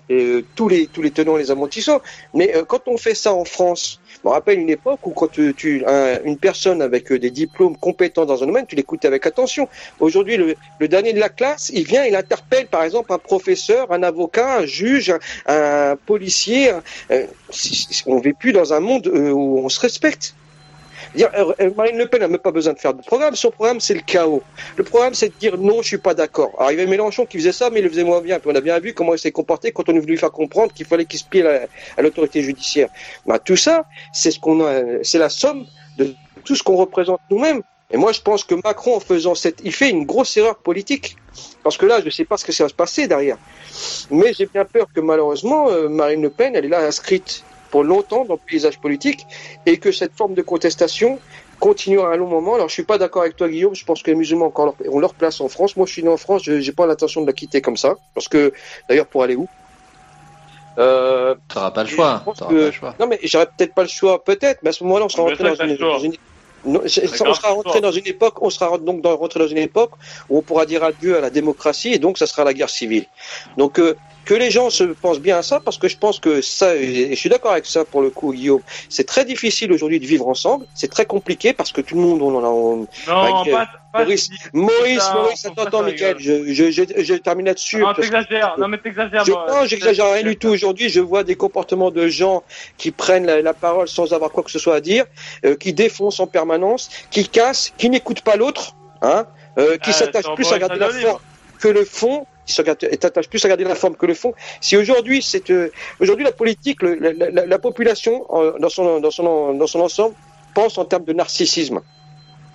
tous 0.54 0.68
les 0.68 0.86
tous 0.86 1.02
les 1.02 1.10
tenants, 1.10 1.36
les 1.36 1.50
amortissants. 1.50 2.00
Mais 2.34 2.52
quand 2.68 2.88
on 2.88 2.96
fait 2.96 3.14
ça 3.14 3.34
en 3.34 3.44
France, 3.44 4.00
je 4.16 4.28
me 4.28 4.32
rappelle 4.32 4.58
une 4.58 4.70
époque 4.70 5.06
où 5.06 5.10
quand 5.10 5.30
tu, 5.30 5.84
une 6.24 6.38
personne 6.38 6.82
avec 6.82 7.12
euh, 7.12 7.18
des 7.18 7.30
diplômes 7.30 7.76
compétents 7.76 8.24
dans 8.24 8.42
un 8.42 8.46
domaine, 8.46 8.66
tu 8.66 8.76
l'écoutes 8.76 9.04
avec 9.04 9.26
attention. 9.26 9.68
Aujourd'hui, 10.00 10.36
le, 10.36 10.88
dernier 10.88 11.12
de 11.12 11.20
la 11.20 11.28
classe, 11.28 11.70
il 11.74 11.84
vient, 11.84 12.04
il 12.04 12.16
interpelle 12.16 12.66
par 12.66 12.82
exemple 12.82 13.12
un 13.12 13.18
professeur, 13.18 13.92
un 13.92 14.02
avocat, 14.02 14.58
un 14.58 14.66
juge, 14.66 15.14
un, 15.46 15.96
policier. 16.06 16.72
Euh, 17.10 17.26
on 18.06 18.16
ne 18.16 18.22
vit 18.22 18.32
plus 18.32 18.52
dans 18.52 18.72
un 18.72 18.80
monde 18.80 19.06
euh, 19.06 19.30
où 19.30 19.58
on 19.58 19.68
se 19.68 19.80
respecte. 19.80 20.34
Euh, 21.18 21.52
euh, 21.60 21.70
Marine 21.76 21.98
Le 21.98 22.06
Pen 22.06 22.20
n'a 22.20 22.28
même 22.28 22.38
pas 22.38 22.50
besoin 22.50 22.72
de 22.72 22.78
faire 22.78 22.94
de 22.94 23.02
programme. 23.02 23.34
Son 23.34 23.50
programme, 23.50 23.80
c'est 23.80 23.94
le 23.94 24.00
chaos. 24.00 24.42
Le 24.76 24.84
programme, 24.84 25.14
c'est 25.14 25.28
de 25.28 25.34
dire 25.34 25.56
non, 25.58 25.82
je 25.82 25.88
suis 25.88 25.98
pas 25.98 26.14
d'accord. 26.14 26.52
Alors, 26.58 26.72
il 26.72 26.78
y 26.78 26.80
avait 26.80 26.90
Mélenchon 26.90 27.26
qui 27.26 27.38
faisait 27.38 27.52
ça, 27.52 27.70
mais 27.70 27.80
il 27.80 27.84
le 27.84 27.90
faisait 27.90 28.04
moins 28.04 28.20
bien. 28.20 28.38
Puis 28.38 28.50
on 28.52 28.54
a 28.54 28.60
bien 28.60 28.78
vu 28.78 28.94
comment 28.94 29.14
il 29.14 29.18
s'est 29.18 29.32
comporté 29.32 29.72
quand 29.72 29.88
on 29.88 29.92
est 29.94 30.00
venu 30.00 30.12
lui 30.12 30.18
faire 30.18 30.32
comprendre 30.32 30.72
qu'il 30.72 30.86
fallait 30.86 31.04
qu'il 31.04 31.18
se 31.18 31.24
plie 31.24 31.42
à 31.42 32.02
l'autorité 32.02 32.42
judiciaire. 32.42 32.88
Bah, 33.26 33.38
tout 33.38 33.56
ça, 33.56 33.84
c'est 34.12 34.30
ce 34.30 34.38
qu'on 34.38 34.64
a, 34.64 35.02
c'est 35.02 35.18
la 35.18 35.28
somme 35.28 35.66
de 35.98 36.14
tout 36.44 36.54
ce 36.54 36.62
qu'on 36.62 36.76
représente 36.76 37.20
nous-mêmes. 37.30 37.62
Et 37.90 37.96
moi, 37.96 38.12
je 38.12 38.20
pense 38.20 38.42
que 38.42 38.56
Macron, 38.64 38.96
en 38.96 39.00
faisant 39.00 39.34
cette, 39.34 39.60
il 39.62 39.72
fait 39.72 39.90
une 39.90 40.06
grosse 40.06 40.36
erreur 40.36 40.56
politique. 40.56 41.16
Parce 41.62 41.76
que 41.76 41.86
là, 41.86 42.00
je 42.00 42.06
ne 42.06 42.10
sais 42.10 42.24
pas 42.24 42.36
ce 42.36 42.44
que 42.44 42.52
ça 42.52 42.64
va 42.64 42.68
se 42.68 42.74
passer 42.74 43.06
derrière. 43.06 43.38
Mais 44.10 44.32
j'ai 44.32 44.46
bien 44.46 44.64
peur 44.64 44.86
que 44.92 45.00
malheureusement, 45.00 45.70
euh, 45.70 45.88
Marine 45.88 46.22
Le 46.22 46.30
Pen, 46.30 46.56
elle 46.56 46.64
est 46.64 46.68
là 46.68 46.80
inscrite 46.80 47.44
pour 47.70 47.84
longtemps 47.84 48.24
dans 48.24 48.34
le 48.34 48.40
paysage 48.44 48.78
politique 48.78 49.26
et 49.64 49.78
que 49.78 49.92
cette 49.92 50.14
forme 50.14 50.34
de 50.34 50.42
contestation 50.42 51.18
continuera 51.58 52.12
un 52.12 52.16
long 52.16 52.28
moment. 52.28 52.54
Alors 52.54 52.68
je 52.68 52.74
suis 52.74 52.82
pas 52.82 52.98
d'accord 52.98 53.22
avec 53.22 53.36
toi 53.36 53.48
Guillaume, 53.48 53.74
je 53.74 53.84
pense 53.84 54.02
que 54.02 54.10
les 54.10 54.16
musulmans 54.16 54.46
encore 54.46 54.74
ont 54.88 55.00
leur 55.00 55.14
place 55.14 55.40
en 55.40 55.48
France. 55.48 55.76
Moi 55.76 55.86
je 55.86 55.92
suis 55.92 56.02
né 56.02 56.08
en 56.08 56.16
France, 56.16 56.42
je 56.44 56.52
n'ai 56.52 56.72
pas 56.72 56.86
l'intention 56.86 57.22
de 57.22 57.26
la 57.26 57.32
quitter 57.32 57.60
comme 57.60 57.76
ça. 57.76 57.94
Parce 58.14 58.28
que 58.28 58.52
d'ailleurs 58.88 59.06
pour 59.06 59.22
aller 59.22 59.36
où? 59.36 59.48
Euh, 60.78 61.34
n'auras 61.54 61.70
pas 61.70 61.84
le 61.84 61.88
choix. 61.88 62.22
pas 62.38 62.48
le 62.50 62.70
choix. 62.70 62.94
Non 63.00 63.06
mais 63.06 63.18
j'aurais 63.22 63.46
peut-être 63.46 63.74
pas 63.74 63.82
le 63.82 63.88
choix, 63.88 64.22
peut-être, 64.22 64.60
mais 64.62 64.70
à 64.70 64.72
ce 64.72 64.84
moment-là 64.84 65.06
on 65.06 65.08
sera 65.08 65.22
rentré 65.22 65.44
dans 65.78 65.98
une, 65.98 66.16
on 66.66 66.88
sera 67.34 67.48
rentré 67.50 67.80
dans 67.80 67.92
une 67.92 68.06
époque, 68.06 68.42
on 68.42 68.50
sera 68.50 68.76
donc 68.78 69.04
rentré 69.04 69.40
dans 69.40 69.46
une 69.46 69.58
époque 69.58 69.92
où 70.28 70.38
on 70.38 70.42
pourra 70.42 70.66
dire 70.66 70.82
adieu 70.82 71.16
à 71.16 71.20
la 71.20 71.30
démocratie 71.30 71.92
et 71.92 71.98
donc 71.98 72.18
ça 72.18 72.26
sera 72.26 72.44
la 72.44 72.52
guerre 72.52 72.70
civile. 72.70 73.06
Donc 73.56 73.78
euh, 73.78 73.96
que 74.26 74.34
les 74.34 74.50
gens 74.50 74.70
se 74.70 74.84
pensent 74.84 75.20
bien 75.20 75.38
à 75.38 75.42
ça, 75.42 75.60
parce 75.60 75.78
que 75.78 75.88
je 75.88 75.96
pense 75.96 76.18
que 76.18 76.42
ça, 76.42 76.74
et 76.74 77.10
je 77.10 77.14
suis 77.14 77.30
d'accord 77.30 77.52
avec 77.52 77.64
ça 77.64 77.84
pour 77.84 78.02
le 78.02 78.10
coup, 78.10 78.32
Guillaume, 78.32 78.60
c'est 78.88 79.06
très 79.06 79.24
difficile 79.24 79.72
aujourd'hui 79.72 80.00
de 80.00 80.04
vivre 80.04 80.26
ensemble, 80.28 80.66
c'est 80.74 80.90
très 80.90 81.06
compliqué 81.06 81.52
parce 81.52 81.72
que 81.72 81.80
tout 81.80 81.94
le 81.94 82.00
monde, 82.00 82.20
on 82.20 82.34
en 82.34 82.44
a... 82.44 83.12
non, 83.12 83.44
pas, 83.44 83.68
Maurice, 83.94 84.28
Maurice, 84.52 85.08
Maurice, 85.14 85.46
attends, 85.46 85.62
attends, 85.62 85.82
Michael, 85.84 86.16
je, 86.18 86.52
je, 86.52 86.70
je, 86.70 86.82
je, 86.98 87.14
termine 87.14 87.46
là-dessus. 87.46 87.78
Non, 87.78 87.94
t'exagères, 87.94 88.56
non 88.58 88.68
mais 88.68 88.78
t'exagères. 88.78 89.24
Non, 89.26 89.64
j'exagère 89.64 90.12
rien 90.12 90.24
du 90.24 90.36
tout. 90.36 90.48
Aujourd'hui, 90.48 90.88
je 90.88 91.00
vois 91.00 91.24
des 91.24 91.36
comportements 91.36 91.92
de 91.92 92.08
gens 92.08 92.42
qui 92.76 92.90
prennent 92.90 93.26
la, 93.26 93.54
parole 93.54 93.88
sans 93.88 94.12
avoir 94.12 94.32
quoi 94.32 94.42
que 94.42 94.50
ce 94.50 94.58
soit 94.58 94.74
à 94.74 94.80
dire, 94.80 95.06
euh, 95.44 95.56
qui 95.56 95.72
défoncent 95.72 96.20
en 96.20 96.26
permanence, 96.26 96.90
qui 97.10 97.28
cassent, 97.28 97.72
qui 97.78 97.88
n'écoutent 97.88 98.22
pas 98.22 98.36
l'autre, 98.36 98.74
hein, 99.02 99.26
euh, 99.58 99.78
qui 99.78 99.90
euh, 99.90 99.92
s'attachent 99.94 100.34
plus 100.34 100.52
à 100.52 100.58
garder 100.58 100.78
la 100.78 100.90
forme 100.90 101.20
que 101.58 101.68
le 101.68 101.84
fond 101.84 102.26
qui 102.46 102.52
s'attache 102.52 103.28
plus 103.28 103.44
à 103.44 103.48
garder 103.48 103.64
la 103.64 103.74
forme 103.74 103.96
que 103.96 104.06
le 104.06 104.14
fond. 104.14 104.32
Si 104.60 104.76
aujourd'hui, 104.76 105.20
c'est 105.22 105.50
euh, 105.50 105.70
aujourd'hui 106.00 106.24
la 106.24 106.32
politique, 106.32 106.82
la, 106.82 107.12
la, 107.12 107.46
la, 107.46 107.58
population 107.58 108.26
dans 108.60 108.68
son 108.68 109.00
dans 109.00 109.10
son 109.10 109.54
dans 109.54 109.66
son 109.66 109.80
ensemble 109.80 110.14
pense 110.54 110.78
en 110.78 110.84
termes 110.84 111.04
de 111.04 111.12
narcissisme. 111.12 111.80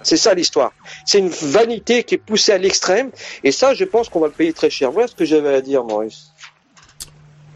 C'est 0.03 0.17
ça 0.17 0.33
l'histoire. 0.33 0.71
C'est 1.05 1.19
une 1.19 1.29
vanité 1.29 2.03
qui 2.03 2.15
est 2.15 2.17
poussée 2.17 2.53
à 2.53 2.57
l'extrême, 2.57 3.11
et 3.43 3.51
ça, 3.51 3.75
je 3.75 3.85
pense 3.85 4.09
qu'on 4.09 4.19
va 4.19 4.27
le 4.27 4.33
payer 4.33 4.53
très 4.53 4.69
cher. 4.69 4.91
Voilà 4.91 5.07
ce 5.07 5.15
que 5.15 5.25
j'avais 5.25 5.53
à 5.53 5.61
dire, 5.61 5.83
Maurice. 5.83 6.31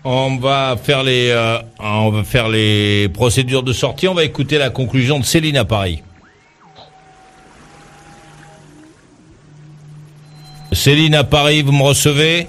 On 0.03 0.38
va 0.38 0.77
faire 0.77 1.01
les, 1.01 1.31
euh, 1.31 1.57
on 1.79 2.11
va 2.11 2.23
faire 2.23 2.47
les 2.47 3.09
procédures 3.09 3.63
de 3.63 3.73
sortie. 3.73 4.07
On 4.07 4.13
va 4.13 4.23
écouter 4.23 4.59
la 4.59 4.69
conclusion 4.69 5.17
de 5.17 5.25
Céline 5.25 5.57
à 5.57 5.65
Paris. 5.65 6.03
Céline 10.76 11.15
à 11.15 11.23
Paris, 11.23 11.61
vous 11.61 11.71
me 11.71 11.82
recevez? 11.82 12.47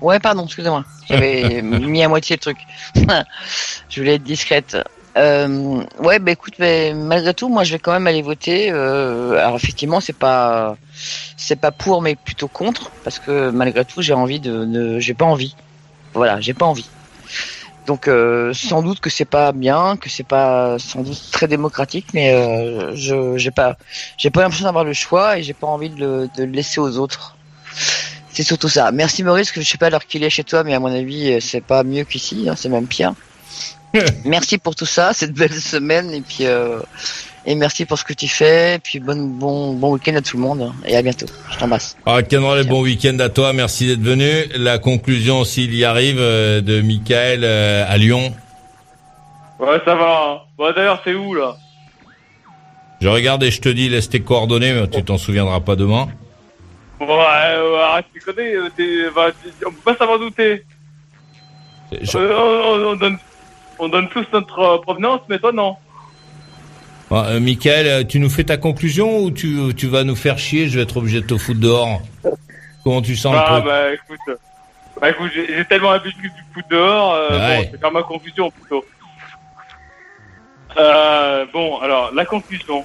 Ouais, 0.00 0.20
pardon, 0.20 0.44
excusez-moi. 0.44 0.84
J'avais 1.08 1.62
mis 1.62 2.02
à 2.02 2.08
moitié 2.08 2.36
le 2.36 2.40
truc. 2.40 2.58
je 3.88 4.00
voulais 4.00 4.14
être 4.14 4.22
discrète. 4.22 4.76
Euh, 5.16 5.82
ouais, 5.98 6.18
bah 6.20 6.32
écoute, 6.32 6.54
malgré 6.58 7.34
tout, 7.34 7.48
moi 7.48 7.64
je 7.64 7.72
vais 7.72 7.78
quand 7.78 7.92
même 7.92 8.06
aller 8.06 8.22
voter. 8.22 8.70
Euh, 8.70 9.32
alors 9.38 9.56
effectivement, 9.56 10.00
c'est 10.00 10.16
pas, 10.16 10.76
c'est 11.36 11.56
pas 11.56 11.72
pour, 11.72 12.00
mais 12.02 12.14
plutôt 12.14 12.48
contre, 12.48 12.90
parce 13.02 13.18
que 13.18 13.50
malgré 13.50 13.84
tout, 13.84 14.02
j'ai 14.02 14.14
envie 14.14 14.38
de, 14.38 14.64
de 14.64 14.98
j'ai 15.00 15.14
pas 15.14 15.24
envie. 15.24 15.56
Voilà, 16.14 16.40
j'ai 16.40 16.54
pas 16.54 16.66
envie. 16.66 16.88
Donc 17.90 18.06
euh, 18.06 18.54
sans 18.54 18.82
doute 18.82 19.00
que 19.00 19.10
c'est 19.10 19.24
pas 19.24 19.50
bien, 19.50 19.96
que 19.96 20.08
c'est 20.08 20.22
pas 20.22 20.78
sans 20.78 21.02
doute 21.02 21.20
très 21.32 21.48
démocratique, 21.48 22.06
mais 22.14 22.32
euh, 22.32 22.94
je 22.94 23.36
j'ai 23.36 23.50
pas 23.50 23.76
j'ai 24.16 24.30
pas 24.30 24.42
l'impression 24.42 24.66
d'avoir 24.66 24.84
le 24.84 24.92
choix 24.92 25.36
et 25.36 25.42
j'ai 25.42 25.54
pas 25.54 25.66
envie 25.66 25.90
de 25.90 25.98
le, 25.98 26.28
de 26.36 26.44
le 26.44 26.52
laisser 26.52 26.78
aux 26.78 26.98
autres. 26.98 27.36
C'est 28.32 28.44
surtout 28.44 28.68
ça. 28.68 28.92
Merci 28.92 29.24
Maurice, 29.24 29.50
que 29.50 29.60
je 29.60 29.68
sais 29.68 29.76
pas 29.76 29.90
l'heure 29.90 30.06
qu'il 30.06 30.22
est 30.22 30.30
chez 30.30 30.44
toi, 30.44 30.62
mais 30.62 30.72
à 30.72 30.78
mon 30.78 30.86
avis 30.86 31.40
c'est 31.40 31.62
pas 31.62 31.82
mieux 31.82 32.04
qu'ici, 32.04 32.48
hein, 32.48 32.54
c'est 32.56 32.68
même 32.68 32.86
pire. 32.86 33.12
Merci 34.24 34.58
pour 34.58 34.76
tout 34.76 34.86
ça, 34.86 35.12
cette 35.12 35.32
belle 35.32 35.60
semaine 35.60 36.12
et 36.12 36.20
puis 36.20 36.46
euh, 36.46 36.78
et 37.46 37.54
merci 37.54 37.86
pour 37.86 37.98
ce 37.98 38.04
que 38.04 38.12
tu 38.12 38.28
fais. 38.28 38.76
Et 38.76 38.78
puis 38.78 39.00
bon, 39.00 39.16
bon, 39.16 39.72
bon 39.74 39.92
week-end 39.92 40.14
à 40.14 40.20
tout 40.20 40.36
le 40.36 40.42
monde. 40.42 40.72
Et 40.86 40.96
à 40.96 41.02
bientôt. 41.02 41.26
Je 41.50 41.58
t'embrasse. 41.58 41.96
Ah, 42.04 42.20
le 42.20 42.62
bon 42.64 42.82
week-end 42.82 43.18
à 43.18 43.28
toi. 43.28 43.52
Merci 43.52 43.86
d'être 43.86 44.02
venu. 44.02 44.30
La 44.56 44.78
conclusion, 44.78 45.44
s'il 45.44 45.74
y 45.74 45.84
arrive, 45.84 46.18
euh, 46.18 46.60
de 46.60 46.80
Michael 46.80 47.40
euh, 47.44 47.84
à 47.88 47.96
Lyon. 47.96 48.34
Ouais, 49.58 49.80
ça 49.84 49.94
va. 49.94 50.44
Bon, 50.56 50.72
d'ailleurs, 50.74 51.00
c'est 51.04 51.14
où, 51.14 51.34
là? 51.34 51.56
Je 53.00 53.08
regarde 53.08 53.42
et 53.42 53.50
je 53.50 53.60
te 53.62 53.68
dis, 53.70 53.88
laisse 53.88 54.10
tes 54.10 54.20
coordonnées, 54.20 54.74
mais 54.74 54.86
tu 54.88 55.02
t'en 55.02 55.16
souviendras 55.16 55.60
pas 55.60 55.74
demain. 55.74 56.08
Ouais, 57.00 57.06
ouais 57.06 57.80
arrête, 57.82 58.04
tu 58.12 58.20
connais, 58.20 58.54
euh, 58.54 59.10
bah, 59.14 59.30
on 59.66 59.70
peut 59.70 59.92
pas 59.92 59.96
savoir 59.96 60.18
douter. 60.18 60.64
on, 62.14 62.96
donne, 62.96 63.18
on 63.78 63.88
donne 63.88 64.08
tous 64.10 64.26
notre 64.34 64.82
provenance, 64.82 65.20
mais 65.30 65.38
toi, 65.38 65.50
non. 65.52 65.76
Bon, 67.10 67.24
euh, 67.24 67.40
Michael, 67.40 67.86
euh, 67.88 68.04
tu 68.04 68.20
nous 68.20 68.30
fais 68.30 68.44
ta 68.44 68.56
conclusion 68.56 69.18
ou 69.18 69.32
tu, 69.32 69.74
tu 69.76 69.88
vas 69.88 70.04
nous 70.04 70.14
faire 70.14 70.38
chier 70.38 70.68
Je 70.68 70.76
vais 70.76 70.84
être 70.84 70.96
obligé 70.96 71.20
de 71.20 71.26
te 71.26 71.36
foutre 71.36 71.58
dehors? 71.58 72.00
Comment 72.84 73.02
tu 73.02 73.16
sens 73.16 73.34
Ah, 73.36 73.60
bah 73.60 73.92
écoute, 73.92 74.38
bah, 75.00 75.10
écoute 75.10 75.32
j'ai 75.34 75.64
tellement 75.64 75.90
l'habitude 75.90 76.22
du 76.22 76.44
foutre 76.54 76.68
dehors. 76.68 77.14
Euh, 77.14 77.28
bon, 77.30 77.68
c'est 77.72 77.80
faire 77.80 77.90
ma 77.90 78.02
conclusion 78.04 78.50
plutôt. 78.52 78.84
Euh, 80.76 81.46
bon, 81.52 81.80
alors, 81.80 82.14
la 82.14 82.24
conclusion. 82.24 82.84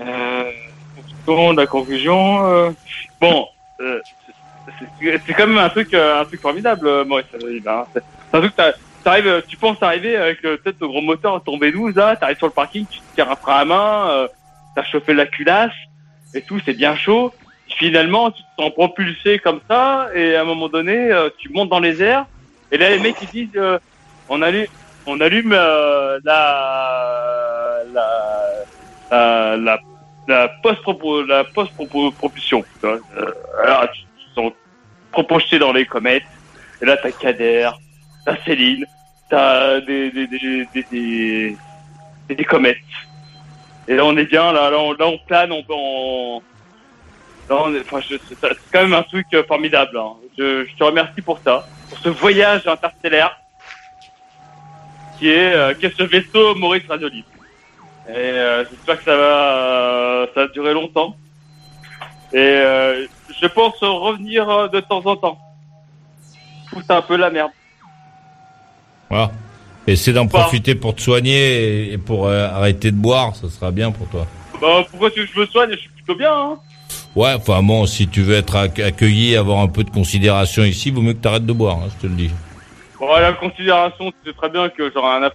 Euh, 0.00 0.50
la 1.56 1.66
conclusion. 1.66 2.46
Euh, 2.46 2.70
bon, 3.20 3.48
euh, 3.80 4.00
c'est 5.26 5.34
quand 5.34 5.48
même 5.48 5.58
un 5.58 5.70
truc, 5.70 5.92
un 5.92 6.24
truc 6.24 6.40
formidable, 6.40 7.04
Maurice. 7.04 7.26
C'est 7.32 8.02
un 8.32 8.40
truc 8.40 8.54
que 8.54 8.62
t'arrives, 9.04 9.28
euh, 9.28 9.40
tu 9.46 9.56
penses 9.56 9.80
arriver 9.82 10.16
avec 10.16 10.44
euh, 10.44 10.56
peut-être 10.56 10.80
le 10.80 10.88
gros 10.88 11.02
moteur 11.02 11.42
tombé 11.44 11.70
12 11.70 11.94
là, 11.94 12.16
t'arrives 12.16 12.38
sur 12.38 12.46
le 12.46 12.52
parking, 12.52 12.86
tu 12.90 12.98
te 12.98 13.14
tires 13.14 13.30
un 13.30 13.36
frein 13.36 13.58
à 13.58 13.64
main, 13.64 14.08
euh, 14.08 14.28
t'as 14.74 14.82
chauffé 14.82 15.14
la 15.14 15.26
culasse 15.26 15.72
et 16.34 16.42
tout, 16.42 16.58
c'est 16.64 16.74
bien 16.74 16.96
chaud. 16.96 17.32
Finalement, 17.76 18.30
tu 18.30 18.42
te 18.42 18.62
sens 18.62 18.72
propulsé 18.72 19.38
comme 19.38 19.60
ça 19.68 20.08
et 20.14 20.36
à 20.36 20.42
un 20.42 20.44
moment 20.44 20.68
donné, 20.68 21.10
tu 21.38 21.48
montes 21.50 21.70
dans 21.70 21.80
les 21.80 22.02
airs 22.02 22.26
et 22.70 22.78
là 22.78 22.90
les 22.90 22.98
mecs 22.98 23.16
ils 23.22 23.28
disent, 23.28 23.60
on 24.28 24.42
allume, 24.42 24.66
on 25.06 25.20
allume 25.20 25.50
la, 25.50 26.18
la, 26.22 27.78
la, 29.10 29.56
la, 29.56 29.80
la 30.28 30.48
post 30.62 30.80
la 31.26 31.44
post 31.44 31.72
propulsion. 32.16 32.64
alors 32.82 33.88
tu 33.92 34.02
te 34.02 34.34
sens 34.34 34.52
propulsé 35.10 35.58
dans 35.58 35.72
les 35.72 35.86
comètes 35.86 36.22
et 36.80 36.84
là 36.84 36.96
t'as 36.96 37.10
Kader, 37.10 37.70
t'as 38.36 38.36
Céline, 38.44 38.86
t'as 39.28 39.80
des 39.80 40.10
des, 40.10 40.26
des, 40.26 40.66
des, 40.90 41.56
des, 42.28 42.44
comètes. 42.44 42.78
Et 43.86 43.94
là, 43.96 44.04
on 44.04 44.16
est 44.16 44.24
bien, 44.24 44.52
là, 44.52 44.70
là, 44.70 44.78
on, 44.78 44.92
là, 44.92 45.06
on 45.06 45.18
plane, 45.18 45.52
on, 45.52 45.64
on, 45.68 46.42
là, 47.48 47.56
on 47.60 47.80
enfin, 47.80 48.00
c'est 48.08 48.40
quand 48.72 48.82
même 48.82 48.94
un 48.94 49.02
truc 49.02 49.26
euh, 49.34 49.44
formidable. 49.44 49.98
Hein. 49.98 50.14
Je, 50.38 50.64
je, 50.64 50.76
te 50.76 50.84
remercie 50.84 51.20
pour 51.20 51.38
ça, 51.44 51.66
pour 51.88 51.98
ce 51.98 52.08
voyage 52.08 52.66
interstellaire 52.66 53.36
qui 55.18 55.28
est, 55.30 55.54
euh, 55.54 55.74
qui 55.74 55.86
est 55.86 55.96
ce 55.96 56.02
vaisseau 56.02 56.54
Maurice 56.54 56.86
Radiolite. 56.88 57.26
Et 58.08 58.12
euh, 58.12 58.64
j'espère 58.68 58.98
que 58.98 59.04
ça 59.04 59.16
va, 59.16 59.22
euh, 59.22 60.26
ça 60.34 60.40
va 60.42 60.48
durer 60.48 60.74
longtemps. 60.74 61.16
Et 62.32 62.38
euh, 62.38 63.06
je 63.40 63.46
pense 63.46 63.78
revenir 63.80 64.68
de 64.68 64.80
temps 64.80 65.04
en 65.06 65.16
temps. 65.16 65.38
Foutre 66.68 66.90
un 66.90 67.02
peu 67.02 67.16
la 67.16 67.30
merde. 67.30 67.50
Voilà. 69.10 69.30
Essaie 69.86 70.12
d'en 70.12 70.26
profiter 70.26 70.74
pour 70.74 70.94
te 70.94 71.02
soigner 71.02 71.92
et 71.92 71.98
pour 71.98 72.26
euh, 72.26 72.48
arrêter 72.48 72.90
de 72.90 72.96
boire, 72.96 73.36
ça 73.36 73.50
sera 73.50 73.70
bien 73.70 73.90
pour 73.90 74.08
toi. 74.08 74.26
Bah, 74.60 74.82
pourquoi 74.90 75.10
tu 75.10 75.20
veux 75.20 75.26
que 75.26 75.32
je 75.34 75.40
me 75.40 75.46
soigne? 75.46 75.70
Je 75.72 75.76
suis 75.76 75.90
plutôt 75.90 76.14
bien. 76.14 76.32
Hein 76.32 76.58
ouais, 77.16 77.34
enfin 77.34 77.62
bon, 77.62 77.84
si 77.84 78.08
tu 78.08 78.22
veux 78.22 78.34
être 78.34 78.56
accueilli, 78.56 79.36
avoir 79.36 79.60
un 79.60 79.68
peu 79.68 79.84
de 79.84 79.90
considération 79.90 80.64
ici, 80.64 80.90
vaut 80.90 81.02
mieux 81.02 81.12
que 81.12 81.20
tu 81.20 81.28
arrêtes 81.28 81.44
de 81.44 81.52
boire, 81.52 81.76
hein, 81.76 81.88
je 81.96 82.02
te 82.02 82.06
le 82.06 82.16
dis. 82.16 82.30
Bon, 82.98 83.14
la 83.14 83.32
considération, 83.34 84.10
tu 84.10 84.30
sais 84.30 84.36
très 84.36 84.48
bien 84.48 84.70
que 84.70 84.90
j'aurai 84.90 85.16
un 85.16 85.22
à 85.24 85.30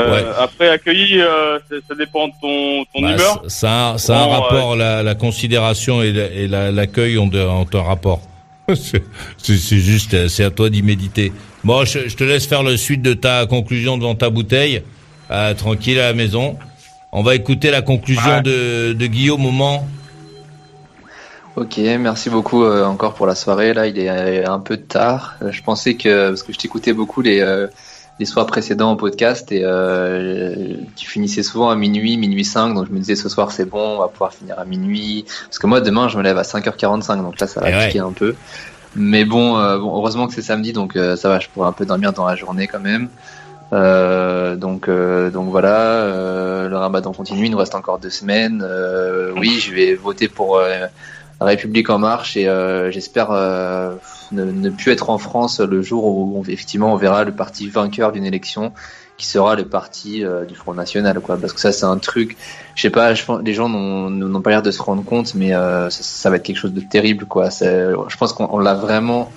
euh, 0.00 0.32
Après, 0.38 0.68
accueilli, 0.70 1.20
euh, 1.20 1.58
ça 1.68 1.94
dépend 1.94 2.28
de 2.28 2.32
ton, 2.40 2.84
ton 2.94 3.02
bah, 3.02 3.12
humeur. 3.12 3.42
Ça, 3.48 3.94
ça 3.98 4.18
a 4.18 4.24
un 4.24 4.28
rapport, 4.28 4.76
la, 4.76 5.02
la, 5.02 5.14
considération 5.14 6.02
et 6.02 6.48
l'accueil 6.48 7.18
ont, 7.18 7.30
ont 7.32 7.66
un 7.72 7.82
rapport. 7.82 8.22
c'est 8.74 9.78
juste, 9.78 10.28
c'est 10.28 10.44
à 10.44 10.50
toi 10.50 10.70
d'y 10.70 10.82
méditer. 10.82 11.32
Bon, 11.64 11.84
je, 11.84 12.14
te 12.14 12.24
laisse 12.24 12.46
faire 12.46 12.62
le 12.62 12.76
suite 12.76 13.02
de 13.02 13.14
ta 13.14 13.46
conclusion 13.46 13.96
devant 13.96 14.14
ta 14.14 14.30
bouteille, 14.30 14.82
euh, 15.30 15.54
tranquille 15.54 15.98
à 16.00 16.08
la 16.08 16.14
maison. 16.14 16.56
On 17.12 17.22
va 17.22 17.34
écouter 17.34 17.70
la 17.70 17.82
conclusion 17.82 18.40
de, 18.40 18.92
de 18.94 19.06
Guillaume 19.06 19.40
Moment. 19.40 19.86
Ok, 21.54 21.76
merci 21.76 22.30
beaucoup 22.30 22.64
euh, 22.64 22.84
encore 22.84 23.14
pour 23.14 23.26
la 23.26 23.34
soirée. 23.34 23.74
Là, 23.74 23.86
il 23.86 23.98
est 23.98 24.08
euh, 24.08 24.50
un 24.50 24.58
peu 24.58 24.76
tard. 24.76 25.36
Je 25.50 25.62
pensais 25.62 25.94
que 25.94 26.30
parce 26.30 26.42
que 26.42 26.52
je 26.52 26.58
t'écoutais 26.58 26.92
beaucoup 26.92 27.20
les 27.20 27.40
les 28.18 28.26
soirs 28.26 28.46
précédents 28.46 28.92
au 28.92 28.96
podcast 28.96 29.50
et 29.52 29.62
euh, 29.64 30.74
tu 30.96 31.08
finissais 31.08 31.42
souvent 31.42 31.70
à 31.70 31.76
minuit, 31.76 32.16
minuit 32.16 32.44
5, 32.44 32.74
donc 32.74 32.86
je 32.86 32.92
me 32.92 32.98
disais 32.98 33.16
ce 33.16 33.28
soir 33.28 33.52
c'est 33.52 33.64
bon, 33.64 33.96
on 33.96 33.98
va 33.98 34.08
pouvoir 34.08 34.32
finir 34.32 34.58
à 34.58 34.64
minuit. 34.64 35.24
Parce 35.46 35.58
que 35.58 35.66
moi 35.66 35.80
demain 35.80 36.08
je 36.08 36.18
me 36.18 36.22
lève 36.22 36.38
à 36.38 36.42
5h45, 36.42 37.22
donc 37.22 37.40
là 37.40 37.46
ça 37.46 37.60
va 37.60 37.70
eh 37.70 37.86
piquer 37.86 38.00
un 38.00 38.12
peu. 38.12 38.34
Mais 38.94 39.24
bon, 39.24 39.58
euh, 39.58 39.78
bon 39.78 39.96
heureusement 39.96 40.26
que 40.26 40.34
c'est 40.34 40.42
samedi, 40.42 40.72
donc 40.72 40.96
euh, 40.96 41.16
ça 41.16 41.28
va, 41.28 41.38
je 41.38 41.48
pourrais 41.48 41.68
un 41.68 41.72
peu 41.72 41.86
dormir 41.86 42.12
dans 42.12 42.26
la 42.26 42.36
journée 42.36 42.66
quand 42.66 42.80
même. 42.80 43.08
Euh, 43.72 44.54
donc, 44.54 44.90
donc 44.90 45.48
voilà, 45.48 46.68
le 46.68 46.76
ramadan 46.76 47.12
continue, 47.12 47.46
il 47.46 47.50
nous 47.50 47.58
reste 47.58 47.74
encore 47.74 47.98
deux 47.98 48.10
semaines. 48.10 48.64
oui, 49.36 49.60
je 49.60 49.72
vais 49.74 49.94
voter 49.94 50.28
pour 50.28 50.60
la 50.60 51.46
République 51.46 51.88
en 51.88 51.98
marche 51.98 52.36
et 52.36 52.44
j'espère 52.90 53.30
ne, 54.32 54.70
plus 54.70 54.92
être 54.92 55.08
en 55.08 55.16
France 55.16 55.60
le 55.60 55.80
jour 55.80 56.04
où 56.04 56.44
effectivement 56.48 56.92
on 56.92 56.96
verra 56.96 57.24
le 57.24 57.32
parti 57.32 57.68
vainqueur 57.68 58.12
d'une 58.12 58.26
élection 58.26 58.72
qui 59.22 59.28
sera 59.28 59.54
le 59.54 59.64
parti 59.64 60.24
du 60.48 60.54
Front 60.56 60.74
National, 60.74 61.20
quoi. 61.20 61.36
Parce 61.36 61.52
que 61.52 61.60
ça, 61.60 61.70
c'est 61.70 61.84
un 61.84 61.98
truc, 61.98 62.36
je 62.74 62.82
sais 62.82 62.90
pas, 62.90 63.14
je 63.14 63.22
les 63.44 63.54
gens 63.54 63.68
n'ont 63.68 64.40
pas 64.40 64.50
l'air 64.50 64.62
de 64.62 64.72
se 64.72 64.82
rendre 64.82 65.04
compte, 65.04 65.36
mais 65.36 65.50
ça, 65.50 65.90
ça, 65.90 66.28
va 66.28 66.36
être 66.36 66.42
quelque 66.42 66.58
chose 66.58 66.72
de 66.72 66.80
terrible, 66.80 67.26
quoi. 67.26 67.48
Je 67.50 68.16
pense 68.16 68.32
qu'on 68.32 68.58
l'a 68.58 68.74
vraiment 68.74 69.30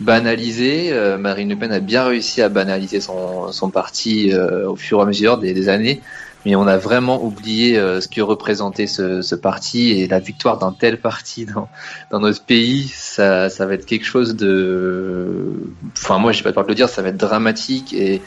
banalisé. 0.00 0.92
Marine 1.18 1.48
Le 1.48 1.56
Pen 1.56 1.72
a 1.72 1.80
bien 1.80 2.04
réussi 2.04 2.42
à 2.42 2.48
banaliser 2.48 3.00
son, 3.00 3.70
parti 3.72 4.32
au 4.34 4.76
fur 4.76 5.00
et 5.00 5.02
à 5.02 5.04
mesure 5.06 5.38
des, 5.38 5.68
années 5.68 6.00
mais 6.44 6.56
on 6.56 6.66
a 6.66 6.76
vraiment 6.76 7.24
oublié 7.24 7.78
euh, 7.78 8.00
ce 8.00 8.08
que 8.08 8.20
représentait 8.20 8.86
ce, 8.86 9.34
parti 9.34 9.92
et 9.92 10.06
la 10.06 10.18
victoire 10.18 10.58
d'un 10.58 10.72
tel 10.72 11.00
parti 11.00 11.46
dans, 11.46 12.20
notre 12.20 12.42
pays, 12.42 12.88
ça, 12.94 13.48
va 13.48 13.74
être 13.74 13.86
quelque 13.86 14.06
chose 14.06 14.36
de, 14.36 15.52
enfin 15.96 16.18
moi 16.18 16.32
j'ai 16.32 16.42
pas 16.42 16.52
peur 16.52 16.64
de 16.64 16.68
le 16.68 16.74
dire, 16.74 16.88
ça 16.88 17.02
va 17.02 17.08
être 17.08 17.16
dramatique 17.16 17.92
et 17.92 18.20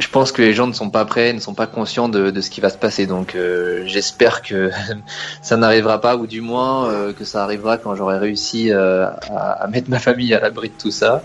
je 0.00 0.08
pense 0.08 0.32
que 0.32 0.42
les 0.42 0.52
gens 0.52 0.66
ne 0.66 0.72
sont 0.72 0.90
pas 0.90 1.04
prêts, 1.04 1.32
ne 1.32 1.40
sont 1.40 1.54
pas 1.54 1.66
conscients 1.66 2.08
de, 2.08 2.30
de 2.30 2.40
ce 2.40 2.50
qui 2.50 2.60
va 2.60 2.70
se 2.70 2.78
passer. 2.78 3.06
Donc 3.06 3.34
euh, 3.34 3.82
j'espère 3.86 4.42
que 4.42 4.70
ça 5.42 5.56
n'arrivera 5.56 6.00
pas, 6.00 6.16
ou 6.16 6.26
du 6.26 6.40
moins 6.40 6.88
euh, 6.88 7.12
que 7.12 7.24
ça 7.24 7.44
arrivera 7.44 7.78
quand 7.78 7.94
j'aurai 7.94 8.18
réussi 8.18 8.72
à, 8.72 9.20
à, 9.36 9.66
mettre 9.68 9.90
ma 9.90 9.98
famille 9.98 10.34
à 10.34 10.40
l'abri 10.40 10.70
de 10.70 10.74
tout 10.80 10.90
ça. 10.90 11.22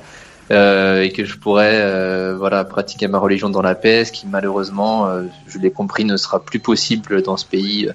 Euh, 0.52 1.02
et 1.02 1.12
que 1.12 1.26
je 1.26 1.40
pourrais 1.40 1.82
euh, 1.82 2.36
voilà 2.38 2.64
pratiquer 2.66 3.08
ma 3.08 3.18
religion 3.18 3.50
dans 3.50 3.64
la 3.64 3.74
paix, 3.74 4.06
ce 4.06 4.12
qui 4.12 4.28
malheureusement, 4.28 5.08
euh, 5.08 5.24
je 5.48 5.58
l'ai 5.58 5.72
compris, 5.72 6.06
ne 6.06 6.18
sera 6.18 6.40
plus 6.40 6.60
possible 6.60 7.24
dans 7.24 7.36
ce 7.36 7.46
pays 7.48 7.90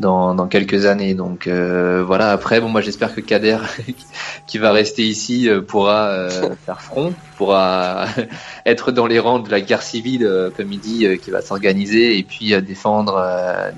dans, 0.00 0.34
dans 0.34 0.48
quelques 0.48 0.86
années. 0.86 1.14
Donc 1.14 1.46
voilà. 1.46 2.32
Après, 2.32 2.60
bon, 2.60 2.68
moi 2.68 2.80
j'espère 2.80 3.14
que 3.14 3.20
Kader, 3.20 3.58
qui 4.48 4.58
va 4.58 4.72
rester 4.72 5.02
ici, 5.02 5.48
pourra 5.68 6.28
faire 6.66 6.82
front, 6.82 7.12
pourra 7.42 8.06
être 8.66 8.92
dans 8.92 9.06
les 9.06 9.18
rangs 9.18 9.40
de 9.40 9.50
la 9.50 9.60
guerre 9.60 9.82
civile, 9.82 10.50
comme 10.56 10.72
il 10.72 10.80
dit, 10.80 11.06
qui 11.22 11.30
va 11.30 11.42
s'organiser 11.42 12.18
et 12.18 12.22
puis 12.22 12.54
défendre 12.62 13.22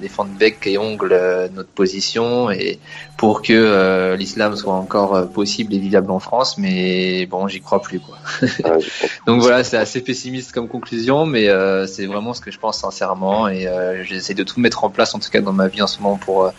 défendre 0.00 0.30
bec 0.38 0.66
et 0.66 0.78
ongle 0.78 1.14
notre 1.54 1.70
position 1.70 2.50
et 2.50 2.78
pour 3.16 3.42
que 3.42 3.52
euh, 3.52 4.16
l'islam 4.16 4.56
soit 4.56 4.72
encore 4.72 5.14
euh, 5.14 5.24
possible 5.24 5.72
et 5.74 5.78
vivable 5.78 6.10
en 6.10 6.18
France, 6.18 6.58
mais 6.58 7.26
bon, 7.26 7.48
j'y 7.48 7.60
crois 7.60 7.80
plus 7.80 8.00
quoi. 8.00 8.18
Ah, 8.64 8.76
Donc 9.26 9.40
voilà, 9.40 9.64
c'est 9.64 9.76
assez 9.76 10.00
pessimiste 10.00 10.52
comme 10.52 10.68
conclusion, 10.68 11.26
mais 11.26 11.48
euh, 11.48 11.86
c'est 11.86 12.06
vraiment 12.06 12.34
ce 12.34 12.40
que 12.40 12.50
je 12.50 12.58
pense 12.58 12.78
sincèrement 12.78 13.48
et 13.48 13.68
j'essaie 14.02 14.34
de 14.34 14.42
tout 14.42 14.60
mettre 14.60 14.84
en 14.84 14.90
place 14.90 15.14
en 15.14 15.18
tout 15.18 15.30
cas 15.30 15.40
dans 15.40 15.52
ma 15.52 15.68
vie 15.68 15.82
en 15.82 15.86
ce 15.86 16.00
moment 16.00 16.16
pour 16.16 16.52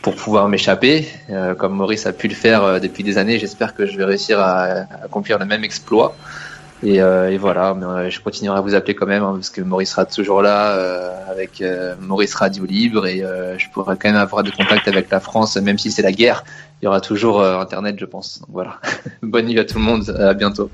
pour 0.00 0.14
pouvoir 0.14 0.48
m'échapper, 0.48 1.08
comme 1.58 1.74
Maurice 1.74 2.06
a 2.06 2.12
pu 2.12 2.28
le 2.28 2.34
faire 2.34 2.80
depuis 2.80 3.02
des 3.02 3.18
années. 3.18 3.38
J'espère 3.38 3.74
que 3.74 3.84
je 3.84 3.96
vais 3.96 4.04
réussir 4.04 4.38
à 4.38 4.86
accomplir 5.04 5.38
le 5.38 5.44
même 5.44 5.64
exploit. 5.64 6.16
Et, 6.84 7.00
euh, 7.00 7.30
et, 7.30 7.38
voilà, 7.38 7.74
mais, 7.74 7.86
euh, 7.86 8.10
je 8.10 8.20
continuerai 8.20 8.58
à 8.58 8.60
vous 8.60 8.74
appeler 8.74 8.94
quand 8.94 9.06
même, 9.06 9.22
hein, 9.24 9.32
parce 9.34 9.50
que 9.50 9.60
Maurice 9.60 9.90
sera 9.90 10.04
toujours 10.04 10.42
là 10.42 10.76
euh, 10.76 11.10
avec 11.28 11.60
euh, 11.60 11.96
Maurice 12.00 12.34
Radio 12.36 12.64
Libre, 12.64 13.06
et 13.06 13.24
je 13.58 13.66
pourrai 13.72 13.96
quand 14.00 14.10
même 14.10 14.20
avoir 14.20 14.44
des 14.44 14.52
contacts 14.52 14.86
avec 14.86 15.10
la 15.10 15.20
France, 15.20 15.56
même 15.56 15.78
si 15.78 15.90
c'est 15.90 16.02
la 16.02 16.12
guerre. 16.12 16.44
Il 16.80 16.84
y 16.84 16.88
aura 16.88 17.00
toujours 17.00 17.42
Internet, 17.42 17.96
je 17.98 18.04
pense. 18.04 18.40
Donc 18.40 18.50
voilà. 18.52 18.76
bonne 19.22 19.46
nuit 19.46 19.58
à 19.58 19.64
tout 19.64 19.78
le 19.78 19.84
monde, 19.84 20.08
à 20.20 20.34
bientôt. 20.34 20.70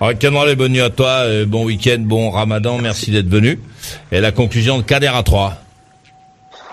Alors, 0.00 0.46
les 0.46 0.56
bonne 0.56 0.72
nuit 0.72 0.80
à 0.80 0.90
toi, 0.90 1.24
bon 1.46 1.64
week-end, 1.64 1.98
bon 2.00 2.30
ramadan, 2.30 2.78
merci 2.78 3.10
d'être 3.10 3.28
venu. 3.28 3.58
Et 4.10 4.20
la 4.20 4.32
conclusion 4.32 4.78
de 4.78 4.82
Kader 4.82 5.12
à 5.14 5.22
3. 5.22 5.54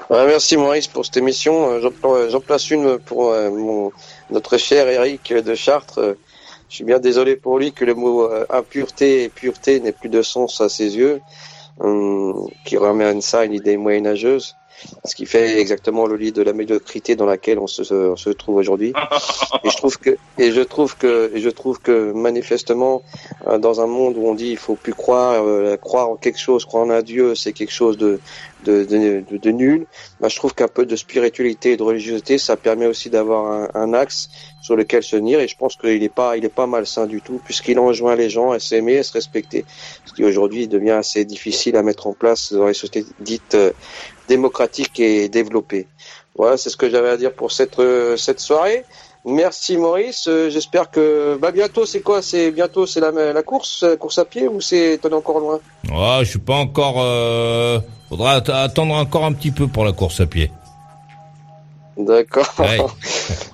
merci 0.09 0.57
Maurice 0.57 0.87
pour 0.87 1.05
cette 1.05 1.15
émission. 1.15 1.79
J'en 1.79 2.39
place 2.41 2.69
une 2.71 2.97
pour 2.97 3.31
mon, 3.31 3.91
notre 4.31 4.57
cher 4.57 4.87
Eric 4.89 5.33
de 5.33 5.55
Chartres 5.55 6.17
je 6.69 6.75
suis 6.75 6.83
bien 6.83 6.99
désolé 6.99 7.35
pour 7.35 7.57
lui 7.57 7.73
que 7.73 7.83
le 7.83 7.95
mot 7.95 8.23
euh, 8.23 8.45
impureté 8.49 9.23
et 9.23 9.29
pureté 9.29 9.79
n'ait 9.79 9.91
plus 9.91 10.09
de 10.09 10.21
sens 10.21 10.61
à 10.61 10.69
ses 10.69 10.95
yeux, 10.97 11.19
hum, 11.79 12.47
qui 12.63 12.77
ramène 12.77 13.21
ça 13.21 13.39
à 13.39 13.45
une 13.45 13.53
idée 13.53 13.75
moyenâgeuse, 13.75 14.55
ce 15.03 15.15
qui 15.15 15.25
fait 15.25 15.59
exactement 15.59 16.05
le 16.05 16.15
lit 16.15 16.31
de 16.31 16.43
la 16.43 16.53
médiocrité 16.53 17.15
dans 17.15 17.25
laquelle 17.25 17.57
on 17.57 17.67
se, 17.67 17.83
se 17.83 18.29
trouve 18.29 18.55
aujourd'hui. 18.55 18.93
Et 19.63 19.69
je 19.69 19.77
trouve 19.77 19.97
que, 19.97 20.17
et 20.37 20.51
je 20.51 20.61
trouve 20.61 20.95
que, 20.95 21.31
et 21.33 21.41
je 21.41 21.49
trouve 21.49 21.81
que 21.81 22.11
manifestement, 22.13 23.01
euh, 23.47 23.57
dans 23.57 23.81
un 23.81 23.87
monde 23.87 24.15
où 24.17 24.25
on 24.25 24.35
dit 24.35 24.51
il 24.51 24.57
faut 24.57 24.75
plus 24.75 24.93
croire, 24.93 25.43
euh, 25.43 25.75
croire 25.75 26.09
en 26.09 26.15
quelque 26.15 26.39
chose, 26.39 26.65
croire 26.65 26.85
en 26.85 26.89
un 26.91 27.01
Dieu, 27.01 27.35
c'est 27.35 27.51
quelque 27.51 27.73
chose 27.73 27.97
de, 27.97 28.19
de, 28.65 28.83
de, 28.83 29.37
de, 29.37 29.51
nul. 29.51 29.85
Bah, 30.19 30.27
je 30.27 30.35
trouve 30.35 30.53
qu'un 30.53 30.67
peu 30.67 30.85
de 30.85 30.95
spiritualité 30.95 31.73
et 31.73 31.77
de 31.77 31.83
religiosité, 31.83 32.37
ça 32.37 32.55
permet 32.55 32.85
aussi 32.85 33.09
d'avoir 33.09 33.51
un, 33.51 33.69
un, 33.73 33.93
axe 33.93 34.29
sur 34.61 34.75
lequel 34.75 35.03
se 35.03 35.15
tenir. 35.15 35.39
Et 35.39 35.47
je 35.47 35.57
pense 35.57 35.75
qu'il 35.75 36.03
est 36.03 36.13
pas, 36.13 36.37
il 36.37 36.45
est 36.45 36.49
pas 36.49 36.67
malsain 36.67 37.05
du 37.05 37.21
tout, 37.21 37.39
puisqu'il 37.43 37.79
enjoint 37.79 38.15
les 38.15 38.29
gens 38.29 38.51
à 38.51 38.59
s'aimer, 38.59 38.99
à 38.99 39.03
se 39.03 39.13
respecter. 39.13 39.65
Ce 40.05 40.13
qui 40.13 40.23
aujourd'hui 40.23 40.67
devient 40.67 40.91
assez 40.91 41.25
difficile 41.25 41.75
à 41.75 41.83
mettre 41.83 42.07
en 42.07 42.13
place 42.13 42.53
dans 42.53 42.67
les 42.67 42.73
sociétés 42.73 43.05
dites 43.19 43.55
euh, 43.55 43.71
démocratiques 44.27 44.99
et 44.99 45.29
développées. 45.29 45.87
Voilà, 46.35 46.57
c'est 46.57 46.69
ce 46.69 46.77
que 46.77 46.89
j'avais 46.89 47.09
à 47.09 47.17
dire 47.17 47.33
pour 47.33 47.51
cette 47.51 47.79
euh, 47.79 48.15
cette 48.15 48.39
soirée. 48.39 48.85
Merci 49.25 49.75
Maurice. 49.75 50.27
Euh, 50.27 50.49
j'espère 50.49 50.89
que 50.89 51.37
bah 51.39 51.51
bientôt 51.51 51.85
c'est 51.85 51.99
quoi? 51.99 52.21
C'est 52.21 52.51
bientôt 52.51 52.85
c'est 52.85 53.01
la, 53.01 53.11
la 53.11 53.43
course, 53.43 53.83
la 53.83 53.97
course 53.97 54.17
à 54.17 54.25
pied 54.25 54.47
ou 54.47 54.61
c'est 54.61 54.99
t'en 55.01 55.11
encore 55.11 55.39
loin? 55.39 55.59
Ouais, 55.91 56.19
je 56.23 56.29
suis 56.29 56.39
pas 56.39 56.55
encore. 56.55 57.01
Euh... 57.01 57.79
Faudra 58.09 58.33
attendre 58.33 58.95
encore 58.95 59.25
un 59.25 59.33
petit 59.33 59.51
peu 59.51 59.67
pour 59.67 59.85
la 59.85 59.91
course 59.91 60.19
à 60.19 60.25
pied. 60.25 60.51
D'accord. 61.95 62.47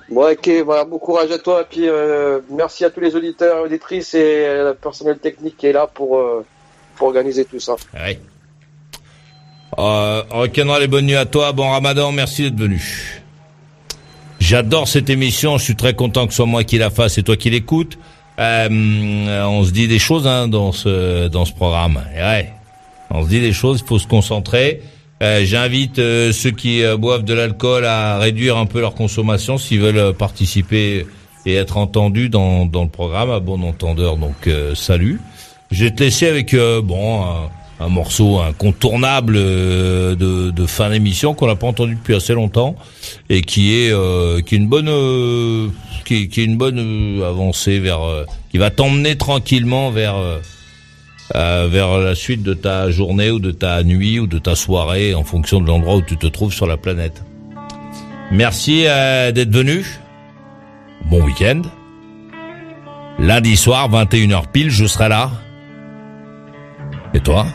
bon 0.10 0.32
ok, 0.32 0.50
voilà, 0.64 0.86
bon 0.86 0.98
courage 0.98 1.32
à 1.32 1.40
toi 1.40 1.62
et 1.62 1.66
puis 1.70 1.90
euh, 1.90 2.40
merci 2.52 2.86
à 2.86 2.90
tous 2.90 3.02
les 3.02 3.16
auditeurs 3.16 3.58
et 3.58 3.62
auditrices 3.62 4.14
et 4.14 4.46
le 4.64 4.74
personnel 4.74 5.18
technique 5.18 5.58
qui 5.58 5.68
est 5.68 5.74
là 5.74 5.88
pour 5.88 6.18
euh, 6.18 6.46
pour 6.96 7.08
organiser 7.08 7.44
tout 7.46 7.60
ça. 7.60 7.76
Ouais. 7.94 8.20
Euh, 9.78 10.24
les 10.80 10.88
bonnes 10.88 11.08
nuits 11.08 11.16
à 11.16 11.26
toi, 11.26 11.52
bon 11.52 11.70
Ramadan, 11.70 12.12
merci 12.12 12.44
d'être 12.44 12.60
venu. 12.60 13.22
J'adore 14.40 14.88
cette 14.88 15.10
émission, 15.10 15.58
je 15.58 15.64
suis 15.64 15.76
très 15.76 15.96
content 15.96 16.28
que 16.28 16.32
ce 16.32 16.38
soit 16.38 16.46
moi 16.46 16.64
qui 16.64 16.78
la 16.78 16.92
fasse 16.92 17.18
et 17.18 17.24
toi 17.24 17.36
qui 17.36 17.50
l'écoutes. 17.50 17.98
Euh, 18.40 19.44
on 19.48 19.64
se 19.64 19.72
dit 19.72 19.88
des 19.88 20.00
choses 20.00 20.28
hein, 20.28 20.48
dans 20.48 20.72
ce 20.72 21.28
dans 21.30 21.46
ce 21.46 21.54
programme. 21.54 22.00
ouais, 22.16 22.54
on 23.12 23.24
se 23.24 23.30
dit 23.30 23.40
des 23.40 23.54
choses, 23.54 23.82
il 23.84 23.88
faut 23.88 24.00
se 24.00 24.08
concentrer. 24.08 24.82
Euh, 25.24 25.42
J'invite 25.46 26.00
euh, 26.00 26.32
ceux 26.34 26.52
qui 26.52 26.84
euh, 26.84 26.98
boivent 26.98 27.24
de 27.24 27.34
l'alcool 27.34 27.86
à 27.86 28.18
réduire 28.18 28.58
un 28.58 28.66
peu 28.66 28.82
leur 28.82 28.96
consommation 28.96 29.58
s'ils 29.58 29.80
veulent 29.80 29.98
euh, 29.98 30.14
participer 30.14 31.06
et 31.46 31.54
être 31.56 31.78
entendus 31.78 32.30
dans, 32.30 32.66
dans 32.66 32.84
le 32.84 32.90
programme. 32.90 33.30
À 33.30 33.40
bon 33.40 33.62
entendeur, 33.64 34.18
donc 34.18 34.50
salut. 34.74 35.22
Je 35.72 35.86
vais 35.86 35.92
te 35.92 36.04
laisser 36.04 36.28
avec 36.28 36.56
bon 36.56 37.24
un 37.80 37.90
morceau 37.90 38.40
incontournable 38.40 39.36
euh, 39.38 40.16
de, 40.16 40.52
de 40.52 40.66
fin 40.66 40.90
d'émission 40.90 41.34
qu'on 41.34 41.48
n'a 41.48 41.56
pas 41.56 41.68
entendu 41.68 41.96
depuis 41.96 42.16
assez 42.16 42.34
longtemps 42.34 42.76
et 43.30 43.42
qui 43.42 43.74
est 43.74 43.92
euh, 43.92 44.42
qui 44.42 44.56
est 44.56 44.58
une 44.58 44.68
bonne 44.68 44.88
euh, 44.90 45.68
qui, 46.06 46.30
qui, 46.30 46.42
est 46.42 46.46
une 46.46 46.58
bonne 46.58 47.22
avancée 47.24 47.80
vers 47.80 48.00
qui 48.50 48.58
va 48.58 48.70
t'emmener 48.70 49.18
tranquillement 49.18 49.90
vers 49.92 50.16
vers 51.34 51.98
la 51.98 52.16
suite 52.16 52.44
de 52.44 52.54
ta 52.54 52.92
journée 52.92 53.32
ou 53.32 53.40
de 53.40 53.52
ta 53.52 53.84
nuit 53.84 54.20
ou 54.20 54.28
de 54.28 54.40
ta 54.40 54.56
soirée 54.56 55.16
en 55.16 55.24
fonction 55.24 55.62
de 55.62 55.68
l'endroit 55.68 55.96
où 55.96 56.02
tu 56.02 56.18
te 56.18 56.28
trouves 56.28 56.54
sur 56.54 56.68
la 56.68 56.78
planète. 56.78 57.24
Merci 58.32 58.84
d'être 58.84 59.52
venu. 59.52 59.86
Bon 61.10 61.24
week-end. 61.24 61.62
Lundi 63.20 63.56
soir, 63.56 63.90
21h 63.90 64.52
pile, 64.52 64.70
je 64.70 64.86
serai 64.86 65.10
là. 65.10 65.32
Et 67.14 67.22
toi? 67.22 67.46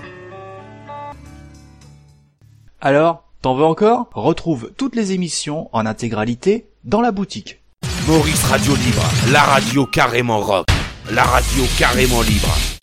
Alors, 2.80 3.24
t'en 3.42 3.54
veux 3.54 3.64
encore? 3.64 4.08
Retrouve 4.14 4.70
toutes 4.78 4.96
les 4.96 5.12
émissions 5.12 5.68
en 5.72 5.84
intégralité 5.84 6.68
dans 6.84 7.02
la 7.02 7.12
boutique. 7.12 7.60
Maurice 8.06 8.42
Radio 8.44 8.74
Libre, 8.74 9.04
la 9.32 9.42
radio 9.42 9.84
carrément 9.84 10.40
rock, 10.40 10.66
la 11.10 11.24
radio 11.24 11.64
carrément 11.78 12.22
libre. 12.22 12.79